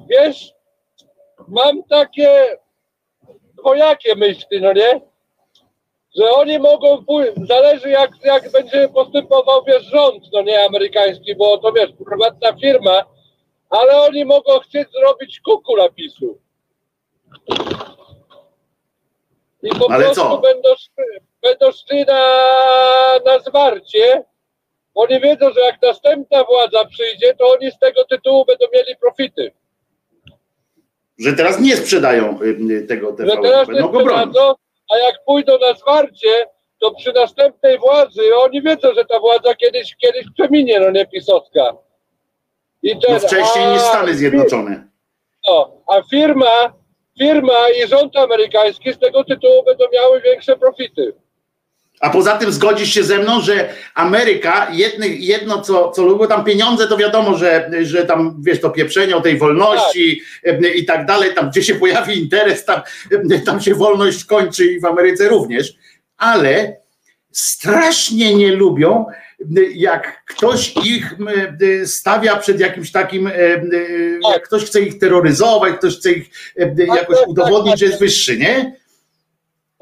wiesz, 0.09 0.53
mam 1.47 1.83
takie 1.83 2.57
dwojakie 3.57 4.15
myśli, 4.15 4.61
no 4.61 4.73
nie? 4.73 5.01
Że 6.17 6.31
oni 6.31 6.59
mogą 6.59 7.05
pójść, 7.05 7.31
zależy 7.47 7.89
jak, 7.89 8.11
jak 8.23 8.51
będzie 8.51 8.89
postępował 8.89 9.63
wiesz, 9.67 9.83
rząd, 9.83 10.23
no 10.33 10.41
nie 10.41 10.65
amerykański, 10.65 11.35
bo 11.35 11.57
to 11.57 11.71
wiesz, 11.71 11.89
prywatna 12.05 12.53
firma, 12.61 13.05
ale 13.69 13.97
oni 14.01 14.25
mogą 14.25 14.59
chcieć 14.59 14.87
zrobić 14.91 15.39
kuku 15.39 15.77
napisu. 15.77 16.37
I 19.63 19.69
po 19.79 19.91
Ale 19.91 20.03
prostu 20.05 20.21
co? 20.21 20.37
będą 20.37 20.69
szli, 20.75 21.03
będą 21.45 21.72
szli 21.72 22.05
na, 22.05 22.22
na 23.26 23.39
zwarcie, 23.39 24.23
bo 24.95 25.01
oni 25.01 25.19
wiedzą, 25.19 25.53
że 25.53 25.61
jak 25.61 25.81
następna 25.81 26.43
władza 26.43 26.85
przyjdzie, 26.85 27.34
to 27.34 27.47
oni 27.47 27.72
z 27.72 27.80
tego 27.80 28.03
tytułu 28.03 28.45
będą 28.45 28.65
mieli 28.73 28.95
profity. 29.01 29.51
Że 31.19 31.34
teraz 31.34 31.59
nie 31.59 31.77
sprzedają 31.77 32.39
y, 32.41 32.81
tego 32.88 33.09
że 33.09 33.15
TVN, 33.26 33.41
teraz 33.41 33.67
nie 33.67 33.84
sprzedadzą, 33.84 34.53
a 34.93 34.97
jak 34.97 35.23
pójdą 35.26 35.57
na 35.59 35.73
zwarcie, 35.73 36.47
to 36.81 36.91
przy 36.91 37.13
następnej 37.13 37.80
władzy, 37.80 38.22
oni 38.35 38.61
wiedzą, 38.61 38.93
że 38.93 39.05
ta 39.05 39.19
władza 39.19 39.55
kiedyś, 39.55 39.95
kiedyś 39.95 40.26
przeminie, 40.38 40.80
no 40.80 40.91
nie 40.91 41.05
pisowska. 41.05 41.77
I 42.84 42.99
ten, 42.99 43.13
No 43.13 43.19
wcześniej 43.19 43.65
a- 43.65 43.73
niż 43.73 43.81
Stany 43.81 44.15
Zjednoczone. 44.15 44.88
No, 45.47 45.81
a 45.88 46.01
firma, 46.11 46.73
firma 47.19 47.69
i 47.69 47.88
rząd 47.88 48.17
amerykański 48.17 48.93
z 48.93 48.99
tego 48.99 49.23
tytułu 49.23 49.63
będą 49.63 49.85
miały 49.93 50.22
większe 50.22 50.57
profity. 50.57 51.13
A 52.06 52.10
poza 52.10 52.38
tym 52.38 52.52
zgodzisz 52.52 52.94
się 52.94 53.03
ze 53.03 53.19
mną, 53.19 53.41
że 53.41 53.69
Ameryka, 53.95 54.68
jedny, 54.72 55.07
jedno 55.07 55.61
co, 55.61 55.91
co 55.91 56.03
lubią, 56.03 56.27
tam 56.27 56.44
pieniądze, 56.44 56.88
to 56.88 56.98
wiadomo, 56.98 57.38
że, 57.38 57.69
że 57.82 58.06
tam, 58.06 58.36
wiesz, 58.41 58.61
to 58.61 58.69
pieprzenie 58.69 59.15
o 59.15 59.22
tej 59.22 59.38
wolności 59.38 60.22
e, 60.44 60.73
i 60.73 60.86
tak 60.86 61.06
dalej, 61.06 61.34
tam 61.36 61.49
gdzie 61.49 61.64
się 61.64 61.76
pojawi 61.76 62.19
interes, 62.19 62.65
tam, 62.65 62.82
e, 63.32 63.40
tam 63.40 63.61
się 63.61 63.76
wolność 63.76 64.26
kończy 64.26 64.65
i 64.65 64.80
w 64.80 64.86
Ameryce 64.86 65.30
również, 65.30 65.73
ale 66.18 66.77
strasznie 67.32 68.36
nie 68.36 68.52
lubią, 68.52 69.06
e, 69.40 69.61
jak 69.73 70.26
ktoś 70.26 70.73
ich 70.84 71.15
stawia 71.86 72.36
przed 72.36 72.60
jakimś 72.60 72.91
takim, 72.91 73.27
e, 73.27 73.32
jak 74.34 74.44
ktoś 74.44 74.65
chce 74.65 74.82
ich 74.82 74.99
terroryzować, 74.99 75.76
ktoś 75.76 75.98
chce 75.98 76.11
ich 76.11 76.30
e, 76.60 76.76
jakoś 76.98 77.19
tak, 77.19 77.27
udowodnić, 77.27 77.72
tak, 77.72 77.80
że 77.80 77.86
jest 77.86 77.99
wyższy, 77.99 78.38
nie? 78.38 78.84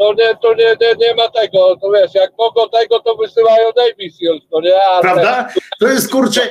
To 0.04 0.14
nie, 0.14 0.36
to 0.42 0.54
nie, 0.54 0.76
nie, 0.82 1.08
nie 1.08 1.16
ma 1.16 1.30
tego, 1.30 1.76
to 1.82 1.92
wiesz, 1.92 2.16
jak 2.16 2.32
mogą 2.38 2.70
tego, 2.70 3.00
to 3.00 3.16
wysyłają 3.16 3.66
Seals, 4.20 4.42
to 4.52 4.62
nie, 4.62 4.84
ale... 4.84 5.02
Prawda? 5.02 5.50
To 5.80 5.88
jest 5.88 6.12
kurczę, 6.12 6.42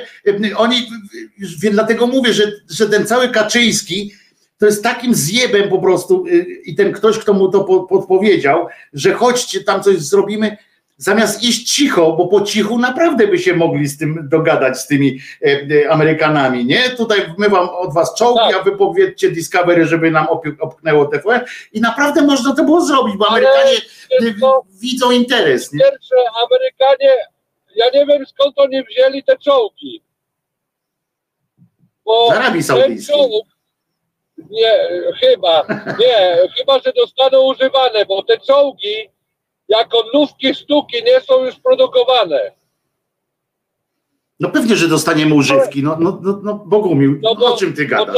oni, 0.57 0.87
wiem, 1.61 1.73
dlatego 1.73 2.07
mówię, 2.07 2.33
że, 2.33 2.51
że 2.69 2.89
ten 2.89 3.07
cały 3.07 3.29
Kaczyński 3.29 4.11
to 4.59 4.65
jest 4.65 4.83
takim 4.83 5.15
zjebem 5.15 5.69
po 5.69 5.79
prostu 5.79 6.25
y, 6.27 6.45
i 6.65 6.75
ten 6.75 6.91
ktoś, 6.93 7.19
kto 7.19 7.33
mu 7.33 7.51
to 7.51 7.63
po- 7.63 7.83
podpowiedział, 7.83 8.67
że 8.93 9.13
chodźcie 9.13 9.63
tam 9.63 9.83
coś 9.83 9.97
zrobimy, 9.97 10.57
zamiast 11.03 11.43
iść 11.43 11.71
cicho, 11.75 12.11
bo 12.13 12.27
po 12.27 12.41
cichu 12.41 12.79
naprawdę 12.79 13.27
by 13.27 13.39
się 13.39 13.53
mogli 13.55 13.87
z 13.87 13.97
tym 13.97 14.29
dogadać 14.29 14.77
z 14.79 14.87
tymi 14.87 15.19
e, 15.41 15.45
e, 15.85 15.89
Amerykanami, 15.91 16.65
nie? 16.65 16.89
Tutaj 16.89 17.19
my 17.37 17.49
wam 17.49 17.69
od 17.69 17.93
was 17.93 18.15
czołgi, 18.15 18.39
Tak. 18.51 18.55
a 18.55 18.63
wy 18.63 18.77
powiedzcie 18.77 19.31
Discovery, 19.31 19.85
żeby 19.85 20.11
nam 20.11 20.25
opi- 20.27 20.55
opchnęło 20.59 21.05
TVN 21.05 21.41
i 21.73 21.81
naprawdę 21.81 22.21
można 22.21 22.55
to 22.55 22.63
było 22.63 22.81
zrobić, 22.81 23.17
bo 23.17 23.27
Amerykanie 23.27 23.77
y, 24.21 24.35
co? 24.39 24.63
widzą 24.81 25.11
interes, 25.11 25.73
nie? 25.73 25.79
pierwsze 25.79 26.15
Amerykanie, 26.47 27.15
ja 27.75 27.85
nie 27.93 28.05
wiem 28.05 28.25
skąd 28.25 28.59
oni 28.59 28.83
wzięli 28.83 29.23
te 29.23 29.37
czołgi. 29.37 30.01
Bo 32.05 32.27
Z 32.29 32.31
Arabii 32.31 32.63
Saudyjskiej. 32.63 33.15
nie, 34.51 34.73
chyba, 35.21 35.65
nie, 35.99 36.37
chyba, 36.57 36.79
że 36.79 36.93
dostaną 36.95 37.41
używane, 37.41 38.05
bo 38.05 38.23
te 38.23 38.37
czołgi 38.39 39.09
jako 39.69 40.03
nówki 40.13 40.55
sztuki 40.55 41.03
nie 41.03 41.21
są 41.21 41.45
już 41.45 41.55
produkowane. 41.55 42.51
No 44.39 44.49
pewnie, 44.49 44.75
że 44.75 44.87
dostaniemy 44.87 45.35
używki. 45.35 45.83
No, 45.83 45.97
no, 45.99 46.19
no, 46.21 46.39
no 46.43 46.53
Bogumił, 46.65 47.19
No 47.21 47.35
bo- 47.35 47.53
o 47.53 47.57
czym 47.57 47.73
ty 47.75 47.83
Bo 47.87 47.89
gadasz? 48.05 48.15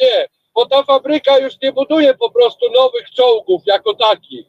nie, 0.00 0.28
bo 0.54 0.66
ta 0.66 0.82
fabryka 0.82 1.38
już 1.38 1.52
nie 1.62 1.72
buduje 1.72 2.14
po 2.14 2.30
prostu 2.30 2.66
nowych 2.74 3.10
czołgów 3.10 3.62
jako 3.66 3.94
takich. 3.94 4.46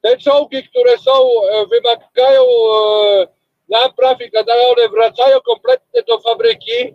te 0.00 0.16
czołgi, 0.18 0.68
które 0.68 0.98
są, 0.98 1.12
e, 1.52 1.66
wymagają 1.66 2.42
e, 2.42 3.26
napraw 3.68 4.20
i 4.22 4.30
tak 4.30 4.46
one 4.78 4.88
wracają 4.88 5.40
kompletnie 5.40 6.02
do 6.02 6.18
fabryki 6.20 6.94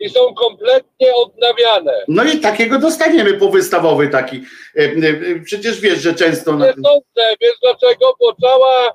i 0.00 0.08
są 0.08 0.34
kompletnie 0.34 1.14
odnawiane. 1.14 2.04
No 2.08 2.24
i 2.24 2.40
takiego 2.40 2.78
dostaniemy 2.78 3.34
powystawowy 3.34 4.08
taki. 4.08 4.36
E, 4.76 4.80
e, 4.80 5.40
Przecież 5.44 5.80
wiesz, 5.80 5.98
że 5.98 6.14
często. 6.14 6.52
Na... 6.52 6.66
Nie 6.66 6.72
sądzę, 6.72 7.36
wiesz 7.40 7.58
dlaczego? 7.62 8.16
Bo 8.20 8.34
cała, 8.34 8.92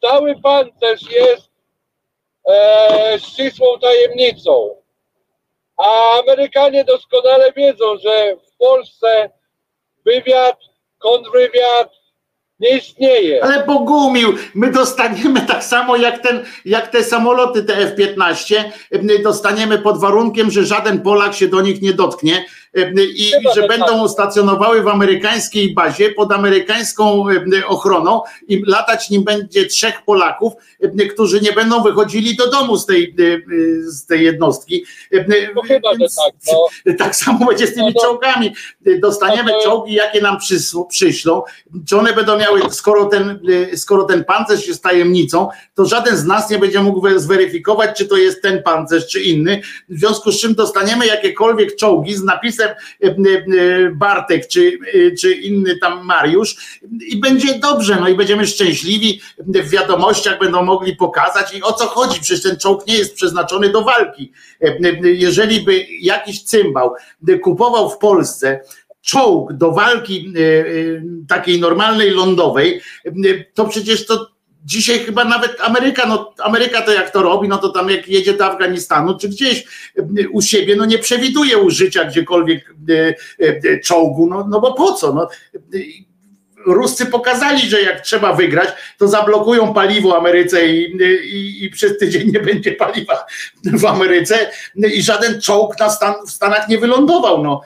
cały 0.00 0.40
pancerz 0.42 1.10
jest 1.10 1.50
e, 2.48 3.18
ścisłą 3.18 3.78
tajemnicą. 3.78 4.82
A 5.76 6.18
Amerykanie 6.18 6.84
doskonale 6.84 7.52
wiedzą, 7.52 7.98
że 7.98 8.36
w 8.36 8.56
Polsce 8.58 9.30
wywiad, 10.04 10.58
kontrwywiad 10.98 11.90
nie 12.60 12.76
istnieje. 12.78 13.44
Ale 13.44 13.66
Bogumił, 13.66 14.34
my 14.54 14.72
dostaniemy 14.72 15.40
tak 15.40 15.64
samo 15.64 15.96
jak, 15.96 16.18
ten, 16.18 16.44
jak 16.64 16.88
te 16.88 17.04
samoloty, 17.04 17.64
te 17.64 17.76
F-15, 17.76 18.64
e, 18.90 19.22
dostaniemy 19.22 19.78
pod 19.78 20.00
warunkiem, 20.00 20.50
że 20.50 20.64
żaden 20.64 21.00
Polak 21.00 21.34
się 21.34 21.48
do 21.48 21.60
nich 21.60 21.82
nie 21.82 21.92
dotknie 21.92 22.44
i, 22.96 23.28
i 23.28 23.32
że 23.54 23.68
będą 23.68 24.02
tak. 24.02 24.10
stacjonowały 24.10 24.82
w 24.82 24.88
amerykańskiej 24.88 25.74
bazie 25.74 26.10
pod 26.10 26.32
amerykańską 26.32 27.24
e, 27.30 27.66
ochroną 27.66 28.22
i 28.48 28.62
latać 28.66 29.10
nim 29.10 29.24
będzie 29.24 29.66
trzech 29.66 30.02
Polaków, 30.04 30.52
e, 30.80 31.06
którzy 31.06 31.40
nie 31.40 31.52
będą 31.52 31.82
wychodzili 31.82 32.36
do 32.36 32.50
domu 32.50 32.76
z 32.76 32.86
tej, 32.86 33.04
e, 33.18 33.90
z 33.90 34.06
tej 34.06 34.24
jednostki. 34.24 34.84
No 35.54 35.62
chyba, 35.62 35.92
że 35.92 35.98
tak, 35.98 36.34
no. 36.86 36.92
tak 37.04 37.16
samo 37.16 37.46
będzie 37.46 37.66
z 37.66 37.74
tymi 37.74 37.86
No 37.86 37.92
to- 37.92 38.00
czołgami. 38.06 38.54
Dostaniemy 39.00 39.52
no 39.52 39.58
to- 39.58 39.64
czołgi, 39.64 39.94
jakie 39.94 40.20
nam 40.20 40.36
przysł- 40.38 40.86
przyślą. 40.86 41.42
Czy 41.88 41.98
one 41.98 42.12
będą 42.12 42.38
miały, 42.38 42.60
skoro 42.70 43.04
ten, 43.04 43.40
y, 43.72 43.76
skoro 43.76 44.04
ten 44.04 44.24
pancerz 44.24 44.68
jest 44.68 44.82
tajemnicą, 44.82 45.48
to 45.74 45.84
żaden 45.84 46.16
z 46.16 46.24
nas 46.24 46.50
nie 46.50 46.58
będzie 46.58 46.82
mógł 46.82 47.00
we- 47.00 47.20
zweryfikować, 47.20 47.98
czy 47.98 48.06
to 48.06 48.16
jest 48.16 48.42
ten 48.42 48.62
pancerz, 48.62 49.06
czy 49.06 49.22
inny. 49.22 49.60
W 49.88 49.98
związku 49.98 50.32
z 50.32 50.40
czym 50.40 50.54
dostaniemy 50.54 51.06
jakiekolwiek 51.06 51.76
czołgi 51.76 52.14
z 52.14 52.22
napisem 52.22 52.65
y, 53.04 53.06
y, 53.06 53.44
y, 53.54 53.90
Bartek, 53.94 54.48
czy, 54.48 54.78
czy 55.20 55.32
inny 55.32 55.78
tam 55.78 56.04
Mariusz 56.04 56.78
i 57.08 57.16
będzie 57.16 57.58
dobrze, 57.58 57.96
no 58.00 58.08
i 58.08 58.14
będziemy 58.14 58.46
szczęśliwi. 58.46 59.20
W 59.38 59.70
wiadomościach 59.70 60.38
będą 60.38 60.62
mogli 60.62 60.96
pokazać 60.96 61.54
i 61.54 61.62
o 61.62 61.72
co 61.72 61.86
chodzi. 61.86 62.20
Przecież 62.20 62.42
ten 62.42 62.56
czołg 62.56 62.86
nie 62.86 62.98
jest 62.98 63.14
przeznaczony 63.14 63.68
do 63.68 63.82
walki. 63.82 64.32
Jeżeli 65.02 65.60
by 65.60 65.86
jakiś 66.00 66.42
cymbał 66.42 66.94
kupował 67.42 67.90
w 67.90 67.98
Polsce 67.98 68.60
czołg 69.02 69.52
do 69.52 69.72
walki 69.72 70.32
takiej 71.28 71.60
normalnej 71.60 72.10
lądowej, 72.10 72.80
to 73.54 73.64
przecież 73.64 74.06
to 74.06 74.35
dzisiaj 74.64 74.98
chyba 74.98 75.24
nawet 75.24 75.60
Ameryka, 75.60 76.06
no 76.06 76.34
Ameryka 76.38 76.82
to 76.82 76.92
jak 76.92 77.10
to 77.10 77.22
robi, 77.22 77.48
no 77.48 77.58
to 77.58 77.68
tam 77.68 77.90
jak 77.90 78.08
jedzie 78.08 78.32
do 78.32 78.46
Afganistanu 78.46 79.18
czy 79.18 79.28
gdzieś 79.28 79.64
y, 79.98 80.28
u 80.32 80.42
siebie, 80.42 80.76
no 80.76 80.84
nie 80.84 80.98
przewiduje 80.98 81.58
użycia 81.58 82.04
gdziekolwiek 82.04 82.74
y, 82.90 83.14
y, 83.40 83.80
czołgu, 83.84 84.26
no, 84.26 84.46
no 84.48 84.60
bo 84.60 84.74
po 84.74 84.92
co? 84.92 85.12
No, 85.12 85.28
Ruscy 86.66 87.06
pokazali, 87.06 87.60
że 87.60 87.82
jak 87.82 88.00
trzeba 88.00 88.32
wygrać, 88.32 88.68
to 88.98 89.08
zablokują 89.08 89.74
paliwo 89.74 90.18
Ameryce 90.18 90.66
i, 90.66 90.96
i, 91.24 91.64
i 91.64 91.70
przez 91.70 91.98
tydzień 91.98 92.32
nie 92.32 92.40
będzie 92.40 92.72
paliwa 92.72 93.26
w 93.64 93.84
Ameryce 93.84 94.50
i 94.94 95.02
żaden 95.02 95.40
czołg 95.40 95.78
na 95.78 95.90
Stan, 95.90 96.14
w 96.26 96.30
Stanach 96.30 96.68
nie 96.68 96.78
wylądował. 96.78 97.44
No, 97.44 97.60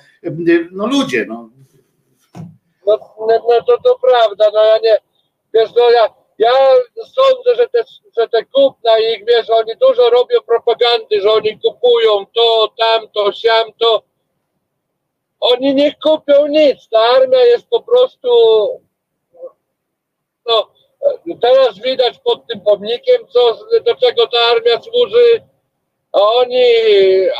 no 0.72 0.86
ludzie, 0.86 1.26
no. 1.28 1.50
No, 2.86 2.98
no, 3.20 3.26
no 3.48 3.62
to, 3.66 3.78
to 3.84 3.98
prawda, 4.02 4.44
no 4.54 4.64
ja 4.64 4.78
nie, 4.82 4.98
wiesz, 5.54 5.70
no 5.76 5.90
ja, 5.90 6.19
ja 6.40 6.52
sądzę, 6.96 7.54
że 7.56 7.68
te, 7.68 7.84
że 8.18 8.28
te 8.28 8.44
kupna 8.44 8.98
ich, 8.98 9.24
wiesz, 9.26 9.50
oni 9.50 9.72
dużo 9.80 10.10
robią 10.10 10.40
propagandy, 10.46 11.20
że 11.20 11.32
oni 11.32 11.58
kupują 11.58 12.26
to, 12.34 12.72
tamto, 12.78 13.32
siamto. 13.32 14.02
Oni 15.40 15.74
nie 15.74 15.94
kupią 15.94 16.46
nic, 16.46 16.88
ta 16.88 16.98
armia 16.98 17.44
jest 17.44 17.68
po 17.68 17.82
prostu, 17.82 18.28
no, 20.46 20.70
teraz 21.40 21.78
widać 21.78 22.18
pod 22.18 22.46
tym 22.46 22.60
pomnikiem, 22.60 23.26
co, 23.28 23.58
do 23.86 23.94
czego 23.94 24.26
ta 24.26 24.38
armia 24.38 24.80
służy, 24.80 25.42
a 26.12 26.20
oni, 26.20 26.64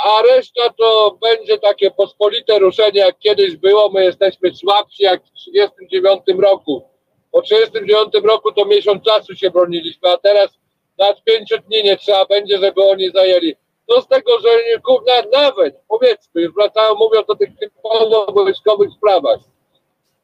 a 0.04 0.22
reszta 0.22 0.70
to 0.78 1.18
będzie 1.20 1.58
takie 1.58 1.90
pospolite 1.90 2.58
ruszenie, 2.58 3.00
jak 3.00 3.18
kiedyś 3.18 3.56
było. 3.56 3.88
My 3.88 4.04
jesteśmy 4.04 4.54
słabsi 4.54 5.02
jak 5.02 5.24
w 5.24 5.32
39 5.32 6.22
roku. 6.38 6.89
Po 7.32 7.42
39 7.42 8.08
roku 8.24 8.52
to 8.52 8.64
miesiąc 8.64 9.04
czasu 9.04 9.34
się 9.36 9.50
broniliśmy, 9.50 10.08
a 10.10 10.16
teraz 10.18 10.50
nad 10.98 11.24
pięciu 11.24 11.58
dni 11.58 11.82
nie 11.84 11.96
trzeba 11.96 12.24
będzie, 12.26 12.58
żeby 12.58 12.82
oni 12.84 13.10
zajęli. 13.10 13.56
To 13.88 14.00
z 14.02 14.08
tego, 14.08 14.40
że 14.40 14.48
nie- 14.48 14.78
ku- 14.80 15.02
na, 15.06 15.40
nawet, 15.40 15.76
powiedzmy, 15.88 16.40
już 16.42 16.54
wracają, 16.54 16.94
mówiąc 16.94 17.30
o 17.30 17.34
tych 17.36 17.48
typowo 17.60 18.26
wojskowych 18.32 18.90
sprawach. 18.96 19.38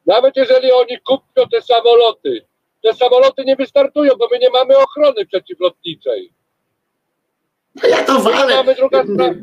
Nawet 0.05 0.35
jeżeli 0.35 0.71
oni 0.71 0.97
kupią 0.99 1.49
te 1.51 1.61
samoloty, 1.61 2.45
te 2.83 2.93
samoloty 2.93 3.43
nie 3.45 3.55
wystartują, 3.55 4.13
bo 4.19 4.27
my 4.31 4.39
nie 4.39 4.49
mamy 4.49 4.77
ochrony 4.77 5.25
przeciwlotniczej. 5.25 6.33
Ja 7.89 8.03
to 8.03 8.19
walę, 8.19 8.63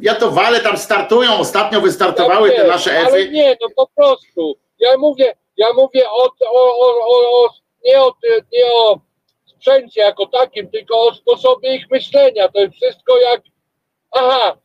ja 0.03 0.15
to 0.15 0.31
walę, 0.31 0.61
tam 0.61 0.79
startują, 0.79 1.39
ostatnio 1.39 1.81
wystartowały 1.81 2.49
Ja 2.49 2.57
te 2.57 2.67
nasze 2.69 2.99
Ale 2.99 3.09
Efy. 3.19 3.29
nie, 3.31 3.57
no 3.61 3.69
po 3.77 3.87
prostu. 3.97 4.57
Ja 4.79 4.99
mówię, 4.99 5.35
ja 5.57 5.73
mówię 5.73 6.11
o, 6.11 6.25
o, 6.25 6.79
o, 6.79 7.45
o, 7.45 7.49
nie, 7.85 8.03
o, 8.03 8.13
nie 8.53 8.73
o 8.73 9.01
sprzęcie 9.47 10.01
jako 10.01 10.27
takim, 10.27 10.71
tylko 10.71 11.01
o 11.01 11.15
sposobie 11.15 11.77
ich 11.77 11.91
myślenia. 11.91 12.49
To 12.49 12.61
jest 12.61 12.75
wszystko 12.75 13.19
jak, 13.19 13.43
aha, 14.11 14.57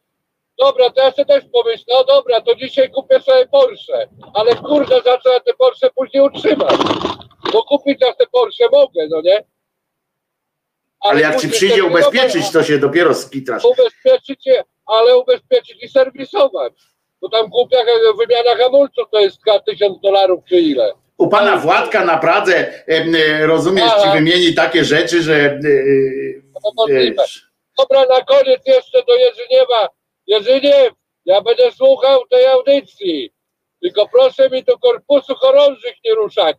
dobra, 0.58 0.90
to 0.90 1.02
ja 1.02 1.12
sobie 1.12 1.26
też 1.26 1.44
pomyślę, 1.54 1.96
no 1.98 2.04
dobra, 2.04 2.42
to 2.42 2.56
dzisiaj 2.56 2.92
kupię 2.92 3.20
sobie 3.20 3.48
Porsche, 3.48 4.08
ale 4.34 4.56
kurde, 4.56 5.02
za 5.02 5.18
co 5.18 5.34
ja 5.34 5.40
te 5.40 5.54
Porsche 5.54 5.90
później 5.96 6.24
utrzymam? 6.24 6.78
Bo 7.54 7.64
kupić 7.64 7.98
ja 8.02 8.14
te 8.14 8.28
Porsche 8.28 8.66
mogę, 8.72 9.08
no 9.10 9.22
nie? 9.22 9.44
Ale 11.00 11.22
jak 11.22 11.42
ci 11.42 11.50
przyjdzie 11.50 11.84
ubezpieczyć, 11.84 12.52
to 12.52 12.64
się 12.64 12.78
dopiero 12.78 13.16
skitrasz. 13.16 13.66
ubezpieczyć 13.66 14.46
je, 14.46 14.64
ale 14.86 15.18
ubezpieczyć 15.18 15.84
i 15.84 15.90
serwisować. 15.90 16.74
Bo 17.22 17.30
tam 17.30 17.48
głupia 17.48 17.78
wymiana 18.18 18.64
hamulców 18.64 19.10
to 19.12 19.20
jest 19.20 19.38
1000 19.66 20.02
dolarów 20.02 20.44
czy 20.50 20.56
ile. 20.56 20.94
U 21.18 21.28
pana 21.28 21.58
Władka 21.58 22.06
na 22.06 22.18
Pradze, 22.18 22.74
e, 22.88 23.48
rozumiesz, 23.48 23.92
ci 23.92 24.02
Aha. 24.04 24.14
wymieni 24.14 24.54
takie 24.54 24.86
rzeczy, 24.86 25.22
że 25.24 25.36
e, 25.36 25.60
wiesz, 26.88 27.50
Dobra, 27.80 28.06
na 28.06 28.22
koniec 28.22 28.62
jeszcze 28.68 29.04
do 29.08 29.16
Jerzyniewa. 29.16 29.90
Jerzyniew, 30.28 30.94
ja 31.26 31.42
będę 31.42 31.72
słuchał 31.72 32.28
tej 32.28 32.46
audycji. 32.46 33.32
Tylko 33.82 34.08
proszę 34.08 34.50
mi 34.50 34.64
do 34.64 34.78
korpusu 34.78 35.36
chorążych 35.36 35.96
nie 36.06 36.16
ruszać. 36.16 36.58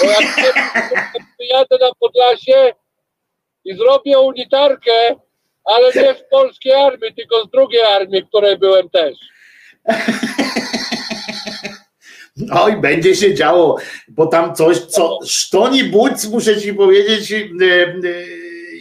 Bo 0.00 0.06
jak 0.06 0.36
przyjadę 1.38 1.76
na 1.80 1.90
Podlasie 2.00 2.72
i 3.64 3.76
zrobię 3.76 4.18
unitarkę, 4.18 5.16
ale 5.64 5.86
nie 5.86 6.14
z 6.14 6.30
polskiej 6.30 6.72
armii, 6.72 7.14
tylko 7.14 7.44
z 7.44 7.50
drugiej 7.50 7.82
armii, 7.82 8.22
w 8.22 8.28
której 8.28 8.58
byłem 8.58 8.90
też. 8.90 9.18
Oj, 12.52 12.76
będzie 12.76 13.14
się 13.14 13.34
działo, 13.34 13.78
bo 14.08 14.26
tam 14.26 14.54
coś, 14.54 14.78
co 14.78 15.18
sztoni 15.26 15.84
buc, 15.84 16.28
muszę 16.30 16.60
ci 16.60 16.74
powiedzieć, 16.74 17.32
e, 17.32 17.36
e, 17.36 17.46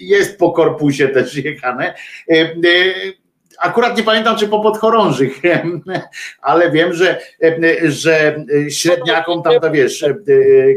jest 0.02 0.40
po 0.40 0.52
korpusie 0.52 1.08
też 1.08 1.36
jechane. 1.36 1.94
E, 2.32 2.56
Akurat 3.60 3.98
nie 3.98 4.04
pamiętam, 4.04 4.38
czy 4.38 4.48
po 4.48 4.60
podchorążych, 4.60 5.42
ale 6.42 6.72
wiem, 6.72 6.94
że, 6.94 7.20
że 7.84 8.46
średniakom 8.70 9.44
tam, 9.44 9.60
to 9.60 9.72
wiesz, 9.72 10.06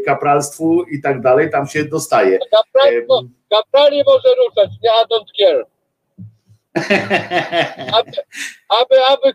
kapralstwu 0.06 0.82
i 0.82 1.00
tak 1.00 1.20
dalej, 1.20 1.50
tam 1.50 1.66
się 1.66 1.84
dostaje. 1.84 2.38
Kapral, 2.38 2.92
kaprali 3.50 4.02
może 4.06 4.28
ruszać, 4.34 4.70
nie, 4.82 4.90
don't 4.90 5.30
care. 5.38 5.77
Aby, 7.92 8.12
aby, 8.80 9.04
aby 9.08 9.32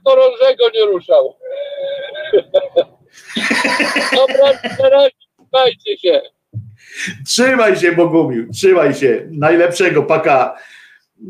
nie 0.74 0.86
ruszał. 0.86 1.38
Dobra, 4.12 4.60
teraz 4.78 5.10
trzymajcie 5.38 5.98
się. 5.98 6.22
Trzymaj 7.28 7.76
się, 7.76 7.92
Bogumił, 7.92 8.52
trzymaj 8.52 8.94
się. 8.94 9.28
Najlepszego, 9.32 10.04
paka. 10.04 10.58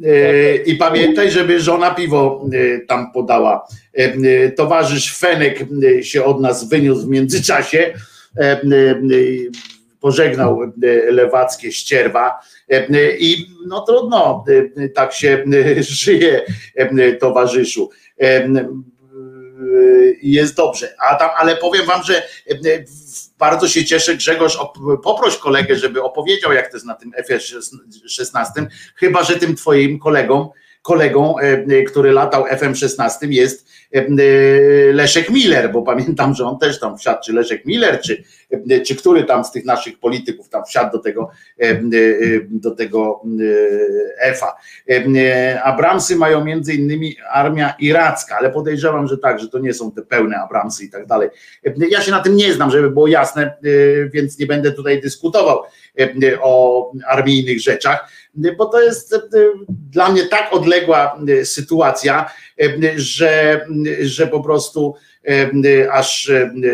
E, 0.05 0.55
I 0.55 0.75
pamiętaj, 0.75 1.31
żeby 1.31 1.59
żona 1.59 1.91
piwo 1.91 2.45
e, 2.53 2.79
tam 2.79 3.11
podała. 3.11 3.67
E, 3.97 4.03
e, 4.03 4.51
Towarzysz 4.51 5.17
Fenek 5.17 5.59
e, 5.61 6.03
się 6.03 6.23
od 6.23 6.41
nas 6.41 6.69
wyniósł 6.69 7.01
w 7.01 7.09
międzyczasie. 7.09 7.93
Pożegnał 10.03 10.63
e, 10.63 10.71
lewackie 11.11 11.71
ścierwa. 11.71 12.39
E, 12.71 12.75
e, 12.75 13.17
I 13.17 13.47
no 13.65 13.81
trudno, 13.81 14.45
tak 14.95 15.13
się 15.13 15.43
żyje, 15.79 16.41
towarzyszu. 17.19 17.89
Jest 20.21 20.55
dobrze. 20.55 20.95
A 20.99 21.15
tam, 21.15 21.29
ale 21.37 21.55
powiem 21.55 21.85
wam, 21.85 22.03
że 22.03 22.23
bardzo 23.39 23.67
się 23.67 23.85
cieszę, 23.85 24.15
Grzegorz, 24.15 24.57
poproś 25.03 25.37
kolegę, 25.37 25.75
żeby 25.75 26.03
opowiedział, 26.03 26.53
jak 26.53 26.69
to 26.69 26.77
jest 26.77 26.85
na 26.85 26.95
tym 26.95 27.11
F-16, 27.15 28.65
chyba, 28.95 29.23
że 29.23 29.35
tym 29.35 29.55
twoim 29.55 29.99
kolegom, 29.99 30.49
kolegą, 30.83 31.35
który 31.87 32.11
latał 32.11 32.43
FM-16 32.43 33.29
jest 33.29 33.67
E, 33.93 34.93
Leszek 34.93 35.29
Miller, 35.29 35.71
bo 35.71 35.81
pamiętam, 35.81 36.35
że 36.35 36.45
on 36.45 36.59
też 36.59 36.79
tam 36.79 36.97
wsiadł, 36.97 37.19
czy 37.25 37.33
Leszek 37.33 37.65
Miller, 37.65 38.01
czy, 38.01 38.23
e, 38.69 38.79
czy 38.79 38.95
który 38.95 39.23
tam 39.23 39.43
z 39.43 39.51
tych 39.51 39.65
naszych 39.65 39.99
polityków 39.99 40.49
tam 40.49 40.65
wsiadł 40.65 40.91
do 40.91 40.99
tego, 40.99 41.29
e, 41.59 41.79
do 42.49 42.71
tego 42.71 43.21
EFA. 44.19 44.55
Abramsy 45.63 46.15
mają 46.15 46.45
między 46.45 46.73
innymi 46.73 47.15
armia 47.31 47.73
iracka, 47.79 48.37
ale 48.37 48.49
podejrzewam, 48.51 49.07
że 49.07 49.17
tak, 49.17 49.39
że 49.39 49.47
to 49.47 49.59
nie 49.59 49.73
są 49.73 49.91
te 49.91 50.01
pełne 50.01 50.37
Abramsy 50.37 50.85
i 50.85 50.89
tak 50.89 51.05
dalej. 51.05 51.29
Ja 51.89 52.01
się 52.01 52.11
na 52.11 52.19
tym 52.19 52.35
nie 52.35 52.53
znam, 52.53 52.71
żeby 52.71 52.89
było 52.89 53.07
jasne, 53.07 53.57
więc 54.13 54.39
nie 54.39 54.45
będę 54.45 54.71
tutaj 54.71 55.01
dyskutował 55.01 55.63
o 56.41 56.91
armijnych 57.07 57.61
rzeczach, 57.61 58.09
bo 58.57 58.65
to 58.65 58.81
jest 58.81 59.15
dla 59.67 60.11
mnie 60.11 60.27
tak 60.27 60.53
odległa 60.53 61.19
sytuacja, 61.43 62.31
że, 62.95 63.65
że 64.01 64.27
po 64.27 64.43
prostu 64.43 64.95
aż 65.91 66.31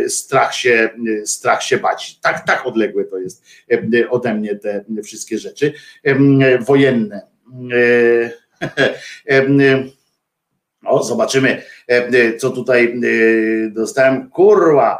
strach 0.07 0.55
się, 0.55 0.89
strach 1.25 1.63
się 1.63 1.77
bać. 1.77 2.19
Tak, 2.19 2.45
tak 2.45 2.65
odległe 2.65 3.05
to 3.05 3.17
jest 3.17 3.45
ode 4.09 4.33
mnie 4.33 4.55
te 4.55 4.85
wszystkie 5.03 5.37
rzeczy 5.37 5.73
wojenne. 6.59 7.21
O, 10.85 11.03
zobaczymy, 11.03 11.61
co 12.37 12.49
tutaj 12.49 12.99
dostałem. 13.71 14.29
Kurwa. 14.29 14.97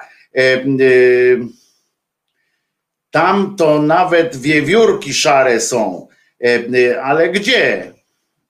Tam 3.12 3.56
to 3.56 3.82
nawet 3.82 4.36
wiewiórki 4.36 5.14
szare 5.14 5.60
są. 5.60 6.09
Ale 7.02 7.30
gdzie? 7.30 7.94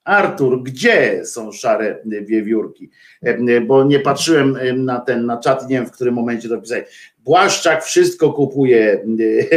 Artur, 0.04 0.62
gdzie 0.62 1.24
są 1.24 1.52
szare 1.52 1.98
wiewiórki? 2.04 2.90
Bo 3.66 3.84
nie 3.84 4.00
patrzyłem 4.00 4.58
na 4.84 5.00
ten, 5.00 5.26
na 5.26 5.36
czat, 5.36 5.68
nie 5.68 5.76
wiem 5.76 5.86
w 5.86 5.92
którym 5.92 6.14
momencie 6.14 6.48
to 6.48 6.58
pisać. 6.58 6.84
Błaszczak 7.24 7.84
wszystko 7.84 8.32
kupuje, 8.32 9.04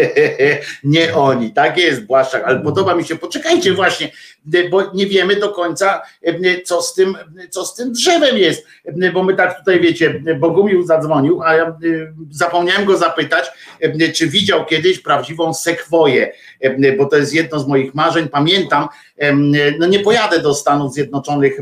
nie 0.84 1.16
oni. 1.16 1.54
Tak 1.54 1.78
jest, 1.78 2.06
Błaszczak, 2.06 2.44
ale 2.46 2.60
podoba 2.60 2.96
mi 2.96 3.06
się, 3.06 3.16
poczekajcie 3.16 3.74
właśnie, 3.74 4.12
bo 4.72 4.92
nie 4.94 5.08
wiemy 5.08 5.36
do 5.36 5.50
końca, 5.50 6.02
co 6.64 6.82
z 6.82 6.94
tym, 6.94 7.18
co 7.50 7.66
z 7.66 7.76
tym 7.76 7.92
drzewem 7.92 8.38
jest, 8.38 8.66
bo 9.14 9.24
my 9.24 9.36
tak 9.36 9.60
tutaj 9.60 9.80
wiecie, 9.80 10.24
Bogumił 10.40 10.84
zadzwonił, 10.84 11.44
a 11.44 11.56
ja 11.56 11.78
zapomniałem 12.32 12.86
go 12.86 12.98
zapytać, 12.98 13.52
czy 14.14 14.28
widział 14.28 14.66
kiedyś 14.66 15.00
prawdziwą 15.00 15.54
sekwoję, 15.54 16.34
bo 16.98 17.06
to 17.06 17.18
jest 17.18 17.34
jedno 17.34 17.60
z 17.60 17.68
moich 17.68 17.96
marzeń. 17.96 18.30
Pamiętam, 18.30 18.88
no 19.80 19.88
nie 19.88 20.00
pojadę 20.00 20.40
do 20.40 20.54
Stanów 20.54 20.94
Zjednoczonych 20.94 21.54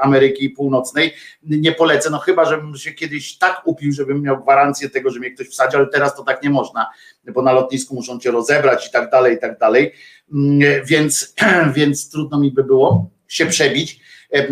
Ameryki 0.00 0.50
Północnej, 0.50 1.14
nie 1.42 1.72
polecę, 1.72 2.10
no 2.10 2.18
chyba, 2.18 2.44
żebym 2.44 2.76
się 2.76 2.92
kiedyś 2.92 3.38
tak 3.38 3.62
upił, 3.64 3.92
żebym 3.92 4.22
miał 4.22 4.42
gwarancję 4.42 4.90
tego, 4.90 5.09
że 5.10 5.20
mnie 5.20 5.30
ktoś 5.30 5.48
wsadzi, 5.48 5.76
ale 5.76 5.86
teraz 5.86 6.16
to 6.16 6.22
tak 6.22 6.42
nie 6.42 6.50
można, 6.50 6.86
bo 7.34 7.42
na 7.42 7.52
lotnisku 7.52 7.94
muszą 7.94 8.18
cię 8.18 8.30
rozebrać 8.30 8.88
i 8.88 8.90
tak 8.90 9.10
dalej, 9.10 9.36
i 9.36 9.38
tak 9.38 9.58
dalej, 9.58 9.92
mm, 10.32 10.84
więc, 10.84 11.34
więc 11.76 12.10
trudno 12.10 12.40
mi 12.40 12.52
by 12.52 12.64
było 12.64 13.10
się 13.28 13.46
przebić 13.46 14.00
e, 14.30 14.46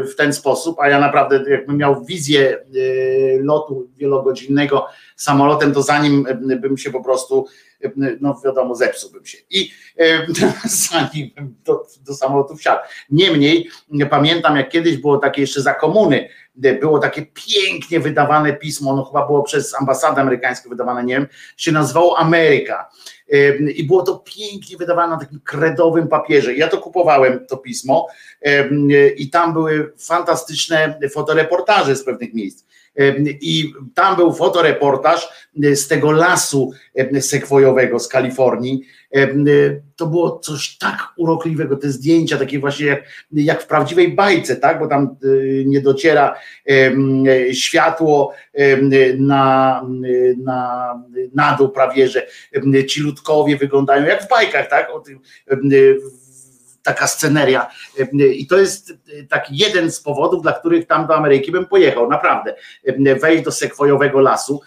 w 0.00 0.14
ten 0.16 0.32
sposób, 0.32 0.80
a 0.80 0.88
ja 0.88 1.00
naprawdę 1.00 1.44
jakbym 1.50 1.76
miał 1.76 2.04
wizję 2.04 2.58
e, 2.58 2.62
lotu 3.42 3.90
wielogodzinnego 3.96 4.86
samolotem, 5.18 5.72
to 5.72 5.82
zanim 5.82 6.26
bym 6.60 6.78
się 6.78 6.90
po 6.90 7.04
prostu, 7.04 7.46
no 8.20 8.40
wiadomo, 8.44 8.74
zepsułbym 8.74 9.26
się 9.26 9.38
i 9.50 9.70
zanim 10.90 11.30
bym 11.36 11.54
do, 11.64 11.86
do 12.06 12.14
samolotu 12.14 12.56
wsiadł. 12.56 12.80
Niemniej 13.10 13.70
pamiętam, 14.10 14.56
jak 14.56 14.68
kiedyś 14.68 14.96
było 14.96 15.18
takie 15.18 15.40
jeszcze 15.40 15.62
za 15.62 15.74
komuny, 15.74 16.28
było 16.54 16.98
takie 16.98 17.26
pięknie 17.26 18.00
wydawane 18.00 18.52
pismo, 18.52 18.96
no 18.96 19.04
chyba 19.04 19.26
było 19.26 19.42
przez 19.42 19.74
ambasadę 19.80 20.20
amerykańską 20.20 20.70
wydawane, 20.70 21.04
nie 21.04 21.14
wiem, 21.14 21.26
się 21.56 21.72
nazywało 21.72 22.18
Ameryka. 22.18 22.90
I 23.74 23.84
było 23.84 24.02
to 24.02 24.24
pięknie 24.36 24.76
wydawane 24.76 25.12
na 25.12 25.20
takim 25.20 25.40
kredowym 25.40 26.08
papierze. 26.08 26.54
Ja 26.54 26.68
to 26.68 26.78
kupowałem, 26.78 27.46
to 27.46 27.56
pismo, 27.56 28.06
i 29.16 29.30
tam 29.30 29.52
były 29.52 29.92
fantastyczne 29.98 30.98
fotoreportaże 31.12 31.96
z 31.96 32.04
pewnych 32.04 32.34
miejsc. 32.34 32.64
I 33.40 33.72
tam 33.94 34.16
był 34.16 34.32
fotoreportaż 34.32 35.28
z 35.74 35.88
tego 35.88 36.12
lasu 36.12 36.72
sekwojowego 37.20 37.98
z 37.98 38.08
Kalifornii. 38.08 38.82
To 39.96 40.06
było 40.06 40.38
coś 40.38 40.78
tak 40.78 40.96
urokliwego, 41.16 41.76
te 41.76 41.90
zdjęcia 41.90 42.38
takie 42.38 42.58
właśnie 42.58 42.86
jak, 42.86 43.04
jak 43.32 43.62
w 43.62 43.66
prawdziwej 43.66 44.12
bajce, 44.12 44.56
tak? 44.56 44.78
bo 44.78 44.88
tam 44.88 45.16
nie 45.66 45.80
dociera 45.80 46.34
światło 47.52 48.32
na, 49.18 49.82
na, 50.38 50.94
na 51.34 51.56
dół 51.56 51.68
prawie, 51.68 52.08
że 52.08 52.26
ci 52.86 53.00
ludkowie 53.00 53.56
wyglądają 53.56 54.06
jak 54.06 54.22
w 54.22 54.28
bajkach, 54.28 54.68
tak? 54.68 54.90
O 54.90 55.00
tym, 55.00 55.20
taka 56.82 57.06
sceneria. 57.06 57.70
I 58.12 58.46
to 58.46 58.58
jest 58.58 58.92
taki 59.28 59.56
jeden 59.56 59.92
z 59.92 60.00
powodów, 60.00 60.42
dla 60.42 60.52
których 60.52 60.86
tam 60.86 61.06
do 61.06 61.16
Ameryki 61.16 61.52
bym 61.52 61.66
pojechał, 61.66 62.10
naprawdę. 62.10 62.54
Wejść 63.20 63.44
do 63.44 63.52
sekwojowego 63.52 64.20
lasu, 64.20 64.60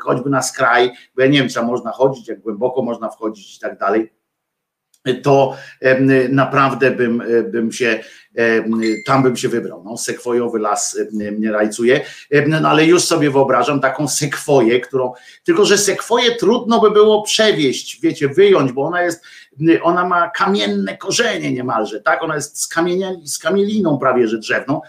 choćby 0.00 0.30
na 0.30 0.42
skraj, 0.42 0.90
bo 1.16 1.22
ja 1.22 1.28
nie 1.28 1.38
wiem, 1.38 1.48
czy 1.48 1.62
można 1.62 1.90
chodzić, 1.90 2.28
jak 2.28 2.40
głęboko 2.40 2.82
można 2.82 3.10
wchodzić 3.10 3.56
i 3.56 3.60
tak 3.60 3.78
dalej 3.78 4.12
to 5.22 5.56
naprawdę 6.28 6.90
bym, 6.90 7.22
bym 7.50 7.72
się 7.72 8.00
tam 9.06 9.22
bym 9.22 9.36
się 9.36 9.48
wybrał. 9.48 9.82
No, 9.84 9.96
sekwojowy 9.96 10.58
las 10.58 10.98
mnie 11.12 11.52
rajcuje, 11.52 12.00
no, 12.46 12.68
ale 12.68 12.84
już 12.84 13.04
sobie 13.04 13.30
wyobrażam 13.30 13.80
taką 13.80 14.08
sekwoję, 14.20 14.80
którą, 14.80 15.12
tylko 15.44 15.64
że 15.64 15.78
sekwoję 15.78 16.36
trudno 16.36 16.80
by 16.80 16.90
było 16.90 17.22
przewieźć, 17.22 18.00
wiecie, 18.00 18.28
wyjąć, 18.28 18.72
bo 18.72 18.82
ona 18.82 19.02
jest, 19.02 19.24
ona 19.82 20.08
ma 20.08 20.30
kamienne 20.30 20.96
korzenie 20.96 21.52
niemalże, 21.52 22.00
tak, 22.00 22.22
ona 22.22 22.34
jest 22.34 22.58
z, 22.58 22.68
z 23.24 23.38
kamieliną 23.38 23.98
prawie, 23.98 24.28
że 24.28 24.38
drzewną, 24.38 24.80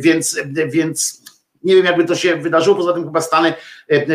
więc, 0.00 0.40
więc 0.66 1.24
nie 1.64 1.74
wiem, 1.76 1.84
jakby 1.84 2.04
to 2.04 2.14
się 2.14 2.36
wydarzyło, 2.36 2.76
poza 2.76 2.92
tym 2.92 3.04
chyba 3.04 3.20
Stany, 3.20 3.54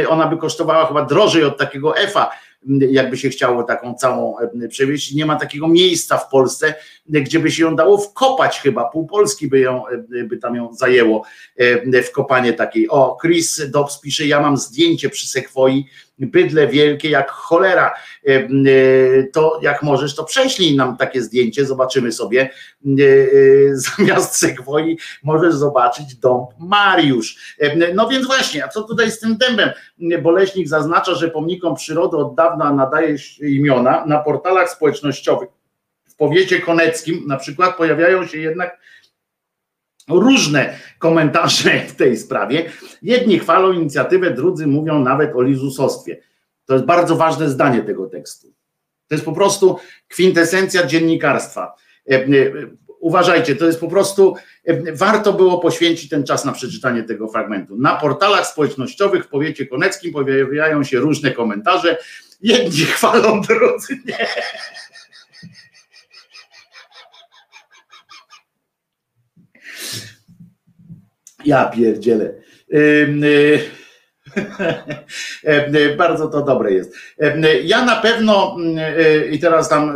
ona 0.10 0.28
by 0.28 0.38
kosztowała 0.38 0.86
chyba 0.86 1.06
drożej 1.06 1.44
od 1.44 1.58
takiego 1.58 1.98
EFA, 1.98 2.30
jakby 2.92 3.18
się 3.18 3.30
chciało 3.30 3.64
taką 3.64 3.96
całą 3.96 4.36
przewieźć. 4.70 5.14
Nie 5.14 5.26
ma 5.26 5.36
takiego 5.36 5.68
miejsca 5.68 6.18
w 6.18 6.30
Polsce, 6.30 6.74
gdzie 7.06 7.40
by 7.40 7.52
się 7.52 7.64
ją 7.64 7.76
dało 7.76 7.98
wkopać 7.98 8.60
chyba, 8.60 8.86
pół 8.86 9.08
Polski 9.08 9.48
by, 9.48 9.60
ją, 9.60 9.84
by 10.26 10.38
tam 10.38 10.56
ją 10.56 10.74
zajęło 10.74 11.24
wkopanie 12.04 12.54
takiej. 12.54 12.90
O, 12.90 13.18
Chris 13.22 13.62
Dobbs 13.72 14.00
pisze, 14.00 14.26
ja 14.26 14.42
mam 14.42 14.58
zdjęcie 14.58 15.10
przy 15.10 15.28
Sekwoi, 15.28 15.86
bydle 16.20 16.68
wielkie 16.68 17.10
jak 17.10 17.32
cholera, 17.32 17.94
e, 18.28 18.48
to 19.34 19.60
jak 19.62 19.84
możesz, 19.84 20.16
to 20.16 20.24
prześlij 20.24 20.76
nam 20.76 20.98
takie 20.98 21.22
zdjęcie, 21.22 21.66
zobaczymy 21.66 22.12
sobie. 22.12 22.50
E, 22.86 22.96
zamiast 23.98 24.36
Sekwoi 24.36 24.98
możesz 25.24 25.56
zobaczyć 25.56 26.16
dom 26.16 26.46
Mariusz. 26.60 27.56
No 27.94 28.08
więc 28.08 28.28
właśnie, 28.28 28.66
a 28.66 28.68
co 28.68 28.84
tutaj 28.84 29.12
z 29.12 29.20
tym 29.20 29.38
dębem? 29.38 29.70
Boleśnik 30.22 30.68
zaznacza, 30.68 31.16
że 31.16 31.28
pomnikom 31.28 31.76
przyrody 31.76 32.18
od 32.18 32.36
dawna 32.36 32.74
nadaje 32.74 33.16
imiona 33.42 34.06
na 34.06 34.20
portalach 34.20 34.70
społecznościowych. 34.70 35.50
W 36.06 36.16
powiecie 36.16 36.60
koneckim 36.60 37.24
na 37.28 37.38
przykład 37.38 37.78
pojawiają 37.78 38.28
się 38.28 38.38
jednak 38.38 38.80
różne 40.10 40.76
komentarze 41.00 41.80
w 41.88 41.96
tej 41.96 42.18
sprawie. 42.18 42.72
Jedni 43.02 43.40
chwalą 43.40 43.72
inicjatywę, 43.72 44.32
drudzy 44.32 44.68
mówią 44.68 45.00
nawet 45.00 45.36
o 45.36 45.42
lizusostwie. 45.42 46.18
To 46.66 46.74
jest 46.74 46.86
bardzo 46.86 47.16
ważne 47.16 47.50
zdanie 47.50 47.82
tego 47.82 48.08
tekstu. 48.08 48.48
To 49.08 49.16
jest 49.16 49.26
po 49.26 49.32
prostu 49.32 49.78
kwintesencja 50.08 50.86
dziennikarstwa. 50.86 51.76
E, 52.12 52.16
e, 52.16 52.28
uważajcie, 53.00 53.56
to 53.56 53.66
jest 53.66 53.80
po 53.80 53.88
prostu, 53.88 54.36
e, 54.66 54.94
warto 54.94 55.34
było 55.34 55.60
poświęcić 55.60 56.10
ten 56.10 56.24
czas 56.24 56.46
na 56.46 56.52
przeczytanie 56.52 57.04
tego 57.04 57.28
fragmentu. 57.28 57.78
Na 57.78 57.96
portalach 57.96 58.48
społecznościowych 58.48 59.26
w 59.26 59.28
powiecie 59.28 59.68
koneckim 59.68 60.14
pojawiają 60.14 60.84
się 60.84 61.00
różne 61.00 61.32
komentarze. 61.32 61.98
Jedni 62.42 62.86
chwalą, 62.86 63.42
drudzy 63.42 64.00
nie. 64.06 64.28
Ja 71.46 71.66
pierdzielę. 71.66 72.34
Y, 72.74 73.60
bardzo 75.98 76.28
to 76.28 76.42
dobre 76.42 76.72
jest. 76.72 76.96
Ja 77.64 77.86
na 77.86 77.96
pewno, 77.96 78.58
y, 79.00 79.28
i 79.32 79.40
teraz 79.40 79.70
tam 79.70 79.94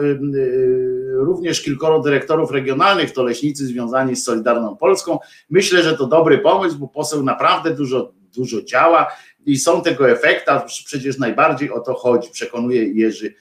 również 1.13 1.61
kilkoro 1.61 1.99
dyrektorów 1.99 2.51
regionalnych, 2.51 3.11
to 3.11 3.23
leśnicy 3.23 3.65
związani 3.65 4.15
z 4.15 4.23
Solidarną 4.23 4.77
Polską. 4.77 5.19
Myślę, 5.49 5.83
że 5.83 5.97
to 5.97 6.07
dobry 6.07 6.37
pomysł, 6.37 6.77
bo 6.77 6.87
poseł 6.87 7.23
naprawdę 7.23 7.75
dużo, 7.75 8.13
dużo 8.35 8.61
działa 8.61 9.07
i 9.45 9.57
są 9.57 9.81
tego 9.81 10.09
efekta, 10.09 10.65
przecież 10.85 11.17
najbardziej 11.17 11.71
o 11.71 11.79
to 11.79 11.93
chodzi, 11.93 12.29
przekonuje 12.31 12.83
Jerzy. 12.83 13.33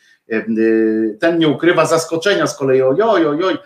Ten 1.21 1.39
nie 1.39 1.49
ukrywa 1.49 1.87
zaskoczenia 1.87 2.47
z 2.47 2.57
kolei, 2.57 2.83
ojoj, 2.83 3.27
ojoj, 3.27 3.57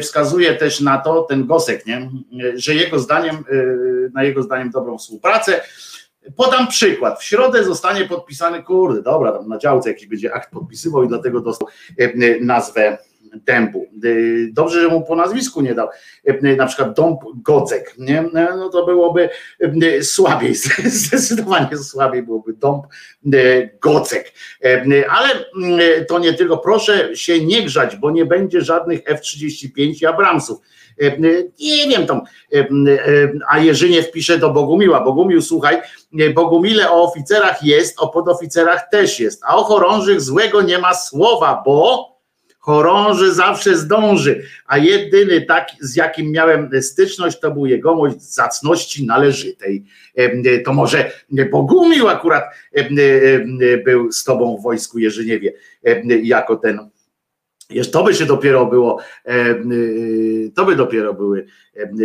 wskazuje 0.00 0.54
też 0.54 0.80
na 0.80 0.98
to, 0.98 1.22
ten 1.22 1.46
Gosek, 1.46 1.86
nie? 1.86 2.10
że 2.54 2.74
jego 2.74 2.98
zdaniem, 2.98 3.44
na 4.14 4.24
jego 4.24 4.42
zdaniem 4.42 4.70
dobrą 4.70 4.98
współpracę, 4.98 5.60
Podam 6.36 6.68
przykład. 6.68 7.20
W 7.20 7.24
środę 7.24 7.64
zostanie 7.64 8.04
podpisany, 8.04 8.62
kurde, 8.62 9.02
dobra, 9.02 9.42
na 9.42 9.58
działce 9.58 9.88
jakiś 9.88 10.06
będzie 10.06 10.34
akt 10.34 10.50
podpisywał 10.50 11.04
i 11.04 11.08
dlatego 11.08 11.40
dostał 11.40 11.68
e, 11.98 12.10
nazwę 12.40 12.98
dębu. 13.34 13.86
E, 14.04 14.08
dobrze, 14.52 14.82
że 14.82 14.88
mu 14.88 15.02
po 15.02 15.16
nazwisku 15.16 15.60
nie 15.60 15.74
dał. 15.74 15.88
E, 16.24 16.56
na 16.56 16.66
przykład 16.66 16.96
dąb 16.96 17.20
Gocek, 17.36 17.94
nie? 17.98 18.24
No 18.32 18.68
to 18.68 18.86
byłoby 18.86 19.28
słabiej, 20.02 20.54
zdecydowanie 21.04 21.78
słabiej 21.78 22.22
byłoby 22.22 22.52
dąb 22.52 22.86
Gocek. 23.80 24.32
Ale 25.08 25.28
to 26.08 26.18
nie 26.18 26.34
tylko, 26.34 26.58
proszę 26.58 27.16
się 27.16 27.44
nie 27.44 27.62
grzać, 27.62 27.96
bo 27.96 28.10
nie 28.10 28.26
będzie 28.26 28.60
żadnych 28.60 29.00
F-35 29.06 30.02
i 30.02 30.06
Abramsów 30.06 30.58
nie 31.60 31.88
wiem 31.88 32.06
tam, 32.06 32.20
a 33.48 33.58
Jerzyniew 33.58 34.10
pisze 34.10 34.38
do 34.38 34.50
Bogumiła, 34.50 35.00
Bogumił 35.00 35.42
słuchaj, 35.42 35.82
Bogumile 36.34 36.90
o 36.90 37.02
oficerach 37.02 37.62
jest, 37.62 38.00
o 38.00 38.08
podoficerach 38.08 38.88
też 38.90 39.20
jest, 39.20 39.42
a 39.46 39.56
o 39.56 39.64
chorążych 39.64 40.20
złego 40.20 40.62
nie 40.62 40.78
ma 40.78 40.94
słowa, 40.94 41.62
bo 41.64 42.11
chorąży 42.62 43.34
zawsze 43.34 43.76
zdąży, 43.76 44.42
a 44.66 44.78
jedyny 44.78 45.40
tak, 45.40 45.68
z 45.80 45.96
jakim 45.96 46.30
miałem 46.30 46.82
styczność, 46.82 47.40
to 47.40 47.50
był 47.50 47.66
jegomość 47.66 48.22
zacności 48.22 49.06
należytej. 49.06 49.84
To 50.64 50.72
może 50.72 51.12
Bogumił 51.50 52.08
akurat 52.08 52.44
był 53.84 54.12
z 54.12 54.24
tobą 54.24 54.56
w 54.56 54.62
wojsku 54.62 54.98
Jerzyniewie, 54.98 55.52
jako 56.22 56.56
ten 56.56 56.78
to 57.92 58.04
by 58.04 58.14
się 58.14 58.26
dopiero 58.26 58.66
było, 58.66 59.00
to 60.54 60.64
by 60.64 60.76
dopiero 60.76 61.14
były 61.14 61.46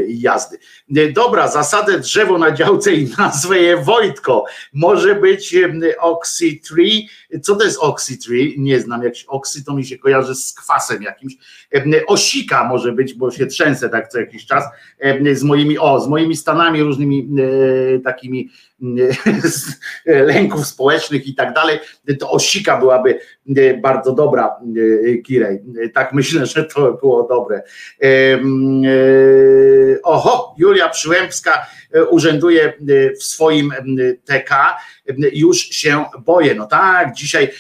jazdy. 0.07 0.57
Dobra, 1.13 1.47
zasadę 1.47 1.99
drzewo 1.99 2.37
na 2.37 2.51
działce 2.51 2.93
i 2.93 3.09
nazwę 3.17 3.59
je 3.59 3.77
Wojtko. 3.77 4.45
Może 4.73 5.15
być 5.15 5.55
Oxy 5.99 6.45
Tree. 6.67 7.09
Co 7.41 7.55
to 7.55 7.63
jest 7.63 7.79
Oxy 7.79 8.17
Tree? 8.17 8.55
Nie 8.57 8.79
znam, 8.79 9.03
jakiś 9.03 9.25
Oxy 9.25 9.65
to 9.65 9.75
mi 9.75 9.85
się 9.85 9.97
kojarzy 9.97 10.35
z 10.35 10.53
kwasem 10.53 11.01
jakimś. 11.01 11.33
Osika 12.07 12.63
może 12.63 12.91
być, 12.91 13.13
bo 13.13 13.31
się 13.31 13.45
trzęsę 13.45 13.89
tak 13.89 14.07
co 14.07 14.19
jakiś 14.19 14.45
czas 14.45 14.63
z 15.33 15.43
moimi, 15.43 15.77
o, 15.77 15.99
z 15.99 16.07
moimi 16.07 16.35
stanami 16.35 16.83
różnymi 16.83 17.29
e, 17.95 17.99
takimi 17.99 18.49
lęków 20.05 20.67
społecznych 20.67 21.27
i 21.27 21.35
tak 21.35 21.53
dalej, 21.53 21.79
to 22.19 22.31
osika 22.31 22.77
byłaby 22.77 23.19
bardzo 23.81 24.13
dobra, 24.13 24.55
Kirej. 25.25 25.59
Tak 25.93 26.13
myślę, 26.13 26.45
że 26.55 26.63
to 26.63 26.93
było 26.93 27.27
dobre. 27.27 27.61
Oho, 30.03 30.55
Julia 30.57 30.89
Przyłębska 30.89 31.67
urzęduje 32.09 32.73
w 33.19 33.23
swoim 33.23 33.73
TK, 34.25 34.77
już 35.33 35.57
się 35.59 36.05
boję. 36.19 36.55
No 36.55 36.67
tak, 36.67 37.13
dzisiaj 37.13 37.51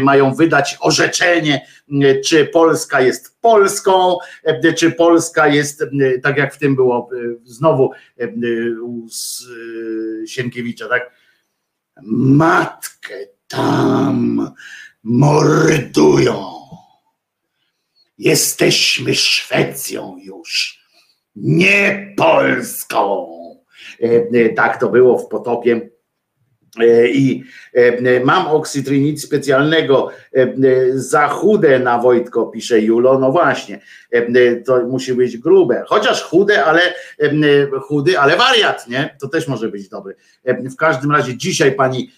mają 0.00 0.34
wydać 0.34 0.76
orzeczenie, 0.80 1.66
czy 2.24 2.46
Polska 2.46 3.00
jest 3.00 3.40
Polską, 3.40 4.18
czy 4.76 4.92
Polska 4.92 5.46
jest, 5.46 5.84
tak 6.22 6.36
jak 6.36 6.54
w 6.54 6.58
tym 6.58 6.76
było 6.76 7.10
znowu 7.44 7.90
u 8.82 9.06
Sienkiewicza, 10.26 10.88
tak? 10.88 11.10
Matkę 12.02 13.14
tam 13.48 14.50
mordują. 15.02 16.58
Jesteśmy 18.18 19.14
Szwecją 19.14 20.16
już, 20.22 20.77
nie 21.42 22.14
Polską. 22.16 23.26
Tak 24.56 24.80
to 24.80 24.88
było 24.88 25.18
w 25.18 25.28
potopie 25.28 25.90
E, 26.80 27.08
I 27.08 27.44
e, 27.74 28.24
mam 28.24 28.46
oksytry, 28.46 29.00
nic 29.00 29.24
specjalnego. 29.24 30.10
E, 30.34 30.48
za 30.94 31.28
chude 31.28 31.78
na 31.78 31.98
Wojtko, 31.98 32.46
pisze 32.46 32.80
Julo. 32.80 33.18
No 33.18 33.32
właśnie, 33.32 33.80
to 34.66 34.86
musi 34.86 35.14
być 35.14 35.38
grube. 35.38 35.84
Chociaż 35.86 36.22
chude, 36.22 36.64
ale 36.64 36.80
chudy, 37.82 38.18
ale 38.18 38.36
wariat, 38.36 38.88
nie? 38.88 39.16
To 39.20 39.28
też 39.28 39.48
może 39.48 39.68
być 39.68 39.88
dobry. 39.88 40.14
W 40.44 40.76
każdym 40.76 41.12
razie 41.12 41.36
dzisiaj 41.36 41.72
pani, 41.72 42.10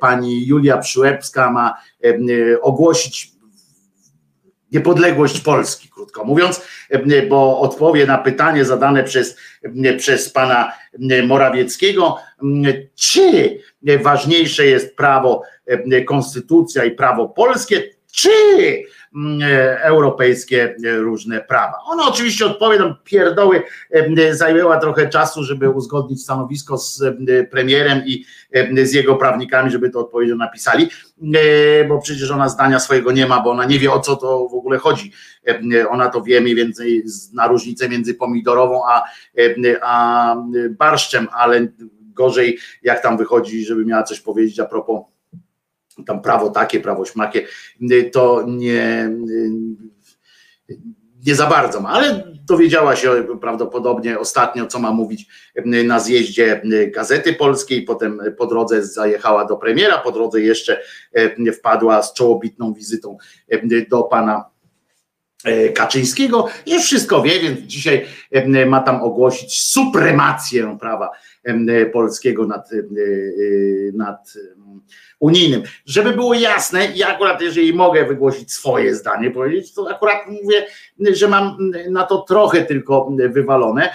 pani 0.00 0.46
Julia 0.46 0.78
Przyłębska 0.78 1.50
ma 1.50 1.74
ogłosić 2.60 3.32
niepodległość 4.72 5.40
Polski, 5.40 5.88
krótko 5.88 6.24
mówiąc, 6.24 6.62
bo 7.28 7.60
odpowie 7.60 8.06
na 8.06 8.18
pytanie 8.18 8.64
zadane 8.64 9.04
przez, 9.04 9.36
przez 9.98 10.30
pana 10.30 10.72
Morawieckiego, 11.26 12.16
czy 12.94 13.58
ważniejsze 14.02 14.66
jest 14.66 14.96
prawo, 14.96 15.42
konstytucja 16.06 16.84
i 16.84 16.90
prawo 16.90 17.28
polskie, 17.28 17.82
czy 18.12 18.30
e, 18.30 18.82
europejskie 19.82 20.74
e, 20.84 20.96
różne 20.96 21.40
prawa. 21.40 21.74
Ona 21.86 22.08
oczywiście 22.08 22.46
odpowie 22.46 22.78
nam 22.78 22.94
pierdoły, 23.04 23.62
e, 23.90 24.34
zajęła 24.34 24.76
trochę 24.76 25.08
czasu, 25.08 25.44
żeby 25.44 25.70
uzgodnić 25.70 26.22
stanowisko 26.22 26.78
z 26.78 27.02
premierem 27.50 28.02
i 28.06 28.24
z 28.82 28.92
jego 28.92 29.16
prawnikami, 29.16 29.70
żeby 29.70 29.90
to 29.90 30.00
odpowiedzią 30.00 30.36
napisali, 30.36 30.88
bo 31.88 31.98
przecież 31.98 32.30
ona 32.30 32.48
zdania 32.48 32.78
swojego 32.78 33.12
nie 33.12 33.26
ma, 33.26 33.40
bo 33.40 33.50
ona 33.50 33.64
nie 33.64 33.78
wie 33.78 33.92
o 33.92 34.00
co 34.00 34.16
to 34.16 34.48
w 34.48 34.54
ogóle 34.54 34.78
chodzi. 34.78 35.12
Ona 35.90 36.08
to 36.08 36.22
wie 36.22 36.40
mniej 36.40 36.54
więcej 36.54 37.04
na 37.34 37.46
różnicę 37.46 37.88
między 37.88 38.14
pomidorową 38.14 38.82
a, 38.88 39.04
a 39.82 40.36
barszczem, 40.70 41.28
ale 41.32 41.68
gorzej 42.14 42.58
jak 42.82 43.02
tam 43.02 43.16
wychodzi, 43.18 43.64
żeby 43.64 43.84
miała 43.84 44.02
coś 44.02 44.20
powiedzieć 44.20 44.60
a 44.60 44.66
propos 44.66 45.02
tam 46.04 46.22
prawo 46.22 46.50
takie, 46.50 46.80
prawo 46.80 47.04
śmakie, 47.04 47.46
to 48.12 48.44
nie, 48.48 49.10
nie 51.26 51.34
za 51.34 51.46
bardzo 51.46 51.80
ma, 51.80 51.88
ale 51.88 52.30
dowiedziała 52.46 52.96
się 52.96 53.26
prawdopodobnie 53.40 54.18
ostatnio, 54.18 54.66
co 54.66 54.78
ma 54.78 54.92
mówić 54.92 55.26
na 55.84 56.00
zjeździe 56.00 56.62
Gazety 56.94 57.32
Polskiej, 57.32 57.82
potem 57.82 58.20
po 58.38 58.46
drodze 58.46 58.84
zajechała 58.84 59.44
do 59.44 59.56
premiera, 59.56 59.98
po 59.98 60.12
drodze 60.12 60.40
jeszcze 60.40 60.82
wpadła 61.58 62.02
z 62.02 62.14
czołobitną 62.14 62.74
wizytą 62.74 63.16
do 63.90 64.02
pana 64.02 64.44
Kaczyńskiego. 65.74 66.48
Już 66.66 66.82
wszystko 66.82 67.22
wie, 67.22 67.40
więc 67.40 67.60
dzisiaj 67.60 68.06
ma 68.66 68.80
tam 68.80 69.02
ogłosić 69.02 69.60
supremację 69.60 70.78
prawa 70.80 71.10
polskiego 71.92 72.46
nad, 72.46 72.70
nad 73.94 74.34
unijnym. 75.20 75.62
Żeby 75.86 76.12
było 76.12 76.34
jasne, 76.34 76.88
ja 76.94 77.08
akurat 77.08 77.40
jeżeli 77.40 77.74
mogę 77.74 78.04
wygłosić 78.04 78.52
swoje 78.52 78.94
zdanie, 78.94 79.30
powiedzieć, 79.30 79.74
to 79.74 79.90
akurat 79.90 80.18
mówię, 80.26 80.66
że 81.12 81.28
mam 81.28 81.70
na 81.90 82.04
to 82.04 82.18
trochę 82.18 82.64
tylko 82.64 83.10
wywalone, 83.28 83.90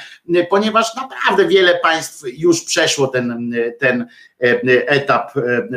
ponieważ 0.50 0.96
naprawdę 0.96 1.48
wiele 1.48 1.80
państw 1.84 2.24
już 2.38 2.64
przeszło 2.64 3.08
ten, 3.08 3.56
ten 3.80 4.08
etap 4.88 5.32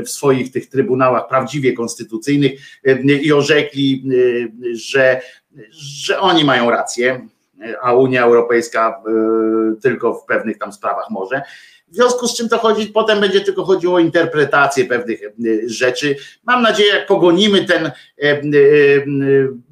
w 0.05 0.09
swoich 0.09 0.53
tych 0.53 0.69
trybunałach 0.69 1.29
prawdziwie 1.29 1.73
konstytucyjnych 1.73 2.53
i 3.23 3.33
orzekli, 3.33 4.05
że, 4.73 5.21
że 5.71 6.21
oni 6.21 6.45
mają 6.45 6.71
rację, 6.71 7.29
a 7.83 7.93
Unia 7.93 8.25
Europejska 8.25 9.03
tylko 9.83 10.15
w 10.15 10.25
pewnych 10.25 10.59
tam 10.59 10.73
sprawach 10.73 11.11
może. 11.11 11.43
W 11.91 11.95
związku 11.95 12.29
z 12.29 12.37
czym 12.37 12.49
to 12.49 12.59
chodzi, 12.59 12.87
potem 12.87 13.21
będzie 13.21 13.41
tylko 13.41 13.65
chodziło 13.65 13.95
o 13.95 13.99
interpretację 13.99 14.85
pewnych 14.85 15.23
e, 15.23 15.31
rzeczy. 15.67 16.17
Mam 16.45 16.63
nadzieję, 16.63 16.95
jak 16.95 17.07
pogonimy 17.07 17.65
ten, 17.65 17.87
e, 17.87 17.93
e, 18.23 18.43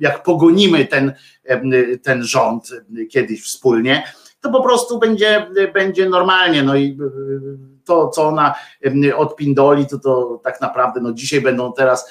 jak 0.01 0.23
pogonimy 0.23 0.85
ten, 0.85 1.13
ten 2.03 2.23
rząd 2.23 2.71
kiedyś 3.11 3.43
wspólnie, 3.43 4.03
to 4.41 4.51
po 4.51 4.63
prostu 4.63 4.99
będzie, 4.99 5.47
będzie 5.75 6.09
normalnie. 6.09 6.63
No 6.63 6.77
i 6.77 6.99
to, 7.87 8.09
co 8.09 8.23
ona 8.23 8.55
odpindoli, 9.17 9.87
to, 9.87 9.99
to 9.99 10.41
tak 10.45 10.61
naprawdę 10.61 11.01
no 11.01 11.13
dzisiaj 11.13 11.41
będą 11.41 11.73
teraz 11.73 12.11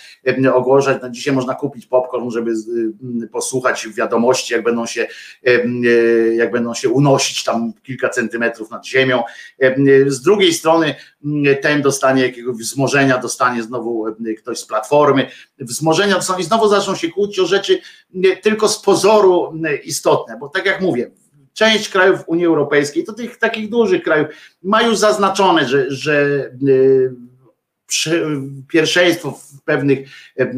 ogłaszać, 0.53 0.97
no 1.01 1.09
dzisiaj 1.09 1.33
można 1.33 1.55
kupić 1.55 1.85
popcorn, 1.85 2.29
żeby 2.29 2.51
posłuchać 3.31 3.87
wiadomości, 3.87 4.53
jak 4.53 4.63
będą 4.63 4.85
się, 4.85 5.07
jak 6.35 6.51
będą 6.51 6.73
się 6.73 6.89
unosić 6.89 7.43
tam 7.43 7.73
kilka 7.83 8.09
centymetrów 8.09 8.71
nad 8.71 8.87
ziemią. 8.87 9.23
Z 10.07 10.21
drugiej 10.21 10.53
strony 10.53 10.95
ten 11.61 11.81
dostanie 11.81 12.23
jakiegoś 12.23 12.55
wzmożenia, 12.55 13.17
dostanie 13.17 13.63
znowu 13.63 14.05
ktoś 14.37 14.59
z 14.59 14.65
platformy, 14.65 15.27
wzmożenia 15.59 16.15
dostanie, 16.15 16.43
znowu 16.43 16.67
zaczną 16.67 16.95
się 16.95 17.09
kłócić 17.09 17.39
o 17.39 17.45
rzeczy 17.45 17.79
tylko 18.41 18.69
z 18.69 18.81
pozoru 18.81 19.53
istotne, 19.83 20.37
bo 20.39 20.49
tak 20.49 20.65
jak 20.65 20.81
mówię, 20.81 21.11
część 21.55 21.89
krajów 21.89 22.19
Unii 22.27 22.45
Europejskiej, 22.45 23.03
to 23.03 23.13
tych 23.13 23.37
takich 23.37 23.69
dużych 23.69 24.03
krajów, 24.03 24.27
ma 24.63 24.81
już 24.81 24.97
zaznaczone, 24.97 25.67
że, 25.67 25.85
że 25.91 26.49
y, 26.67 27.11
pierwszeństwo 28.67 29.31
w 29.31 29.63
pewnych, 29.63 30.09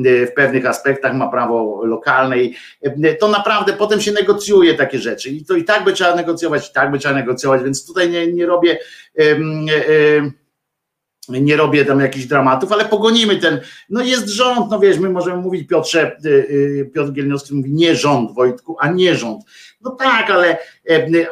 w 0.02 0.34
pewnych 0.36 0.66
aspektach 0.66 1.14
ma 1.14 1.28
prawo 1.28 1.86
lokalne 1.86 2.38
i 2.38 2.56
to 3.20 3.28
naprawdę 3.28 3.74
potem 3.74 4.02
się 4.02 4.12
negocjuje 4.12 4.74
takie 4.74 5.00
rzeczy. 5.00 5.30
I 5.30 5.46
to 5.46 5.56
i 5.56 5.64
tak 5.64 5.84
by 5.84 5.94
trzeba 5.94 6.16
negocjować, 6.16 6.70
i 6.70 6.74
tak 6.74 6.92
by 6.92 7.00
trzeba 7.00 7.16
negocjować, 7.16 7.64
więc 7.64 7.86
tutaj 7.86 8.10
nie, 8.10 8.34
nie 8.34 8.46
robię 8.46 8.80
nie 11.30 11.56
robię 11.56 11.86
tam 11.86 12.00
jakichś 12.00 12.26
dramatów, 12.26 12.72
ale 12.72 12.86
pogonimy 12.86 13.38
ten, 13.38 13.60
no 13.90 14.02
jest 14.02 14.28
rząd, 14.28 14.72
no 14.72 14.80
wiesz, 14.80 15.00
my 15.00 15.10
możemy 15.10 15.42
mówić 15.42 15.68
Piotrze, 15.68 16.18
y, 16.26 16.30
y, 16.30 16.92
Piotr 16.94 17.12
Gielniowski 17.12 17.56
mówi 17.56 17.74
nie 17.74 17.96
rząd 17.96 18.34
Wojtku, 18.34 18.76
a 18.80 18.92
nie 18.92 19.16
rząd. 19.16 19.44
No 19.82 19.92
tak, 19.92 20.30
ale, 20.30 20.58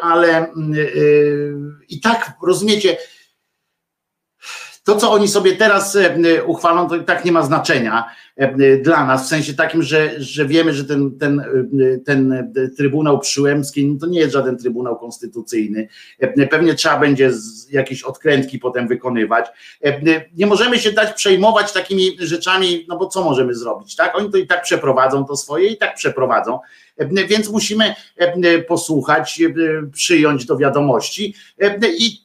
ale 0.01 0.45
y, 0.45 1.53
i 1.89 1.99
tak 1.99 2.31
rozumiecie, 2.43 2.97
to, 4.85 4.95
co 4.95 5.11
oni 5.11 5.27
sobie 5.27 5.55
teraz 5.55 5.95
e, 5.95 6.43
uchwalą, 6.43 6.89
to 6.89 6.95
i 6.95 7.03
tak 7.03 7.25
nie 7.25 7.31
ma 7.31 7.43
znaczenia 7.43 8.09
e, 8.35 8.77
dla 8.77 9.05
nas, 9.05 9.25
w 9.25 9.27
sensie 9.27 9.53
takim, 9.53 9.83
że, 9.83 10.21
że 10.21 10.45
wiemy, 10.45 10.73
że 10.73 10.85
ten, 10.85 11.17
ten, 11.17 11.39
e, 11.39 11.97
ten 12.05 12.51
Trybunał 12.77 13.19
Przyłębski 13.19 13.87
no 13.87 13.99
to 13.99 14.07
nie 14.07 14.19
jest 14.19 14.33
żaden 14.33 14.57
Trybunał 14.57 14.99
Konstytucyjny. 14.99 15.87
Pewnie 16.49 16.73
trzeba 16.73 16.99
będzie 16.99 17.31
jakieś 17.69 18.03
odkrętki 18.03 18.59
potem 18.59 18.87
wykonywać. 18.87 19.45
Nie 20.37 20.47
możemy 20.47 20.79
się 20.79 20.91
dać 20.91 21.13
przejmować 21.13 21.73
takimi 21.73 22.17
rzeczami, 22.19 22.85
no 22.89 22.97
bo 22.97 23.07
co 23.07 23.23
możemy 23.23 23.55
zrobić, 23.55 23.95
tak? 23.95 24.17
Oni 24.17 24.31
to 24.31 24.37
i 24.37 24.47
tak 24.47 24.61
przeprowadzą 24.61 25.25
to 25.25 25.35
swoje 25.35 25.67
i 25.67 25.77
tak 25.77 25.95
przeprowadzą. 25.95 26.59
Więc 27.27 27.49
musimy 27.49 27.95
posłuchać, 28.67 29.41
przyjąć 29.93 30.45
do 30.45 30.57
wiadomości 30.57 31.35
i 31.99 32.24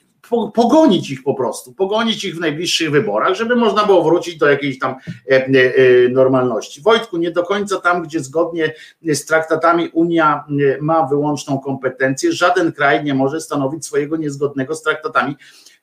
pogonić 0.55 1.11
ich 1.11 1.23
po 1.23 1.35
prostu, 1.35 1.73
pogonić 1.73 2.25
ich 2.25 2.37
w 2.37 2.41
najbliższych 2.41 2.91
wyborach, 2.91 3.35
żeby 3.35 3.57
można 3.57 3.85
było 3.85 4.05
wrócić 4.05 4.37
do 4.37 4.49
jakiejś 4.49 4.79
tam 4.79 4.91
e, 4.91 4.97
e, 5.31 5.47
e, 5.47 6.09
normalności. 6.09 6.83
Wojtku, 6.83 7.17
nie 7.17 7.31
do 7.31 7.43
końca 7.43 7.81
tam, 7.81 8.03
gdzie 8.03 8.21
zgodnie 8.21 8.75
z 9.03 9.25
traktatami 9.25 9.89
Unia 9.93 10.45
ma 10.81 11.07
wyłączną 11.07 11.59
kompetencję, 11.59 12.33
żaden 12.33 12.73
kraj 12.73 13.05
nie 13.05 13.15
może 13.15 13.41
stanowić 13.41 13.87
swojego 13.87 14.17
niezgodnego 14.17 14.75
z 14.75 14.83
traktatami 14.83 15.37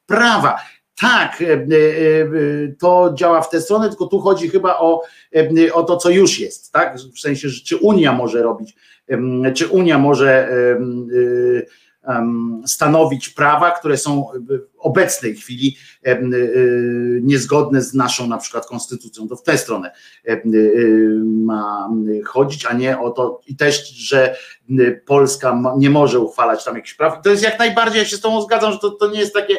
prawa. 0.06 0.58
Tak, 1.00 1.44
to 2.80 3.14
działa 3.14 3.42
w 3.42 3.50
tę 3.50 3.62
stronę, 3.62 3.90
tylko 3.90 4.08
tu 4.08 4.20
chodzi 4.20 4.50
chyba 4.50 4.80
o, 4.80 5.02
o 5.74 5.84
to, 5.84 5.98
co 5.98 6.10
już 6.10 6.40
jest, 6.40 6.72
tak? 6.72 6.98
W 7.16 7.20
sensie, 7.20 7.48
czy 7.66 7.78
Unia 7.78 8.14
może 8.14 8.44
robić, 8.44 8.76
czy 9.56 9.68
Unia 9.68 9.98
może 9.98 10.50
stanowić 12.66 13.30
prawa, 13.30 13.72
które 13.72 13.98
są 13.98 14.28
w 14.50 14.60
obecnej 14.78 15.36
chwili 15.36 15.78
niezgodne 17.22 17.82
z 17.82 17.94
naszą 17.94 18.28
na 18.28 18.38
przykład 18.38 18.66
konstytucją. 18.66 19.28
To 19.28 19.36
w 19.36 19.44
tę 19.44 19.58
stronę 19.58 19.92
ma 21.26 21.90
chodzić, 22.26 22.66
a 22.66 22.74
nie 22.74 23.00
o 23.00 23.10
to 23.10 23.42
i 23.48 23.56
też, 23.56 23.90
że 23.90 24.36
Polska 25.06 25.62
nie 25.78 25.90
może 25.90 26.20
uchwalać 26.20 26.64
tam 26.66 26.76
jakichś 26.76 26.94
praw. 26.94 27.22
To 27.24 27.30
jest 27.30 27.44
jak 27.44 27.60
najbardziej, 27.60 28.00
ja 28.00 28.06
się 28.06 28.18
z 28.18 28.22
tą 28.22 28.42
zgadzam, 28.42 28.74
że 28.74 28.80
to, 28.80 28.90
to 28.90 29.12
nie 29.12 29.20
jest 29.20 29.34
takie 29.34 29.58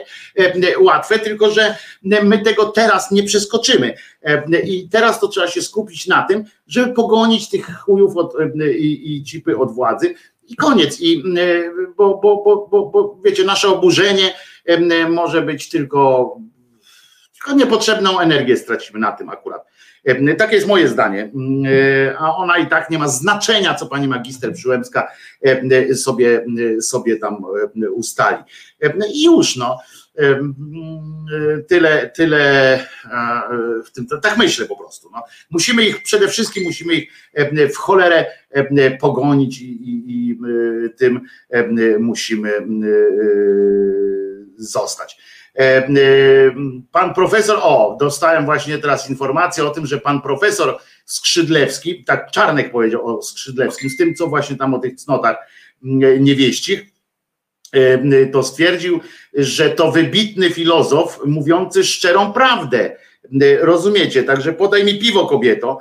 łatwe, 0.81 1.19
tylko 1.19 1.51
że 1.51 1.77
my 2.03 2.39
tego 2.39 2.65
teraz 2.65 3.11
nie 3.11 3.23
przeskoczymy. 3.23 3.95
I 4.65 4.89
teraz 4.89 5.21
to 5.21 5.29
trzeba 5.29 5.49
się 5.49 5.63
skupić 5.63 6.07
na 6.07 6.23
tym, 6.23 6.45
żeby 6.67 6.95
pogonić 6.95 7.49
tych 7.49 7.79
chujów 7.79 8.17
od, 8.17 8.35
i, 8.79 9.17
i 9.17 9.25
cipy 9.25 9.59
od 9.59 9.73
władzy, 9.73 10.15
i 10.49 10.57
koniec. 10.57 11.01
I, 11.01 11.23
e, 11.39 11.71
bo, 11.97 12.19
bo, 12.23 12.43
bo, 12.45 12.69
bo, 12.71 12.87
bo 12.87 13.19
wiecie, 13.25 13.45
nasze 13.45 13.69
oburzenie 13.69 14.35
może 15.09 15.43
być 15.43 15.69
tylko, 15.69 16.37
tylko 17.33 17.53
niepotrzebną 17.53 18.21
energię 18.21 18.57
stracimy 18.57 18.99
na 18.99 19.13
tym 19.13 19.29
akurat. 19.29 19.67
Takie 20.39 20.55
jest 20.55 20.69
moje 20.69 20.89
zdanie, 20.89 21.31
a 22.19 22.37
ona 22.37 22.59
i 22.59 22.67
tak 22.67 22.91
nie 22.91 22.99
ma 22.99 23.09
znaczenia, 23.09 23.75
co 23.75 23.87
pani 23.87 24.09
magister 24.09 24.53
Przyłębska 24.53 25.09
sobie, 25.95 26.45
sobie 26.81 27.17
tam 27.17 27.45
ustali. 27.95 28.43
I 29.13 29.25
już 29.25 29.57
no 29.57 29.79
tyle, 31.69 32.11
tyle 32.17 32.85
w 33.85 33.91
tym, 33.91 34.07
tak 34.23 34.39
myślę 34.39 34.67
po 34.67 34.77
prostu. 34.77 35.11
No. 35.13 35.23
Musimy 35.51 35.87
ich, 35.87 36.03
przede 36.03 36.29
wszystkim 36.29 36.65
musimy 36.65 36.95
ich 36.95 37.13
w 37.75 37.77
cholerę 37.77 38.27
pogonić 39.01 39.61
i, 39.61 39.67
i, 39.67 40.09
i 40.09 40.39
tym 40.97 41.21
musimy 41.99 42.53
zostać. 44.57 45.19
Pan 46.93 47.15
profesor, 47.15 47.59
o, 47.63 47.97
dostałem 48.01 48.45
właśnie 48.45 48.79
teraz 48.79 49.11
informację 49.11 49.65
o 49.65 49.71
tym, 49.71 49.87
że 49.87 49.99
pan 49.99 50.23
profesor 50.23 50.79
Skrzydlewski, 51.05 52.05
tak 52.05 52.31
Czarnek 52.31 52.71
powiedział 52.73 53.07
o 53.07 53.23
Skrzydlewskim, 53.23 53.91
z 53.91 53.97
tym, 53.97 54.15
co 54.15 54.27
właśnie 54.27 54.57
tam 54.57 54.75
o 54.75 54.79
tych 54.79 54.97
cnotach 54.97 55.37
niewieścich, 56.21 56.98
to 58.33 58.43
stwierdził, 58.43 59.01
że 59.35 59.71
to 59.71 59.93
wybitny 59.93 60.51
filozof 60.51 61.21
mówiący 61.27 61.85
szczerą 61.85 62.33
prawdę. 62.33 62.97
Rozumiecie? 63.61 64.23
Także 64.23 64.53
podaj 64.53 64.85
mi 64.85 64.99
piwo, 64.99 65.27
kobieto. 65.27 65.79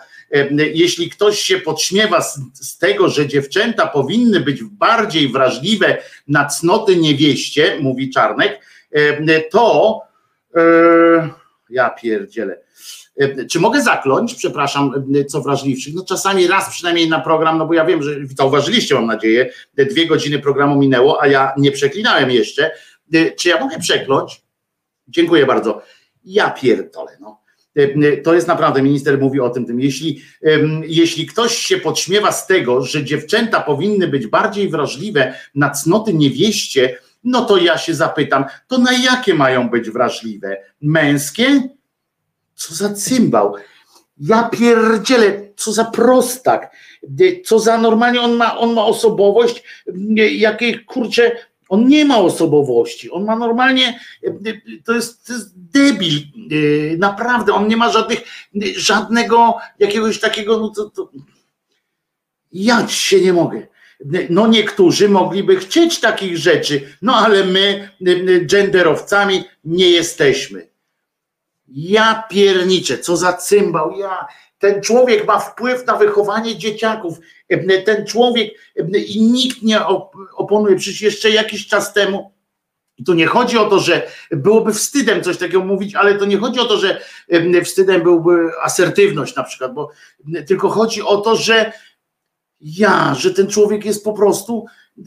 Jeśli 0.73 1.09
ktoś 1.09 1.39
się 1.39 1.59
podśmiewa 1.59 2.21
z, 2.21 2.39
z, 2.53 2.77
tego, 2.77 3.09
że 3.09 3.27
dziewczęta 3.27 3.87
powinny 3.87 4.39
być 4.39 4.63
bardziej 4.63 5.27
wrażliwe 5.27 5.97
na 6.27 6.45
cnoty 6.45 6.95
niewieście, 6.95 7.77
mówi 7.79 8.09
Czarnek, 8.09 8.65
to 9.51 10.01
e, 10.55 11.29
ja 11.69 11.89
pierdzielę. 11.89 12.59
E, 13.17 13.45
czy 13.45 13.59
mogę 13.59 13.81
zakląć, 13.81 14.35
przepraszam, 14.35 15.05
e, 15.15 15.25
co 15.25 15.41
wrażliwszych? 15.41 15.93
No 15.95 16.05
czasami 16.05 16.47
raz 16.47 16.69
przynajmniej 16.69 17.09
na 17.09 17.19
program, 17.19 17.57
no 17.57 17.65
bo 17.65 17.73
ja 17.73 17.85
wiem, 17.85 18.03
że 18.03 18.11
zauważyliście, 18.37 18.95
mam 18.95 19.05
nadzieję, 19.05 19.49
dwie 19.77 20.07
godziny 20.07 20.39
programu 20.39 20.79
minęło, 20.79 21.21
a 21.21 21.27
ja 21.27 21.53
nie 21.57 21.71
przeklinałem 21.71 22.31
jeszcze. 22.31 22.71
E, 23.13 23.31
czy 23.31 23.49
ja 23.49 23.59
mogę 23.59 23.79
przekląć? 23.79 24.41
Dziękuję 25.07 25.45
bardzo. 25.45 25.81
Ja 26.25 26.49
pierdolę, 26.49 27.17
no. 27.21 27.41
To 28.23 28.33
jest 28.33 28.47
naprawdę, 28.47 28.81
minister 28.81 29.19
mówi 29.19 29.39
o 29.39 29.49
tym, 29.49 29.65
tym. 29.65 29.81
Jeśli, 29.81 30.21
jeśli 30.83 31.25
ktoś 31.25 31.57
się 31.57 31.77
podśmiewa 31.77 32.31
z 32.31 32.47
tego, 32.47 32.81
że 32.81 33.03
dziewczęta 33.03 33.61
powinny 33.61 34.07
być 34.07 34.27
bardziej 34.27 34.69
wrażliwe 34.69 35.33
na 35.55 35.69
cnoty 35.69 36.13
niewieście, 36.13 36.97
no 37.23 37.45
to 37.45 37.57
ja 37.57 37.77
się 37.77 37.93
zapytam, 37.93 38.45
to 38.67 38.77
na 38.77 38.93
jakie 38.93 39.33
mają 39.33 39.69
być 39.69 39.89
wrażliwe? 39.89 40.57
Męskie? 40.81 41.76
Co 42.57 42.75
za 42.75 42.93
cymbał. 42.93 43.55
Ja 44.19 44.49
pierdzielę, 44.49 45.41
co 45.55 45.71
za 45.71 45.85
prostak, 45.85 46.75
co 47.45 47.59
za 47.59 47.77
normalnie, 47.77 48.21
on 48.21 48.33
ma, 48.33 48.57
on 48.57 48.73
ma 48.73 48.85
osobowość, 48.85 49.63
jakiej 50.31 50.85
kurczę, 50.85 51.31
on 51.69 51.87
nie 51.87 52.05
ma 52.05 52.17
osobowości, 52.17 53.11
on 53.11 53.25
ma 53.25 53.35
normalnie, 53.35 53.99
to 54.85 54.93
jest, 54.93 55.27
to 55.27 55.33
jest 55.33 55.51
debil, 55.55 56.19
naprawdę, 56.97 57.53
on 57.53 57.67
nie 57.67 57.77
ma 57.77 57.91
żadnych, 57.91 58.19
żadnego 58.75 59.57
jakiegoś 59.79 60.19
takiego, 60.19 60.59
no 60.59 60.69
to, 60.69 60.89
to 60.89 61.11
ja 62.51 62.87
się 62.87 63.21
nie 63.21 63.33
mogę. 63.33 63.67
No 64.29 64.47
niektórzy 64.47 65.09
mogliby 65.09 65.55
chcieć 65.55 65.99
takich 65.99 66.37
rzeczy, 66.37 66.81
no 67.01 67.15
ale 67.15 67.45
my 67.45 67.89
genderowcami 68.41 69.43
nie 69.65 69.89
jesteśmy. 69.89 70.67
Ja 71.67 72.23
pierniczę, 72.29 72.97
co 72.97 73.17
za 73.17 73.33
cymbał, 73.33 73.91
ja. 73.91 74.27
Ten 74.59 74.81
człowiek 74.81 75.27
ma 75.27 75.39
wpływ 75.39 75.85
na 75.85 75.97
wychowanie 75.97 76.57
dzieciaków. 76.57 77.17
Ten 77.85 78.05
człowiek 78.05 78.53
i 79.07 79.21
nikt 79.21 79.61
nie 79.61 79.85
oponuje. 80.35 80.75
Przecież 80.75 81.01
jeszcze 81.01 81.29
jakiś 81.29 81.67
czas 81.67 81.93
temu 81.93 82.31
tu 83.05 83.13
nie 83.13 83.27
chodzi 83.27 83.57
o 83.57 83.65
to, 83.65 83.79
że 83.79 84.07
byłoby 84.31 84.73
wstydem 84.73 85.23
coś 85.23 85.37
takiego 85.37 85.65
mówić, 85.65 85.95
ale 85.95 86.15
to 86.15 86.25
nie 86.25 86.37
chodzi 86.37 86.59
o 86.59 86.65
to, 86.65 86.77
że 86.77 87.01
wstydem 87.63 88.03
byłby 88.03 88.49
asertywność 88.63 89.35
na 89.35 89.43
przykład, 89.43 89.73
bo 89.73 89.89
tylko 90.47 90.69
chodzi 90.69 91.01
o 91.01 91.17
to, 91.17 91.35
że 91.35 91.71
ja, 92.61 93.15
że 93.15 93.33
ten 93.33 93.47
człowiek 93.47 93.85
jest 93.85 94.03
po 94.03 94.13
prostu 94.13 94.65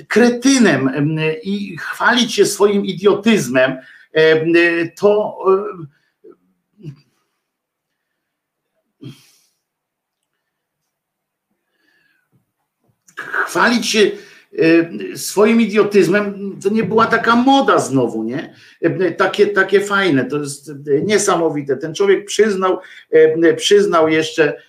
kretynem 0.08 0.88
em, 0.88 1.18
i 1.42 1.76
chwalić 1.76 2.34
się 2.34 2.46
swoim 2.46 2.84
idiotyzmem, 2.84 3.76
em, 4.12 4.52
to 4.96 5.38
chwalić 13.46 13.86
się 13.86 14.10
e, 14.58 15.16
swoim 15.16 15.60
idiotyzmem, 15.60 16.56
to 16.62 16.68
nie 16.68 16.84
była 16.84 17.06
taka 17.06 17.36
moda 17.36 17.78
znowu, 17.78 18.22
nie? 18.22 18.54
E, 18.80 19.12
Takie, 19.12 19.46
takie 19.46 19.80
fajne, 19.80 20.24
to 20.24 20.38
jest 20.38 20.70
e, 20.70 21.00
niesamowite. 21.02 21.76
Ten 21.76 21.94
człowiek 21.94 22.24
przyznał, 22.24 22.78
e, 23.10 23.54
przyznał 23.54 24.08
jeszcze, 24.08 24.62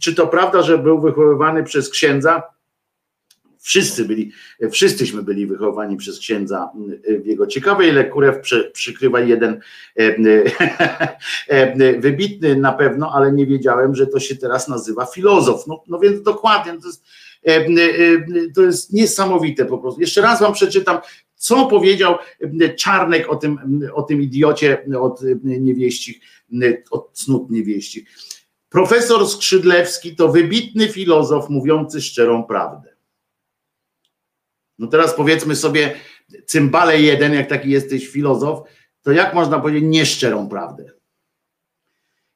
czy 0.00 0.14
to 0.14 0.26
prawda, 0.26 0.62
że 0.62 0.78
był 0.78 1.00
wychowywany 1.00 1.64
przez 1.64 1.90
księdza? 1.90 2.42
Wszyscy 3.68 4.04
byli, 4.04 4.32
wszyscyśmy 4.70 5.22
byli 5.22 5.46
wychowani 5.46 5.96
przez 5.96 6.18
księdza 6.18 6.70
w 7.22 7.26
jego 7.26 7.46
ciekawej, 7.46 7.88
ile 7.88 8.10
przykrywa 8.72 9.20
jeden 9.20 9.60
e, 9.98 10.44
e, 11.48 12.00
wybitny 12.00 12.56
na 12.56 12.72
pewno, 12.72 13.12
ale 13.14 13.32
nie 13.32 13.46
wiedziałem, 13.46 13.94
że 13.94 14.06
to 14.06 14.20
się 14.20 14.36
teraz 14.36 14.68
nazywa 14.68 15.06
filozof. 15.06 15.66
No, 15.66 15.82
no 15.88 15.98
więc 15.98 16.22
dokładnie, 16.22 16.72
to 16.72 16.86
jest, 16.86 17.04
e, 17.04 17.06
e, 17.06 17.27
to 18.54 18.62
jest 18.62 18.92
niesamowite 18.92 19.64
po 19.64 19.78
prostu. 19.78 20.00
Jeszcze 20.00 20.20
raz 20.20 20.40
wam 20.40 20.52
przeczytam, 20.52 20.98
co 21.34 21.66
powiedział 21.66 22.16
Czarnek 22.78 23.28
o 23.28 23.36
tym, 23.36 23.80
o 23.94 24.02
tym 24.02 24.22
idiocie 24.22 24.84
od 25.00 25.20
niewieścich, 25.42 26.20
od 26.90 27.12
cnót 27.12 27.50
niewieścich. 27.50 28.08
Profesor 28.68 29.28
Skrzydlewski 29.28 30.16
to 30.16 30.28
wybitny 30.28 30.88
filozof 30.88 31.48
mówiący 31.48 32.00
szczerą 32.00 32.44
prawdę. 32.44 32.96
No 34.78 34.86
teraz 34.86 35.14
powiedzmy 35.14 35.56
sobie, 35.56 35.94
cymbale 36.46 37.00
jeden, 37.00 37.34
jak 37.34 37.48
taki 37.48 37.70
jesteś 37.70 38.08
filozof, 38.08 38.68
to 39.02 39.12
jak 39.12 39.34
można 39.34 39.58
powiedzieć 39.58 39.84
nieszczerą 39.86 40.48
prawdę? 40.48 40.92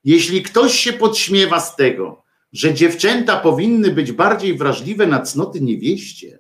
Jeśli 0.05 0.43
ktoś 0.43 0.75
się 0.75 0.93
podśmiewa 0.93 1.61
z 1.61 1.77
tego, 1.77 2.22
że 2.53 2.75
dziewczęta 2.75 3.41
powinny 3.41 3.91
być 3.91 4.13
bardziej 4.13 4.59
wrażliwe 4.59 5.07
na 5.07 5.21
cnoty 5.21 5.61
niewieście, 5.61 6.39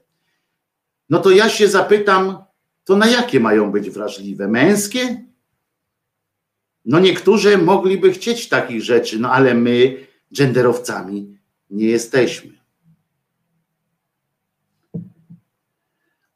no 1.11 1.19
to 1.19 1.31
ja 1.31 1.49
się 1.49 1.69
zapytam, 1.69 2.45
to 2.85 2.97
na 2.97 3.07
jakie 3.07 3.41
mają 3.41 3.73
być 3.73 3.91
wrażliwe? 3.91 4.49
Męskie? 4.49 5.25
No 6.85 7.01
niektórzy 7.01 7.59
mogliby 7.59 8.13
chcieć 8.13 8.49
takich 8.49 8.83
rzeczy, 8.83 9.19
no 9.19 9.31
ale 9.31 9.55
my 9.55 10.07
genderowcami 10.31 11.39
nie 11.71 11.87
jesteśmy. 11.87 12.53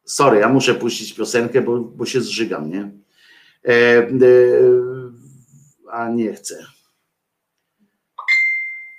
Sorry, 0.04 0.38
ja 0.38 0.48
muszę 0.48 0.74
puścić 0.74 1.14
piosenkę, 1.14 1.62
bo, 1.62 1.80
bo 1.80 2.06
się 2.06 2.20
zżygam, 2.20 2.70
nie? 2.70 2.90
E, 3.64 3.72
e, 3.72 4.10
a 5.90 6.08
nie 6.08 6.32
chcę. 6.32 6.75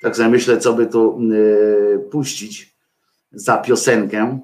Tak 0.01 0.15
sobie 0.15 0.29
myślę, 0.29 0.57
co 0.57 0.73
by 0.73 0.87
tu 0.87 1.19
e, 1.95 1.99
puścić 1.99 2.77
za 3.31 3.57
piosenkę. 3.57 4.39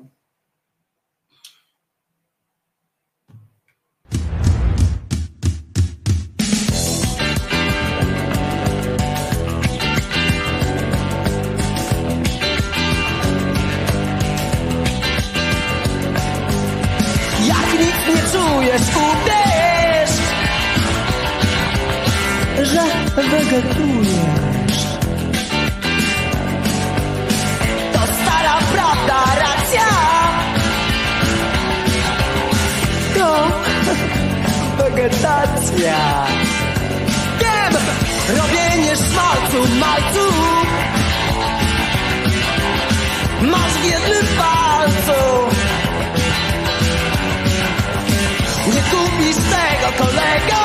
Czujesz, 18.32 18.82
uwierz 18.82 20.14
Że 22.72 22.82
wegetujesz 23.16 24.03
wegetacja. 35.04 36.26
Wiem, 37.40 37.74
robienie 38.38 38.96
szmalcu, 38.96 39.76
malcu. 39.80 40.34
Masz 43.42 43.74
w 43.74 43.86
jednym 43.86 44.26
palcu. 44.38 45.22
Nie 48.74 48.82
kupisz 48.82 49.36
tego 49.36 50.06
kolego. 50.06 50.62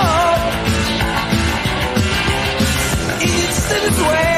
I 3.21 3.27
nic 3.27 3.51
z 3.51 3.69
tym 3.69 3.95
złego 3.95 4.38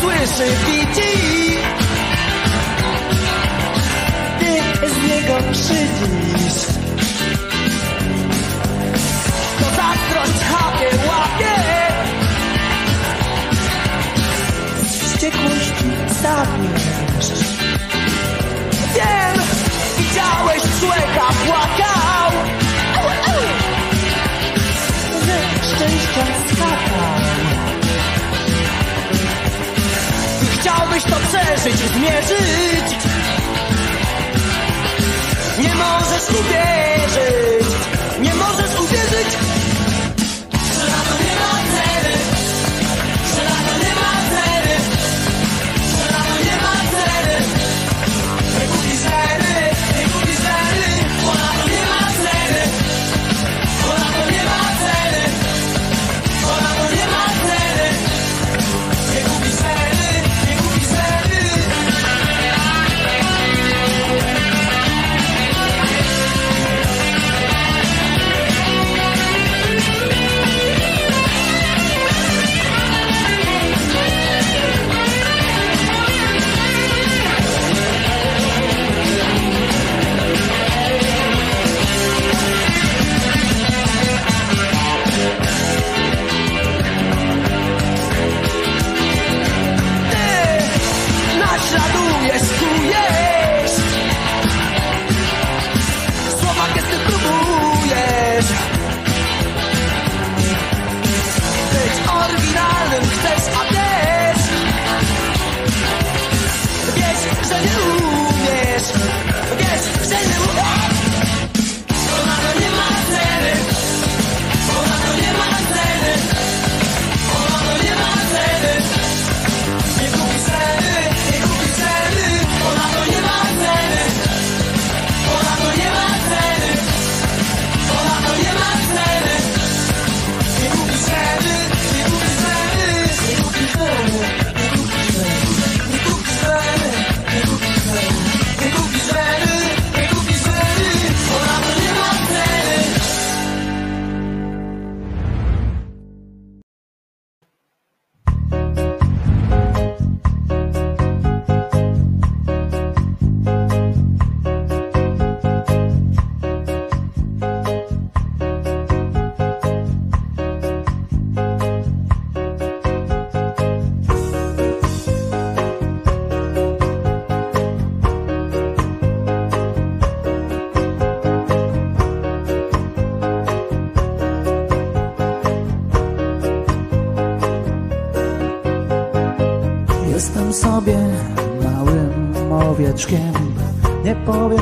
słyszy, 0.00 0.50
widzi. 0.66 1.56
Ty 4.40 4.52
z 4.88 5.08
niego 5.08 5.38
szydzisz. 5.52 6.60
To 9.58 9.64
zazdrość 9.64 10.40
chapie, 10.50 10.88
łapie. 11.08 11.54
Z 14.82 15.12
wściekłości 15.12 15.90
zabierz. 16.22 17.30
Wiem, 18.94 19.29
przeżyć, 31.56 31.76
zmierzyć. 31.76 32.96
Nie 35.58 35.74
możesz 35.74 36.30
uwierzyć 36.30 37.66
Nie 38.20 38.34
możesz 38.34 38.80
uwierzyć 38.80 39.49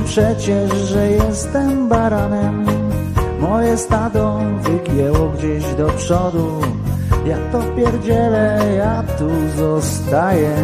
przecież, 0.09 0.73
że 0.73 1.11
jestem 1.11 1.89
baranem. 1.89 2.67
Moje 3.41 3.77
stado 3.77 4.41
wygięło 4.63 5.29
gdzieś 5.29 5.65
do 5.75 5.87
przodu. 5.87 6.61
Ja 7.27 7.37
to 7.53 7.63
pierdzielę, 7.77 8.75
ja 8.77 9.05
tu 9.19 9.29
zostaję, 9.57 10.57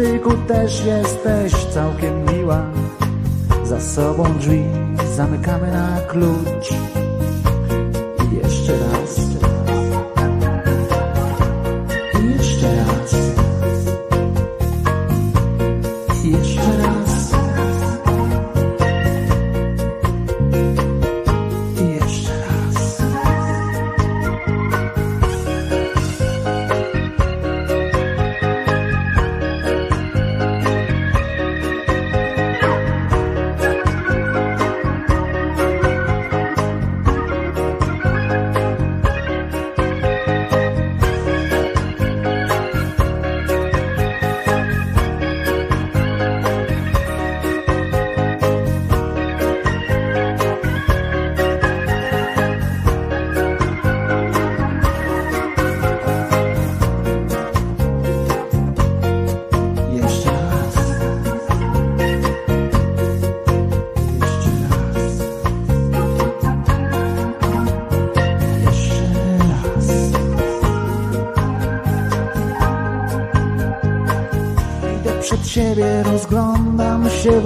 dotyku 0.00 0.30
też 0.48 0.84
jesteś 0.84 1.64
całkiem 1.64 2.24
miła. 2.24 2.62
Za 3.64 3.80
sobą 3.80 4.24
drzwi 4.38 4.64
zamykamy 5.16 5.72
na 5.72 6.00
klucz. 6.00 6.99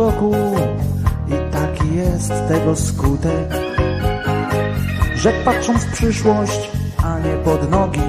Wokół 0.04 0.34
i 1.28 1.52
taki 1.52 1.96
jest 1.96 2.32
tego 2.48 2.76
skutek, 2.76 3.48
że 5.16 5.32
patrząc 5.44 5.84
w 5.84 5.92
przyszłość, 5.92 6.70
a 7.04 7.18
nie 7.18 7.36
pod 7.44 7.70
nogi, 7.70 8.00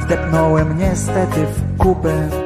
wdepnąłem 0.00 0.78
niestety 0.78 1.46
w 1.46 1.76
kupę 1.78 2.41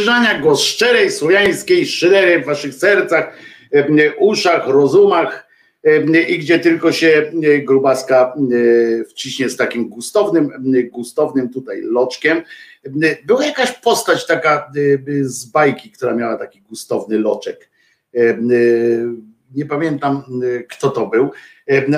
Wojtek 0.00 0.14
Krzyżaniak, 0.14 0.42
głos 0.42 0.62
szczerej, 0.62 1.10
słowiańskiej 1.10 1.86
szydery 1.86 2.42
w 2.42 2.46
waszych 2.46 2.74
sercach, 2.74 3.32
em, 3.72 3.96
uszach, 4.18 4.66
rozumach 4.68 5.46
em, 5.82 6.12
i 6.28 6.38
gdzie 6.38 6.58
tylko 6.58 6.92
się 6.92 7.30
e, 7.44 7.58
grubaska 7.58 8.34
e, 9.00 9.04
wciśnie 9.04 9.48
z 9.48 9.56
takim 9.56 9.88
gustownym, 9.88 10.50
gustownym 10.90 11.48
tutaj 11.48 11.82
loczkiem. 11.82 12.42
Em, 12.84 13.00
Była 13.26 13.44
jakaś 13.46 13.72
postać 13.72 14.26
taka 14.26 14.56
e, 14.58 15.24
z 15.24 15.44
bajki, 15.44 15.90
która 15.90 16.14
miała 16.14 16.36
taki 16.36 16.60
gustowny 16.62 17.18
loczek. 17.18 17.70
E, 18.14 18.38
Nie 19.54 19.66
pamiętam, 19.66 20.22
e, 20.56 20.62
kto 20.62 20.90
to 20.90 21.06
był, 21.06 21.30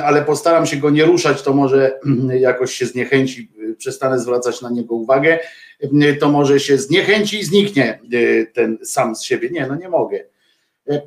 ale 0.05 0.23
postaram 0.23 0.67
się 0.67 0.77
go 0.77 0.91
nie 0.91 1.05
ruszać, 1.05 1.43
to 1.43 1.53
może 1.53 1.99
jakoś 2.39 2.75
się 2.75 2.87
zniechęci, 2.87 3.51
e, 3.71 3.75
przestanę 3.75 4.19
zwracać 4.19 4.63
na 4.63 4.71
niego 4.71 4.95
uwagę 4.95 5.39
to 6.21 6.29
może 6.29 6.61
się 6.61 6.79
zniechęci 6.79 7.39
i 7.39 7.45
zniknie 7.45 8.01
e, 8.13 8.47
ten 8.47 8.79
sam 8.83 9.17
z 9.17 9.23
siebie. 9.23 9.51
Nie, 9.51 9.67
no 9.67 9.77
nie 9.77 9.89
mogę. 9.89 10.25
Nie, 10.87 11.03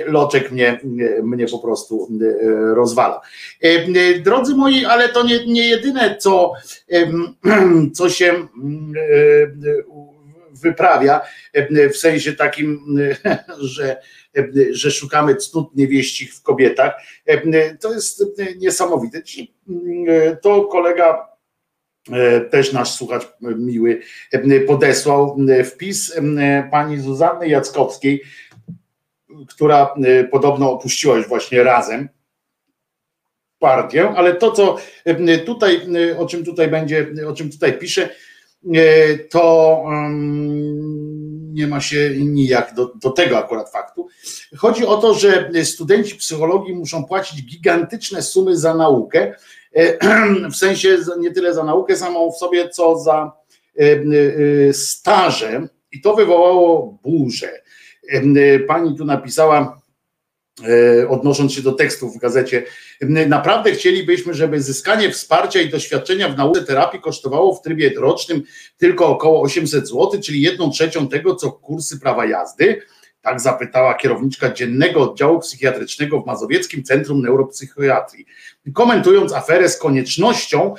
Loczek 0.06 0.50
mnie, 0.50 0.80
mnie 1.22 1.46
po 1.46 1.58
prostu 1.58 2.08
rozwala. 2.74 3.20
Drodzy 4.24 4.54
moi, 4.54 4.84
ale 4.84 5.08
to 5.08 5.22
nie, 5.26 5.46
nie 5.46 5.68
jedyne, 5.68 6.16
co, 6.16 6.52
co 7.96 8.10
się 8.10 8.48
wyprawia, 10.62 11.20
w 11.92 11.96
sensie 11.96 12.32
takim, 12.32 12.96
że, 13.58 13.96
że 14.70 14.90
szukamy 14.90 15.36
cnót 15.36 15.76
niewieścich 15.76 16.34
w 16.34 16.42
kobietach. 16.42 16.94
To 17.80 17.92
jest 17.92 18.24
niesamowite. 18.56 19.22
To 20.42 20.64
kolega 20.64 21.31
też 22.50 22.72
nasz 22.72 22.90
słuchacz 22.90 23.22
e, 23.24 23.28
miły 23.40 24.00
e, 24.32 24.60
podesłał 24.60 25.36
e, 25.48 25.64
wpis 25.64 26.16
e, 26.16 26.68
pani 26.70 27.00
Zuzanny 27.00 27.48
Jackowskiej, 27.48 28.22
która 29.48 29.94
e, 30.04 30.24
podobno 30.24 30.72
opuściła 30.72 31.16
już 31.16 31.28
właśnie 31.28 31.62
razem 31.62 32.08
partię, 33.58 34.08
ale 34.08 34.34
to, 34.34 34.52
co 34.52 34.76
e, 35.04 35.38
tutaj, 35.38 35.80
e, 36.10 36.18
o 36.18 36.26
czym 36.26 36.44
tutaj 36.44 36.68
będzie, 36.68 37.06
o 37.28 37.32
czym 37.32 37.50
tutaj 37.50 37.78
pisze, 37.78 38.08
e, 38.74 39.18
to 39.18 39.82
nie 41.52 41.66
ma 41.66 41.80
się 41.80 42.10
nijak 42.16 42.74
do, 42.74 42.92
do 42.94 43.10
tego 43.10 43.38
akurat 43.38 43.72
faktu. 43.72 44.08
Chodzi 44.56 44.86
o 44.86 44.96
to, 44.96 45.14
że 45.14 45.50
studenci 45.64 46.14
psychologii 46.14 46.74
muszą 46.74 47.04
płacić 47.04 47.46
gigantyczne 47.46 48.22
sumy 48.22 48.56
za 48.56 48.74
naukę, 48.74 49.20
e, 49.20 49.36
w 50.52 50.56
sensie 50.56 50.98
nie 51.18 51.30
tyle 51.30 51.54
za 51.54 51.64
naukę 51.64 51.96
samą 51.96 52.32
w 52.32 52.36
sobie, 52.36 52.68
co 52.68 52.98
za 52.98 53.32
e, 53.80 53.82
e, 53.82 54.72
staże 54.72 55.68
i 55.92 56.00
to 56.00 56.14
wywołało 56.14 56.98
burzę. 57.02 57.62
E, 58.08 58.58
Pani 58.58 58.96
tu 58.96 59.04
napisała, 59.04 59.80
e, 60.68 61.08
odnosząc 61.08 61.52
się 61.52 61.62
do 61.62 61.72
tekstów 61.72 62.16
w 62.16 62.18
gazecie, 62.18 62.64
e, 63.00 63.06
naprawdę 63.26 63.72
chcielibyśmy, 63.72 64.34
żeby 64.34 64.62
zyskanie 64.62 65.10
wsparcia 65.10 65.60
i 65.60 65.70
doświadczenia 65.70 66.28
w 66.28 66.36
nauce 66.36 66.62
terapii 66.62 67.00
kosztowało 67.00 67.54
w 67.54 67.62
trybie 67.62 67.92
rocznym 67.96 68.42
tylko 68.76 69.06
około 69.06 69.42
800 69.42 69.88
zł, 69.88 70.20
czyli 70.24 70.42
jedną 70.42 70.70
trzecią 70.70 71.08
tego, 71.08 71.34
co 71.34 71.52
kursy 71.52 72.00
prawa 72.00 72.26
jazdy. 72.26 72.82
Tak 73.22 73.40
zapytała 73.40 73.94
kierowniczka 73.94 74.52
dziennego 74.52 75.10
oddziału 75.10 75.38
psychiatrycznego 75.38 76.22
w 76.22 76.26
Mazowieckim 76.26 76.82
Centrum 76.82 77.22
Neuropsychiatrii, 77.22 78.26
komentując 78.74 79.32
aferę 79.32 79.68
z 79.68 79.78
koniecznością 79.78 80.74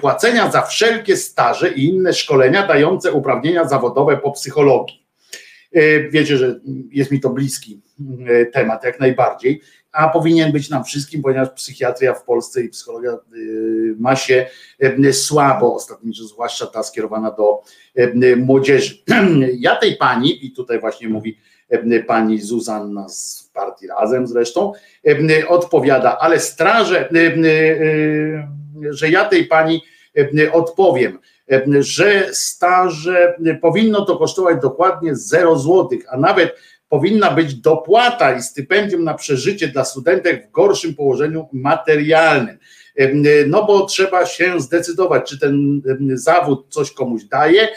płacenia 0.00 0.50
za 0.50 0.62
wszelkie 0.62 1.16
staże 1.16 1.72
i 1.72 1.84
inne 1.84 2.12
szkolenia 2.12 2.66
dające 2.66 3.12
uprawnienia 3.12 3.68
zawodowe 3.68 4.16
po 4.16 4.32
psychologii. 4.32 5.08
E, 5.72 6.10
wiecie, 6.10 6.36
że 6.36 6.60
jest 6.90 7.10
mi 7.10 7.20
to 7.20 7.30
bliski 7.30 7.80
e, 8.26 8.46
temat 8.46 8.84
jak 8.84 9.00
najbardziej, 9.00 9.60
a 9.92 10.08
powinien 10.08 10.52
być 10.52 10.70
nam 10.70 10.84
wszystkim, 10.84 11.22
ponieważ 11.22 11.48
psychiatria 11.50 12.14
w 12.14 12.24
Polsce 12.24 12.62
i 12.62 12.68
psychologia 12.68 13.10
e, 13.10 13.16
ma 13.98 14.16
się 14.16 14.46
słabo 15.12 15.74
ostatnio, 15.74 16.12
zwłaszcza 16.12 16.66
ta 16.66 16.82
skierowana 16.82 17.30
do 17.30 17.62
młodzieży. 18.36 18.98
Ja 19.58 19.76
tej 19.76 19.96
pani, 19.96 20.46
i 20.46 20.52
tutaj 20.52 20.80
właśnie 20.80 21.08
mówi 21.08 21.38
pani 22.06 22.40
Zuzanna 22.40 23.08
z 23.08 23.50
partii 23.54 23.86
Razem 23.86 24.26
zresztą, 24.26 24.72
odpowiada, 25.48 26.18
ale 26.18 26.40
strażę, 26.40 27.08
że 28.90 29.10
ja 29.10 29.24
tej 29.24 29.44
pani 29.44 29.82
odpowiem, 30.52 31.18
że 31.80 32.28
staże 32.32 33.36
powinno 33.60 34.04
to 34.04 34.16
kosztować 34.16 34.56
dokładnie 34.62 35.16
0 35.16 35.58
zł, 35.58 35.88
a 36.10 36.16
nawet 36.16 36.56
powinna 36.88 37.30
być 37.30 37.54
dopłata 37.54 38.36
i 38.36 38.42
stypendium 38.42 39.04
na 39.04 39.14
przeżycie 39.14 39.68
dla 39.68 39.84
studentek 39.84 40.48
w 40.48 40.50
gorszym 40.50 40.94
położeniu 40.94 41.48
materialnym. 41.52 42.58
No 43.46 43.66
bo 43.66 43.86
trzeba 43.86 44.26
się 44.26 44.60
zdecydować, 44.60 45.28
czy 45.28 45.38
ten 45.38 45.82
zawód 46.14 46.66
coś 46.68 46.92
komuś 46.92 47.24
daje 47.24 47.68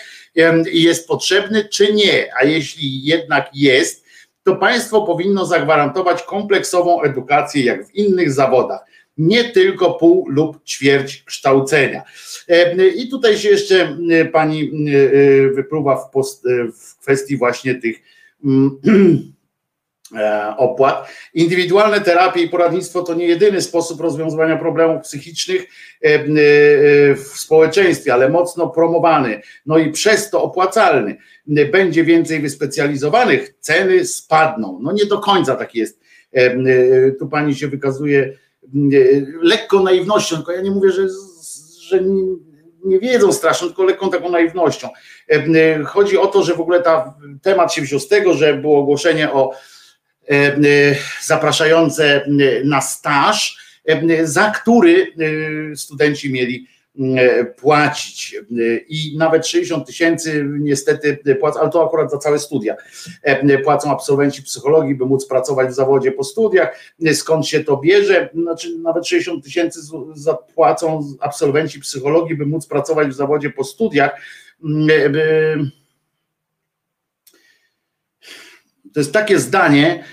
jest 0.74 1.08
potrzebny, 1.08 1.66
czy 1.66 1.94
nie. 1.94 2.28
A 2.40 2.44
jeśli 2.44 3.04
jednak 3.04 3.50
jest, 3.54 4.06
to 4.44 4.56
państwo 4.56 5.02
powinno 5.02 5.46
zagwarantować 5.46 6.24
kompleksową 6.24 7.02
edukację 7.02 7.64
jak 7.64 7.88
w 7.88 7.96
innych 7.96 8.32
zawodach 8.32 8.86
nie 9.18 9.44
tylko 9.44 9.94
pół 9.94 10.30
lub 10.30 10.64
ćwierć 10.66 11.24
kształcenia. 11.24 12.04
E, 12.48 12.88
I 12.88 13.10
tutaj 13.10 13.38
się 13.38 13.50
jeszcze 13.50 13.98
e, 14.12 14.26
pani 14.26 14.64
e, 14.64 15.50
wypruwa 15.50 15.96
w, 15.96 16.10
post, 16.10 16.44
w 16.74 16.98
kwestii 17.02 17.38
właśnie 17.38 17.76
tych 17.76 17.98
mm, 18.46 18.82
opłat. 20.58 21.08
Indywidualne 21.34 22.02
terapie 22.02 22.42
i 22.42 22.50
poradnictwo 22.50 23.02
to 23.02 23.14
nie 23.14 23.26
jedyny 23.26 23.62
sposób 23.62 24.02
rozwiązywania 24.02 24.58
problemów 24.58 25.02
psychicznych 25.02 25.66
w 27.16 27.32
społeczeństwie, 27.34 28.14
ale 28.14 28.30
mocno 28.30 28.70
promowany, 28.70 29.42
no 29.66 29.78
i 29.78 29.92
przez 29.92 30.30
to 30.30 30.44
opłacalny. 30.44 31.18
Będzie 31.72 32.04
więcej 32.04 32.40
wyspecjalizowanych, 32.40 33.54
ceny 33.60 34.06
spadną. 34.06 34.80
No 34.82 34.92
nie 34.92 35.06
do 35.06 35.20
końca 35.20 35.56
tak 35.56 35.76
jest. 35.76 36.00
Tu 37.20 37.28
pani 37.28 37.56
się 37.56 37.68
wykazuje 37.68 38.34
lekką 39.42 39.84
naiwnością, 39.84 40.36
tylko 40.36 40.52
ja 40.52 40.62
nie 40.62 40.72
mówię, 40.72 40.92
że, 40.92 41.08
że 41.82 42.00
nie, 42.86 43.00
wiedzą 43.00 43.34
strasznie, 43.34 43.68
tylko 43.68 43.84
lekką 43.84 44.10
taką 44.10 44.30
naiwnością. 44.30 44.90
Chodzi 45.86 46.18
o 46.18 46.28
to, 46.28 46.44
że 46.44 46.56
w 46.56 46.62
ogóle 46.62 46.82
ta, 46.82 47.14
temat 47.42 47.74
się 47.74 47.82
wziął 47.82 48.00
z 48.00 48.08
tego, 48.08 48.34
że 48.34 48.54
było 48.54 48.80
ogłoszenie 48.80 49.32
o 49.32 49.52
zapraszające 51.24 52.26
na 52.66 52.82
staż, 52.82 53.58
za 54.24 54.52
który 54.52 55.08
studenci 55.76 56.34
mieli 56.34 56.68
E, 57.00 57.46
płacić 57.46 58.36
i 58.90 59.18
nawet 59.18 59.48
60 59.48 59.88
tysięcy 59.88 60.46
niestety 60.60 61.36
płacą, 61.40 61.60
ale 61.60 61.70
to 61.70 61.88
akurat 61.88 62.12
za 62.12 62.18
całe 62.18 62.40
studia 62.40 62.76
e, 63.24 63.58
płacą 63.58 63.92
absolwenci 63.92 64.44
psychologii, 64.44 64.96
by 64.96 65.06
móc 65.06 65.26
pracować 65.26 65.70
w 65.70 65.74
zawodzie 65.74 66.12
po 66.12 66.24
studiach. 66.24 66.80
Skąd 67.14 67.48
się 67.48 67.64
to 67.64 67.78
bierze? 67.78 68.30
Znaczy 68.34 68.78
nawet 68.78 69.08
60 69.08 69.44
tysięcy 69.44 69.80
zapłacą 70.14 71.04
absolwenci 71.20 71.80
psychologii, 71.80 72.36
by 72.36 72.46
móc 72.46 72.68
pracować 72.68 73.08
w 73.08 73.14
zawodzie 73.14 73.50
po 73.50 73.64
studiach. 73.64 74.12
E, 74.90 75.81
to 78.94 79.00
jest 79.00 79.14
takie 79.14 79.40
zdanie, 79.40 80.04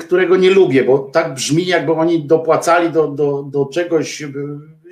którego 0.00 0.36
nie 0.36 0.50
lubię, 0.50 0.84
bo 0.84 0.98
tak 0.98 1.34
brzmi, 1.34 1.66
jakby 1.66 1.92
oni 1.92 2.26
dopłacali 2.26 2.90
do, 2.90 3.08
do, 3.08 3.42
do 3.42 3.66
czegoś 3.66 4.22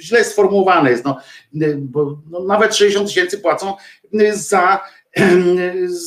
źle 0.01 0.25
sformułowane 0.25 0.91
jest, 0.91 1.05
no, 1.05 1.19
bo 1.79 2.19
no, 2.31 2.45
nawet 2.45 2.77
60 2.77 3.09
tysięcy 3.09 3.39
płacą 3.39 3.75
za, 4.33 4.81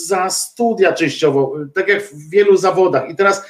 za 0.08 0.30
studia 0.30 0.94
częściowo, 0.94 1.56
tak 1.74 1.88
jak 1.88 2.04
w 2.04 2.30
wielu 2.30 2.58
zawodach. 2.58 3.10
I 3.10 3.16
teraz 3.16 3.46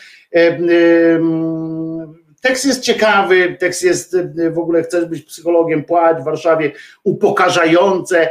tekst 2.41 2.65
jest 2.65 2.81
ciekawy, 2.81 3.57
tekst 3.59 3.83
jest 3.83 4.17
w 4.51 4.57
ogóle 4.57 4.83
chcesz 4.83 5.05
być 5.05 5.21
psychologiem, 5.23 5.83
płać 5.83 6.21
w 6.21 6.25
Warszawie, 6.25 6.71
upokarzające, 7.03 8.29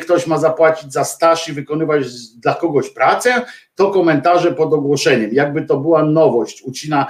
ktoś 0.00 0.26
ma 0.26 0.38
zapłacić 0.38 0.92
za 0.92 1.04
staż 1.04 1.48
i 1.48 1.52
wykonywać 1.52 2.04
dla 2.36 2.54
kogoś 2.54 2.90
pracę, 2.90 3.42
to 3.74 3.90
komentarze 3.90 4.52
pod 4.52 4.74
ogłoszeniem, 4.74 5.30
jakby 5.32 5.62
to 5.62 5.76
była 5.76 6.04
nowość, 6.04 6.62
ucina 6.62 7.06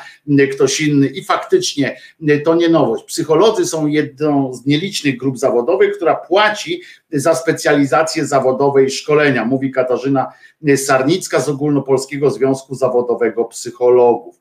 ktoś 0.53 0.81
inny 0.81 1.07
i 1.07 1.25
faktycznie 1.25 1.97
to 2.45 2.55
nie 2.55 2.69
nowość. 2.69 3.05
Psycholodzy 3.05 3.67
są 3.67 3.87
jedną 3.87 4.55
z 4.55 4.67
nielicznych 4.67 5.17
grup 5.17 5.39
zawodowych, 5.39 5.97
która 5.97 6.15
płaci 6.15 6.83
za 7.13 7.35
specjalizację 7.35 8.27
zawodowe 8.27 8.85
i 8.85 8.91
szkolenia, 8.91 9.45
mówi 9.45 9.71
Katarzyna 9.71 10.33
Sarnicka 10.77 11.41
z 11.41 11.49
Ogólnopolskiego 11.49 12.31
Związku 12.31 12.75
Zawodowego 12.75 13.45
Psychologów. 13.45 14.41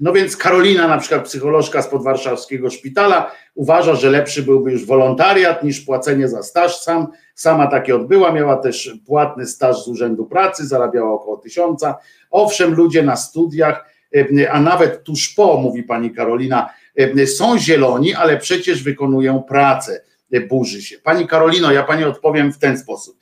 No 0.00 0.12
więc 0.12 0.36
Karolina, 0.36 0.88
na 0.88 0.98
przykład 0.98 1.24
psycholożka 1.24 1.82
z 1.82 1.88
podwarszawskiego 1.88 2.70
szpitala, 2.70 3.32
uważa, 3.54 3.94
że 3.94 4.10
lepszy 4.10 4.42
byłby 4.42 4.72
już 4.72 4.86
wolontariat 4.86 5.62
niż 5.62 5.80
płacenie 5.80 6.28
za 6.28 6.42
staż. 6.42 6.78
Sam, 6.78 7.06
sama 7.34 7.66
takie 7.66 7.96
odbyła, 7.96 8.32
miała 8.32 8.56
też 8.56 8.96
płatny 9.06 9.46
staż 9.46 9.84
z 9.84 9.88
Urzędu 9.88 10.26
Pracy, 10.26 10.66
zarabiała 10.66 11.12
około 11.12 11.36
tysiąca. 11.36 11.96
Owszem, 12.30 12.74
ludzie 12.74 13.02
na 13.02 13.16
studiach, 13.16 13.84
e, 14.14 14.52
a 14.52 14.60
nawet 14.60 15.04
tuż 15.04 15.28
po, 15.28 15.56
mówi 15.56 15.82
pani 15.82 16.10
Karolina, 16.10 16.70
e, 16.96 17.26
są 17.26 17.58
zieloni, 17.58 18.14
ale 18.14 18.36
przecież 18.36 18.82
wykonują 18.82 19.42
pracę, 19.42 20.00
e, 20.32 20.40
burzy 20.40 20.82
się. 20.82 20.98
Pani 20.98 21.26
Karolino, 21.26 21.72
ja 21.72 21.82
pani 21.82 22.04
odpowiem 22.04 22.52
w 22.52 22.58
ten 22.58 22.78
sposób. 22.78 23.18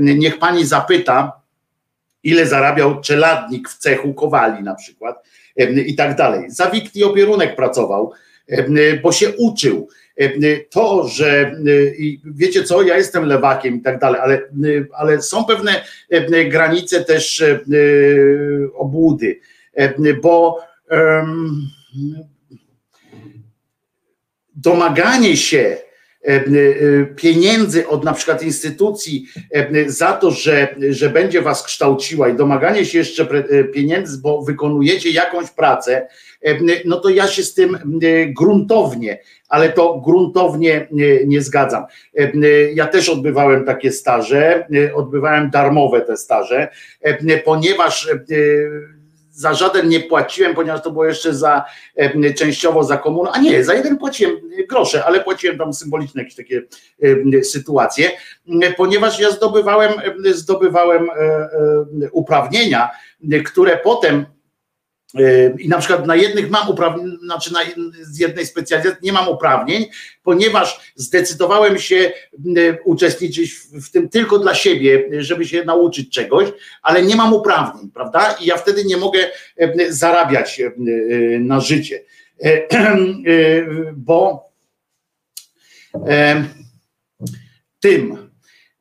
Niech 0.00 0.38
pani 0.38 0.66
zapyta, 0.66 1.40
ile 2.22 2.46
zarabiał 2.46 3.00
czeladnik 3.00 3.68
w 3.68 3.78
cechu 3.78 4.14
kowali 4.14 4.62
na 4.62 4.74
przykład 4.74 5.28
i 5.86 5.94
tak 5.94 6.16
dalej. 6.16 6.50
Za 6.50 6.70
Wikti 6.70 7.04
Opierunek 7.04 7.56
pracował, 7.56 8.12
bo 9.02 9.12
się 9.12 9.32
uczył. 9.38 9.88
To, 10.70 11.08
że 11.08 11.56
wiecie 12.24 12.64
co, 12.64 12.82
ja 12.82 12.96
jestem 12.96 13.24
lewakiem 13.24 13.76
i 13.76 13.80
tak 13.80 13.98
dalej, 13.98 14.20
ale, 14.20 14.40
ale 14.92 15.22
są 15.22 15.44
pewne 15.44 15.84
granice 16.44 17.04
też 17.04 17.44
obłudy, 18.74 19.40
bo 20.22 20.58
domaganie 24.54 25.36
się 25.36 25.76
pieniędzy 27.16 27.88
od 27.88 28.04
na 28.04 28.12
przykład 28.12 28.42
instytucji 28.42 29.26
e, 29.50 29.90
za 29.90 30.12
to, 30.12 30.30
że, 30.30 30.76
że 30.90 31.10
będzie 31.10 31.42
was 31.42 31.62
kształciła 31.62 32.28
i 32.28 32.36
domaganie 32.36 32.84
się 32.84 32.98
jeszcze 32.98 33.26
pieniędzy, 33.74 34.18
bo 34.18 34.42
wykonujecie 34.42 35.10
jakąś 35.10 35.50
pracę, 35.50 36.08
no 36.84 37.00
to 37.00 37.08
ja 37.08 37.26
się 37.26 37.42
z 37.42 37.54
tym 37.54 37.78
gruntownie, 38.36 39.18
ale 39.48 39.68
to 39.68 40.00
gruntownie 40.04 40.88
nie 41.26 41.42
zgadzam. 41.42 41.84
Ja 42.74 42.86
też 42.86 43.08
odbywałem 43.08 43.64
takie 43.64 43.92
staże, 43.92 44.66
odbywałem 44.94 45.50
darmowe 45.50 46.00
te 46.00 46.16
staże, 46.16 46.68
ponieważ 47.44 48.08
za 49.38 49.54
żaden 49.54 49.88
nie 49.88 50.00
płaciłem, 50.00 50.54
ponieważ 50.54 50.82
to 50.82 50.90
było 50.90 51.04
jeszcze 51.04 51.34
za 51.34 51.64
częściowo 52.36 52.84
za 52.84 52.96
komunę, 52.96 53.30
a 53.32 53.40
nie, 53.40 53.64
za 53.64 53.74
jeden 53.74 53.98
płaciłem 53.98 54.36
grosze, 54.68 55.04
ale 55.04 55.20
płaciłem 55.20 55.58
tam 55.58 55.72
symboliczne 55.72 56.22
jakieś 56.22 56.36
takie 56.36 56.62
sytuacje, 57.42 58.10
ponieważ 58.76 59.20
ja 59.20 59.30
zdobywałem, 59.30 59.92
zdobywałem 60.24 61.10
e, 61.10 61.14
e, 61.14 61.48
uprawnienia, 62.12 62.90
które 63.46 63.76
potem 63.76 64.26
i 65.58 65.68
na 65.68 65.78
przykład 65.78 66.06
na 66.06 66.16
jednych 66.16 66.50
mam 66.50 66.68
uprawnień, 66.68 67.18
znaczy 67.22 67.52
na, 67.52 67.60
z 68.02 68.18
jednej 68.18 68.46
specjalizacji 68.46 68.98
nie 69.02 69.12
mam 69.12 69.28
uprawnień, 69.28 69.86
ponieważ 70.22 70.92
zdecydowałem 70.94 71.78
się 71.78 72.12
uczestniczyć 72.84 73.50
w, 73.52 73.90
tym 73.90 74.08
tylko 74.08 74.38
dla 74.38 74.54
siebie, 74.54 75.08
żeby 75.22 75.44
się 75.44 75.64
nauczyć 75.64 76.10
czegoś, 76.10 76.48
ale 76.82 77.02
nie 77.02 77.16
mam 77.16 77.32
uprawnień, 77.32 77.90
prawda? 77.90 78.36
I 78.40 78.46
ja 78.46 78.56
wtedy 78.56 78.84
nie 78.84 78.96
mogę 78.96 79.18
zarabiać 79.88 80.62
na 81.40 81.60
życie, 81.60 82.04
e, 82.44 82.68
bo 83.96 84.48
tym, 87.80 88.30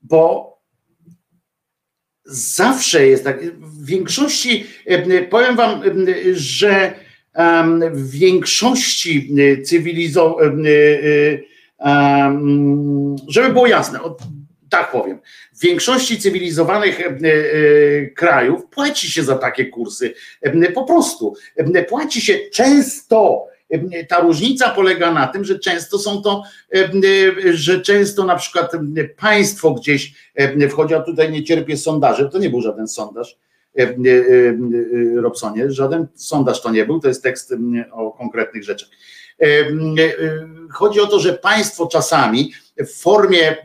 bo 0.02 0.57
zawsze 2.28 3.08
jest 3.08 3.24
tak. 3.24 3.46
W 3.60 3.86
większości, 3.86 4.66
powiem 5.30 5.56
wam, 5.56 5.82
że 6.34 6.94
w 7.92 8.10
większości 8.12 9.36
cywilizowanych, 9.66 10.68
żeby 13.28 13.50
było 13.50 13.68
jasne, 13.68 14.00
tak 14.70 14.92
powiem, 14.92 15.20
w 15.56 15.62
większości 15.62 16.18
cywilizowanych 16.18 17.02
krajów 18.16 18.66
płaci 18.72 19.12
się 19.12 19.24
za 19.24 19.36
takie 19.36 19.66
kursy. 19.66 20.14
Po 20.74 20.84
prostu 20.84 21.36
płaci 21.90 22.22
się 22.22 22.40
często 22.54 23.46
ta 24.10 24.20
różnica 24.20 24.70
polega 24.70 25.12
na 25.12 25.28
tym, 25.28 25.46
że 25.46 25.60
często 25.60 26.00
są 26.00 26.22
to, 26.22 26.44
że 27.52 27.82
często 27.82 28.26
na 28.26 28.36
przykład 28.36 28.72
państwo 29.18 29.72
gdzieś 29.72 30.14
wchodzi, 30.70 30.96
a 30.96 31.00
tutaj 31.00 31.32
nie 31.32 31.44
cierpię 31.44 31.78
sondaży, 31.78 32.30
to 32.32 32.40
nie 32.40 32.50
był 32.50 32.62
żaden 32.62 32.88
sondaż, 32.88 33.38
Robsonie, 35.16 35.72
żaden 35.72 36.08
sondaż 36.16 36.62
to 36.62 36.72
nie 36.72 36.86
był, 36.86 37.00
to 37.00 37.08
jest 37.08 37.24
tekst 37.24 37.54
o 37.92 38.12
konkretnych 38.12 38.64
rzeczach. 38.64 38.90
Chodzi 40.72 41.00
o 41.00 41.08
to, 41.08 41.20
że 41.20 41.34
państwo 41.34 41.88
czasami 41.88 42.54
w 42.80 43.02
formie 43.02 43.50
e, 43.50 43.58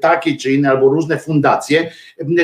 takiej 0.00 0.36
czy 0.36 0.52
innej, 0.52 0.70
albo 0.70 0.88
różne 0.88 1.18
fundacje 1.18 1.90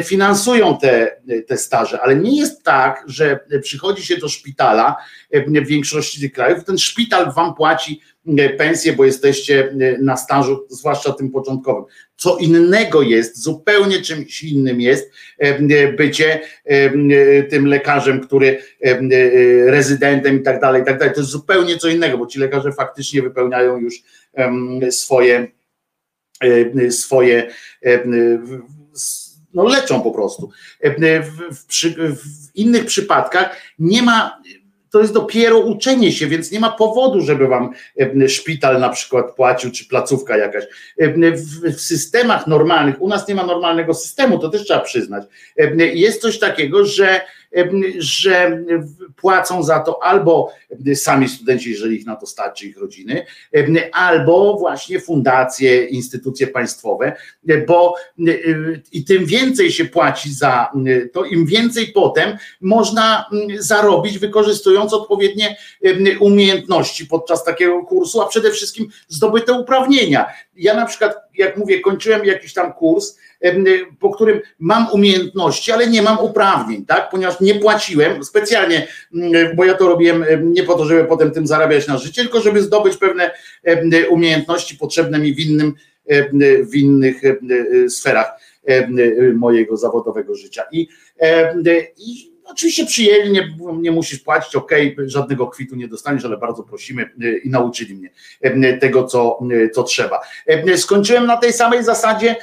finansują 0.04 0.78
te, 0.78 1.20
te 1.46 1.56
staże, 1.56 2.00
ale 2.00 2.16
nie 2.16 2.38
jest 2.38 2.62
tak, 2.62 3.04
że 3.06 3.40
przychodzi 3.62 4.02
się 4.02 4.16
do 4.16 4.28
szpitala 4.28 4.96
w 5.32 5.66
większości 5.66 6.20
tych 6.20 6.32
krajów, 6.32 6.64
ten 6.64 6.78
szpital 6.78 7.32
wam 7.32 7.54
płaci 7.54 8.00
pensję, 8.58 8.92
bo 8.92 9.04
jesteście 9.04 9.76
na 10.00 10.16
stażu, 10.16 10.66
zwłaszcza 10.68 11.12
tym 11.12 11.30
początkowym. 11.30 11.84
Co 12.16 12.36
innego 12.36 13.02
jest, 13.02 13.42
zupełnie 13.42 14.02
czymś 14.02 14.42
innym 14.42 14.80
jest 14.80 15.12
bycie 15.96 16.40
tym 17.50 17.66
lekarzem, 17.66 18.20
który 18.20 18.58
rezydentem 19.66 20.40
i 20.40 20.42
tak 20.42 20.60
dalej, 20.60 20.82
i 20.82 20.84
tak 20.84 20.98
dalej. 20.98 21.14
To 21.14 21.20
jest 21.20 21.32
zupełnie 21.32 21.76
co 21.76 21.88
innego, 21.88 22.18
bo 22.18 22.26
ci 22.26 22.38
lekarze 22.38 22.72
faktycznie 22.72 23.22
wypełniają 23.22 23.78
już 23.78 24.02
swoje 24.90 25.34
E, 25.38 25.63
swoje 26.90 27.50
e, 27.84 28.04
no 29.54 29.64
leczą 29.64 30.00
po 30.00 30.10
prostu. 30.10 30.50
E, 30.80 31.20
w, 31.20 31.30
w, 32.16 32.54
innych 32.54 32.84
przypadkach 32.84 33.56
nie 33.78 34.02
ma, 34.02 34.42
to 34.90 35.00
jest 35.00 35.12
dopiero 35.12 35.58
uczenie 35.58 36.12
się, 36.12 36.26
więc 36.26 36.52
nie 36.52 36.60
ma 36.60 36.70
powodu, 36.70 37.20
żeby 37.20 37.46
wam 37.46 37.70
szpital 38.28 38.80
na 38.80 38.88
przykład 38.88 39.34
płacił, 39.34 39.70
czy 39.70 39.88
placówka 39.88 40.36
jakaś. 40.36 40.64
W, 40.98 41.80
systemach 41.80 42.46
normalnych, 42.46 43.02
u 43.02 43.08
nas 43.08 43.28
nie 43.28 43.34
ma 43.34 43.46
normalnego 43.46 43.94
systemu, 43.94 44.38
to 44.38 44.48
też 44.48 44.64
trzeba 44.64 44.80
przyznać. 44.80 45.24
Jest 45.94 46.22
coś 46.22 46.38
takiego, 46.38 46.86
że 46.86 47.20
że 47.98 48.64
płacą 49.16 49.62
za 49.62 49.80
to 49.80 50.02
albo 50.02 50.52
sami 50.94 51.28
studenci, 51.28 51.70
jeżeli 51.70 51.96
ich 51.96 52.06
na 52.06 52.16
to 52.16 52.26
stać, 52.26 52.60
czy 52.60 52.66
ich 52.66 52.78
rodziny, 52.78 53.26
albo 53.92 54.58
właśnie 54.58 55.00
fundacje, 55.00 55.84
instytucje 55.84 56.46
państwowe, 56.46 57.16
bo 57.66 57.94
i 58.92 59.04
tym 59.04 59.26
więcej 59.26 59.72
się 59.72 59.84
płaci 59.84 60.34
za 60.34 60.72
to, 61.12 61.24
im 61.24 61.46
więcej 61.46 61.86
potem 61.86 62.36
można 62.60 63.30
zarobić, 63.58 64.18
wykorzystując 64.18 64.92
odpowiednie 64.92 65.56
umiejętności 66.20 67.06
podczas 67.06 67.44
takiego 67.44 67.82
kursu, 67.82 68.22
a 68.22 68.26
przede 68.26 68.50
wszystkim 68.50 68.88
zdobyte 69.08 69.52
uprawnienia. 69.52 70.26
Ja 70.56 70.74
na 70.74 70.86
przykład, 70.86 71.23
jak 71.38 71.56
mówię, 71.56 71.80
kończyłem 71.80 72.24
jakiś 72.24 72.52
tam 72.52 72.72
kurs, 72.72 73.18
po 74.00 74.10
którym 74.10 74.40
mam 74.58 74.86
umiejętności, 74.92 75.72
ale 75.72 75.86
nie 75.86 76.02
mam 76.02 76.18
uprawnień, 76.18 76.86
tak? 76.86 77.10
Ponieważ 77.10 77.40
nie 77.40 77.54
płaciłem 77.54 78.24
specjalnie, 78.24 78.86
bo 79.56 79.64
ja 79.64 79.74
to 79.74 79.88
robiłem 79.88 80.24
nie 80.40 80.62
po 80.62 80.74
to, 80.74 80.84
żeby 80.84 81.04
potem 81.04 81.30
tym 81.30 81.46
zarabiać 81.46 81.88
na 81.88 81.98
życie, 81.98 82.22
tylko 82.22 82.40
żeby 82.40 82.62
zdobyć 82.62 82.96
pewne 82.96 83.30
umiejętności 84.08 84.76
potrzebne 84.76 85.18
mi 85.18 85.34
w, 85.34 85.40
innym, 85.40 85.74
w 86.70 86.76
innych 86.76 87.20
sferach 87.88 88.40
mojego 89.34 89.76
zawodowego 89.76 90.34
życia. 90.34 90.62
I, 90.72 90.88
i 91.96 92.33
Oczywiście 92.44 92.86
przyjęli, 92.86 93.30
nie, 93.32 93.56
nie 93.78 93.92
musisz 93.92 94.18
płacić, 94.18 94.56
ok, 94.56 94.70
żadnego 95.06 95.46
kwitu 95.46 95.76
nie 95.76 95.88
dostaniesz, 95.88 96.24
ale 96.24 96.36
bardzo 96.36 96.62
prosimy 96.62 97.10
y, 97.22 97.40
i 97.44 97.50
nauczyli 97.50 97.94
mnie 97.94 98.10
y, 98.44 98.78
tego, 98.78 99.04
co, 99.04 99.38
y, 99.52 99.70
co 99.70 99.82
trzeba. 99.82 100.20
Skończyłem 100.76 101.26
na 101.26 101.36
tej 101.36 101.52
samej 101.52 101.84
zasadzie 101.84 102.36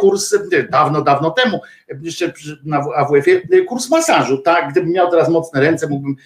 kurs 0.00 0.34
dawno, 0.70 1.02
dawno 1.02 1.30
temu, 1.30 1.60
jeszcze 2.02 2.32
na 2.64 2.84
AWF-ie, 2.96 3.64
kurs 3.68 3.90
masażu. 3.90 4.38
Tak, 4.38 4.70
gdybym 4.70 4.92
miał 4.92 5.10
teraz 5.10 5.28
mocne 5.28 5.60
ręce, 5.60 5.88
mógłbym, 5.88 6.16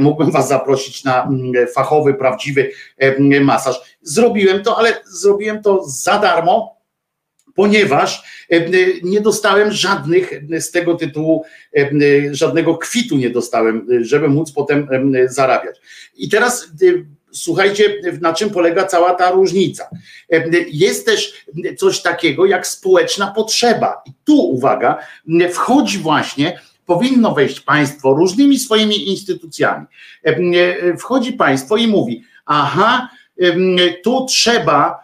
mógłbym 0.00 0.30
Was 0.30 0.48
zaprosić 0.48 1.04
na 1.04 1.28
fachowy, 1.74 2.14
prawdziwy 2.14 2.70
masaż. 3.40 3.98
Zrobiłem 4.02 4.62
to, 4.62 4.78
ale 4.78 5.00
zrobiłem 5.04 5.62
to 5.62 5.84
za 5.86 6.18
darmo 6.18 6.73
ponieważ 7.54 8.22
e, 8.50 8.60
nie 9.02 9.20
dostałem 9.20 9.72
żadnych 9.72 10.32
z 10.58 10.70
tego 10.70 10.94
tytułu, 10.94 11.44
e, 11.76 11.90
żadnego 12.30 12.78
kwitu 12.78 13.16
nie 13.16 13.30
dostałem, 13.30 13.86
żeby 14.00 14.28
móc 14.28 14.52
potem 14.52 14.88
zarabiać. 15.28 15.76
I 16.16 16.28
teraz 16.28 16.68
słuchajcie, 17.32 18.00
na 18.20 18.34
czym 18.34 18.50
polega 18.50 18.84
cała 18.84 19.14
ta 19.14 19.30
różnica. 19.30 19.88
Jest 20.66 21.06
też 21.06 21.46
coś 21.78 22.02
takiego 22.02 22.46
jak 22.46 22.66
społeczna 22.66 23.26
potrzeba. 23.26 24.02
I 24.06 24.10
tu 24.24 24.50
uwaga, 24.50 24.98
wchodzi 25.52 25.98
właśnie 25.98 26.60
powinno 26.86 27.34
wejść 27.34 27.60
państwo 27.60 28.14
różnymi 28.14 28.58
swoimi 28.58 29.08
instytucjami. 29.08 29.86
Wchodzi 30.98 31.32
państwo 31.32 31.76
i 31.76 31.86
mówi: 31.86 32.22
Aha, 32.46 33.08
tu 34.04 34.26
trzeba 34.28 35.00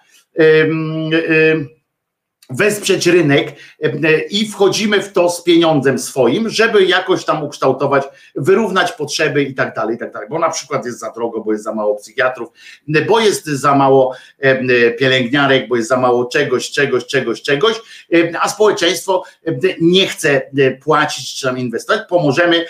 wesprzeć 2.50 3.06
rynek 3.06 3.52
e, 3.82 4.20
i 4.20 4.48
wchodzimy 4.48 5.02
w 5.02 5.12
to 5.12 5.30
z 5.30 5.42
pieniądzem 5.42 5.98
swoim, 5.98 6.48
żeby 6.48 6.84
jakoś 6.84 7.24
tam 7.24 7.44
ukształtować, 7.44 8.04
wyrównać 8.34 8.92
potrzeby 8.92 9.42
i 9.42 9.54
tak 9.54 9.74
dalej, 9.74 9.96
i 9.96 9.98
tak 9.98 10.12
dalej. 10.12 10.28
Bo 10.28 10.38
na 10.38 10.50
przykład 10.50 10.86
jest 10.86 10.98
za 10.98 11.10
drogo, 11.10 11.40
bo 11.40 11.52
jest 11.52 11.64
za 11.64 11.74
mało 11.74 11.94
psychiatrów, 11.94 12.48
bo 13.08 13.20
jest 13.20 13.46
za 13.46 13.74
mało 13.74 14.14
e, 14.38 14.90
pielęgniarek, 14.90 15.68
bo 15.68 15.76
jest 15.76 15.88
za 15.88 15.96
mało 15.96 16.24
czegoś, 16.24 16.70
czegoś, 16.70 17.06
czegoś, 17.06 17.42
czegoś, 17.42 17.76
e, 18.14 18.40
a 18.40 18.48
społeczeństwo 18.48 19.24
nie 19.80 20.06
chce 20.06 20.50
płacić 20.82 21.34
czy 21.34 21.46
tam 21.46 21.58
inwestować, 21.58 22.08
pomożemy, 22.08 22.64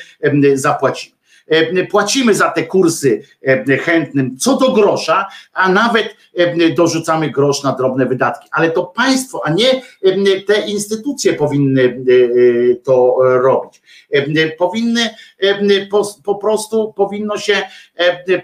zapłacimy. 0.54 1.19
E, 1.50 1.86
płacimy 1.86 2.34
za 2.34 2.50
te 2.50 2.66
kursy 2.66 3.22
e, 3.46 3.76
chętnym 3.78 4.36
co 4.36 4.56
do 4.56 4.72
grosza, 4.72 5.26
a 5.52 5.68
nawet 5.72 6.16
e, 6.36 6.70
dorzucamy 6.70 7.30
grosz 7.30 7.62
na 7.62 7.72
drobne 7.72 8.06
wydatki. 8.06 8.48
Ale 8.52 8.70
to 8.70 8.84
państwo, 8.84 9.40
a 9.44 9.50
nie 9.50 9.82
te 10.46 10.60
instytucje 10.66 11.34
powinny 11.34 12.04
to 12.84 13.16
robić. 13.20 13.82
Powinny 14.58 15.10
po, 15.90 16.14
po 16.24 16.34
prostu 16.34 16.92
powinno 16.96 17.38
się, 17.38 17.62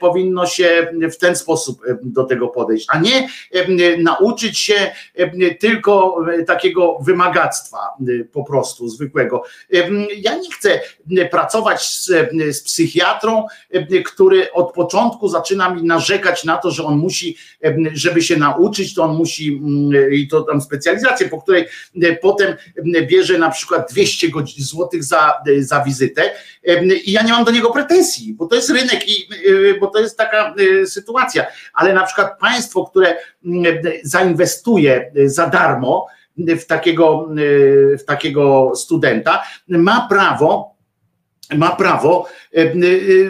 powinno 0.00 0.46
się 0.46 0.92
w 1.12 1.16
ten 1.16 1.36
sposób 1.36 1.82
do 2.02 2.24
tego 2.24 2.48
podejść, 2.48 2.86
a 2.90 2.98
nie 2.98 3.28
nauczyć 3.98 4.58
się 4.58 4.92
tylko 5.60 6.24
takiego 6.46 6.98
wymagactwa 7.00 7.78
po 8.32 8.44
prostu 8.44 8.88
zwykłego. 8.88 9.42
Ja 10.16 10.34
nie 10.38 10.50
chcę 10.52 10.80
pracować 11.30 11.82
z, 11.82 12.06
z 12.50 12.62
psychiatrą, 12.62 13.46
który 14.04 14.52
od 14.52 14.72
początku 14.72 15.28
zaczyna 15.28 15.70
mi 15.70 15.82
narzekać 15.82 16.44
na 16.44 16.56
to, 16.56 16.70
że 16.70 16.84
on 16.84 16.98
musi, 16.98 17.36
żeby 17.92 18.22
się 18.22 18.36
nauczyć, 18.36 18.94
to 18.94 19.04
on 19.04 19.16
musi 19.16 19.62
i 20.12 20.28
to 20.28 20.42
tam 20.42 20.60
specjalizację, 20.60 21.28
po 21.28 21.42
której 21.42 21.66
potem 22.22 22.54
bierze 23.02 23.38
na 23.38 23.50
przykład 23.50 23.92
200 23.92 24.28
złotych 24.58 25.04
za, 25.04 25.32
za 25.58 25.84
wizytę 25.84 26.30
i 27.04 27.12
ja 27.12 27.22
nie 27.22 27.32
mam 27.32 27.44
do 27.44 27.50
niego 27.50 27.70
pretensji, 27.70 28.34
bo 28.34 28.46
to 28.46 28.56
jest 28.56 28.70
rynek 28.70 29.08
i 29.08 29.28
bo 29.80 29.86
to 29.86 30.00
jest 30.00 30.18
taka 30.18 30.54
sytuacja, 30.86 31.46
ale 31.74 31.92
na 31.92 32.06
przykład 32.06 32.38
państwo, 32.38 32.84
które 32.84 33.16
zainwestuje 34.02 35.12
za 35.24 35.46
darmo 35.46 36.06
w 36.38 36.64
takiego, 36.64 37.28
w 37.98 38.04
takiego 38.06 38.72
studenta, 38.76 39.42
ma 39.68 40.06
prawo 40.08 40.76
ma 41.54 41.76
prawo 41.76 42.28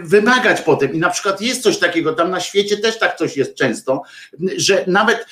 wymagać 0.02 0.60
potem. 0.60 0.94
I 0.94 0.98
na 0.98 1.10
przykład 1.10 1.40
jest 1.40 1.62
coś 1.62 1.78
takiego, 1.78 2.12
tam 2.12 2.30
na 2.30 2.40
świecie 2.40 2.76
też 2.76 2.98
tak 2.98 3.16
coś 3.16 3.36
jest 3.36 3.54
często, 3.54 4.02
że 4.56 4.84
nawet 4.86 5.26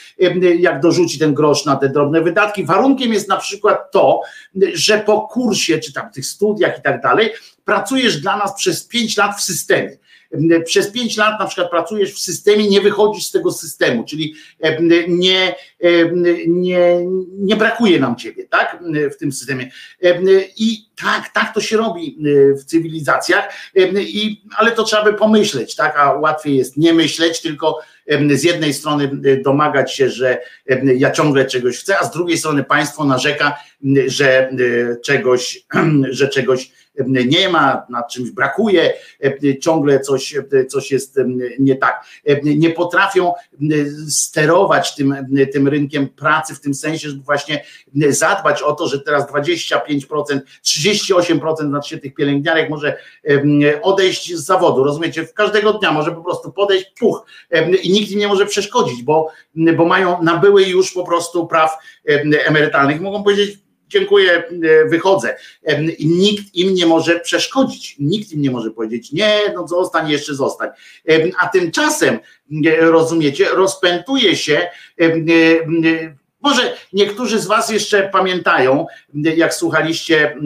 jak 0.59 0.81
dorzuci 0.81 1.19
ten 1.19 1.35
grosz 1.35 1.65
na 1.65 1.77
te 1.77 1.89
drobne 1.89 2.21
wydatki, 2.21 2.65
warunkiem 2.65 3.13
jest 3.13 3.29
na 3.29 3.37
przykład 3.37 3.91
to, 3.91 4.21
że 4.75 4.99
po 4.99 5.21
kursie, 5.21 5.79
czy 5.79 5.93
tam 5.93 6.11
tych 6.11 6.27
studiach 6.27 6.79
i 6.79 6.83
tak 6.83 7.01
dalej, 7.01 7.33
pracujesz 7.65 8.17
dla 8.21 8.37
nas 8.37 8.55
przez 8.55 8.87
pięć 8.87 9.17
lat 9.17 9.39
w 9.39 9.43
systemie. 9.43 9.97
Przez 10.65 10.91
pięć 10.91 11.17
lat 11.17 11.41
na 11.41 11.47
przykład 11.47 11.71
pracujesz 11.71 12.13
w 12.13 12.19
systemie, 12.19 12.69
nie 12.69 12.81
wychodzisz 12.81 13.27
z 13.27 13.31
tego 13.31 13.53
systemu, 13.53 14.05
czyli 14.05 14.35
nie, 15.09 15.55
nie, 16.47 17.07
nie 17.39 17.57
brakuje 17.57 18.01
nam 18.01 18.17
ciebie, 18.17 18.45
tak, 18.51 18.79
w 19.15 19.17
tym 19.17 19.33
systemie. 19.33 19.71
I 20.57 20.87
tak, 21.03 21.29
tak 21.29 21.55
to 21.55 21.61
się 21.61 21.77
robi 21.77 22.19
w 22.59 22.65
cywilizacjach, 22.65 23.49
i, 24.01 24.43
ale 24.57 24.73
to 24.73 24.85
trzeba 24.85 25.05
by 25.05 25.15
pomyśleć, 25.15 25.75
tak, 25.75 25.99
a 25.99 26.13
łatwiej 26.13 26.57
jest 26.57 26.77
nie 26.77 26.95
myśleć, 26.95 27.41
tylko 27.41 27.81
z 28.31 28.43
jednej 28.43 28.75
strony 28.75 29.11
domagać 29.43 29.95
się, 29.95 30.11
że 30.11 30.41
ja 30.97 31.11
ciągle 31.11 31.45
czegoś 31.45 31.79
chcę, 31.79 31.99
a 31.99 32.05
z 32.05 32.11
drugiej 32.11 32.39
strony 32.39 32.65
państwo 32.65 33.05
narzeka, 33.05 33.57
że 34.07 34.51
czegoś, 35.05 35.67
że 36.11 36.29
czegoś 36.29 36.71
nie 37.06 37.48
ma, 37.48 37.86
nad 37.89 38.12
czymś 38.12 38.31
brakuje, 38.31 38.94
ciągle 39.60 40.00
coś, 40.00 40.34
coś 40.68 40.90
jest 40.90 41.20
nie 41.58 41.76
tak. 41.76 42.05
Nie 42.42 42.70
potrafią 42.70 43.32
sterować 44.08 44.94
tym, 44.94 45.16
tym 45.52 45.68
rynkiem 45.68 46.08
pracy 46.08 46.55
w 46.55 46.60
tym 46.60 46.74
sensie, 46.74 47.08
żeby 47.08 47.23
właśnie 47.23 47.64
zadbać 48.08 48.62
o 48.62 48.73
to, 48.73 48.89
że 48.89 49.00
teraz 49.00 49.32
25%, 49.32 50.40
38% 50.64 51.68
znaczy 51.68 51.98
tych 51.98 52.14
pielęgniarek 52.14 52.70
może 52.70 52.97
odejść 53.82 54.34
z 54.34 54.44
zawodu, 54.44 54.84
rozumiecie? 54.84 55.26
W 55.26 55.34
każdego 55.34 55.73
dnia 55.73 55.92
może 55.92 56.12
po 56.12 56.23
prostu 56.23 56.52
podejść, 56.52 56.92
puch, 56.98 57.26
i 57.82 57.92
nikt 57.92 58.10
im 58.10 58.18
nie 58.18 58.28
może 58.28 58.47
przeszkodzić, 58.47 59.02
bo, 59.02 59.28
bo 59.76 59.84
mają, 59.84 60.23
nabyły 60.23 60.62
już 60.62 60.92
po 60.92 61.05
prostu 61.05 61.47
praw 61.47 61.78
emerytalnych. 62.47 63.00
Mogą 63.00 63.23
powiedzieć, 63.23 63.58
dziękuję, 63.94 64.32
e, 64.32 64.89
wychodzę. 64.89 65.36
Nikt 66.00 66.55
im 66.55 66.74
nie 66.74 66.86
może 66.86 67.20
przeszkodzić, 67.20 67.97
nikt 67.98 68.32
im 68.32 68.42
nie 68.42 68.50
może 68.50 68.70
powiedzieć, 68.70 69.12
nie, 69.12 69.40
no 69.55 69.68
zostań, 69.68 70.10
jeszcze 70.10 70.34
zostań. 70.34 70.68
A 71.39 71.48
tymczasem, 71.48 72.18
rozumiecie, 72.81 73.48
rozpętuje 73.48 74.36
się, 74.36 74.66
może 76.40 76.74
niektórzy 76.92 77.39
z 77.39 77.47
Was 77.47 77.70
jeszcze 77.70 78.08
pamiętają, 78.12 78.86
jak 79.14 79.55
słuchaliście 79.55 80.36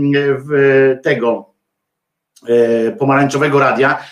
tego 1.03 1.55
e, 2.49 2.93
pomarańczowego 2.93 3.59
radia, 3.59 4.05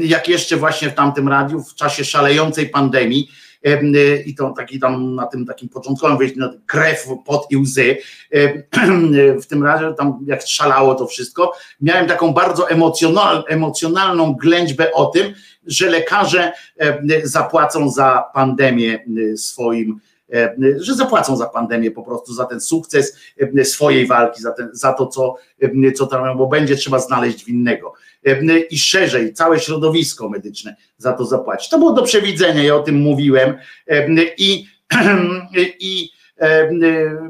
jak 0.00 0.28
jeszcze 0.28 0.56
właśnie 0.56 0.90
w 0.90 0.94
tamtym 0.94 1.28
radiu, 1.28 1.62
w 1.62 1.74
czasie 1.74 2.04
szalejącej 2.04 2.68
pandemii, 2.68 3.28
i 4.26 4.34
to 4.34 4.50
taki 4.56 4.80
tam 4.80 5.14
na 5.14 5.26
tym 5.26 5.46
takim 5.46 5.68
początkowym 5.68 6.18
wejściu, 6.18 6.40
na 6.40 6.52
krew, 6.66 7.08
pot 7.26 7.46
i 7.50 7.56
łzy. 7.56 7.96
W 9.42 9.46
tym 9.46 9.64
razie 9.64 9.94
tam 9.94 10.24
jak 10.26 10.42
szalało 10.46 10.94
to 10.94 11.06
wszystko, 11.06 11.52
miałem 11.80 12.06
taką 12.06 12.32
bardzo 12.32 12.70
emocjonal, 12.70 13.44
emocjonalną 13.48 14.34
ględźbę 14.34 14.92
o 14.92 15.06
tym, 15.06 15.34
że 15.66 15.90
lekarze 15.90 16.52
zapłacą 17.22 17.90
za 17.90 18.24
pandemię 18.34 19.04
y, 19.18 19.36
swoim 19.36 20.00
że 20.76 20.94
zapłacą 20.94 21.36
za 21.36 21.46
pandemię 21.46 21.90
po 21.90 22.02
prostu, 22.02 22.34
za 22.34 22.44
ten 22.44 22.60
sukces 22.60 23.16
swojej 23.64 24.06
walki, 24.06 24.42
za, 24.42 24.52
ten, 24.52 24.68
za 24.72 24.92
to, 24.92 25.06
co, 25.06 25.36
co 25.96 26.06
tam, 26.06 26.38
bo 26.38 26.46
będzie 26.46 26.76
trzeba 26.76 26.98
znaleźć 26.98 27.44
winnego 27.44 27.92
i 28.70 28.78
szerzej 28.78 29.34
całe 29.34 29.60
środowisko 29.60 30.28
medyczne 30.28 30.76
za 30.96 31.12
to 31.12 31.24
zapłaci. 31.24 31.70
To 31.70 31.78
było 31.78 31.92
do 31.92 32.02
przewidzenia, 32.02 32.62
ja 32.62 32.74
o 32.74 32.82
tym 32.82 32.96
mówiłem 32.96 33.54
i, 34.38 34.66
i 35.80 36.17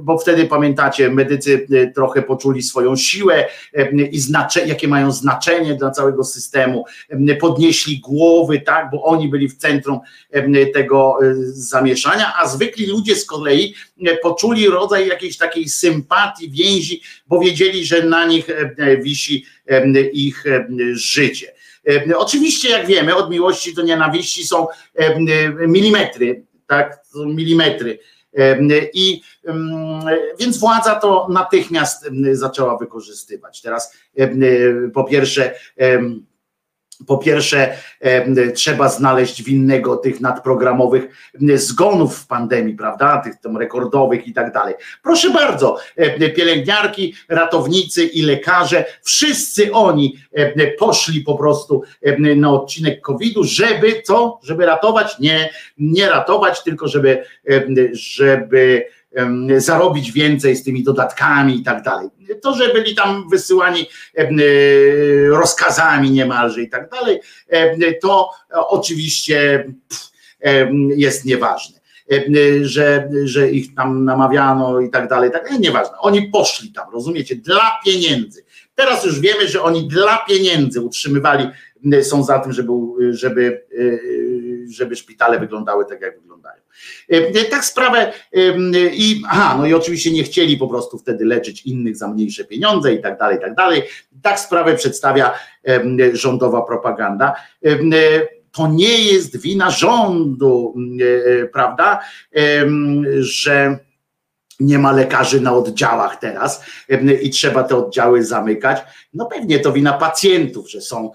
bo 0.00 0.18
wtedy 0.18 0.44
pamiętacie, 0.44 1.10
medycy 1.10 1.66
trochę 1.94 2.22
poczuli 2.22 2.62
swoją 2.62 2.96
siłę 2.96 3.48
i 4.10 4.20
znacze, 4.20 4.66
jakie 4.66 4.88
mają 4.88 5.12
znaczenie 5.12 5.74
dla 5.74 5.90
całego 5.90 6.24
systemu, 6.24 6.84
podnieśli 7.40 8.00
głowy, 8.00 8.60
tak, 8.60 8.90
bo 8.90 9.02
oni 9.04 9.28
byli 9.28 9.48
w 9.48 9.56
centrum 9.56 10.00
tego 10.74 11.18
e, 11.22 11.34
zamieszania, 11.52 12.32
a 12.36 12.48
zwykli 12.48 12.86
ludzie 12.86 13.16
z 13.16 13.24
kolei 13.26 13.74
poczuli 14.22 14.68
rodzaj 14.68 15.08
jakiejś 15.08 15.36
takiej 15.36 15.68
sympatii, 15.68 16.50
więzi, 16.50 17.02
bo 17.26 17.40
wiedzieli, 17.40 17.84
że 17.84 18.02
na 18.02 18.26
nich 18.26 18.46
wisi 19.02 19.44
ich 20.12 20.44
życie. 20.92 21.52
Oczywiście, 22.16 22.68
jak 22.68 22.86
wiemy, 22.86 23.14
od 23.14 23.30
miłości 23.30 23.74
do 23.74 23.82
nienawiści 23.82 24.46
są 24.46 24.66
milimetry, 25.66 26.42
tak, 26.66 27.02
milimetry 27.26 27.98
i 28.94 29.23
więc 30.39 30.58
władza 30.58 30.94
to 30.94 31.26
natychmiast 31.31 32.08
zaczęła 32.32 32.78
wykorzystywać. 32.78 33.62
Teraz 33.62 33.98
po 34.94 35.05
pierwsze 35.05 35.55
po 37.07 37.18
pierwsze, 37.18 37.77
trzeba 38.55 38.89
znaleźć 38.89 39.43
winnego 39.43 39.97
tych 39.97 40.20
nadprogramowych 40.20 41.33
zgonów 41.55 42.18
w 42.18 42.27
pandemii, 42.27 42.75
prawda? 42.75 43.20
Tych 43.25 43.36
tam 43.41 43.57
rekordowych 43.57 44.27
i 44.27 44.33
tak 44.33 44.52
dalej. 44.52 44.75
Proszę 45.02 45.31
bardzo, 45.31 45.78
pielęgniarki, 46.36 47.15
ratownicy 47.28 48.05
i 48.05 48.23
lekarze, 48.23 48.85
wszyscy 49.02 49.73
oni 49.73 50.18
poszli 50.78 51.20
po 51.20 51.35
prostu 51.35 51.83
na 52.36 52.51
odcinek 52.51 53.01
COVID-u, 53.01 53.44
żeby 53.44 54.02
co? 54.02 54.41
Żeby 54.43 54.67
ratować? 54.67 55.18
Nie, 55.18 55.51
nie 55.78 56.09
ratować, 56.09 56.62
tylko 56.62 56.89
żeby, 56.89 57.25
żeby 57.93 58.86
zarobić 59.56 60.12
więcej 60.12 60.56
z 60.56 60.64
tymi 60.64 60.82
dodatkami 60.82 61.56
i 61.56 61.62
tak 61.62 61.82
dalej. 61.82 62.08
To, 62.42 62.54
że 62.54 62.72
byli 62.72 62.94
tam 62.94 63.28
wysyłani 63.28 63.86
e, 64.16 64.26
rozkazami 65.28 66.10
niemalże 66.10 66.62
i 66.62 66.68
tak 66.68 66.90
dalej, 66.90 67.20
to 68.02 68.30
oczywiście 68.50 69.72
jest 70.96 71.24
nieważne. 71.24 71.78
Że, 72.62 73.10
że 73.24 73.50
ich 73.50 73.74
tam 73.74 74.04
namawiano 74.04 74.80
i 74.80 74.90
tak 74.90 75.08
dalej, 75.08 75.30
tak 75.30 75.58
nieważne. 75.58 75.98
Oni 75.98 76.28
poszli 76.28 76.72
tam, 76.72 76.92
rozumiecie, 76.92 77.36
dla 77.36 77.78
pieniędzy. 77.84 78.44
Teraz 78.74 79.04
już 79.04 79.20
wiemy, 79.20 79.48
że 79.48 79.62
oni 79.62 79.88
dla 79.88 80.18
pieniędzy 80.28 80.80
utrzymywali, 80.80 81.48
są 82.02 82.24
za 82.24 82.38
tym, 82.38 82.52
żeby, 82.52 82.72
żeby, 83.10 83.62
e, 83.78 84.72
żeby 84.72 84.96
szpitale 84.96 85.38
wyglądały 85.38 85.84
tak, 85.86 86.00
jak. 86.00 86.14
E, 87.08 87.44
tak 87.44 87.65
sprawę 87.65 88.12
i 88.92 89.23
aha, 89.28 89.57
no 89.58 89.66
i 89.66 89.74
oczywiście 89.74 90.10
nie 90.10 90.23
chcieli 90.23 90.57
po 90.57 90.68
prostu 90.68 90.98
wtedy 90.98 91.24
leczyć 91.24 91.62
innych 91.62 91.97
za 91.97 92.08
mniejsze 92.08 92.44
pieniądze 92.44 92.94
i 92.94 93.02
tak 93.02 93.18
dalej, 93.18 93.36
i 93.36 93.40
tak 93.40 93.55
dalej. 93.55 93.82
Tak 94.23 94.40
sprawę 94.40 94.74
przedstawia 94.74 95.34
rządowa 96.12 96.62
propaganda 96.62 97.34
to 98.52 98.68
nie 98.68 99.05
jest 99.05 99.40
wina 99.40 99.70
rządu, 99.70 100.74
e, 101.42 101.47
prawda, 101.47 102.00
że 103.18 103.78
nie 104.60 104.78
ma 104.78 104.92
lekarzy 104.92 105.40
na 105.40 105.55
oddziałach 105.55 106.16
teraz 106.16 106.65
i 107.23 107.31
trzeba 107.31 107.65
te 107.65 107.76
oddziały 107.76 108.24
zamykać. 108.24 108.78
No 109.15 109.26
pewnie 109.26 109.60
to 109.60 109.73
wina 109.73 109.92
pacjentów, 109.92 110.70
że 110.70 110.81
są 110.81 111.10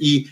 i 0.00 0.24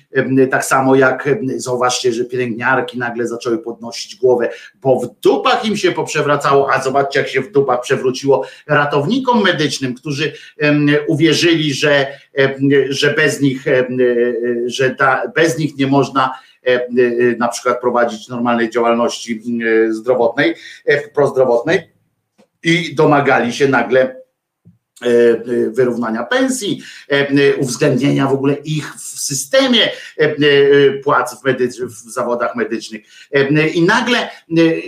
tak 0.51 0.65
samo 0.65 0.94
jak 0.94 1.28
zauważcie, 1.57 2.12
że 2.12 2.25
pielęgniarki 2.25 2.99
nagle 2.99 3.26
zaczęły 3.26 3.59
podnosić 3.59 4.17
głowę, 4.17 4.51
bo 4.75 5.01
w 5.01 5.20
dupach 5.20 5.65
im 5.65 5.76
się 5.76 5.93
poprzewracało, 5.93 6.73
a 6.73 6.83
zobaczcie 6.83 7.18
jak 7.18 7.28
się 7.28 7.41
w 7.41 7.52
dupach 7.52 7.81
przewróciło 7.81 8.47
ratownikom 8.67 9.43
medycznym, 9.43 9.94
którzy 9.94 10.33
uwierzyli, 11.09 11.75
że, 11.75 12.07
że 12.89 13.15
bez 13.15 13.41
nich, 13.41 13.65
że 14.67 14.91
ta, 14.91 15.23
bez 15.34 15.59
nich 15.59 15.76
nie 15.76 15.86
można 15.86 16.31
na 17.39 17.49
przykład 17.49 17.81
prowadzić 17.81 18.28
normalnej 18.28 18.70
działalności 18.70 19.43
zdrowotnej, 19.91 20.55
prozdrowotnej. 21.15 21.94
I 22.62 22.94
domagali 22.94 23.52
się 23.52 23.68
nagle 23.68 24.05
E, 24.05 24.07
e, 24.07 24.24
wyrównania 25.70 26.24
pensji, 26.24 26.82
e, 27.08 27.56
uwzględnienia 27.56 28.26
w 28.26 28.32
ogóle 28.32 28.55
ich 28.55 28.94
w 28.94 29.00
systemie 29.00 29.90
płac 31.05 31.36
w, 31.42 31.47
w 31.86 32.12
zawodach 32.12 32.56
medycznych. 32.56 33.02
I 33.74 33.82
nagle 33.82 34.31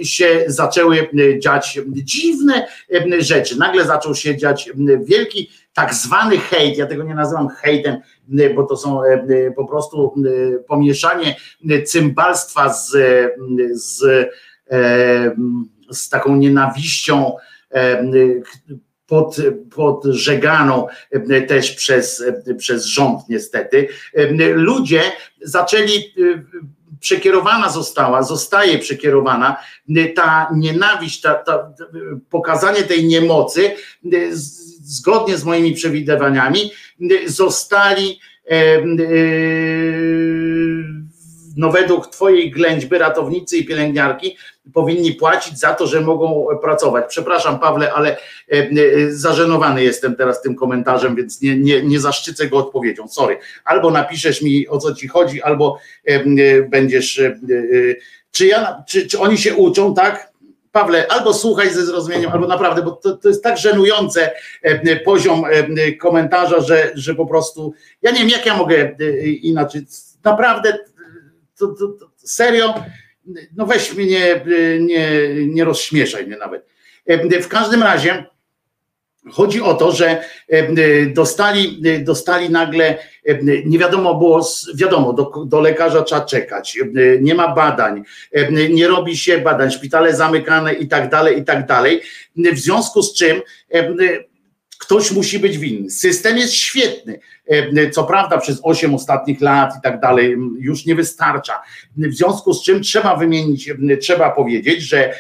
się 0.02 0.44
zaczęły 0.46 1.08
dziać 1.38 1.80
dziwne 1.88 2.66
rzeczy. 3.18 3.58
Nagle 3.58 3.84
zaczął 3.84 4.14
się 4.14 4.36
dziać 4.36 4.70
wielki 5.04 5.50
tak 5.72 5.94
zwany 5.94 6.38
hejt, 6.38 6.78
ja 6.78 6.86
tego 6.86 7.02
nie 7.02 7.14
nazywam 7.14 7.48
hejtem, 7.48 7.96
bo 8.54 8.62
to 8.62 8.76
są 8.76 9.00
po 9.56 9.64
prostu 9.64 10.14
pomieszanie 10.68 11.36
cymbalstwa 11.86 12.72
z, 12.72 12.90
z, 13.72 14.04
z 15.90 16.08
taką 16.08 16.36
nienawiścią 16.36 17.32
pod, 19.06 19.36
podżeganą 19.74 20.86
e, 21.10 21.42
też 21.42 21.72
przez, 21.72 22.20
e, 22.46 22.54
przez 22.54 22.84
rząd 22.84 23.28
niestety. 23.28 23.88
E, 24.14 24.26
ludzie 24.54 25.02
zaczęli 25.40 26.14
przekierowana 27.00 27.70
została, 27.70 28.22
zostaje 28.22 28.78
przekierowana 28.78 29.56
ta 30.14 30.50
nienawiść, 30.54 31.20
ta, 31.20 31.34
ta, 31.34 31.72
pokazanie 32.30 32.82
tej 32.82 33.06
niemocy, 33.06 33.70
zgodnie 34.82 35.36
z 35.36 35.44
moimi 35.44 35.74
przewidywaniami, 35.74 36.72
zostali 37.26 38.20
no 41.56 41.70
według 41.70 42.06
twojej 42.06 42.50
ględźby 42.50 42.98
ratownicy 42.98 43.56
i 43.56 43.64
pielęgniarki 43.64 44.36
powinni 44.74 45.12
płacić 45.12 45.58
za 45.58 45.74
to, 45.74 45.86
że 45.86 46.00
mogą 46.00 46.46
pracować. 46.62 47.04
Przepraszam 47.08 47.58
Pawle, 47.58 47.92
ale 47.92 48.16
e, 48.16 48.16
e, 48.52 48.68
zażenowany 49.12 49.84
jestem 49.84 50.16
teraz 50.16 50.42
tym 50.42 50.56
komentarzem, 50.56 51.16
więc 51.16 51.42
nie, 51.42 51.56
nie, 51.56 51.82
nie 51.82 52.00
zaszczycę 52.00 52.46
go 52.46 52.58
odpowiedzią. 52.58 53.08
Sorry. 53.08 53.38
Albo 53.64 53.90
napiszesz 53.90 54.42
mi 54.42 54.68
o 54.68 54.78
co 54.78 54.94
ci 54.94 55.08
chodzi, 55.08 55.42
albo 55.42 55.78
e, 56.04 56.62
będziesz. 56.62 57.20
Czy, 58.30 58.46
ja, 58.46 58.82
czy, 58.88 59.06
czy 59.06 59.18
oni 59.18 59.38
się 59.38 59.54
uczą, 59.54 59.94
tak? 59.94 60.36
Pawle, 60.76 61.06
albo 61.08 61.34
słuchaj 61.34 61.70
ze 61.70 61.86
zrozumieniem, 61.86 62.30
albo 62.30 62.46
naprawdę, 62.46 62.82
bo 62.82 62.90
to, 62.90 63.16
to 63.16 63.28
jest 63.28 63.42
tak 63.42 63.58
żenujące 63.58 64.32
e, 64.62 64.96
poziom 64.96 65.44
e, 65.44 65.92
komentarza, 65.92 66.60
że, 66.60 66.92
że 66.94 67.14
po 67.14 67.26
prostu 67.26 67.74
ja 68.02 68.10
nie 68.10 68.18
wiem, 68.18 68.28
jak 68.28 68.46
ja 68.46 68.56
mogę 68.56 68.76
e, 68.76 69.26
inaczej. 69.26 69.82
Naprawdę, 70.24 70.78
to, 71.58 71.66
to, 71.66 71.88
to, 71.88 72.10
serio, 72.16 72.74
no 73.56 73.66
weź 73.66 73.94
mnie, 73.94 74.06
nie, 74.06 74.40
nie, 74.80 75.10
nie 75.46 75.64
rozśmieszaj 75.64 76.26
mnie 76.26 76.36
nawet. 76.36 76.66
E, 77.06 77.40
W 77.40 77.48
każdym 77.48 77.82
razie 77.82 78.24
chodzi 79.32 79.60
o 79.60 79.74
to, 79.74 79.92
że 79.92 80.24
e, 80.48 81.06
dostali, 81.06 81.82
dostali 82.04 82.50
nagle, 82.50 82.98
e, 83.24 83.38
nie 83.64 83.78
wiadomo 83.78 84.14
było, 84.14 84.46
wiadomo, 84.74 85.12
do, 85.12 85.32
do 85.46 85.60
lekarza 85.60 86.02
trzeba 86.02 86.24
czekać, 86.24 86.78
nie 87.20 87.34
ma 87.34 87.54
badań, 87.54 88.02
nie 88.70 88.88
robi 88.88 89.16
się 89.16 89.38
badań, 89.38 89.70
szpitale 89.70 90.16
zamykane 90.16 90.74
i 90.74 90.88
tak 90.88 91.10
dalej, 91.10 91.38
i 91.38 91.44
tak 91.44 91.66
dalej. 91.66 92.02
W 92.36 92.58
związku 92.58 93.02
z 93.02 93.14
czym 93.14 93.40
ktoś 94.86 95.12
musi 95.12 95.38
być 95.38 95.58
winny. 95.58 95.90
System 95.90 96.38
jest 96.38 96.54
świetny. 96.54 97.20
E, 97.46 97.90
Co 97.90 98.04
prawda 98.04 98.38
przez 98.38 98.60
8 98.62 98.94
ostatnich 98.94 99.40
lat 99.40 99.72
i 99.78 99.82
tak 99.82 100.00
dalej 100.00 100.36
już 100.58 100.86
nie 100.86 100.94
wystarcza. 100.94 101.62
W 101.96 102.14
związku 102.14 102.54
z 102.54 102.64
czym 102.64 102.82
trzeba 102.82 103.16
wymienić, 103.16 103.70
trzeba 104.00 104.30
powiedzieć, 104.30 104.82
że 104.82 105.14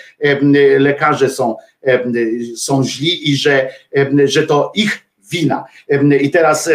lekarze 0.78 1.28
są, 1.28 1.56
są 2.56 2.84
źli 2.84 3.30
i 3.30 3.36
że, 3.36 3.70
że 4.24 4.46
to 4.46 4.72
ich 4.74 5.06
wina. 5.30 5.64
I 6.20 6.30
teraz 6.30 6.70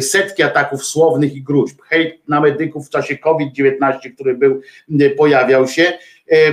setki 0.00 0.42
ataków 0.42 0.84
słownych 0.84 1.34
i 1.34 1.42
gruźb, 1.42 1.80
hejt 1.82 2.28
na 2.28 2.40
medyków 2.40 2.86
w 2.86 2.90
czasie 2.90 3.18
COVID-19, 3.18 4.14
który 4.14 4.34
był, 4.34 4.60
pojawiał 5.16 5.68
się. 5.68 5.92
E, 6.30 6.52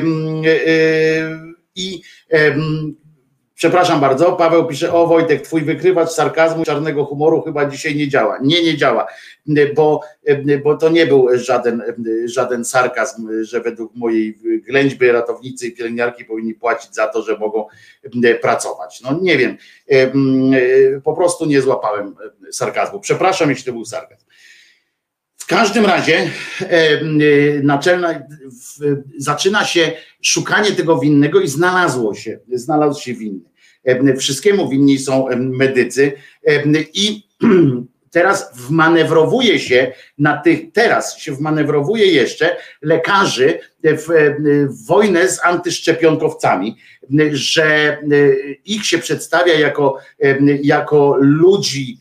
I 1.76 2.02
Przepraszam 3.60 4.00
bardzo, 4.00 4.32
Paweł 4.32 4.68
pisze, 4.68 4.94
o 4.94 5.08
Wojtek, 5.08 5.42
twój 5.42 5.62
wykrywacz 5.62 6.10
sarkazmu, 6.10 6.66
czarnego 6.66 7.06
humoru 7.06 7.42
chyba 7.42 7.66
dzisiaj 7.66 7.96
nie 7.96 8.08
działa. 8.08 8.40
Nie, 8.42 8.64
nie 8.64 8.78
działa, 8.78 9.08
bo, 9.76 10.02
bo 10.64 10.78
to 10.78 10.90
nie 10.90 11.06
był 11.06 11.28
żaden, 11.34 11.84
żaden 12.26 12.66
sarkazm, 12.66 13.30
że 13.42 13.62
według 13.62 13.96
mojej 13.96 14.40
ględźby 14.68 15.12
ratownicy 15.12 15.68
i 15.68 15.72
pielęgniarki 15.72 16.26
powinni 16.26 16.54
płacić 16.54 16.96
za 16.96 17.08
to, 17.08 17.22
że 17.22 17.38
mogą 17.38 17.66
pracować. 18.42 19.02
No 19.02 19.20
nie 19.22 19.38
wiem, 19.38 19.58
po 21.04 21.14
prostu 21.14 21.46
nie 21.46 21.62
złapałem 21.62 22.16
sarkazmu. 22.52 23.00
Przepraszam, 23.00 23.50
jeśli 23.50 23.66
to 23.66 23.72
był 23.72 23.86
sarkazm. 23.86 24.26
W 25.36 25.46
każdym 25.46 25.86
razie 25.86 26.30
naczelna, 27.64 28.22
zaczyna 29.18 29.66
się 29.66 29.92
szukanie 30.22 30.72
tego 30.72 30.98
winnego 30.98 31.42
i 31.42 31.48
znalazło 31.48 32.16
się, 32.16 32.40
znalazł 32.54 33.02
się 33.02 33.14
winny. 33.14 33.49
Wszystkiemu 34.18 34.70
winni 34.70 35.00
są 35.00 35.26
medycy 35.38 36.12
i 36.94 37.24
teraz 38.12 38.52
wmanewrowuje 38.56 39.60
się 39.60 39.92
na 40.18 40.38
tych, 40.38 40.72
teraz 40.74 41.20
się 41.20 41.32
wmanewrowuje 41.36 42.06
jeszcze 42.06 42.58
lekarzy 42.82 43.60
w, 43.84 44.36
wojnę 44.88 45.30
z 45.30 45.46
antyszczepionkowcami, 45.46 46.78
że 47.32 47.98
ich 48.66 48.86
się 48.86 48.98
przedstawia 48.98 49.54
jako, 49.54 49.98
jako 50.62 51.18
ludzi, 51.20 52.00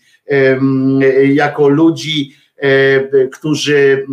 jako 1.24 1.68
ludzi, 1.68 2.32
którzy 3.32 4.06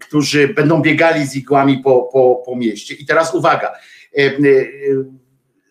którzy 0.00 0.48
będą 0.48 0.82
biegali 0.82 1.26
z 1.26 1.36
igłami 1.36 1.78
po, 1.78 2.02
po, 2.12 2.42
po 2.46 2.56
mieście. 2.56 2.94
I 2.94 3.06
teraz 3.06 3.34
uwaga, 3.34 3.72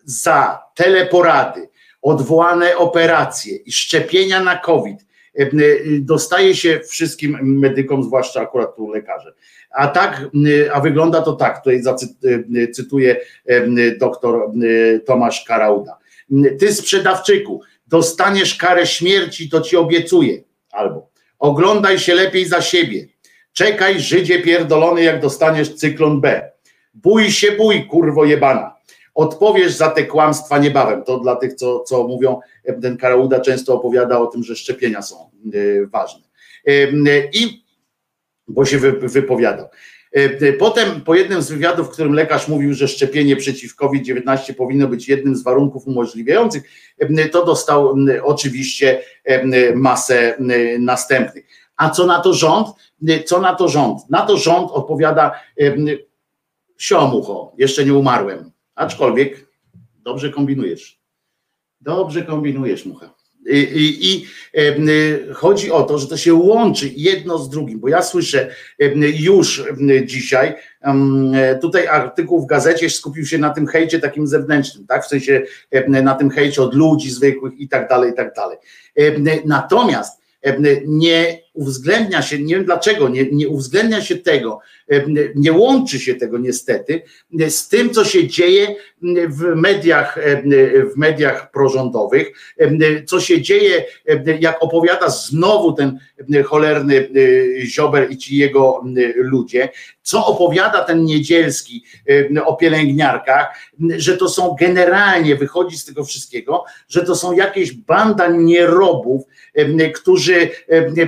za 0.06 0.62
teleporady, 0.76 1.70
odwołane 2.02 2.78
operacje 2.78 3.56
i 3.56 3.72
szczepienia 3.72 4.44
na 4.44 4.58
COVID 4.58 5.10
dostaje 6.00 6.56
się 6.56 6.80
wszystkim 6.90 7.38
medykom, 7.42 8.04
zwłaszcza 8.04 8.42
akurat 8.42 8.76
tu 8.76 8.88
lekarze. 8.88 9.34
A 9.72 9.88
tak, 9.88 10.22
a 10.74 10.80
wygląda 10.80 11.22
to 11.22 11.34
tak, 11.34 11.64
tutaj 11.64 11.82
zacytuję 11.82 13.18
doktor 14.00 14.52
Tomasz 15.06 15.46
Karauda. 15.46 15.98
Ty 16.60 16.74
sprzedawczyku, 16.74 17.62
dostaniesz 17.88 18.56
karę 18.56 18.88
śmierci, 18.88 19.50
to 19.50 19.62
ci 19.62 19.78
obiecuję. 19.78 20.44
Albo 20.72 21.10
oglądaj 21.40 22.00
się 22.00 22.16
lepiej 22.16 22.46
za 22.46 22.62
siebie. 22.62 23.08
Czekaj, 23.54 24.00
Żydzie 24.00 24.42
pierdolony, 24.42 25.04
jak 25.04 25.22
dostaniesz 25.22 25.76
cyklon 25.76 26.22
B. 26.22 26.52
Bój 26.94 27.32
się, 27.32 27.52
bój, 27.52 27.88
kurwo 27.88 28.26
jebana. 28.26 28.76
Odpowiesz 29.20 29.74
za 29.74 29.90
te 29.90 30.04
kłamstwa 30.06 30.58
niebawem. 30.58 31.04
To 31.04 31.20
dla 31.20 31.36
tych, 31.36 31.54
co, 31.54 31.80
co 31.80 32.08
mówią, 32.08 32.40
ten 32.82 32.98
Karauda 32.98 33.40
często 33.40 33.74
opowiada 33.74 34.20
o 34.20 34.28
tym, 34.28 34.44
że 34.44 34.56
szczepienia 34.56 35.02
są 35.02 35.32
y, 35.54 35.88
ważne. 35.92 36.22
Y, 36.70 37.30
I 37.34 37.64
bo 38.48 38.66
się 38.66 38.78
wy, 38.78 38.92
wypowiadał. 38.92 39.68
Y, 40.18 40.56
Potem 40.60 41.02
po 41.02 41.16
jednym 41.16 41.42
z 41.42 41.52
wywiadów, 41.52 41.88
w 41.88 41.90
którym 41.90 42.14
lekarz 42.14 42.48
mówił, 42.48 42.74
że 42.74 42.88
szczepienie 42.88 43.36
przeciw 43.36 43.76
COVID-19 43.76 44.54
powinno 44.54 44.88
być 44.88 45.08
jednym 45.08 45.36
z 45.36 45.44
warunków 45.44 45.88
umożliwiających, 45.88 46.64
to 47.32 47.46
dostał 47.46 47.96
oczywiście 48.24 49.02
masę 49.76 50.38
następnych. 50.80 51.46
A 51.78 51.90
co 51.90 52.06
na 52.06 52.20
to 52.20 52.34
rząd? 52.34 52.68
Co 53.26 53.42
na 53.42 53.56
to 53.56 53.68
rząd? 53.68 54.10
Na 54.10 54.22
to 54.22 54.38
rząd 54.38 54.72
odpowiada 54.72 55.32
siomucho, 56.78 57.54
jeszcze 57.58 57.86
nie 57.86 57.94
umarłem, 57.94 58.52
aczkolwiek 58.80 59.46
dobrze 60.04 60.30
kombinujesz. 60.30 61.00
Dobrze 61.82 62.24
kombinujesz, 62.24 62.86
mucha. 62.86 63.14
I, 63.50 63.58
i, 63.58 64.14
I 64.14 64.26
chodzi 65.34 65.72
o 65.72 65.84
to, 65.84 65.98
że 65.98 66.08
to 66.08 66.18
się 66.18 66.34
łączy 66.34 66.92
jedno 66.96 67.38
z 67.38 67.50
drugim, 67.50 67.80
bo 67.80 67.88
ja 67.88 68.02
słyszę 68.02 68.52
już 69.20 69.64
dzisiaj, 70.06 70.56
tutaj 71.62 71.88
artykuł 71.88 72.42
w 72.42 72.46
gazecie 72.46 72.90
skupił 72.90 73.26
się 73.26 73.38
na 73.38 73.50
tym 73.50 73.68
hejcie 73.68 74.00
takim 74.00 74.28
zewnętrznym, 74.28 74.88
tak, 74.88 75.06
w 75.06 75.08
sensie 75.08 75.42
na 75.88 76.16
tym 76.16 76.30
hejcie 76.30 76.62
od 76.62 76.76
ludzi 76.76 77.12
zwykłych 77.12 77.60
i 77.60 77.70
tak 77.70 77.90
dalej, 77.90 78.12
i 78.12 78.16
tak 78.16 78.34
dalej. 78.36 78.58
Natomiast 79.46 80.22
nie 80.86 81.40
uwzględnia 81.60 82.22
się, 82.22 82.40
nie 82.40 82.56
wiem 82.56 82.66
dlaczego, 82.66 83.10
nie, 83.10 83.26
nie 83.32 83.50
uwzględnia 83.50 84.02
się 84.02 84.16
tego, 84.16 84.60
nie 85.36 85.52
łączy 85.52 86.00
się 86.00 86.16
tego 86.16 86.38
niestety 86.38 87.02
z 87.50 87.68
tym, 87.68 87.90
co 87.90 88.06
się 88.06 88.28
dzieje 88.28 88.76
w 89.28 89.56
mediach, 89.56 90.20
w 90.94 90.98
mediach 90.98 91.52
prorządowych, 91.52 92.32
co 93.08 93.20
się 93.20 93.42
dzieje, 93.42 93.86
jak 94.40 94.64
opowiada 94.64 95.10
znowu 95.10 95.74
ten 95.74 96.00
cholerny 96.46 97.10
Ziober 97.64 98.12
i 98.12 98.18
ci 98.18 98.38
jego 98.38 98.84
ludzie, 99.16 99.70
co 100.02 100.26
opowiada 100.26 100.84
ten 100.84 101.04
Niedzielski 101.04 101.84
o 102.46 102.56
pielęgniarkach, 102.56 103.48
że 103.98 104.18
to 104.18 104.30
są 104.30 104.56
generalnie, 104.60 105.36
wychodzi 105.36 105.78
z 105.78 105.86
tego 105.86 106.04
wszystkiego, 106.04 106.64
że 106.88 107.04
to 107.04 107.16
są 107.16 107.34
jakieś 107.34 107.74
banda 107.74 108.28
nierobów, 108.28 109.24
którzy 109.96 110.50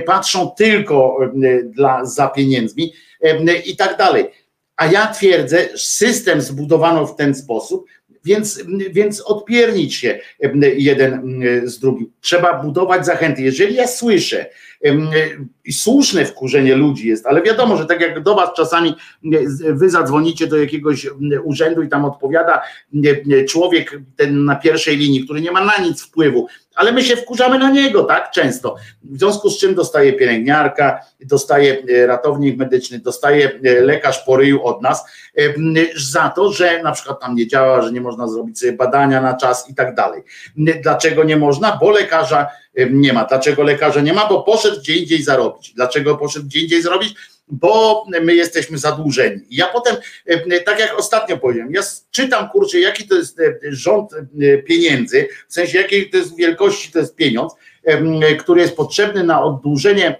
patrzą 0.06 0.41
tylko 0.46 1.18
dla, 1.64 2.04
za 2.04 2.28
pieniędzmi 2.28 2.92
i 3.66 3.76
tak 3.76 3.98
dalej. 3.98 4.24
A 4.76 4.86
ja 4.86 5.06
twierdzę, 5.06 5.68
system 5.76 6.40
zbudowano 6.40 7.06
w 7.06 7.16
ten 7.16 7.34
sposób, 7.34 7.86
więc, 8.24 8.62
więc 8.90 9.20
odpiernić 9.20 9.94
się 9.94 10.20
jeden 10.76 11.42
z 11.64 11.78
drugim. 11.78 12.12
Trzeba 12.20 12.62
budować 12.62 13.06
zachęty. 13.06 13.42
Jeżeli 13.42 13.74
ja 13.74 13.88
słyszę, 13.88 14.46
i 15.64 15.72
słuszne 15.72 16.24
wkurzenie 16.24 16.76
ludzi 16.76 17.08
jest, 17.08 17.26
ale 17.26 17.42
wiadomo, 17.42 17.76
że 17.76 17.86
tak 17.86 18.00
jak 18.00 18.22
do 18.22 18.34
was 18.34 18.50
czasami 18.56 18.94
wy 19.70 19.90
zadzwonicie 19.90 20.46
do 20.46 20.56
jakiegoś 20.56 21.06
urzędu 21.44 21.82
i 21.82 21.88
tam 21.88 22.04
odpowiada 22.04 22.62
człowiek 23.48 24.00
ten 24.16 24.44
na 24.44 24.56
pierwszej 24.56 24.96
linii, 24.96 25.24
który 25.24 25.40
nie 25.40 25.50
ma 25.50 25.64
na 25.64 25.76
nic 25.84 26.02
wpływu, 26.02 26.46
ale 26.74 26.92
my 26.92 27.02
się 27.02 27.16
wkurzamy 27.16 27.58
na 27.58 27.70
niego, 27.70 28.04
tak, 28.04 28.30
często. 28.30 28.76
W 29.02 29.18
związku 29.18 29.50
z 29.50 29.58
czym 29.58 29.74
dostaje 29.74 30.12
pielęgniarka, 30.12 31.00
dostaje 31.20 31.82
ratownik 32.06 32.58
medyczny, 32.58 32.98
dostaje 32.98 33.60
lekarz 33.62 34.24
po 34.24 34.36
ryju 34.36 34.64
od 34.64 34.82
nas 34.82 35.04
za 35.96 36.28
to, 36.28 36.52
że 36.52 36.82
na 36.82 36.92
przykład 36.92 37.20
tam 37.20 37.34
nie 37.34 37.46
działa, 37.46 37.82
że 37.82 37.92
nie 37.92 38.00
można 38.00 38.28
zrobić 38.28 38.58
sobie 38.58 38.72
badania 38.72 39.20
na 39.20 39.34
czas 39.34 39.70
i 39.70 39.74
tak 39.74 39.94
dalej. 39.94 40.22
Dlaczego 40.56 41.24
nie 41.24 41.36
można? 41.36 41.78
Bo 41.80 41.90
lekarza 41.90 42.46
nie 42.90 43.12
ma. 43.12 43.24
Dlaczego 43.24 43.62
lekarza 43.62 44.00
nie 44.00 44.12
ma? 44.12 44.28
Bo 44.28 44.42
poszedł 44.42 44.80
gdzie 44.80 44.96
indziej 44.96 45.22
zarobić. 45.22 45.72
Dlaczego 45.74 46.16
poszedł 46.16 46.46
gdzie 46.46 46.60
indziej 46.60 46.82
zarobić? 46.82 47.14
Bo 47.48 48.04
my 48.22 48.34
jesteśmy 48.34 48.78
zadłużeni. 48.78 49.40
Ja 49.50 49.66
potem, 49.66 49.96
tak 50.66 50.78
jak 50.78 50.98
ostatnio 50.98 51.38
powiedziałem, 51.38 51.74
ja 51.74 51.82
czytam, 52.10 52.48
kurczę, 52.48 52.80
jaki 52.80 53.08
to 53.08 53.14
jest 53.14 53.38
rząd 53.62 54.10
pieniędzy, 54.66 55.28
w 55.48 55.54
sensie 55.54 55.78
jakiej 55.78 56.10
to 56.10 56.16
jest 56.16 56.36
wielkości 56.36 56.92
to 56.92 56.98
jest 56.98 57.16
pieniądz, 57.16 57.52
który 58.38 58.60
jest 58.60 58.76
potrzebny 58.76 59.24
na 59.24 59.42
oddłużenie 59.42 60.16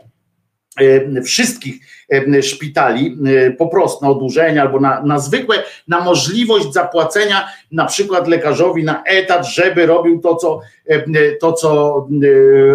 E, 0.81 1.23
wszystkich 1.23 1.81
e, 2.13 2.43
szpitali 2.43 3.19
e, 3.27 3.51
po 3.51 3.69
prostu 3.69 4.05
na 4.05 4.11
odurzenie 4.11 4.63
albo 4.63 4.81
na, 4.81 5.03
na 5.03 5.19
zwykłe, 5.19 5.63
na 5.89 6.01
możliwość 6.01 6.73
zapłacenia 6.73 7.49
na 7.73 7.87
przykład 7.87 8.29
lekarzowi 8.29 8.85
na 8.85 9.05
etat, 9.05 9.47
żeby 9.47 9.87
robił 9.87 10.21
to, 10.21 10.37
co, 10.37 10.61
to, 11.41 11.53
co 11.53 12.07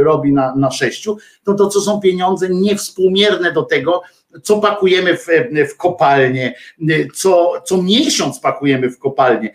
robi 0.04 0.34
na, 0.34 0.56
na 0.56 0.72
sześciu, 0.72 1.18
to 1.44 1.54
to, 1.54 1.68
co 1.68 1.82
są 1.82 2.00
pieniądze 2.00 2.50
niewspółmierne 2.50 3.52
do 3.52 3.64
tego, 3.64 4.02
co 4.44 4.60
pakujemy 4.60 5.18
w, 5.18 5.28
w 5.74 5.78
kopalnię, 5.78 6.54
co, 7.16 7.62
co 7.66 7.84
miesiąc 7.84 8.40
pakujemy 8.40 8.90
w 8.90 9.00
kopalnię, 9.00 9.54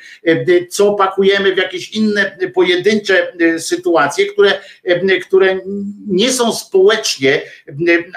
co 0.71 0.95
pakujemy 0.95 1.55
w 1.55 1.59
jakieś 1.59 1.93
inne 1.93 2.39
pojedyncze 2.55 3.33
sytuacje, 3.59 4.27
które, 4.27 4.53
które 5.29 5.59
nie 6.07 6.33
są 6.33 6.53
społecznie 6.53 7.43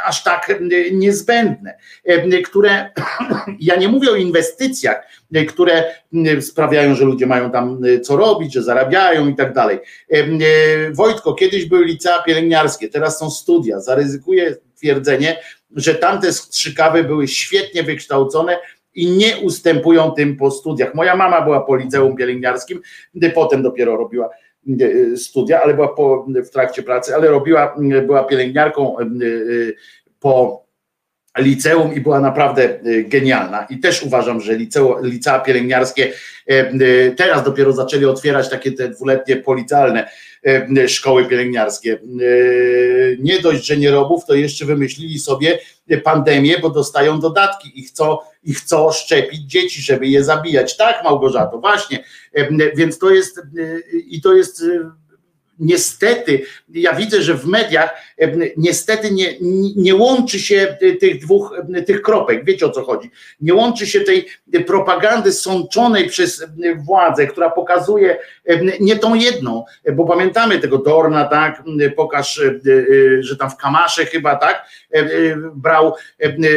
aż 0.05 0.23
tak 0.23 0.61
niezbędne, 0.91 1.77
które 2.45 2.89
ja 3.59 3.75
nie 3.75 3.87
mówię 3.87 4.11
o 4.11 4.15
inwestycjach, 4.15 5.07
które 5.49 5.83
sprawiają, 6.41 6.95
że 6.95 7.05
ludzie 7.05 7.25
mają 7.25 7.51
tam 7.51 7.81
co 8.03 8.17
robić, 8.17 8.53
że 8.53 8.63
zarabiają 8.63 9.27
i 9.27 9.35
tak 9.35 9.53
dalej. 9.53 9.79
Wojtko, 10.91 11.33
kiedyś 11.33 11.65
były 11.65 11.85
licea 11.85 12.23
pielęgniarskie, 12.23 12.89
teraz 12.89 13.19
są 13.19 13.31
studia. 13.31 13.79
Zaryzykuję 13.79 14.55
twierdzenie, 14.75 15.37
że 15.75 15.95
tamte 15.95 16.33
strzykawy 16.33 17.03
były 17.03 17.27
świetnie 17.27 17.83
wykształcone 17.83 18.57
i 18.95 19.11
nie 19.11 19.37
ustępują 19.37 20.11
tym 20.11 20.37
po 20.37 20.51
studiach. 20.51 20.95
Moja 20.95 21.15
mama 21.15 21.41
była 21.41 21.61
po 21.61 21.75
liceum 21.75 22.15
pielęgniarskim, 22.15 22.81
potem 23.33 23.63
dopiero 23.63 23.97
robiła 23.97 24.29
e, 24.81 25.17
studia, 25.17 25.61
ale 25.61 25.73
była 25.73 25.87
po, 25.87 26.27
w 26.45 26.49
trakcie 26.49 26.83
pracy, 26.83 27.15
ale 27.15 27.27
robiła, 27.27 27.75
była 28.05 28.23
pielęgniarką 28.23 28.99
e, 28.99 29.01
e, 29.01 29.07
po 30.19 30.65
liceum 31.37 31.93
i 31.95 32.01
była 32.01 32.19
naprawdę 32.19 32.79
genialna. 33.05 33.67
I 33.69 33.79
też 33.79 34.03
uważam, 34.03 34.41
że 34.41 34.55
liceo, 34.55 34.99
licea 35.03 35.39
pielęgniarskie 35.39 36.11
teraz 37.17 37.43
dopiero 37.43 37.73
zaczęli 37.73 38.05
otwierać 38.05 38.49
takie 38.49 38.71
te 38.71 38.89
dwuletnie 38.89 39.35
policjalne 39.35 40.07
E, 40.07 40.34
szkoły 40.87 41.25
pielęgniarskie. 41.25 41.93
E, 41.93 41.97
nie 43.19 43.41
dość, 43.41 43.65
że 43.65 43.77
nie 43.77 43.91
robów, 43.91 44.25
to 44.25 44.33
jeszcze 44.33 44.65
wymyślili 44.65 45.19
sobie 45.19 45.59
pandemię, 46.03 46.59
bo 46.59 46.69
dostają 46.69 47.19
dodatki 47.19 47.79
i 47.79 47.83
chcą, 47.83 48.17
i 48.43 48.53
chcą 48.53 48.91
szczepić 48.91 49.41
dzieci, 49.41 49.81
żeby 49.81 50.07
je 50.07 50.23
zabijać. 50.23 50.77
Tak, 50.77 51.03
Małgorzato, 51.03 51.59
właśnie. 51.59 52.03
E, 52.33 52.71
więc 52.75 52.97
to 52.97 53.09
jest 53.09 53.41
i 54.07 54.21
to 54.21 54.33
jest 54.33 54.63
niestety, 55.59 56.41
ja 56.69 56.93
widzę, 56.93 57.21
że 57.21 57.33
w 57.33 57.45
mediach 57.45 58.01
niestety 58.57 59.11
nie, 59.11 59.35
nie 59.75 59.95
łączy 59.95 60.39
się 60.39 60.77
tych 60.99 61.21
dwóch, 61.21 61.55
tych 61.85 62.01
kropek, 62.01 62.45
wiecie 62.45 62.65
o 62.65 62.69
co 62.69 62.83
chodzi, 62.83 63.11
nie 63.41 63.53
łączy 63.53 63.87
się 63.87 64.01
tej 64.01 64.25
propagandy 64.67 65.31
sączonej 65.31 66.09
przez 66.09 66.45
władzę, 66.85 67.27
która 67.27 67.49
pokazuje 67.49 68.17
nie 68.79 68.95
tą 68.95 69.15
jedną, 69.15 69.63
bo 69.93 70.05
pamiętamy 70.05 70.59
tego 70.59 70.77
Dorna, 70.77 71.25
tak, 71.25 71.63
pokaż, 71.95 72.41
że 73.19 73.37
tam 73.37 73.49
w 73.49 73.57
Kamasze 73.57 74.05
chyba, 74.05 74.35
tak, 74.35 74.65
brał 75.53 75.93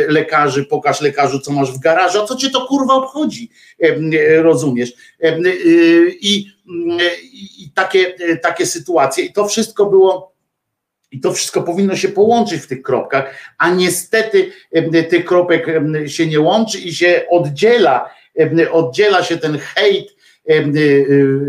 lekarzy, 0.09 0.65
pokaż 0.65 1.01
lekarzu, 1.01 1.41
co 1.41 1.53
masz 1.53 1.73
w 1.73 1.79
garażu, 1.79 2.21
a 2.23 2.27
co 2.27 2.37
cię 2.37 2.51
to 2.51 2.67
kurwa 2.67 2.95
obchodzi, 2.95 3.51
rozumiesz, 4.43 4.93
i 6.21 6.58
i 7.33 7.71
takie, 7.75 8.15
takie 8.43 8.67
sytuacje. 8.67 9.25
I 9.25 9.33
to 9.33 9.49
wszystko 9.49 9.87
było, 9.87 10.33
i 11.11 11.21
to 11.21 11.33
wszystko 11.33 11.63
powinno 11.63 11.97
się 11.97 12.09
połączyć 12.09 12.61
w 12.61 12.67
tych 12.67 12.83
kropkach, 12.83 13.35
a 13.59 13.71
niestety 13.71 14.53
tych 15.09 15.25
kropek 15.25 15.67
się 16.07 16.27
nie 16.27 16.41
łączy 16.41 16.79
i 16.79 16.95
się 16.95 17.27
oddziela, 17.31 18.11
oddziela 18.71 19.23
się 19.23 19.37
ten 19.37 19.59
hejt 19.59 20.19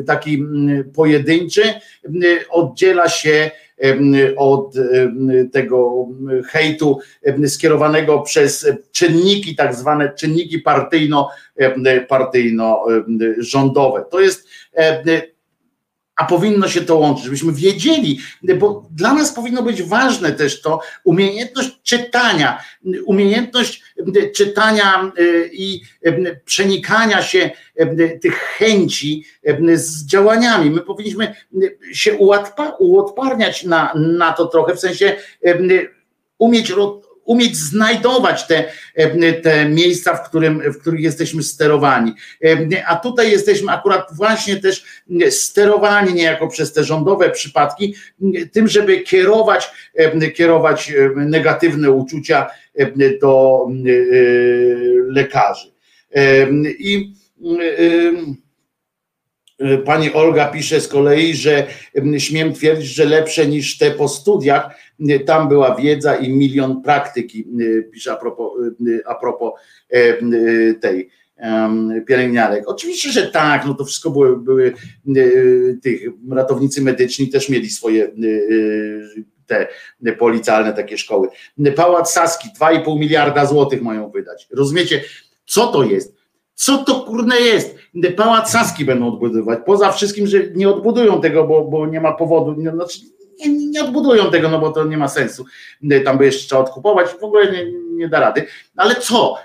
taki 0.07 0.43
pojedynczy, 0.95 1.73
oddziela 2.49 3.09
się 3.09 3.51
od 4.38 4.74
tego 5.51 6.08
hejtu 6.51 6.99
skierowanego 7.48 8.22
przez 8.22 8.69
czynniki, 8.91 9.56
tak 9.56 9.75
zwane 9.75 10.14
czynniki 10.16 10.59
partyjno, 10.59 11.30
partyjno 12.08 12.85
rządowe. 13.38 14.06
To 14.11 14.19
jest 14.19 14.48
a 16.19 16.25
powinno 16.25 16.67
się 16.67 16.81
to 16.81 16.98
łączyć, 16.98 17.25
żebyśmy 17.25 17.53
wiedzieli, 17.53 18.19
bo 18.59 18.85
dla 18.91 19.14
nas 19.14 19.33
powinno 19.33 19.64
być 19.64 19.83
ważne 19.83 20.31
też 20.31 20.61
to 20.61 20.81
umiejętność 21.03 21.80
czytania, 21.83 22.64
umiejętność 23.06 23.83
czytania 24.35 25.11
i 25.51 25.81
przenikania 26.45 27.22
się 27.22 27.51
tych 28.22 28.35
chęci 28.35 29.25
z 29.73 30.06
działaniami. 30.06 30.72
My 30.72 30.81
powinniśmy 30.81 31.35
się 31.93 32.17
uodparniać 32.80 33.64
na, 33.64 33.93
na 33.95 34.33
to 34.33 34.45
trochę, 34.45 34.75
w 34.75 34.80
sensie 34.80 35.15
umieć 36.38 36.69
umieć 37.30 37.58
znajdować 37.58 38.48
te, 38.48 38.64
e, 38.95 39.33
te 39.33 39.69
miejsca, 39.69 40.16
w, 40.16 40.30
którym, 40.30 40.61
w 40.74 40.77
których 40.77 40.99
jesteśmy 40.99 41.43
sterowani. 41.43 42.14
E, 42.43 42.88
a 42.88 42.95
tutaj 42.95 43.32
jesteśmy 43.32 43.72
akurat 43.72 44.08
właśnie 44.14 44.56
też 44.58 44.83
sterowani 45.30 46.14
niejako 46.14 46.48
przez 46.48 46.74
te 46.74 46.83
rządowe 46.83 47.30
przypadki, 47.30 47.95
tym, 48.51 48.67
żeby 48.67 48.99
kierować, 48.99 49.72
e, 49.95 50.32
kierować 50.32 50.93
negatywne 51.16 51.91
uczucia 51.91 52.48
do 53.22 53.66
lekarzy. 55.08 55.72
I 56.80 57.14
Pani 59.85 60.14
Olga 60.14 60.48
pisze 60.48 60.82
z 60.82 60.88
kolei, 60.88 61.35
że 61.35 61.67
śmiem 62.17 62.53
twierdzić, 62.53 62.90
że 62.90 63.06
lepsze 63.06 63.48
niż 63.48 63.77
te 63.77 63.91
po 63.91 64.08
studiach, 64.08 64.75
tam 65.25 65.49
była 65.49 65.75
wiedza 65.75 66.15
i 66.15 66.29
milion 66.29 66.81
praktyki, 66.81 67.47
pisze 67.91 68.13
a 68.13 68.15
propos, 68.15 68.51
a 69.05 69.15
propos 69.15 69.53
tej 70.81 71.09
pielęgniarek. 72.07 72.63
Oczywiście, 72.67 73.11
że 73.11 73.27
tak, 73.27 73.65
no 73.65 73.73
to 73.73 73.85
wszystko 73.85 74.09
były, 74.09 74.37
były 74.37 74.73
tych 75.83 76.01
ratownicy 76.31 76.81
medyczni 76.81 77.29
też 77.29 77.49
mieli 77.49 77.69
swoje 77.69 78.11
te 80.01 80.11
policjalne 80.17 80.73
takie 80.73 80.97
szkoły. 80.97 81.27
Pałac 81.75 82.11
Saski 82.11 82.49
2,5 82.61 82.99
miliarda 82.99 83.45
złotych 83.45 83.81
mają 83.81 84.09
wydać. 84.09 84.47
Rozumiecie, 84.51 85.01
co 85.45 85.67
to 85.67 85.83
jest? 85.83 86.15
Co 86.53 86.77
to 86.77 87.01
kurne 87.01 87.39
jest? 87.39 87.75
Pałac 88.17 88.51
Saski 88.51 88.85
będą 88.85 89.07
odbudowywać. 89.07 89.59
Poza 89.65 89.91
wszystkim, 89.91 90.27
że 90.27 90.51
nie 90.55 90.69
odbudują 90.69 91.21
tego, 91.21 91.47
bo, 91.47 91.65
bo 91.65 91.87
nie 91.87 92.01
ma 92.01 92.11
powodu. 92.11 92.61
Znaczy, 92.61 92.99
nie, 93.40 93.69
nie 93.69 93.84
odbudują 93.84 94.32
tego, 94.32 94.50
no 94.50 94.59
bo 94.59 94.72
to 94.72 94.84
nie 94.84 94.98
ma 94.98 95.08
sensu. 95.08 95.45
Tam 96.06 96.18
by 96.18 96.26
jeszcze 96.26 96.48
trzeba 96.48 96.61
odkupować, 96.61 97.09
w 97.09 97.24
ogóle 97.24 97.51
nie, 97.51 97.72
nie 97.72 98.09
da 98.09 98.19
rady. 98.19 98.45
Ale 98.76 98.95
co? 98.95 99.38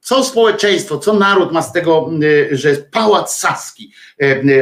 Co 0.00 0.24
społeczeństwo, 0.24 0.98
co 0.98 1.14
naród 1.14 1.52
ma 1.52 1.62
z 1.62 1.72
tego, 1.72 2.10
że 2.50 2.68
jest 2.68 2.90
pałac 2.90 3.36
saski 3.36 3.92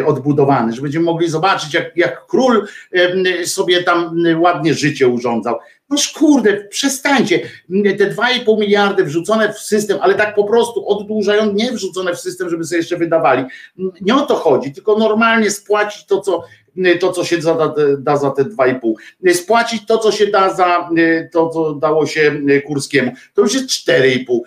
odbudowany, 0.07 0.73
że 0.73 0.83
będziemy 0.83 1.05
mogli 1.05 1.29
zobaczyć, 1.29 1.75
jak, 1.75 1.97
jak 1.97 2.27
król 2.27 2.67
sobie 3.45 3.83
tam 3.83 4.17
ładnie 4.37 4.75
życie 4.75 5.09
urządzał. 5.09 5.59
No 5.91 5.97
kurde, 6.15 6.65
przestańcie. 6.65 7.39
Te 7.99 8.11
2,5 8.11 8.59
miliardy 8.59 9.05
wrzucone 9.05 9.53
w 9.53 9.59
system, 9.59 9.99
ale 10.01 10.15
tak 10.15 10.35
po 10.35 10.45
prostu 10.45 10.89
oddłużają, 10.89 11.53
nie 11.53 11.73
wrzucone 11.73 12.15
w 12.15 12.21
system, 12.21 12.51
żeby 12.51 12.65
sobie 12.65 12.79
jeszcze 12.79 12.97
wydawali. 12.97 13.45
Nie 14.01 14.15
o 14.15 14.27
to 14.27 14.35
chodzi, 14.35 14.73
tylko 14.73 14.99
normalnie 14.99 15.51
spłacić 15.51 16.07
to, 16.07 16.21
co 16.21 16.45
to, 17.01 17.13
co 17.13 17.25
się 17.25 17.39
da, 17.39 17.75
da 17.99 18.17
za 18.17 18.31
te 18.31 18.45
2,5. 18.45 19.35
Spłacić 19.35 19.87
to, 19.87 19.99
co 19.99 20.13
się 20.13 20.27
da 20.27 20.55
za 20.55 20.91
to, 21.33 21.49
co 21.49 21.75
dało 21.75 22.07
się 22.07 22.41
Kurskiemu. 22.67 23.13
To 23.35 23.43
już 23.43 23.55
jest 23.55 23.67
4,5, 23.67 24.41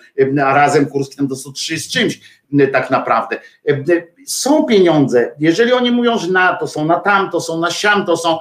a 0.44 0.54
razem 0.54 0.86
Kurskim 0.86 1.28
to 1.28 1.36
są 1.36 1.52
3 1.52 1.78
z 1.78 1.88
czymś 1.88 2.20
tak 2.72 2.90
naprawdę. 2.90 3.40
Są 4.26 4.64
pieniądze, 4.64 5.34
jeżeli 5.38 5.72
oni 5.72 5.90
mówią, 5.90 6.18
że 6.18 6.30
na 6.30 6.56
to 6.56 6.66
są, 6.66 6.84
na 6.84 7.00
tamto 7.00 7.40
są, 7.40 7.60
na 7.60 7.70
siam 7.70 8.06
to 8.06 8.16
są, 8.16 8.38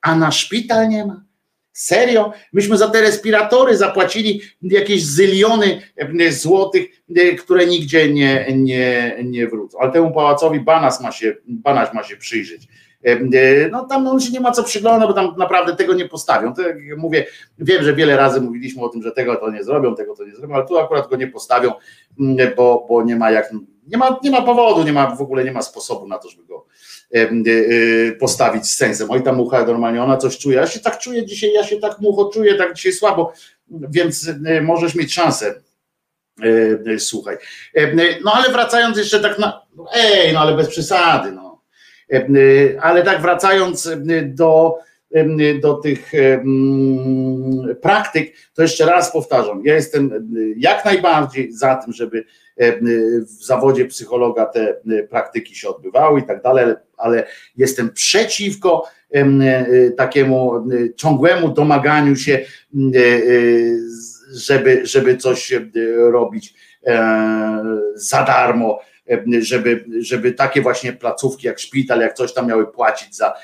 a 0.00 0.16
na 0.16 0.30
szpital 0.30 0.88
nie 0.88 1.06
ma 1.06 1.23
Serio? 1.74 2.32
Myśmy 2.52 2.78
za 2.78 2.88
te 2.88 3.00
respiratory 3.00 3.76
zapłacili 3.76 4.40
jakieś 4.62 5.04
zyliony 5.04 5.82
e, 5.96 6.32
złotych, 6.32 6.86
e, 7.16 7.32
które 7.32 7.66
nigdzie 7.66 8.12
nie, 8.12 8.46
nie, 8.56 9.16
nie 9.24 9.48
wrócą. 9.48 9.78
Ale 9.78 9.92
temu 9.92 10.12
pałacowi 10.12 10.60
Banas 10.60 11.00
ma 11.00 11.12
się, 11.12 11.34
Banaś 11.46 11.92
ma 11.92 12.02
się 12.02 12.16
przyjrzeć. 12.16 12.68
no 13.70 13.84
tam 13.84 14.04
no, 14.04 14.20
się 14.20 14.32
nie 14.32 14.40
ma 14.40 14.50
co 14.50 14.64
przyglądać, 14.64 15.08
bo 15.08 15.14
tam 15.14 15.34
naprawdę 15.36 15.76
tego 15.76 15.94
nie 15.94 16.08
postawią. 16.08 16.54
To 16.54 16.62
jak 16.62 16.76
mówię, 16.96 17.26
wiem, 17.58 17.84
że 17.84 17.94
wiele 17.94 18.16
razy 18.16 18.40
mówiliśmy 18.40 18.82
o 18.82 18.88
tym, 18.88 19.02
że 19.02 19.12
tego 19.12 19.36
to 19.36 19.50
nie 19.50 19.64
zrobią, 19.64 19.94
tego 19.94 20.14
to 20.16 20.24
nie 20.24 20.34
zrobią, 20.34 20.54
ale 20.54 20.66
tu 20.66 20.78
akurat 20.78 21.08
go 21.08 21.16
nie 21.16 21.26
postawią, 21.26 21.72
bo, 22.56 22.86
bo 22.88 23.02
nie 23.02 23.16
ma 23.16 23.30
jak, 23.30 23.52
nie 23.86 23.98
ma, 23.98 24.18
nie 24.22 24.30
ma 24.30 24.42
powodu, 24.42 24.82
nie 24.82 24.92
ma 24.92 25.16
w 25.16 25.22
ogóle 25.22 25.44
nie 25.44 25.52
ma 25.52 25.62
sposobu 25.62 26.08
na 26.08 26.18
to, 26.18 26.28
żeby 26.28 26.46
go 26.46 26.66
postawić 28.20 28.66
z 28.66 28.76
sensem. 28.76 29.10
Oj, 29.10 29.22
ta 29.22 29.32
mucha 29.32 29.64
normalnie, 29.64 30.02
ona 30.02 30.16
coś 30.16 30.38
czuje. 30.38 30.56
Ja 30.56 30.66
się 30.66 30.80
tak 30.80 30.98
czuję 30.98 31.26
dzisiaj, 31.26 31.52
ja 31.52 31.64
się 31.64 31.76
tak 31.76 31.98
mucho 32.00 32.30
czuję, 32.34 32.54
tak 32.54 32.74
dzisiaj 32.74 32.92
słabo, 32.92 33.32
więc 33.70 34.30
możesz 34.62 34.94
mieć 34.94 35.14
szansę 35.14 35.54
E, 36.42 36.92
e, 36.92 36.98
słuchaj. 36.98 37.36
E, 37.74 37.94
no 38.24 38.32
ale 38.34 38.52
wracając 38.52 38.98
jeszcze 38.98 39.20
tak 39.20 39.38
na. 39.38 39.62
No, 39.76 39.86
ej, 39.94 40.32
no 40.32 40.40
ale 40.40 40.56
bez 40.56 40.68
przesady, 40.68 41.32
no. 41.32 41.60
Ale 42.80 43.02
tak 43.02 43.22
wracając 43.22 43.90
do, 44.24 44.78
do 45.62 45.74
tych 45.74 46.12
praktyk, 47.82 48.34
to 48.54 48.62
jeszcze 48.62 48.86
raz 48.86 49.12
powtarzam, 49.12 49.62
ja 49.64 49.74
jestem 49.74 50.28
jak 50.56 50.84
najbardziej 50.84 51.52
za 51.52 51.76
tym, 51.76 51.92
żeby 51.92 52.24
w 53.20 53.44
zawodzie 53.44 53.84
psychologa 53.84 54.46
te 54.46 54.76
praktyki 55.10 55.54
się 55.54 55.68
odbywały 55.68 56.20
i 56.20 56.22
tak 56.22 56.42
dalej, 56.42 56.74
ale 56.96 57.26
jestem 57.56 57.90
przeciwko 57.90 58.88
takiemu 59.96 60.68
ciągłemu 60.96 61.48
domaganiu 61.48 62.16
się 62.16 62.44
żeby, 64.34 64.86
żeby 64.86 65.16
coś 65.16 65.52
e, 65.52 65.60
robić 65.96 66.54
e, 66.86 67.64
za 67.94 68.22
darmo, 68.22 68.80
e, 69.10 69.24
żeby, 69.40 69.84
żeby 70.00 70.32
takie 70.32 70.62
właśnie 70.62 70.92
placówki 70.92 71.46
jak 71.46 71.58
szpital, 71.58 72.00
jak 72.00 72.14
coś 72.14 72.34
tam 72.34 72.46
miały 72.48 72.66
płacić 72.66 73.16
za 73.16 73.34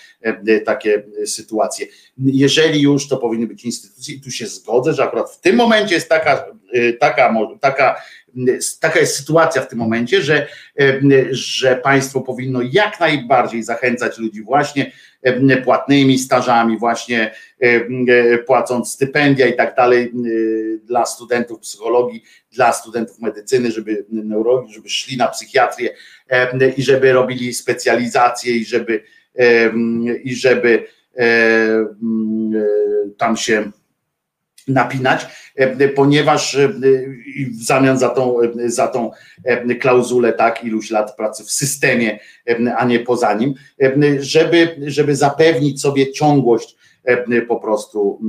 takie 0.64 1.02
sytuacje. 1.26 1.86
Jeżeli 2.18 2.82
już, 2.82 3.08
to 3.08 3.16
powinny 3.16 3.46
być 3.46 3.64
instytucje 3.64 4.14
i 4.14 4.20
tu 4.20 4.30
się 4.30 4.46
zgodzę, 4.46 4.94
że 4.94 5.04
akurat 5.04 5.30
w 5.30 5.40
tym 5.40 5.56
momencie 5.56 5.94
jest 5.94 6.08
taka, 6.08 6.46
taka, 7.00 7.34
taka, 7.60 8.02
taka 8.80 9.00
jest 9.00 9.16
sytuacja 9.16 9.62
w 9.62 9.68
tym 9.68 9.78
momencie, 9.78 10.22
że, 10.22 10.46
że 11.30 11.76
państwo 11.76 12.20
powinno 12.20 12.60
jak 12.72 13.00
najbardziej 13.00 13.62
zachęcać 13.62 14.18
ludzi 14.18 14.42
właśnie 14.42 14.92
płatnymi 15.64 16.18
stażami, 16.18 16.78
właśnie 16.78 17.34
płacąc 18.46 18.92
stypendia 18.92 19.46
i 19.46 19.56
tak 19.56 19.76
dalej 19.76 20.12
dla 20.84 21.06
studentów 21.06 21.60
psychologii, 21.60 22.24
dla 22.52 22.72
studentów 22.72 23.20
medycyny, 23.20 23.72
żeby 23.72 24.04
neurologii, 24.08 24.74
żeby 24.74 24.88
szli 24.88 25.16
na 25.16 25.28
psychiatrię 25.28 25.94
i 26.76 26.82
żeby 26.82 27.12
robili 27.12 27.54
specjalizację 27.54 28.56
i 28.56 28.64
żeby 28.64 29.02
i 30.24 30.34
żeby 30.34 30.86
tam 33.18 33.36
się 33.36 33.70
napinać, 34.72 35.26
ponieważ 35.94 36.56
w 37.60 37.64
zamian 37.64 37.98
za 37.98 38.08
tą, 38.08 38.36
za 38.66 38.88
tą 38.88 39.10
klauzulę 39.80 40.32
tak 40.32 40.64
iluś 40.64 40.90
lat 40.90 41.16
pracy 41.16 41.44
w 41.44 41.50
systemie, 41.50 42.18
a 42.76 42.84
nie 42.84 43.00
poza 43.00 43.34
nim, 43.34 43.54
żeby, 44.18 44.76
żeby 44.86 45.16
zapewnić 45.16 45.80
sobie 45.80 46.12
ciągłość 46.12 46.76
po 47.48 47.56
prostu 47.56 48.20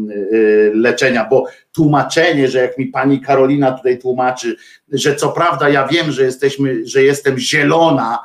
leczenia, 0.74 1.28
bo 1.30 1.46
tłumaczenie, 1.72 2.48
że 2.48 2.60
jak 2.60 2.78
mi 2.78 2.86
pani 2.86 3.22
Karolina 3.22 3.72
tutaj 3.72 3.98
tłumaczy, 3.98 4.56
że 4.92 5.16
co 5.16 5.30
prawda 5.30 5.70
ja 5.70 5.88
wiem, 5.88 6.12
że 6.12 6.24
jesteśmy, 6.24 6.88
że 6.88 7.04
jestem 7.04 7.40
zielona, 7.40 8.20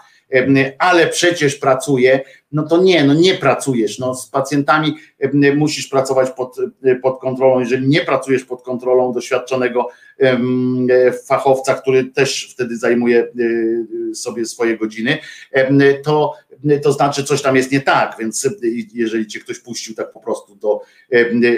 ale 0.79 1.07
przecież 1.07 1.57
pracuję, 1.57 2.21
no 2.53 2.63
to 2.63 2.83
nie, 2.83 3.05
no 3.05 3.15
nie 3.15 3.35
pracujesz. 3.35 3.99
No 3.99 4.15
z 4.15 4.29
pacjentami 4.29 4.97
musisz 5.57 5.89
pracować 5.89 6.31
pod, 6.31 6.57
pod 7.03 7.21
kontrolą. 7.21 7.61
Jeżeli 7.61 7.89
nie 7.89 8.01
pracujesz 8.01 8.45
pod 8.45 8.63
kontrolą 8.63 9.13
doświadczonego 9.13 9.89
fachowca, 11.29 11.75
który 11.75 12.05
też 12.05 12.49
wtedy 12.53 12.77
zajmuje 12.79 13.21
e, 13.21 14.15
sobie 14.15 14.47
swoje 14.47 14.77
godziny, 14.77 15.19
to, 16.05 16.35
to 16.83 16.93
znaczy 16.93 17.25
coś 17.25 17.43
tam 17.43 17.57
jest 17.57 17.73
nie 17.73 17.81
tak, 17.81 18.17
więc 18.19 18.49
jeżeli 18.95 19.27
cię 19.27 19.41
ktoś 19.41 19.59
puścił 19.59 19.95
tak 19.95 20.13
po 20.13 20.21
prostu 20.21 20.57
do 20.57 20.81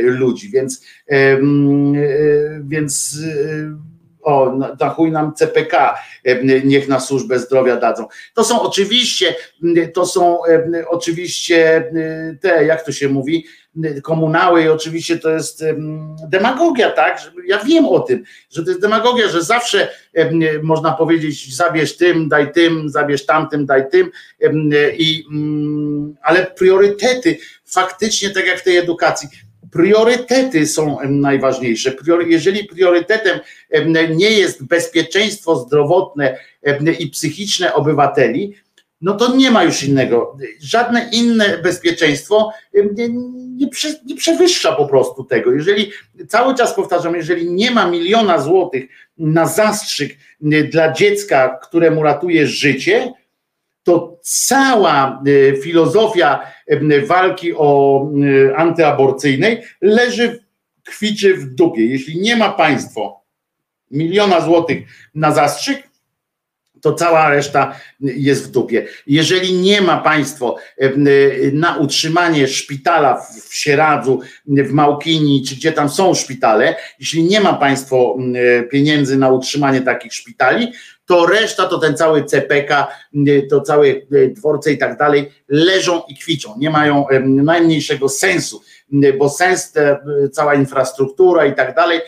ludzi, 0.02 0.50
więc 0.50 0.84
więc 2.62 3.18
o, 4.22 4.52
na 4.80 4.88
chuj 4.88 5.10
nam 5.10 5.34
CPK, 5.34 5.98
niech 6.64 6.88
na 6.88 7.00
służbę 7.00 7.38
zdrowia 7.38 7.76
dadzą. 7.76 8.06
To 8.34 8.44
są 8.44 8.62
oczywiście, 8.62 9.34
to 9.94 10.06
są 10.06 10.38
oczywiście 10.88 11.90
te, 12.40 12.64
jak 12.64 12.84
to 12.84 12.92
się 12.92 13.08
mówi, 13.08 13.46
komunały 14.02 14.62
i 14.62 14.68
oczywiście 14.68 15.18
to 15.18 15.30
jest 15.30 15.64
demagogia, 16.28 16.90
tak? 16.90 17.32
Ja 17.46 17.64
wiem 17.64 17.86
o 17.86 18.00
tym, 18.00 18.24
że 18.50 18.64
to 18.64 18.70
jest 18.70 18.82
demagogia, 18.82 19.28
że 19.28 19.42
zawsze 19.42 19.88
można 20.62 20.92
powiedzieć 20.92 21.56
zabierz 21.56 21.96
tym, 21.96 22.28
daj 22.28 22.52
tym, 22.52 22.88
zabierz 22.88 23.26
tamtym, 23.26 23.66
daj 23.66 23.90
tym, 23.90 24.10
i, 24.98 25.24
ale 26.22 26.46
priorytety 26.46 27.38
faktycznie, 27.66 28.30
tak 28.30 28.46
jak 28.46 28.60
w 28.60 28.64
tej 28.64 28.76
edukacji, 28.76 29.28
priorytety 29.72 30.66
są 30.66 30.98
najważniejsze. 31.08 31.96
Jeżeli 32.26 32.64
priorytetem 32.64 33.40
nie 34.16 34.30
jest 34.30 34.64
bezpieczeństwo 34.64 35.56
zdrowotne 35.56 36.38
i 36.98 37.10
psychiczne 37.10 37.74
obywateli, 37.74 38.54
no 39.00 39.14
to 39.14 39.36
nie 39.36 39.50
ma 39.50 39.64
już 39.64 39.82
innego. 39.82 40.36
Żadne 40.60 41.10
inne 41.12 41.58
bezpieczeństwo 41.58 42.52
nie, 42.74 43.08
nie, 43.08 43.68
nie, 44.06 44.16
przewyższa 44.16 44.72
po 44.72 44.86
prostu 44.86 45.24
tego. 45.24 45.52
Jeżeli 45.52 45.92
cały 46.28 46.54
czas 46.54 46.74
powtarzam, 46.74 47.14
jeżeli 47.14 47.50
nie 47.50 47.70
ma 47.70 47.90
miliona 47.90 48.38
złotych 48.38 48.84
na 49.18 49.46
zastrzyk 49.46 50.16
dla 50.70 50.92
dziecka, 50.92 51.58
któremu 51.62 52.02
ratuje 52.02 52.46
życie, 52.46 53.12
to 53.88 54.18
cała 54.22 55.22
e, 55.26 55.56
filozofia 55.56 56.40
e, 56.66 57.00
walki 57.00 57.54
o 57.56 58.02
e, 58.50 58.56
antyaborcyjnej 58.56 59.62
leży, 59.80 60.44
kwiczy 60.84 61.34
w 61.34 61.54
dupie. 61.54 61.86
Jeśli 61.86 62.20
nie 62.20 62.36
ma 62.36 62.52
państwo 62.52 63.24
miliona 63.90 64.40
złotych 64.40 64.78
na 65.14 65.32
zastrzyk, 65.32 65.88
to 66.80 66.92
cała 66.92 67.30
reszta 67.30 67.74
jest 68.00 68.48
w 68.48 68.50
dupie. 68.50 68.86
Jeżeli 69.06 69.52
nie 69.52 69.80
ma 69.80 69.96
państwo 69.96 70.56
na 71.52 71.76
utrzymanie 71.76 72.48
szpitala 72.48 73.20
w 73.48 73.54
Sieradzu, 73.54 74.20
w 74.46 74.72
Małkini, 74.72 75.44
czy 75.44 75.56
gdzie 75.56 75.72
tam 75.72 75.88
są 75.88 76.14
szpitale, 76.14 76.76
jeśli 77.00 77.24
nie 77.24 77.40
ma 77.40 77.54
państwo 77.54 78.16
pieniędzy 78.70 79.18
na 79.18 79.28
utrzymanie 79.28 79.80
takich 79.80 80.14
szpitali, 80.14 80.72
to 81.08 81.26
reszta, 81.26 81.66
to 81.66 81.78
ten 81.78 81.96
cały 81.96 82.24
CPK, 82.24 82.86
to 83.50 83.60
całe 83.60 83.86
e, 83.88 84.00
dworce 84.28 84.72
i 84.72 84.78
tak 84.78 84.98
dalej, 84.98 85.30
leżą 85.48 86.02
i 86.08 86.16
kwiczą, 86.16 86.54
nie 86.58 86.70
mają 86.70 87.06
najmniejszego 87.24 88.08
sensu, 88.08 88.62
bo 89.18 89.30
sens, 89.30 89.72
te, 89.72 89.98
cała 90.32 90.54
infrastruktura 90.54 91.46
i 91.46 91.54
tak 91.54 91.74
dalej 91.74 92.00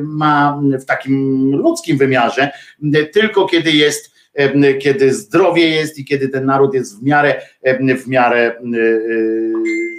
ma 0.00 0.60
w 0.80 0.84
takim 0.84 1.50
ludzkim 1.56 1.98
wymiarze 1.98 2.50
tylko 3.12 3.46
kiedy 3.46 3.70
jest 3.70 4.18
kiedy 4.80 5.14
zdrowie 5.14 5.68
jest 5.68 5.98
i 5.98 6.04
kiedy 6.04 6.28
ten 6.28 6.44
naród 6.44 6.74
jest 6.74 7.00
w 7.00 7.02
miarę, 7.02 7.42
w 8.04 8.06
miarę 8.06 8.54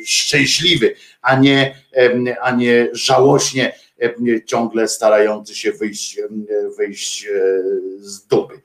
szczęśliwy, 0.06 0.96
a 1.22 1.40
nie, 1.40 1.76
a 2.42 2.52
nie 2.52 2.88
żałośnie 2.94 3.74
ciągle 4.46 4.88
starający 4.88 5.56
się 5.56 5.72
wyjść, 5.72 6.20
e, 6.20 6.28
wyjść 6.78 7.26
e, 7.26 7.30
z 8.00 8.28
dupy 8.28 8.62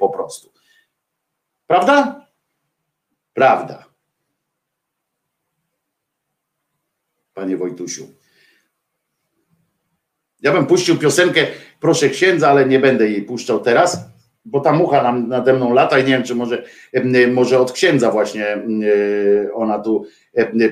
po 0.00 0.08
prostu. 0.08 0.52
Prawda? 1.66 2.26
Prawda. 3.34 3.84
Panie 7.34 7.56
Wojtusiu. 7.56 8.06
Ja 10.42 10.52
bym 10.52 10.66
puścił 10.66 10.98
piosenkę 10.98 11.46
Proszę 11.80 12.08
księdza, 12.08 12.50
ale 12.50 12.66
nie 12.66 12.78
będę 12.78 13.10
jej 13.10 13.22
puszczał 13.22 13.60
teraz, 13.60 13.98
bo 14.44 14.60
ta 14.60 14.72
mucha 14.72 15.02
nam 15.02 15.28
nade 15.28 15.52
mną 15.52 15.74
lata 15.74 15.98
i 15.98 16.04
nie 16.04 16.08
wiem, 16.08 16.22
czy 16.22 16.34
może, 16.34 16.64
może 17.32 17.60
od 17.60 17.72
księdza 17.72 18.10
właśnie 18.10 18.62
ona 19.54 19.78
tu 19.78 20.06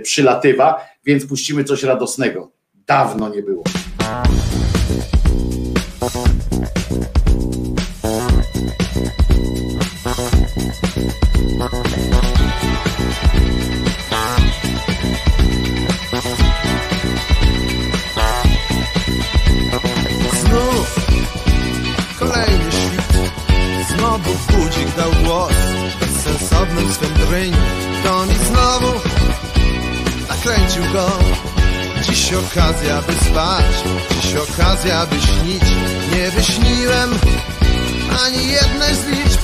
przylatywa, 0.02 0.88
więc 1.04 1.26
puścimy 1.26 1.64
coś 1.64 1.82
radosnego. 1.82 2.57
Dawno 2.88 3.28
nie 3.28 3.42
było. 3.42 3.62
Znów 20.40 20.96
kolejny 22.18 22.72
świt. 22.72 23.02
Znowu 23.88 24.30
budzik 24.50 24.96
dał 24.96 25.10
głos 25.24 25.52
Bezsensownym 26.00 26.92
swym 26.92 27.14
drwieniu 27.14 27.56
To 28.04 28.24
nic 28.24 28.50
nakręcił 30.28 30.82
go 30.92 31.08
Okazja, 32.32 33.02
by 33.02 33.12
spać. 33.12 33.64
Dziś 34.10 34.34
okazja, 34.34 35.06
by 35.06 35.20
śnić. 35.20 35.62
Nie 36.14 36.30
wyśniłem 36.30 37.18
ani 38.26 38.48
jednej 38.48 38.94
z 38.94 39.06
liczb 39.06 39.40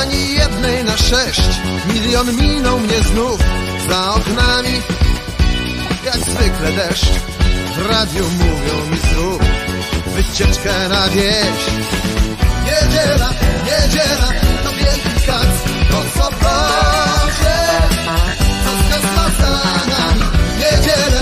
Ani 0.00 0.34
jednej 0.34 0.84
na 0.84 0.96
sześć. 0.96 1.42
Milion 1.86 2.36
minął 2.36 2.78
mnie 2.78 3.00
znów 3.00 3.40
Za 3.88 4.14
oknami 4.14 4.82
Jak 6.04 6.16
zwykle 6.16 6.72
deszcz. 6.72 7.06
W 7.76 7.90
radiu 7.90 8.24
mówią 8.30 8.90
mi 8.90 8.96
zrób 8.96 9.42
Wycieczkę 10.06 10.88
na 10.88 11.08
wieś. 11.08 11.60
Niedziela, 12.64 13.30
niedziela 13.64 14.28
To 14.64 14.70
wielki 14.70 15.26
kac. 15.26 15.46
Po 15.90 16.20
sobocie 16.20 17.58
Co 18.64 19.30
z 19.30 19.40
nami 19.88 20.24
Niedzielę 20.58 21.21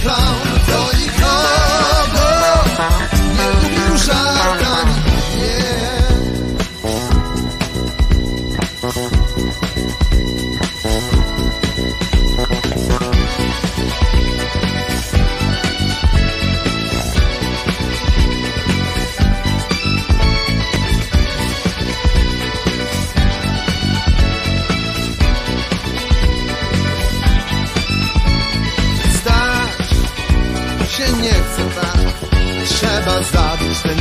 ponury 0.00 0.02
clown 0.02 0.60
Do 0.66 0.98
nikogo 0.98 1.69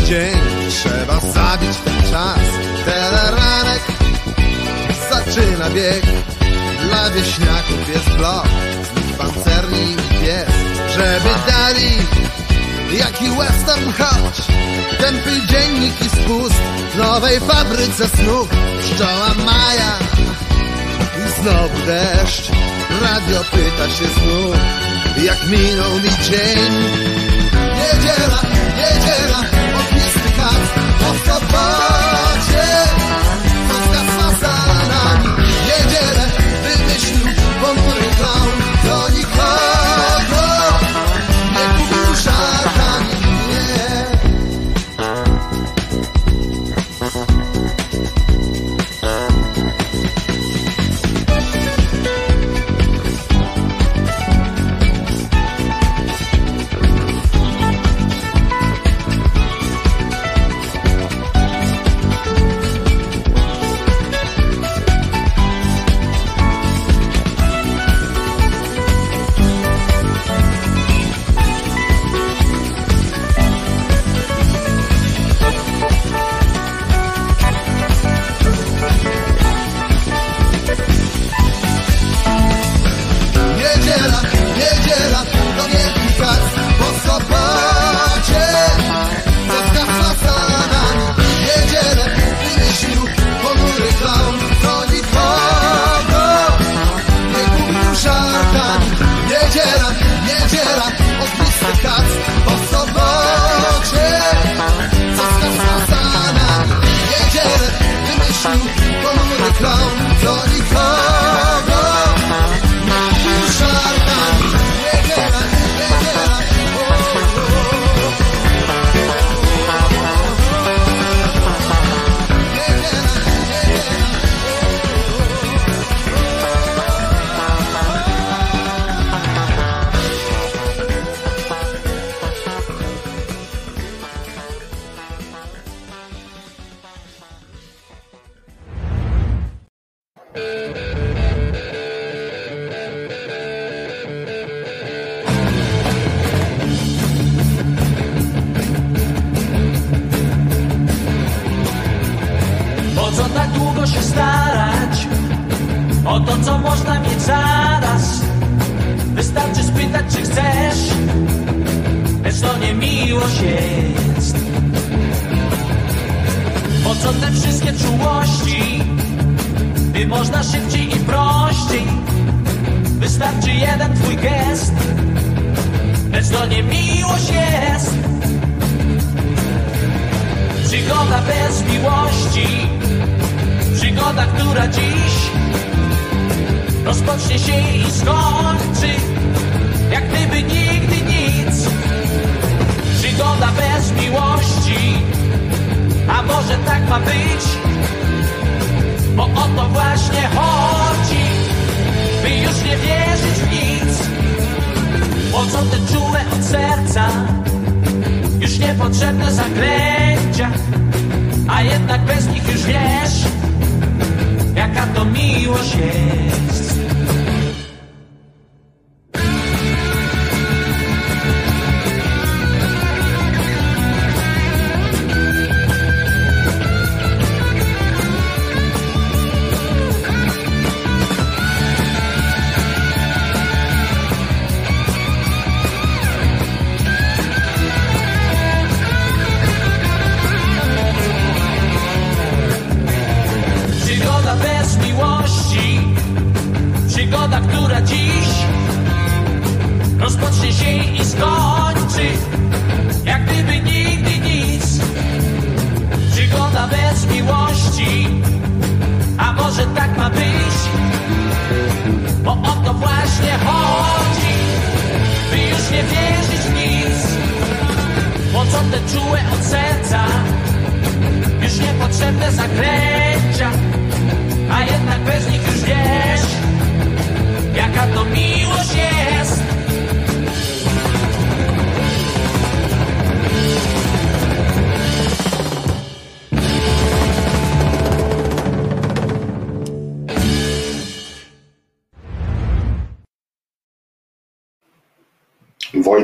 dzień, 0.09 0.41
trzeba 0.69 1.19
zabić 1.19 1.77
ten 1.85 2.11
czas 2.11 2.39
Teleranek 2.85 3.81
zaczyna 5.09 5.69
bieg. 5.69 6.03
Dla 6.83 7.09
wieśniaków 7.09 7.89
jest 7.93 8.09
blok. 8.09 8.47
Znów 8.93 9.17
pancerni 9.17 9.91
i 9.91 9.95
pies. 9.95 10.49
Żeby 10.93 11.29
dali 11.47 11.91
jaki 12.99 13.25
western 13.29 13.91
choć. 13.91 14.37
Tępy 14.99 15.47
dziennik 15.47 16.01
i 16.01 16.09
spust 16.09 16.61
W 16.93 16.97
nowej 16.97 17.39
fabryce 17.39 18.07
snów. 18.07 18.49
Pszczoła 18.81 19.33
Maja 19.45 19.93
i 21.17 21.41
znowu 21.41 21.85
deszcz. 21.85 22.51
Radio 23.01 23.43
pyta 23.51 23.89
się 23.89 24.05
znów 24.05 24.55
Jak 25.23 25.47
minął 25.47 25.93
mi 25.93 26.09
dzień. 26.09 26.73
Niedziela, 27.75 28.41
niedziela 28.77 29.58
kac 30.99 31.43
po 31.51 32.08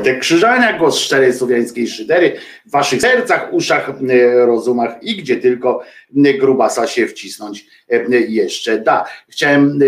Wojtek 0.06 0.22
Krzyżania, 0.22 0.78
głos 0.78 0.98
szczerej 0.98 1.34
słowiańskiej 1.34 1.88
szydery 1.88 2.36
w 2.66 2.70
waszych 2.70 3.00
sercach, 3.00 3.52
uszach, 3.52 3.90
e, 4.08 4.46
rozumach 4.46 5.02
i 5.02 5.16
gdzie 5.16 5.36
tylko 5.36 5.82
e, 6.24 6.34
grubasa 6.34 6.86
się 6.86 7.06
wcisnąć 7.06 7.66
e, 7.90 8.20
jeszcze 8.20 8.78
da. 8.80 9.04
Chciałem, 9.28 9.80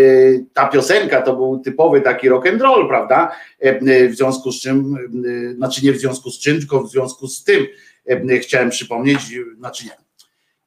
ta 0.53 0.67
piosenka 0.67 1.21
to 1.21 1.35
był 1.35 1.59
typowy 1.59 2.01
taki 2.01 2.29
rock 2.29 2.47
and 2.47 2.61
roll, 2.61 2.87
prawda? 2.87 3.31
W 4.09 4.15
związku 4.15 4.51
z 4.51 4.61
czym, 4.61 4.97
znaczy 5.55 5.85
nie 5.85 5.91
w 5.91 5.97
związku 5.97 6.31
z 6.31 6.39
czym, 6.39 6.59
tylko 6.59 6.83
w 6.83 6.91
związku 6.91 7.27
z 7.27 7.43
tym 7.43 7.65
chciałem 8.41 8.69
przypomnieć, 8.69 9.19
znaczy 9.57 9.85
nie, 9.85 10.08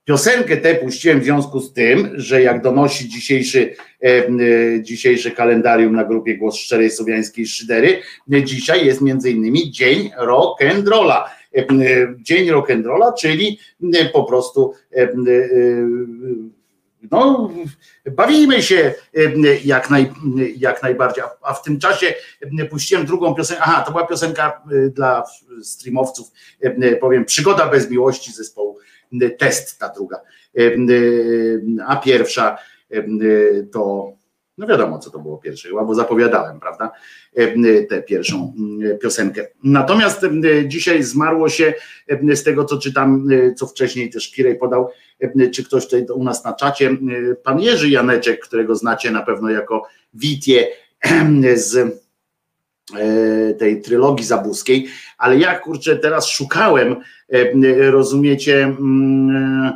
Piosenkę 0.04 0.56
tę 0.56 0.74
puściłem 0.74 1.20
w 1.20 1.24
związku 1.24 1.60
z 1.60 1.72
tym, 1.72 2.10
że 2.14 2.42
jak 2.42 2.62
donosi 2.62 3.08
dzisiejszy, 3.08 3.74
e, 4.02 4.06
e, 4.06 4.30
dzisiejsze 4.82 5.30
kalendarium 5.30 5.92
na 5.96 6.04
grupie 6.04 6.36
Głos 6.38 6.56
Szczerej 6.56 6.90
Słowiańskiej 6.90 7.46
Szydery, 7.46 8.00
e, 8.32 8.44
dzisiaj 8.44 8.86
jest 8.86 9.00
między 9.00 9.30
innymi 9.30 9.70
Dzień 9.70 10.10
Rock'n'Rolla. 10.18 11.22
E, 11.56 11.58
e, 11.60 11.66
Dzień 12.18 12.50
Rock'n'Rolla, 12.50 13.12
czyli 13.18 13.58
e, 13.94 14.04
po 14.04 14.24
prostu 14.24 14.74
no, 17.10 17.50
bawimy 18.12 18.62
się 18.62 18.94
jak, 19.64 19.90
naj, 19.90 20.10
jak 20.56 20.82
najbardziej, 20.82 21.24
a- 21.42 21.54
w 21.54 21.62
tym 21.62 21.78
czasie 21.78 22.14
puściłem 22.70 23.06
drugą 23.06 23.34
piosenkę, 23.34 23.62
aha, 23.66 23.82
to 23.86 23.92
była 23.92 24.06
piosenka 24.06 24.62
dla 24.90 25.24
streamowców, 25.62 26.28
powiem, 27.00 27.24
Przygoda 27.24 27.68
bez 27.68 27.90
miłości 27.90 28.32
zespołu 28.32 28.78
test 29.38 29.78
ta 29.78 29.88
druga. 29.88 30.20
A 31.86 31.96
pierwsza 31.96 32.58
to, 33.72 34.12
no 34.58 34.66
wiadomo 34.66 34.98
co 34.98 35.10
to 35.10 35.18
było 35.18 35.38
pierwsze, 35.38 35.68
bo 35.70 35.94
zapowiadałem, 35.94 36.60
prawda, 36.60 36.92
tę 37.88 38.02
pierwszą 38.02 38.54
piosenkę. 39.02 39.46
Natomiast 39.64 40.20
dzisiaj 40.66 41.02
zmarło 41.02 41.48
się 41.48 41.74
z 42.34 42.42
tego, 42.42 42.64
co 42.64 42.78
czytam, 42.78 43.28
co 43.56 43.66
wcześniej 43.66 44.10
też 44.10 44.30
Kirej 44.30 44.58
podał, 44.58 44.90
czy 45.52 45.64
ktoś 45.64 45.84
tutaj 45.84 46.06
u 46.14 46.24
nas 46.24 46.44
na 46.44 46.52
czacie, 46.52 46.96
pan 47.42 47.60
Jerzy 47.60 47.90
Janeczek, 47.90 48.40
którego 48.40 48.74
znacie 48.74 49.10
na 49.10 49.22
pewno 49.22 49.50
jako 49.50 49.86
Witie 50.14 50.68
z 51.54 51.76
e, 52.96 53.54
tej 53.54 53.82
trylogii 53.82 54.26
zabuskiej, 54.26 54.88
ale 55.22 55.38
ja 55.38 55.58
kurczę 55.58 55.96
teraz 55.96 56.28
szukałem, 56.28 56.96
e, 57.28 57.90
rozumiecie, 57.90 58.62
mm, 58.62 59.72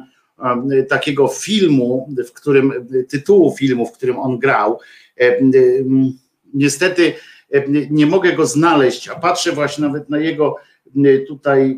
e, 0.72 0.82
takiego 0.82 1.28
filmu, 1.28 2.14
w 2.28 2.32
którym, 2.32 2.88
tytułu 3.08 3.56
filmu, 3.56 3.86
w 3.86 3.92
którym 3.92 4.18
on 4.18 4.38
grał. 4.38 4.78
E, 5.20 5.38
mm, 5.38 6.12
Niestety 6.54 7.12
e, 7.52 7.64
nie 7.90 8.06
mogę 8.06 8.32
go 8.32 8.46
znaleźć, 8.46 9.08
a 9.08 9.14
patrzę 9.14 9.52
właśnie 9.52 9.84
nawet 9.84 10.10
na 10.10 10.18
jego 10.18 10.56
e, 11.04 11.18
tutaj 11.18 11.70
e, 11.70 11.76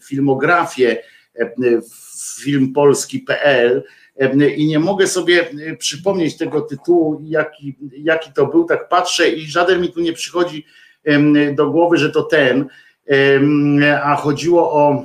filmografię 0.00 1.02
e, 1.38 1.52
filmpolski.pl 2.42 3.84
e, 4.16 4.50
i 4.50 4.66
nie 4.66 4.78
mogę 4.78 5.06
sobie 5.06 5.50
e, 5.50 5.76
przypomnieć 5.76 6.36
tego 6.36 6.60
tytułu, 6.60 7.20
jaki, 7.24 7.76
jaki 7.92 8.32
to 8.32 8.46
był, 8.46 8.64
tak 8.64 8.88
patrzę 8.88 9.28
i 9.28 9.46
żaden 9.46 9.80
mi 9.80 9.92
tu 9.92 10.00
nie 10.00 10.12
przychodzi 10.12 10.66
do 11.54 11.70
głowy, 11.70 11.98
że 11.98 12.10
to 12.10 12.22
ten, 12.22 12.66
a 14.02 14.16
chodziło 14.16 14.72
o 14.72 15.04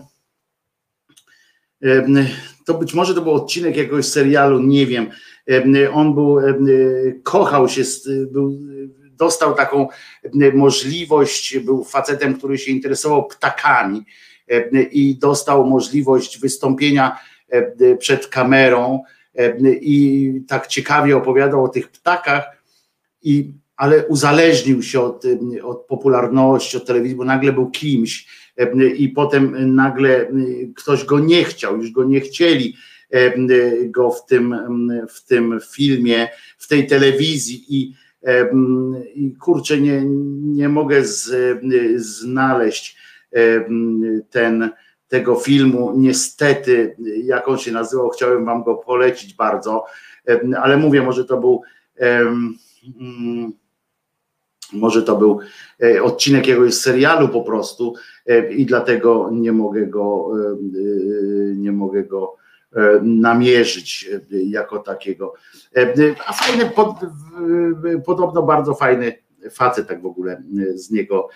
to 2.66 2.74
być 2.74 2.94
może 2.94 3.16
to 3.16 3.22
był 3.22 3.34
odcinek 3.34 3.78
jakiegoś 3.78 4.06
serialu, 4.06 4.60
nie 4.60 4.86
wiem. 4.86 5.10
Em, 5.48 5.74
On 5.94 6.14
był, 6.14 6.38
kochał 7.24 7.70
się, 7.70 7.82
był, 8.32 8.60
dostał 9.12 9.56
taką 9.56 9.88
możliwość, 10.54 11.60
był 11.60 11.84
facetem, 11.84 12.38
który 12.38 12.58
się 12.58 12.72
interesował 12.72 13.28
ptakami 13.28 14.06
i 14.92 15.18
dostał 15.18 15.68
możliwość 15.68 16.40
wystąpienia 16.40 17.20
przed 18.00 18.28
kamerą 18.28 19.04
i 19.82 20.32
tak 20.48 20.68
ciekawie 20.68 21.18
opowiadał 21.18 21.64
o 21.64 21.70
tych 21.70 21.92
ptakach, 21.92 22.58
i, 23.22 23.54
ale 23.78 24.08
uzależnił 24.08 24.84
się 24.84 25.02
od, 25.02 25.24
od 25.64 25.86
popularności, 25.86 26.78
od 26.78 26.86
telewizji, 26.86 27.18
bo 27.18 27.26
nagle 27.26 27.54
był 27.54 27.70
kimś 27.70 28.28
i 28.98 29.10
potem 29.10 29.76
nagle 29.76 30.32
ktoś 30.76 31.06
go 31.06 31.20
nie 31.20 31.44
chciał, 31.44 31.78
już 31.78 31.92
go 31.92 32.04
nie 32.04 32.22
chcieli 32.22 32.76
go 33.86 34.12
w 34.12 34.26
tym, 34.26 34.56
w 35.10 35.24
tym 35.24 35.60
filmie, 35.72 36.28
w 36.58 36.68
tej 36.68 36.88
telewizji 36.88 37.66
i, 37.70 37.94
i 39.16 39.34
kurczę, 39.36 39.82
nie, 39.82 40.02
nie 40.42 40.70
mogę 40.70 41.04
z, 41.04 41.32
znaleźć 41.96 42.98
ten, 44.30 44.70
tego 45.08 45.36
filmu. 45.36 45.94
Niestety, 45.98 46.96
jak 47.24 47.48
on 47.48 47.58
się 47.58 47.72
nazywał, 47.72 48.10
chciałem 48.10 48.46
wam 48.46 48.64
go 48.64 48.76
polecić 48.76 49.34
bardzo, 49.34 49.86
ale 50.62 50.78
mówię, 50.78 51.02
może 51.02 51.26
to 51.26 51.38
był 51.38 51.62
mm, 52.00 52.58
może 54.74 55.04
to 55.04 55.16
był 55.16 55.40
e, 55.84 56.04
odcinek 56.04 56.48
jakiegoś 56.48 56.74
serialu 56.74 57.30
po 57.30 57.42
prostu 57.42 57.94
e, 58.26 58.54
i 58.54 58.66
dlatego 58.66 59.30
nie 59.32 59.52
mogę 59.52 59.88
go 59.88 60.32
e, 60.36 60.58
nie 61.56 61.72
mogę 61.72 62.04
go 62.04 62.36
namierzyć 63.02 64.10
jako 64.32 64.80
takiego. 64.80 65.34
A 66.28 66.34
fajny, 66.34 66.70
pod, 66.70 66.90
podobno 68.06 68.44
bardzo 68.44 68.74
fajny 68.74 69.14
facet 69.52 69.88
tak 69.88 70.02
w 70.02 70.06
ogóle 70.06 70.44
z 70.76 70.92
niego 70.92 71.30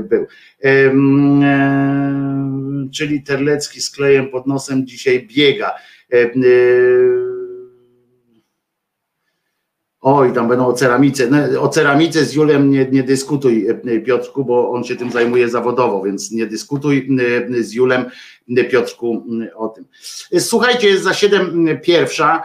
był. 0.00 0.26
Czyli 2.92 3.22
Terlecki 3.22 3.80
z 3.80 3.90
klejem 3.90 4.30
pod 4.30 4.46
nosem 4.46 4.86
dzisiaj 4.86 5.28
biega. 5.34 5.74
Oj, 10.06 10.32
tam 10.32 10.48
będą 10.48 10.66
o 10.66 10.72
ceramice. 10.72 11.26
No, 11.30 11.62
O 11.62 11.68
ceramice 11.68 12.24
z 12.24 12.34
Julem 12.34 12.70
nie, 12.70 12.86
nie 12.90 13.02
dyskutuj, 13.02 13.66
e, 13.68 14.00
Piotrku, 14.00 14.44
bo 14.44 14.70
on 14.70 14.84
się 14.84 14.96
tym 14.96 15.10
zajmuje 15.10 15.48
zawodowo, 15.48 16.02
więc 16.02 16.30
nie 16.32 16.46
dyskutuj 16.46 17.08
e, 17.58 17.62
z 17.62 17.72
Julem, 17.72 18.04
e, 18.56 18.64
Piotrku, 18.64 19.26
o 19.56 19.68
tym. 19.68 19.84
Słuchajcie, 20.38 20.88
jest 20.88 21.02
za 21.02 21.14
7 21.14 21.80
pierwsza. 21.82 22.42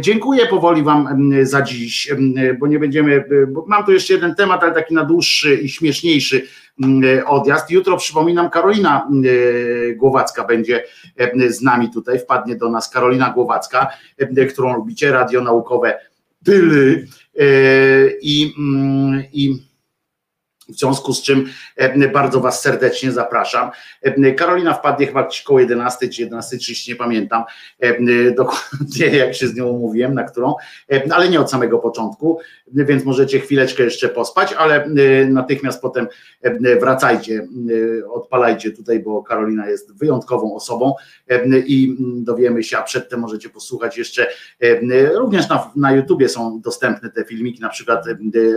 Dziękuję 0.00 0.46
powoli 0.46 0.82
Wam 0.82 1.30
za 1.42 1.62
dziś, 1.62 2.12
bo 2.58 2.66
nie 2.66 2.78
będziemy. 2.78 3.24
Bo 3.48 3.64
mam 3.68 3.84
tu 3.84 3.92
jeszcze 3.92 4.14
jeden 4.14 4.34
temat, 4.34 4.62
ale 4.62 4.72
taki 4.72 4.94
na 4.94 5.04
dłuższy 5.04 5.54
i 5.54 5.68
śmieszniejszy 5.68 6.46
m, 6.82 7.00
odjazd. 7.26 7.70
Jutro 7.70 7.96
przypominam, 7.96 8.50
Karolina 8.50 9.08
Głowacka 9.96 10.44
będzie 10.44 10.84
z 11.48 11.62
nami 11.62 11.90
tutaj. 11.90 12.18
Wpadnie 12.18 12.56
do 12.56 12.70
nas 12.70 12.90
Karolina 12.90 13.30
Głowacka, 13.30 13.86
którą 14.52 14.76
lubicie, 14.76 15.12
radio 15.12 15.40
naukowe 15.40 15.98
Tyly. 16.44 17.08
E, 17.34 18.18
I, 18.22 18.54
mm, 18.56 19.28
i 19.32 19.71
W 20.68 20.78
związku 20.78 21.12
z 21.12 21.22
czym 21.22 21.46
e, 21.76 22.08
bardzo 22.08 22.40
Was 22.40 22.62
serdecznie 22.62 23.12
zapraszam. 23.12 23.70
E, 24.02 24.32
Karolina 24.32 24.74
wpadnie 24.74 25.06
chyba 25.06 25.28
koło 25.44 25.60
11 25.60 26.08
czy 26.08 26.26
11.30, 26.26 26.88
nie 26.88 26.96
pamiętam 26.96 27.44
e, 27.80 28.30
dokładnie 28.30 29.06
jak 29.24 29.34
się 29.34 29.48
z 29.48 29.54
nią 29.54 29.66
umówiłem, 29.66 30.14
na 30.14 30.24
którą, 30.24 30.54
ale 31.10 31.28
nie 31.28 31.40
od 31.40 31.50
samego 31.50 31.78
początku, 31.78 32.38
więc 32.74 33.04
możecie 33.04 33.40
chwileczkę 33.40 33.82
jeszcze 33.82 34.08
pospać, 34.08 34.52
ale 34.52 34.88
natychmiast 35.28 35.82
potem 35.82 36.06
wracajcie, 36.80 37.46
odpalajcie 38.10 38.70
tutaj, 38.70 39.00
bo 39.00 39.22
Karolina 39.22 39.70
jest 39.70 39.98
wyjątkową 39.98 40.54
osobą 40.54 40.94
i 41.66 41.96
dowiemy 42.00 42.62
się, 42.62 42.78
a 42.78 42.82
przedtem 42.82 43.20
możecie 43.20 43.48
posłuchać 43.48 43.98
jeszcze, 43.98 44.26
również 45.14 45.48
na, 45.48 45.70
na 45.76 45.92
YouTubie 45.92 46.28
są 46.28 46.60
dostępne 46.60 47.10
te 47.10 47.24
filmiki, 47.24 47.60
na 47.60 47.68
przykład 47.68 48.04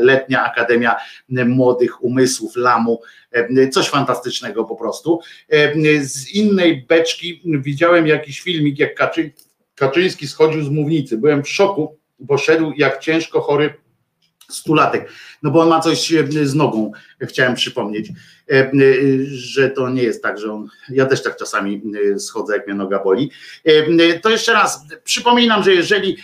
Letnia 0.01 0.51
Akademia 0.51 0.95
Młodych 1.29 2.03
Umysłów 2.05 2.55
Lamu, 2.55 3.01
coś 3.71 3.89
fantastycznego 3.89 4.63
po 4.63 4.75
prostu. 4.75 5.19
Z 6.01 6.31
innej 6.31 6.85
beczki 6.89 7.41
widziałem 7.45 8.07
jakiś 8.07 8.41
filmik, 8.41 8.79
jak 8.79 8.95
Kaczy, 8.95 9.31
Kaczyński 9.75 10.27
schodził 10.27 10.63
z 10.63 10.69
mównicy, 10.69 11.17
byłem 11.17 11.43
w 11.43 11.49
szoku, 11.49 11.97
bo 12.19 12.37
szedł 12.37 12.73
jak 12.77 12.99
ciężko 12.99 13.41
chory 13.41 13.73
stulatek, 14.49 15.11
no 15.43 15.51
bo 15.51 15.61
on 15.61 15.69
ma 15.69 15.79
coś 15.79 16.13
z 16.43 16.55
nogą, 16.55 16.91
chciałem 17.21 17.55
przypomnieć, 17.55 18.09
e, 18.51 18.71
że 19.25 19.69
to 19.69 19.89
nie 19.89 20.03
jest 20.03 20.23
tak, 20.23 20.39
że 20.39 20.53
on, 20.53 20.67
ja 20.89 21.05
też 21.05 21.23
tak 21.23 21.37
czasami 21.37 21.81
e, 22.13 22.19
schodzę, 22.19 22.57
jak 22.57 22.67
mnie 22.67 22.75
noga 22.75 23.03
boli. 23.03 23.31
E, 23.65 24.19
to 24.19 24.29
jeszcze 24.29 24.53
raz 24.53 24.81
przypominam, 25.03 25.63
że 25.63 25.73
jeżeli 25.73 26.17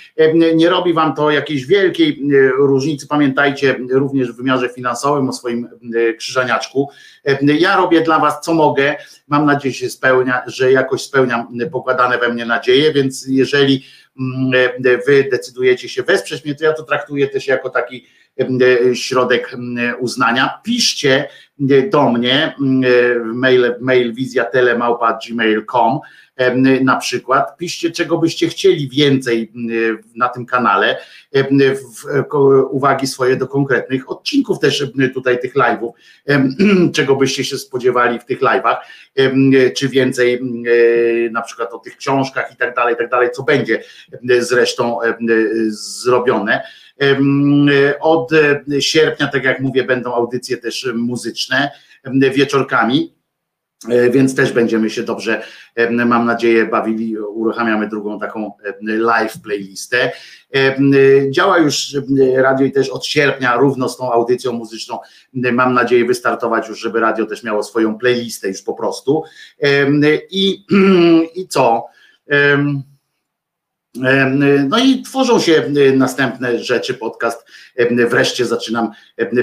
nie 0.56 0.70
robi 0.70 0.94
wam 0.94 1.16
to 1.16 1.32
jakiejś 1.32 1.66
wielkiej 1.66 2.24
różnicy, 2.58 3.08
pamiętajcie 3.08 3.76
również 3.92 4.32
w 4.32 4.36
wymiarze 4.36 4.70
finansowym 4.70 5.30
o 5.30 5.34
swoim 5.34 5.70
krzyżaniaczku. 6.18 6.90
Ja 7.42 7.78
robię 7.78 8.02
dla 8.02 8.20
was 8.20 8.42
co 8.42 8.54
mogę, 8.54 8.96
mam 9.28 9.46
nadzieję, 9.46 9.76
że 9.76 9.90
spełnia, 9.90 10.42
że 10.48 10.72
jakoś 10.72 11.02
spełniam 11.02 11.48
pokładane 11.72 12.18
we 12.18 12.30
mnie 12.30 12.46
nadzieje, 12.46 12.94
więc 12.94 13.26
jeżeli 13.28 13.86
wy 15.08 15.28
decydujecie 15.32 15.90
się 15.90 16.04
wesprzeć 16.04 16.46
mnie, 16.46 16.56
to 16.56 16.64
ja 16.64 16.74
to 16.74 16.84
traktuję 16.84 17.28
też 17.28 17.48
jako 17.48 17.70
taki 17.70 18.06
środek 18.94 19.56
uznania. 20.00 20.60
Piszcie 20.64 21.28
do 21.90 22.12
mnie 22.12 22.56
mail, 23.24 23.76
mail 23.80 24.14
wizjatelemałpa.gmail.com 24.14 26.00
na 26.82 26.98
przykład. 26.98 27.58
Piszcie, 27.58 27.92
czego 27.92 28.18
byście 28.18 28.48
chcieli 28.48 28.90
więcej 28.90 29.52
na 30.16 30.30
tym 30.30 30.46
kanale, 30.46 30.98
uwagi 32.72 33.08
swoje 33.08 33.36
do 33.36 33.48
konkretnych 33.48 34.12
odcinków 34.12 34.60
też 34.60 34.92
tutaj 35.14 35.40
tych 35.40 35.56
live'ów, 35.56 35.92
czego 36.96 37.16
byście 37.16 37.44
się 37.44 37.58
spodziewali 37.58 38.20
w 38.20 38.26
tych 38.26 38.42
live'ach, 38.42 38.76
czy 39.76 39.90
więcej 39.90 40.42
na 41.32 41.42
przykład 41.42 41.74
o 41.74 41.80
tych 41.80 41.98
książkach 41.98 42.54
i 42.54 42.56
tak 42.56 42.76
dalej, 42.76 42.94
i 42.94 42.98
tak 42.98 43.10
dalej, 43.10 43.30
co 43.34 43.44
będzie 43.44 43.84
zresztą 44.40 45.00
zrobione. 45.70 46.62
Od 48.00 48.32
sierpnia, 48.80 49.28
tak 49.28 49.44
jak 49.44 49.60
mówię, 49.60 49.84
będą 49.84 50.14
audycje 50.14 50.58
też 50.58 50.90
muzyczne 50.96 51.72
wieczorkami 52.34 53.21
E, 53.21 53.21
więc 54.12 54.36
też 54.36 54.52
będziemy 54.52 54.90
się 54.90 55.04
dobrze, 55.04 55.44
e, 55.76 56.06
mam 56.06 56.26
nadzieję, 56.26 56.66
bawili. 56.66 57.18
Uruchamiamy 57.18 57.88
drugą 57.88 58.20
taką 58.20 58.52
e, 58.64 58.74
live 58.82 59.42
playlistę. 59.42 60.12
Działa 61.30 61.58
już 61.58 61.98
radio 62.36 62.66
i 62.66 62.72
też 62.72 62.90
od 62.90 63.06
sierpnia 63.06 63.56
równo 63.56 63.90
z 63.90 63.98
tą 63.98 64.12
audycją 64.12 64.52
muzyczną. 64.52 65.00
Mam 65.34 65.74
nadzieję 65.74 66.06
wystartować 66.06 66.70
już, 66.70 66.80
żeby 66.80 67.00
radio 67.00 67.26
też 67.26 67.44
miało 67.44 67.64
swoją 67.64 67.98
playlistę 67.98 68.48
już 68.48 68.62
po 68.62 68.74
prostu. 68.74 69.24
I, 70.32 70.66
i 71.42 71.48
co? 71.48 71.86
No 74.68 74.80
i 74.80 75.02
tworzą 75.02 75.40
się 75.40 75.72
następne 75.96 76.60
rzeczy, 76.60 76.94
podcast. 76.94 77.46
Wreszcie 78.08 78.46
zaczynam 78.46 78.92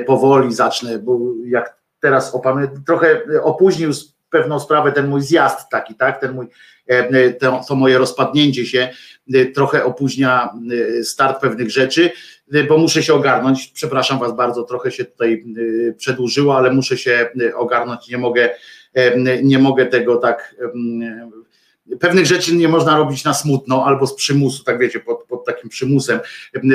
powoli, 0.06 0.54
zacznę, 0.54 0.98
bo 0.98 1.18
jak 1.46 1.78
teraz 2.00 2.34
opamy, 2.34 2.68
trochę 2.86 3.22
opóźnił 3.42 3.92
pewną 4.30 4.60
sprawę 4.60 4.92
ten 4.92 5.08
mój 5.08 5.22
zjazd 5.22 5.68
taki, 5.70 5.94
tak, 5.94 6.20
ten 6.20 6.32
mój, 6.32 6.46
e, 6.86 7.30
to, 7.32 7.60
to 7.68 7.74
moje 7.74 7.98
rozpadnięcie 7.98 8.66
się 8.66 8.88
e, 9.34 9.46
trochę 9.46 9.84
opóźnia 9.84 10.50
e, 10.98 11.04
start 11.04 11.40
pewnych 11.40 11.70
rzeczy, 11.70 12.10
bo 12.68 12.78
muszę 12.78 13.02
się 13.02 13.14
ogarnąć, 13.14 13.66
przepraszam 13.74 14.18
Was 14.18 14.36
bardzo, 14.36 14.62
trochę 14.62 14.90
się 14.90 15.04
tutaj 15.04 15.44
przedłużyło, 15.96 16.56
ale 16.56 16.72
muszę 16.72 16.98
się 16.98 17.30
ogarnąć, 17.54 18.08
nie 18.08 18.18
mogę, 18.18 18.50
nie 19.42 19.58
mogę 19.58 19.86
tego 19.86 20.16
tak 20.16 20.54
pewnych 22.00 22.26
rzeczy 22.26 22.54
nie 22.54 22.68
można 22.68 22.96
robić 22.96 23.24
na 23.24 23.34
smutno 23.34 23.84
albo 23.84 24.06
z 24.06 24.14
przymusu, 24.14 24.64
tak 24.64 24.78
wiecie, 24.78 25.00
pod, 25.00 25.24
pod 25.24 25.44
takim 25.44 25.70
przymusem, 25.70 26.20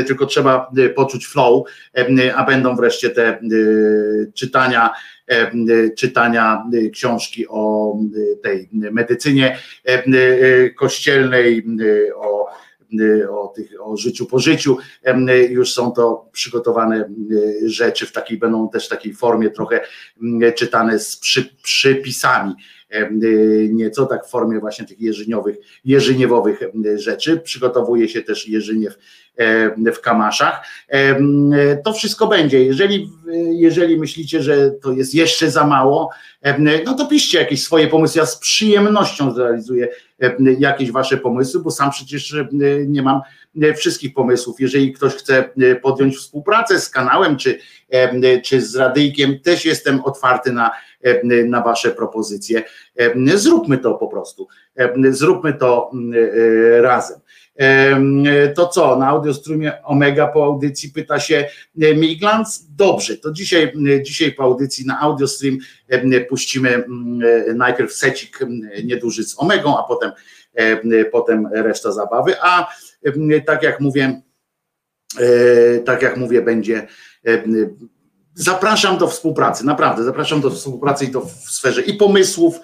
tylko 0.08 0.26
trzeba 0.26 0.72
poczuć 0.96 1.28
flow, 1.28 1.64
a 2.36 2.44
będą 2.44 2.76
wreszcie 2.76 3.10
te 3.10 3.40
czytania 4.34 4.94
czytania 5.98 6.64
książki 6.94 7.48
o 7.48 7.94
tej 8.44 8.70
medycynie 8.72 9.60
kościelnej, 10.78 11.66
o, 12.16 12.48
o, 13.30 13.48
tych, 13.56 13.72
o 13.82 13.98
życiu 13.98 14.26
po 14.26 14.40
życiu. 14.40 14.78
Już 15.50 15.74
są 15.74 15.92
to 15.92 16.30
przygotowane 16.32 17.10
rzeczy 17.66 18.06
w 18.06 18.12
takiej, 18.12 18.38
będą 18.38 18.70
też 18.70 18.90
takiej 18.90 19.14
formie 19.14 19.50
trochę 19.50 19.82
czytane 20.56 21.00
z 21.00 21.18
przy, 21.18 21.56
przypisami 21.64 22.54
nieco 23.70 24.06
tak 24.06 24.26
w 24.26 24.30
formie 24.30 24.60
właśnie 24.60 24.86
tych 24.86 25.02
jeżyniowych, 25.02 25.58
jeżyniewowych 25.86 26.60
rzeczy. 26.96 27.38
Przygotowuje 27.38 28.10
się 28.10 28.22
też 28.22 28.48
jeżyniew 28.48 28.98
w 29.96 30.00
kamaszach. 30.02 30.68
To 31.86 31.94
wszystko 31.94 32.28
będzie. 32.28 32.64
Jeżeli, 32.66 33.10
jeżeli 33.52 33.98
myślicie, 33.98 34.44
że 34.44 34.72
to 34.72 34.92
jest 34.92 35.16
jeszcze 35.16 35.52
za 35.52 35.68
mało, 35.68 36.10
no 36.86 36.94
to 36.94 37.08
piszcie 37.08 37.40
jakieś 37.40 37.64
swoje 37.64 37.88
pomysły. 37.88 38.20
Ja 38.20 38.26
z 38.26 38.38
przyjemnością 38.38 39.34
zrealizuję 39.34 39.88
jakieś 40.60 40.92
wasze 40.92 41.18
pomysły, 41.18 41.62
bo 41.64 41.72
sam 41.72 41.92
przecież 41.92 42.36
nie 42.88 43.02
mam 43.02 43.22
wszystkich 43.78 44.14
pomysłów. 44.14 44.60
Jeżeli 44.60 44.94
ktoś 44.94 45.14
chce 45.14 45.50
podjąć 45.82 46.18
współpracę 46.18 46.80
z 46.80 46.90
kanałem 46.90 47.38
czy, 47.38 47.60
czy 48.44 48.62
z 48.62 48.76
radyjkiem, 48.76 49.40
też 49.40 49.66
jestem 49.66 50.02
otwarty 50.02 50.52
na, 50.52 50.72
na 51.46 51.62
wasze 51.62 51.92
propozycje. 51.92 52.64
Zróbmy 53.36 53.78
to 53.78 53.94
po 53.94 54.08
prostu. 54.08 54.48
Zróbmy 55.10 55.54
to 55.54 55.92
razem. 56.82 57.20
To 58.56 58.68
co, 58.68 58.96
na 58.96 59.08
audiostrumie 59.08 59.84
Omega 59.84 60.28
po 60.28 60.46
audycji 60.46 60.90
pyta 60.90 61.20
się 61.20 61.48
Miglans? 61.76 62.68
Dobrze, 62.76 63.18
to 63.18 63.32
dzisiaj, 63.32 63.74
dzisiaj 64.02 64.32
po 64.32 64.44
audycji 64.44 64.86
na 64.86 65.00
audiostream 65.00 65.58
puścimy 66.30 66.84
najpierw 67.56 67.94
secik 67.94 68.40
nieduży 68.84 69.24
z 69.24 69.40
Omegą, 69.40 69.78
a 69.78 69.84
potem, 69.84 70.12
potem 71.12 71.48
reszta 71.52 71.92
zabawy, 71.92 72.34
a 72.42 72.68
tak 73.46 73.64
jak 73.64 73.80
mówię, 73.80 74.22
tak 75.86 76.02
jak 76.02 76.18
mówię, 76.18 76.42
będzie 76.42 76.88
zapraszam 78.36 78.98
do 78.98 79.08
współpracy, 79.08 79.66
naprawdę 79.66 80.04
zapraszam 80.04 80.42
do 80.42 80.50
współpracy 80.50 81.06
i 81.06 81.10
to 81.10 81.22
w 81.22 81.32
sferze 81.32 81.82
i 81.82 81.94
pomysłów, 81.94 82.60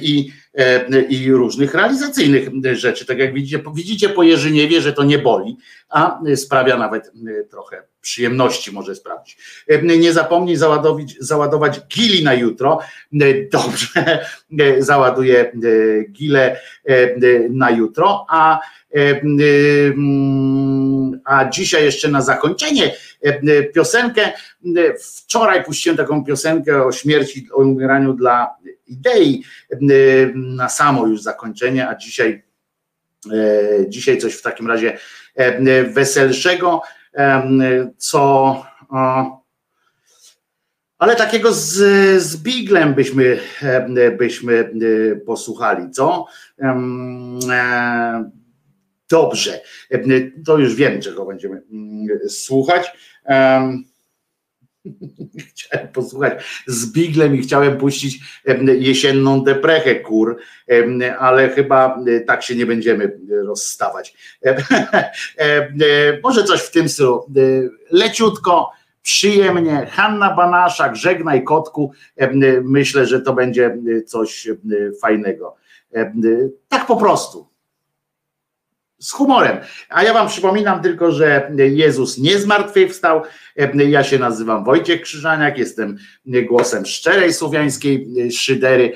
i 0.00 0.32
E, 0.54 1.00
i 1.02 1.32
różnych 1.32 1.74
realizacyjnych 1.74 2.48
rzeczy. 2.72 3.06
Tak 3.06 3.18
jak 3.18 3.34
widzicie, 3.34 3.62
widzicie 3.74 4.08
po 4.08 4.22
Jerzyniewie, 4.22 4.80
że 4.80 4.92
to 4.92 5.04
nie 5.04 5.18
boli, 5.18 5.56
a 5.88 6.20
sprawia 6.36 6.76
nawet 6.76 7.06
e, 7.06 7.44
trochę 7.44 7.82
przyjemności 8.00 8.72
może 8.72 8.94
sprawdzić. 8.94 9.38
E, 9.68 9.82
nie 9.82 10.12
zapomnij 10.12 10.56
załadować, 10.56 11.16
załadować 11.20 11.80
gili 11.96 12.24
na 12.24 12.34
jutro. 12.34 12.78
Dobrze, 13.52 14.26
załaduję 14.78 15.52
gile 16.12 16.60
na 17.50 17.70
jutro, 17.70 18.26
a 18.28 18.60
a 21.24 21.48
dzisiaj 21.48 21.84
jeszcze 21.84 22.08
na 22.08 22.22
zakończenie 22.22 22.94
piosenkę. 23.74 24.32
Wczoraj 25.00 25.64
puściłem 25.64 25.96
taką 25.96 26.24
piosenkę 26.24 26.84
o 26.84 26.92
śmierci, 26.92 27.48
o 27.52 27.62
umieraniu 27.62 28.12
dla 28.12 28.54
idei 28.86 29.44
na 30.34 30.68
samo 30.68 31.06
już 31.06 31.22
zakończenie, 31.22 31.88
a 31.88 31.94
dzisiaj, 31.94 32.42
e, 33.32 33.88
dzisiaj 33.88 34.18
coś 34.18 34.34
w 34.34 34.42
takim 34.42 34.66
razie 34.66 34.98
e, 35.34 35.84
weselszego, 35.84 36.82
co 37.98 38.56
ale 40.98 41.16
takiego 41.16 41.52
z, 41.52 41.72
z 42.22 42.36
Biglem 42.36 42.94
byśmy, 42.94 43.40
byśmy 44.18 44.70
posłuchali, 45.26 45.90
co? 45.90 46.26
Dobrze, 49.10 49.60
to 50.46 50.58
już 50.58 50.74
wiem, 50.74 51.00
czego 51.00 51.26
będziemy 51.26 51.62
słuchać. 52.28 52.92
Chciałem 55.50 55.88
posłuchać 55.88 56.62
z 56.66 56.92
Biglem 56.92 57.36
i 57.36 57.42
chciałem 57.42 57.78
puścić 57.78 58.18
jesienną 58.78 59.44
deprechę 59.44 59.94
kur, 59.94 60.36
ale 61.18 61.48
chyba 61.48 61.98
e, 62.06 62.20
tak 62.20 62.42
się 62.42 62.56
nie 62.56 62.66
będziemy 62.66 63.04
e, 63.04 63.44
rozstawać. 63.44 64.14
E, 64.46 64.56
Może 66.22 66.44
coś 66.44 66.60
w 66.60 66.70
tym 66.70 66.88
stylu. 66.88 67.26
Leciutko, 67.90 68.70
przyjemnie. 69.02 69.86
Hanna 69.90 70.34
Banaszak, 70.34 70.96
żegnaj 70.96 71.44
kotku. 71.44 71.92
Myślę, 72.62 73.06
że 73.06 73.20
to 73.20 73.32
będzie 73.32 73.76
coś 74.06 74.48
fajnego. 75.00 75.56
Tak 76.68 76.86
po 76.86 76.96
prostu 76.96 77.49
z 79.00 79.12
humorem. 79.12 79.58
A 79.88 80.02
ja 80.02 80.14
wam 80.14 80.28
przypominam 80.28 80.82
tylko, 80.82 81.12
że 81.12 81.52
Jezus 81.56 82.18
nie 82.18 82.38
zmartwychwstał. 82.38 83.22
Ja 83.74 84.04
się 84.04 84.18
nazywam 84.18 84.64
Wojciech 84.64 85.00
Krzyżaniak, 85.00 85.58
jestem 85.58 85.98
głosem 86.26 86.86
szczerej 86.86 87.32
słowiańskiej 87.32 88.08
szydery 88.32 88.92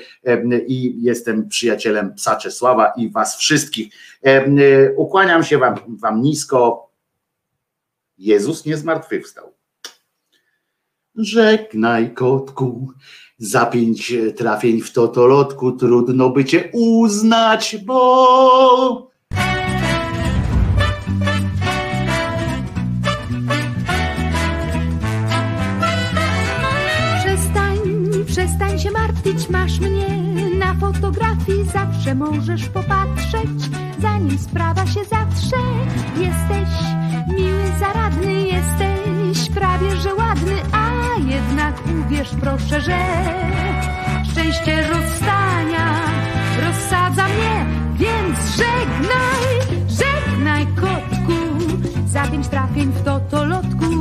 i 0.67 1.03
jestem 1.03 1.49
przyjacielem 1.49 2.13
psa 2.13 2.35
Czesława 2.35 2.93
i 2.97 3.09
was 3.09 3.37
wszystkich. 3.37 3.93
Ukłaniam 4.95 5.43
się 5.43 5.57
wam, 5.57 5.75
wam 5.87 6.21
nisko. 6.21 6.89
Jezus 8.17 8.65
nie 8.65 8.77
zmartwychwstał. 8.77 9.53
Żegnaj 11.15 12.13
kotku, 12.13 12.91
za 13.37 13.65
pięć 13.65 14.13
trafień 14.35 14.81
w 14.81 14.91
totolotku 14.91 15.71
trudno 15.71 16.29
by 16.29 16.45
cię 16.45 16.69
uznać, 16.73 17.77
bo 17.85 19.11
fotografii, 30.79 31.65
zawsze 31.73 32.15
możesz 32.15 32.69
popatrzeć, 32.69 33.69
zanim 33.99 34.37
sprawa 34.37 34.87
się 34.87 35.03
zatrze. 35.03 35.57
Jesteś 36.17 36.69
miły, 37.27 37.63
zaradny, 37.79 38.33
jesteś 38.33 39.49
prawie 39.55 39.95
że 39.95 40.15
ładny, 40.15 40.55
a 40.71 40.89
jednak 41.27 41.75
uwierz 42.05 42.29
proszę, 42.41 42.81
że 42.81 42.97
szczęście 44.31 44.87
rozstania 44.87 45.95
rozsadza 46.65 47.25
mnie, 47.25 47.65
więc 47.95 48.57
żegnaj, 48.57 49.81
żegnaj 49.87 50.67
kotku, 50.67 51.33
za 52.07 52.27
pięć 52.27 52.47
trafień 52.47 52.91
w 52.91 53.03
totolotku 53.03 53.94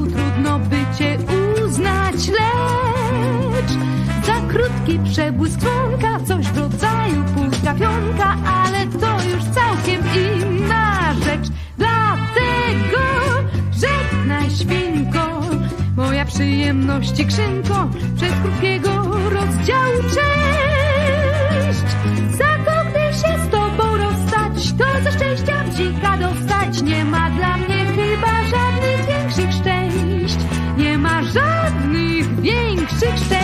przebłysk 5.14 5.58
dzwonka, 5.60 6.20
coś 6.26 6.46
w 6.46 6.58
rodzaju 6.58 7.24
półtrafionka, 7.34 8.36
ale 8.46 8.86
to 8.86 9.28
już 9.28 9.44
całkiem 9.44 10.00
inna 10.16 11.14
rzecz. 11.14 11.48
Dlatego 11.78 13.02
żegnaj 13.72 14.50
świnko, 14.50 15.40
moja 15.96 16.24
przyjemności 16.24 17.26
krzynko, 17.26 17.88
przez 18.16 18.32
krótkiego 18.42 18.90
rozdziału 19.30 20.02
cześć. 20.02 21.88
Za 22.30 22.58
to, 22.64 22.90
gdy 22.90 23.18
się 23.18 23.48
z 23.48 23.50
tobą 23.50 23.96
rozstać, 23.96 24.72
to 24.78 24.84
ze 25.04 25.12
szczęścia 25.12 25.64
bzika 25.64 26.16
dostać. 26.16 26.82
Nie 26.82 27.04
ma 27.04 27.30
dla 27.30 27.56
mnie 27.56 27.86
chyba 27.86 28.44
żadnych 28.44 29.06
większych 29.08 29.52
szczęść. 29.52 30.38
Nie 30.78 30.98
ma 30.98 31.22
żadnych 31.22 32.40
większych 32.40 33.18
szczęść. 33.26 33.43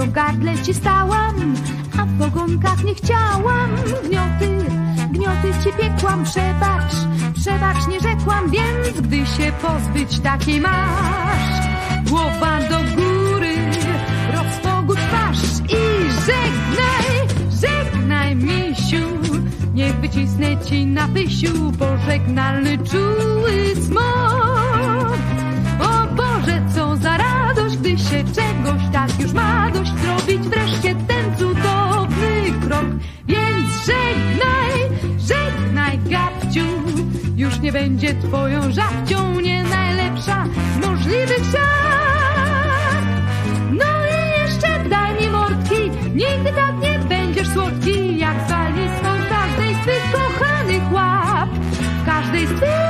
W 0.00 0.12
gardle 0.12 0.58
ci 0.62 0.74
stałam, 0.74 1.54
a 2.00 2.04
w 2.06 2.22
ogonkach 2.22 2.84
nie 2.84 2.94
chciałam. 2.94 3.70
Gnioty, 4.04 4.64
gnioty 5.10 5.64
ci 5.64 5.72
piekłam, 5.72 6.24
przebacz, 6.24 6.92
przebacz 7.34 7.86
nie 7.88 8.00
rzekłam, 8.00 8.50
więc 8.50 9.00
gdy 9.00 9.16
się 9.16 9.52
pozbyć 9.62 10.20
takiej 10.20 10.60
masz, 10.60 11.66
głowa 12.08 12.58
do 12.70 12.78
góry, 12.96 13.54
rozpogu 14.34 14.94
twarz 14.94 15.38
i 15.68 16.10
żegnaj, 16.10 17.28
żegnaj 17.60 18.36
misiu, 18.36 19.06
niech 19.74 20.00
wycisnę 20.00 20.64
ci 20.64 20.86
na 20.86 21.08
pysiu 21.08 21.72
pożegnalny 21.78 22.78
czuły 22.78 23.74
smok. 23.86 25.41
Się 28.12 28.24
czegoś 28.24 28.82
tak 28.92 29.20
już 29.20 29.32
ma 29.32 29.70
dość, 29.70 29.90
zrobić 29.90 30.48
wreszcie 30.48 30.94
ten 31.08 31.36
cudowny 31.36 32.52
krok. 32.66 32.86
Więc 33.26 33.86
żegnaj, 33.86 34.78
żegnaj 35.18 35.98
gabciu, 35.98 36.66
już 37.36 37.60
nie 37.60 37.72
będzie 37.72 38.14
twoją 38.14 38.72
żabcią, 38.72 39.40
nie 39.40 39.62
najlepsza 39.64 40.44
możliwych 40.86 41.44
siat. 41.52 43.04
No 43.70 43.84
i 43.84 44.42
jeszcze 44.42 44.88
daj 44.88 45.20
mi 45.20 45.28
mordki, 45.28 45.90
nigdy 46.14 46.52
tak 46.56 46.78
nie 46.82 46.98
będziesz 46.98 47.48
słodki, 47.48 48.18
jak 48.18 48.36
zalistą 48.48 49.08
każdej 49.28 49.74
z 49.74 49.78
twych 49.78 50.12
kochanych 50.12 50.92
łap, 50.92 51.48
każdej 52.06 52.46
z 52.46 52.50
twych 52.50 52.81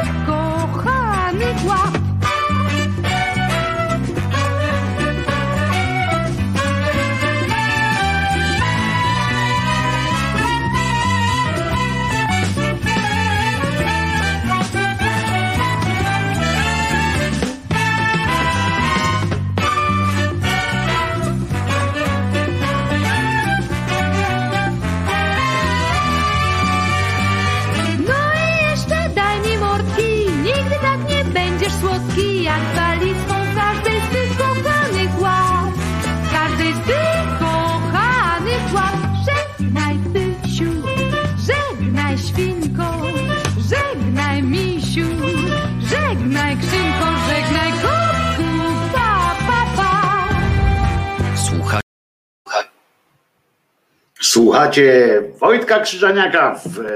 Słuchacie 54.33 55.23
Wojtka 55.41 55.81
Krzyżaniaka 55.81 56.61
w, 56.65 56.79
e, 56.79 56.93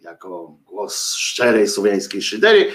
jako 0.00 0.58
głos 0.66 1.14
szczerej 1.14 1.68
słowiańskiej 1.68 2.22
szydery. 2.22 2.70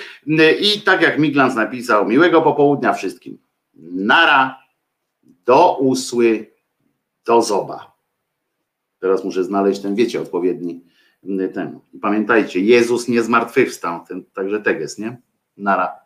I 0.59 0.81
tak 0.81 1.01
jak 1.01 1.19
Miglans 1.19 1.55
napisał, 1.55 2.07
miłego 2.07 2.41
popołudnia 2.41 2.93
wszystkim. 2.93 3.38
Nara, 3.95 4.59
do 5.23 5.77
usły, 5.77 6.51
do 7.25 7.41
zoba. 7.41 7.95
Teraz 8.99 9.23
muszę 9.23 9.43
znaleźć 9.43 9.81
ten, 9.81 9.95
wiecie, 9.95 10.22
odpowiedni, 10.22 10.83
temu. 11.53 11.81
I 11.93 11.99
pamiętajcie, 11.99 12.59
Jezus 12.59 13.07
nie 13.07 13.23
zmartwychwstał, 13.23 14.05
ten, 14.07 14.23
także 14.23 14.61
teges, 14.61 14.97
nie? 14.97 15.17
Nara. 15.57 15.99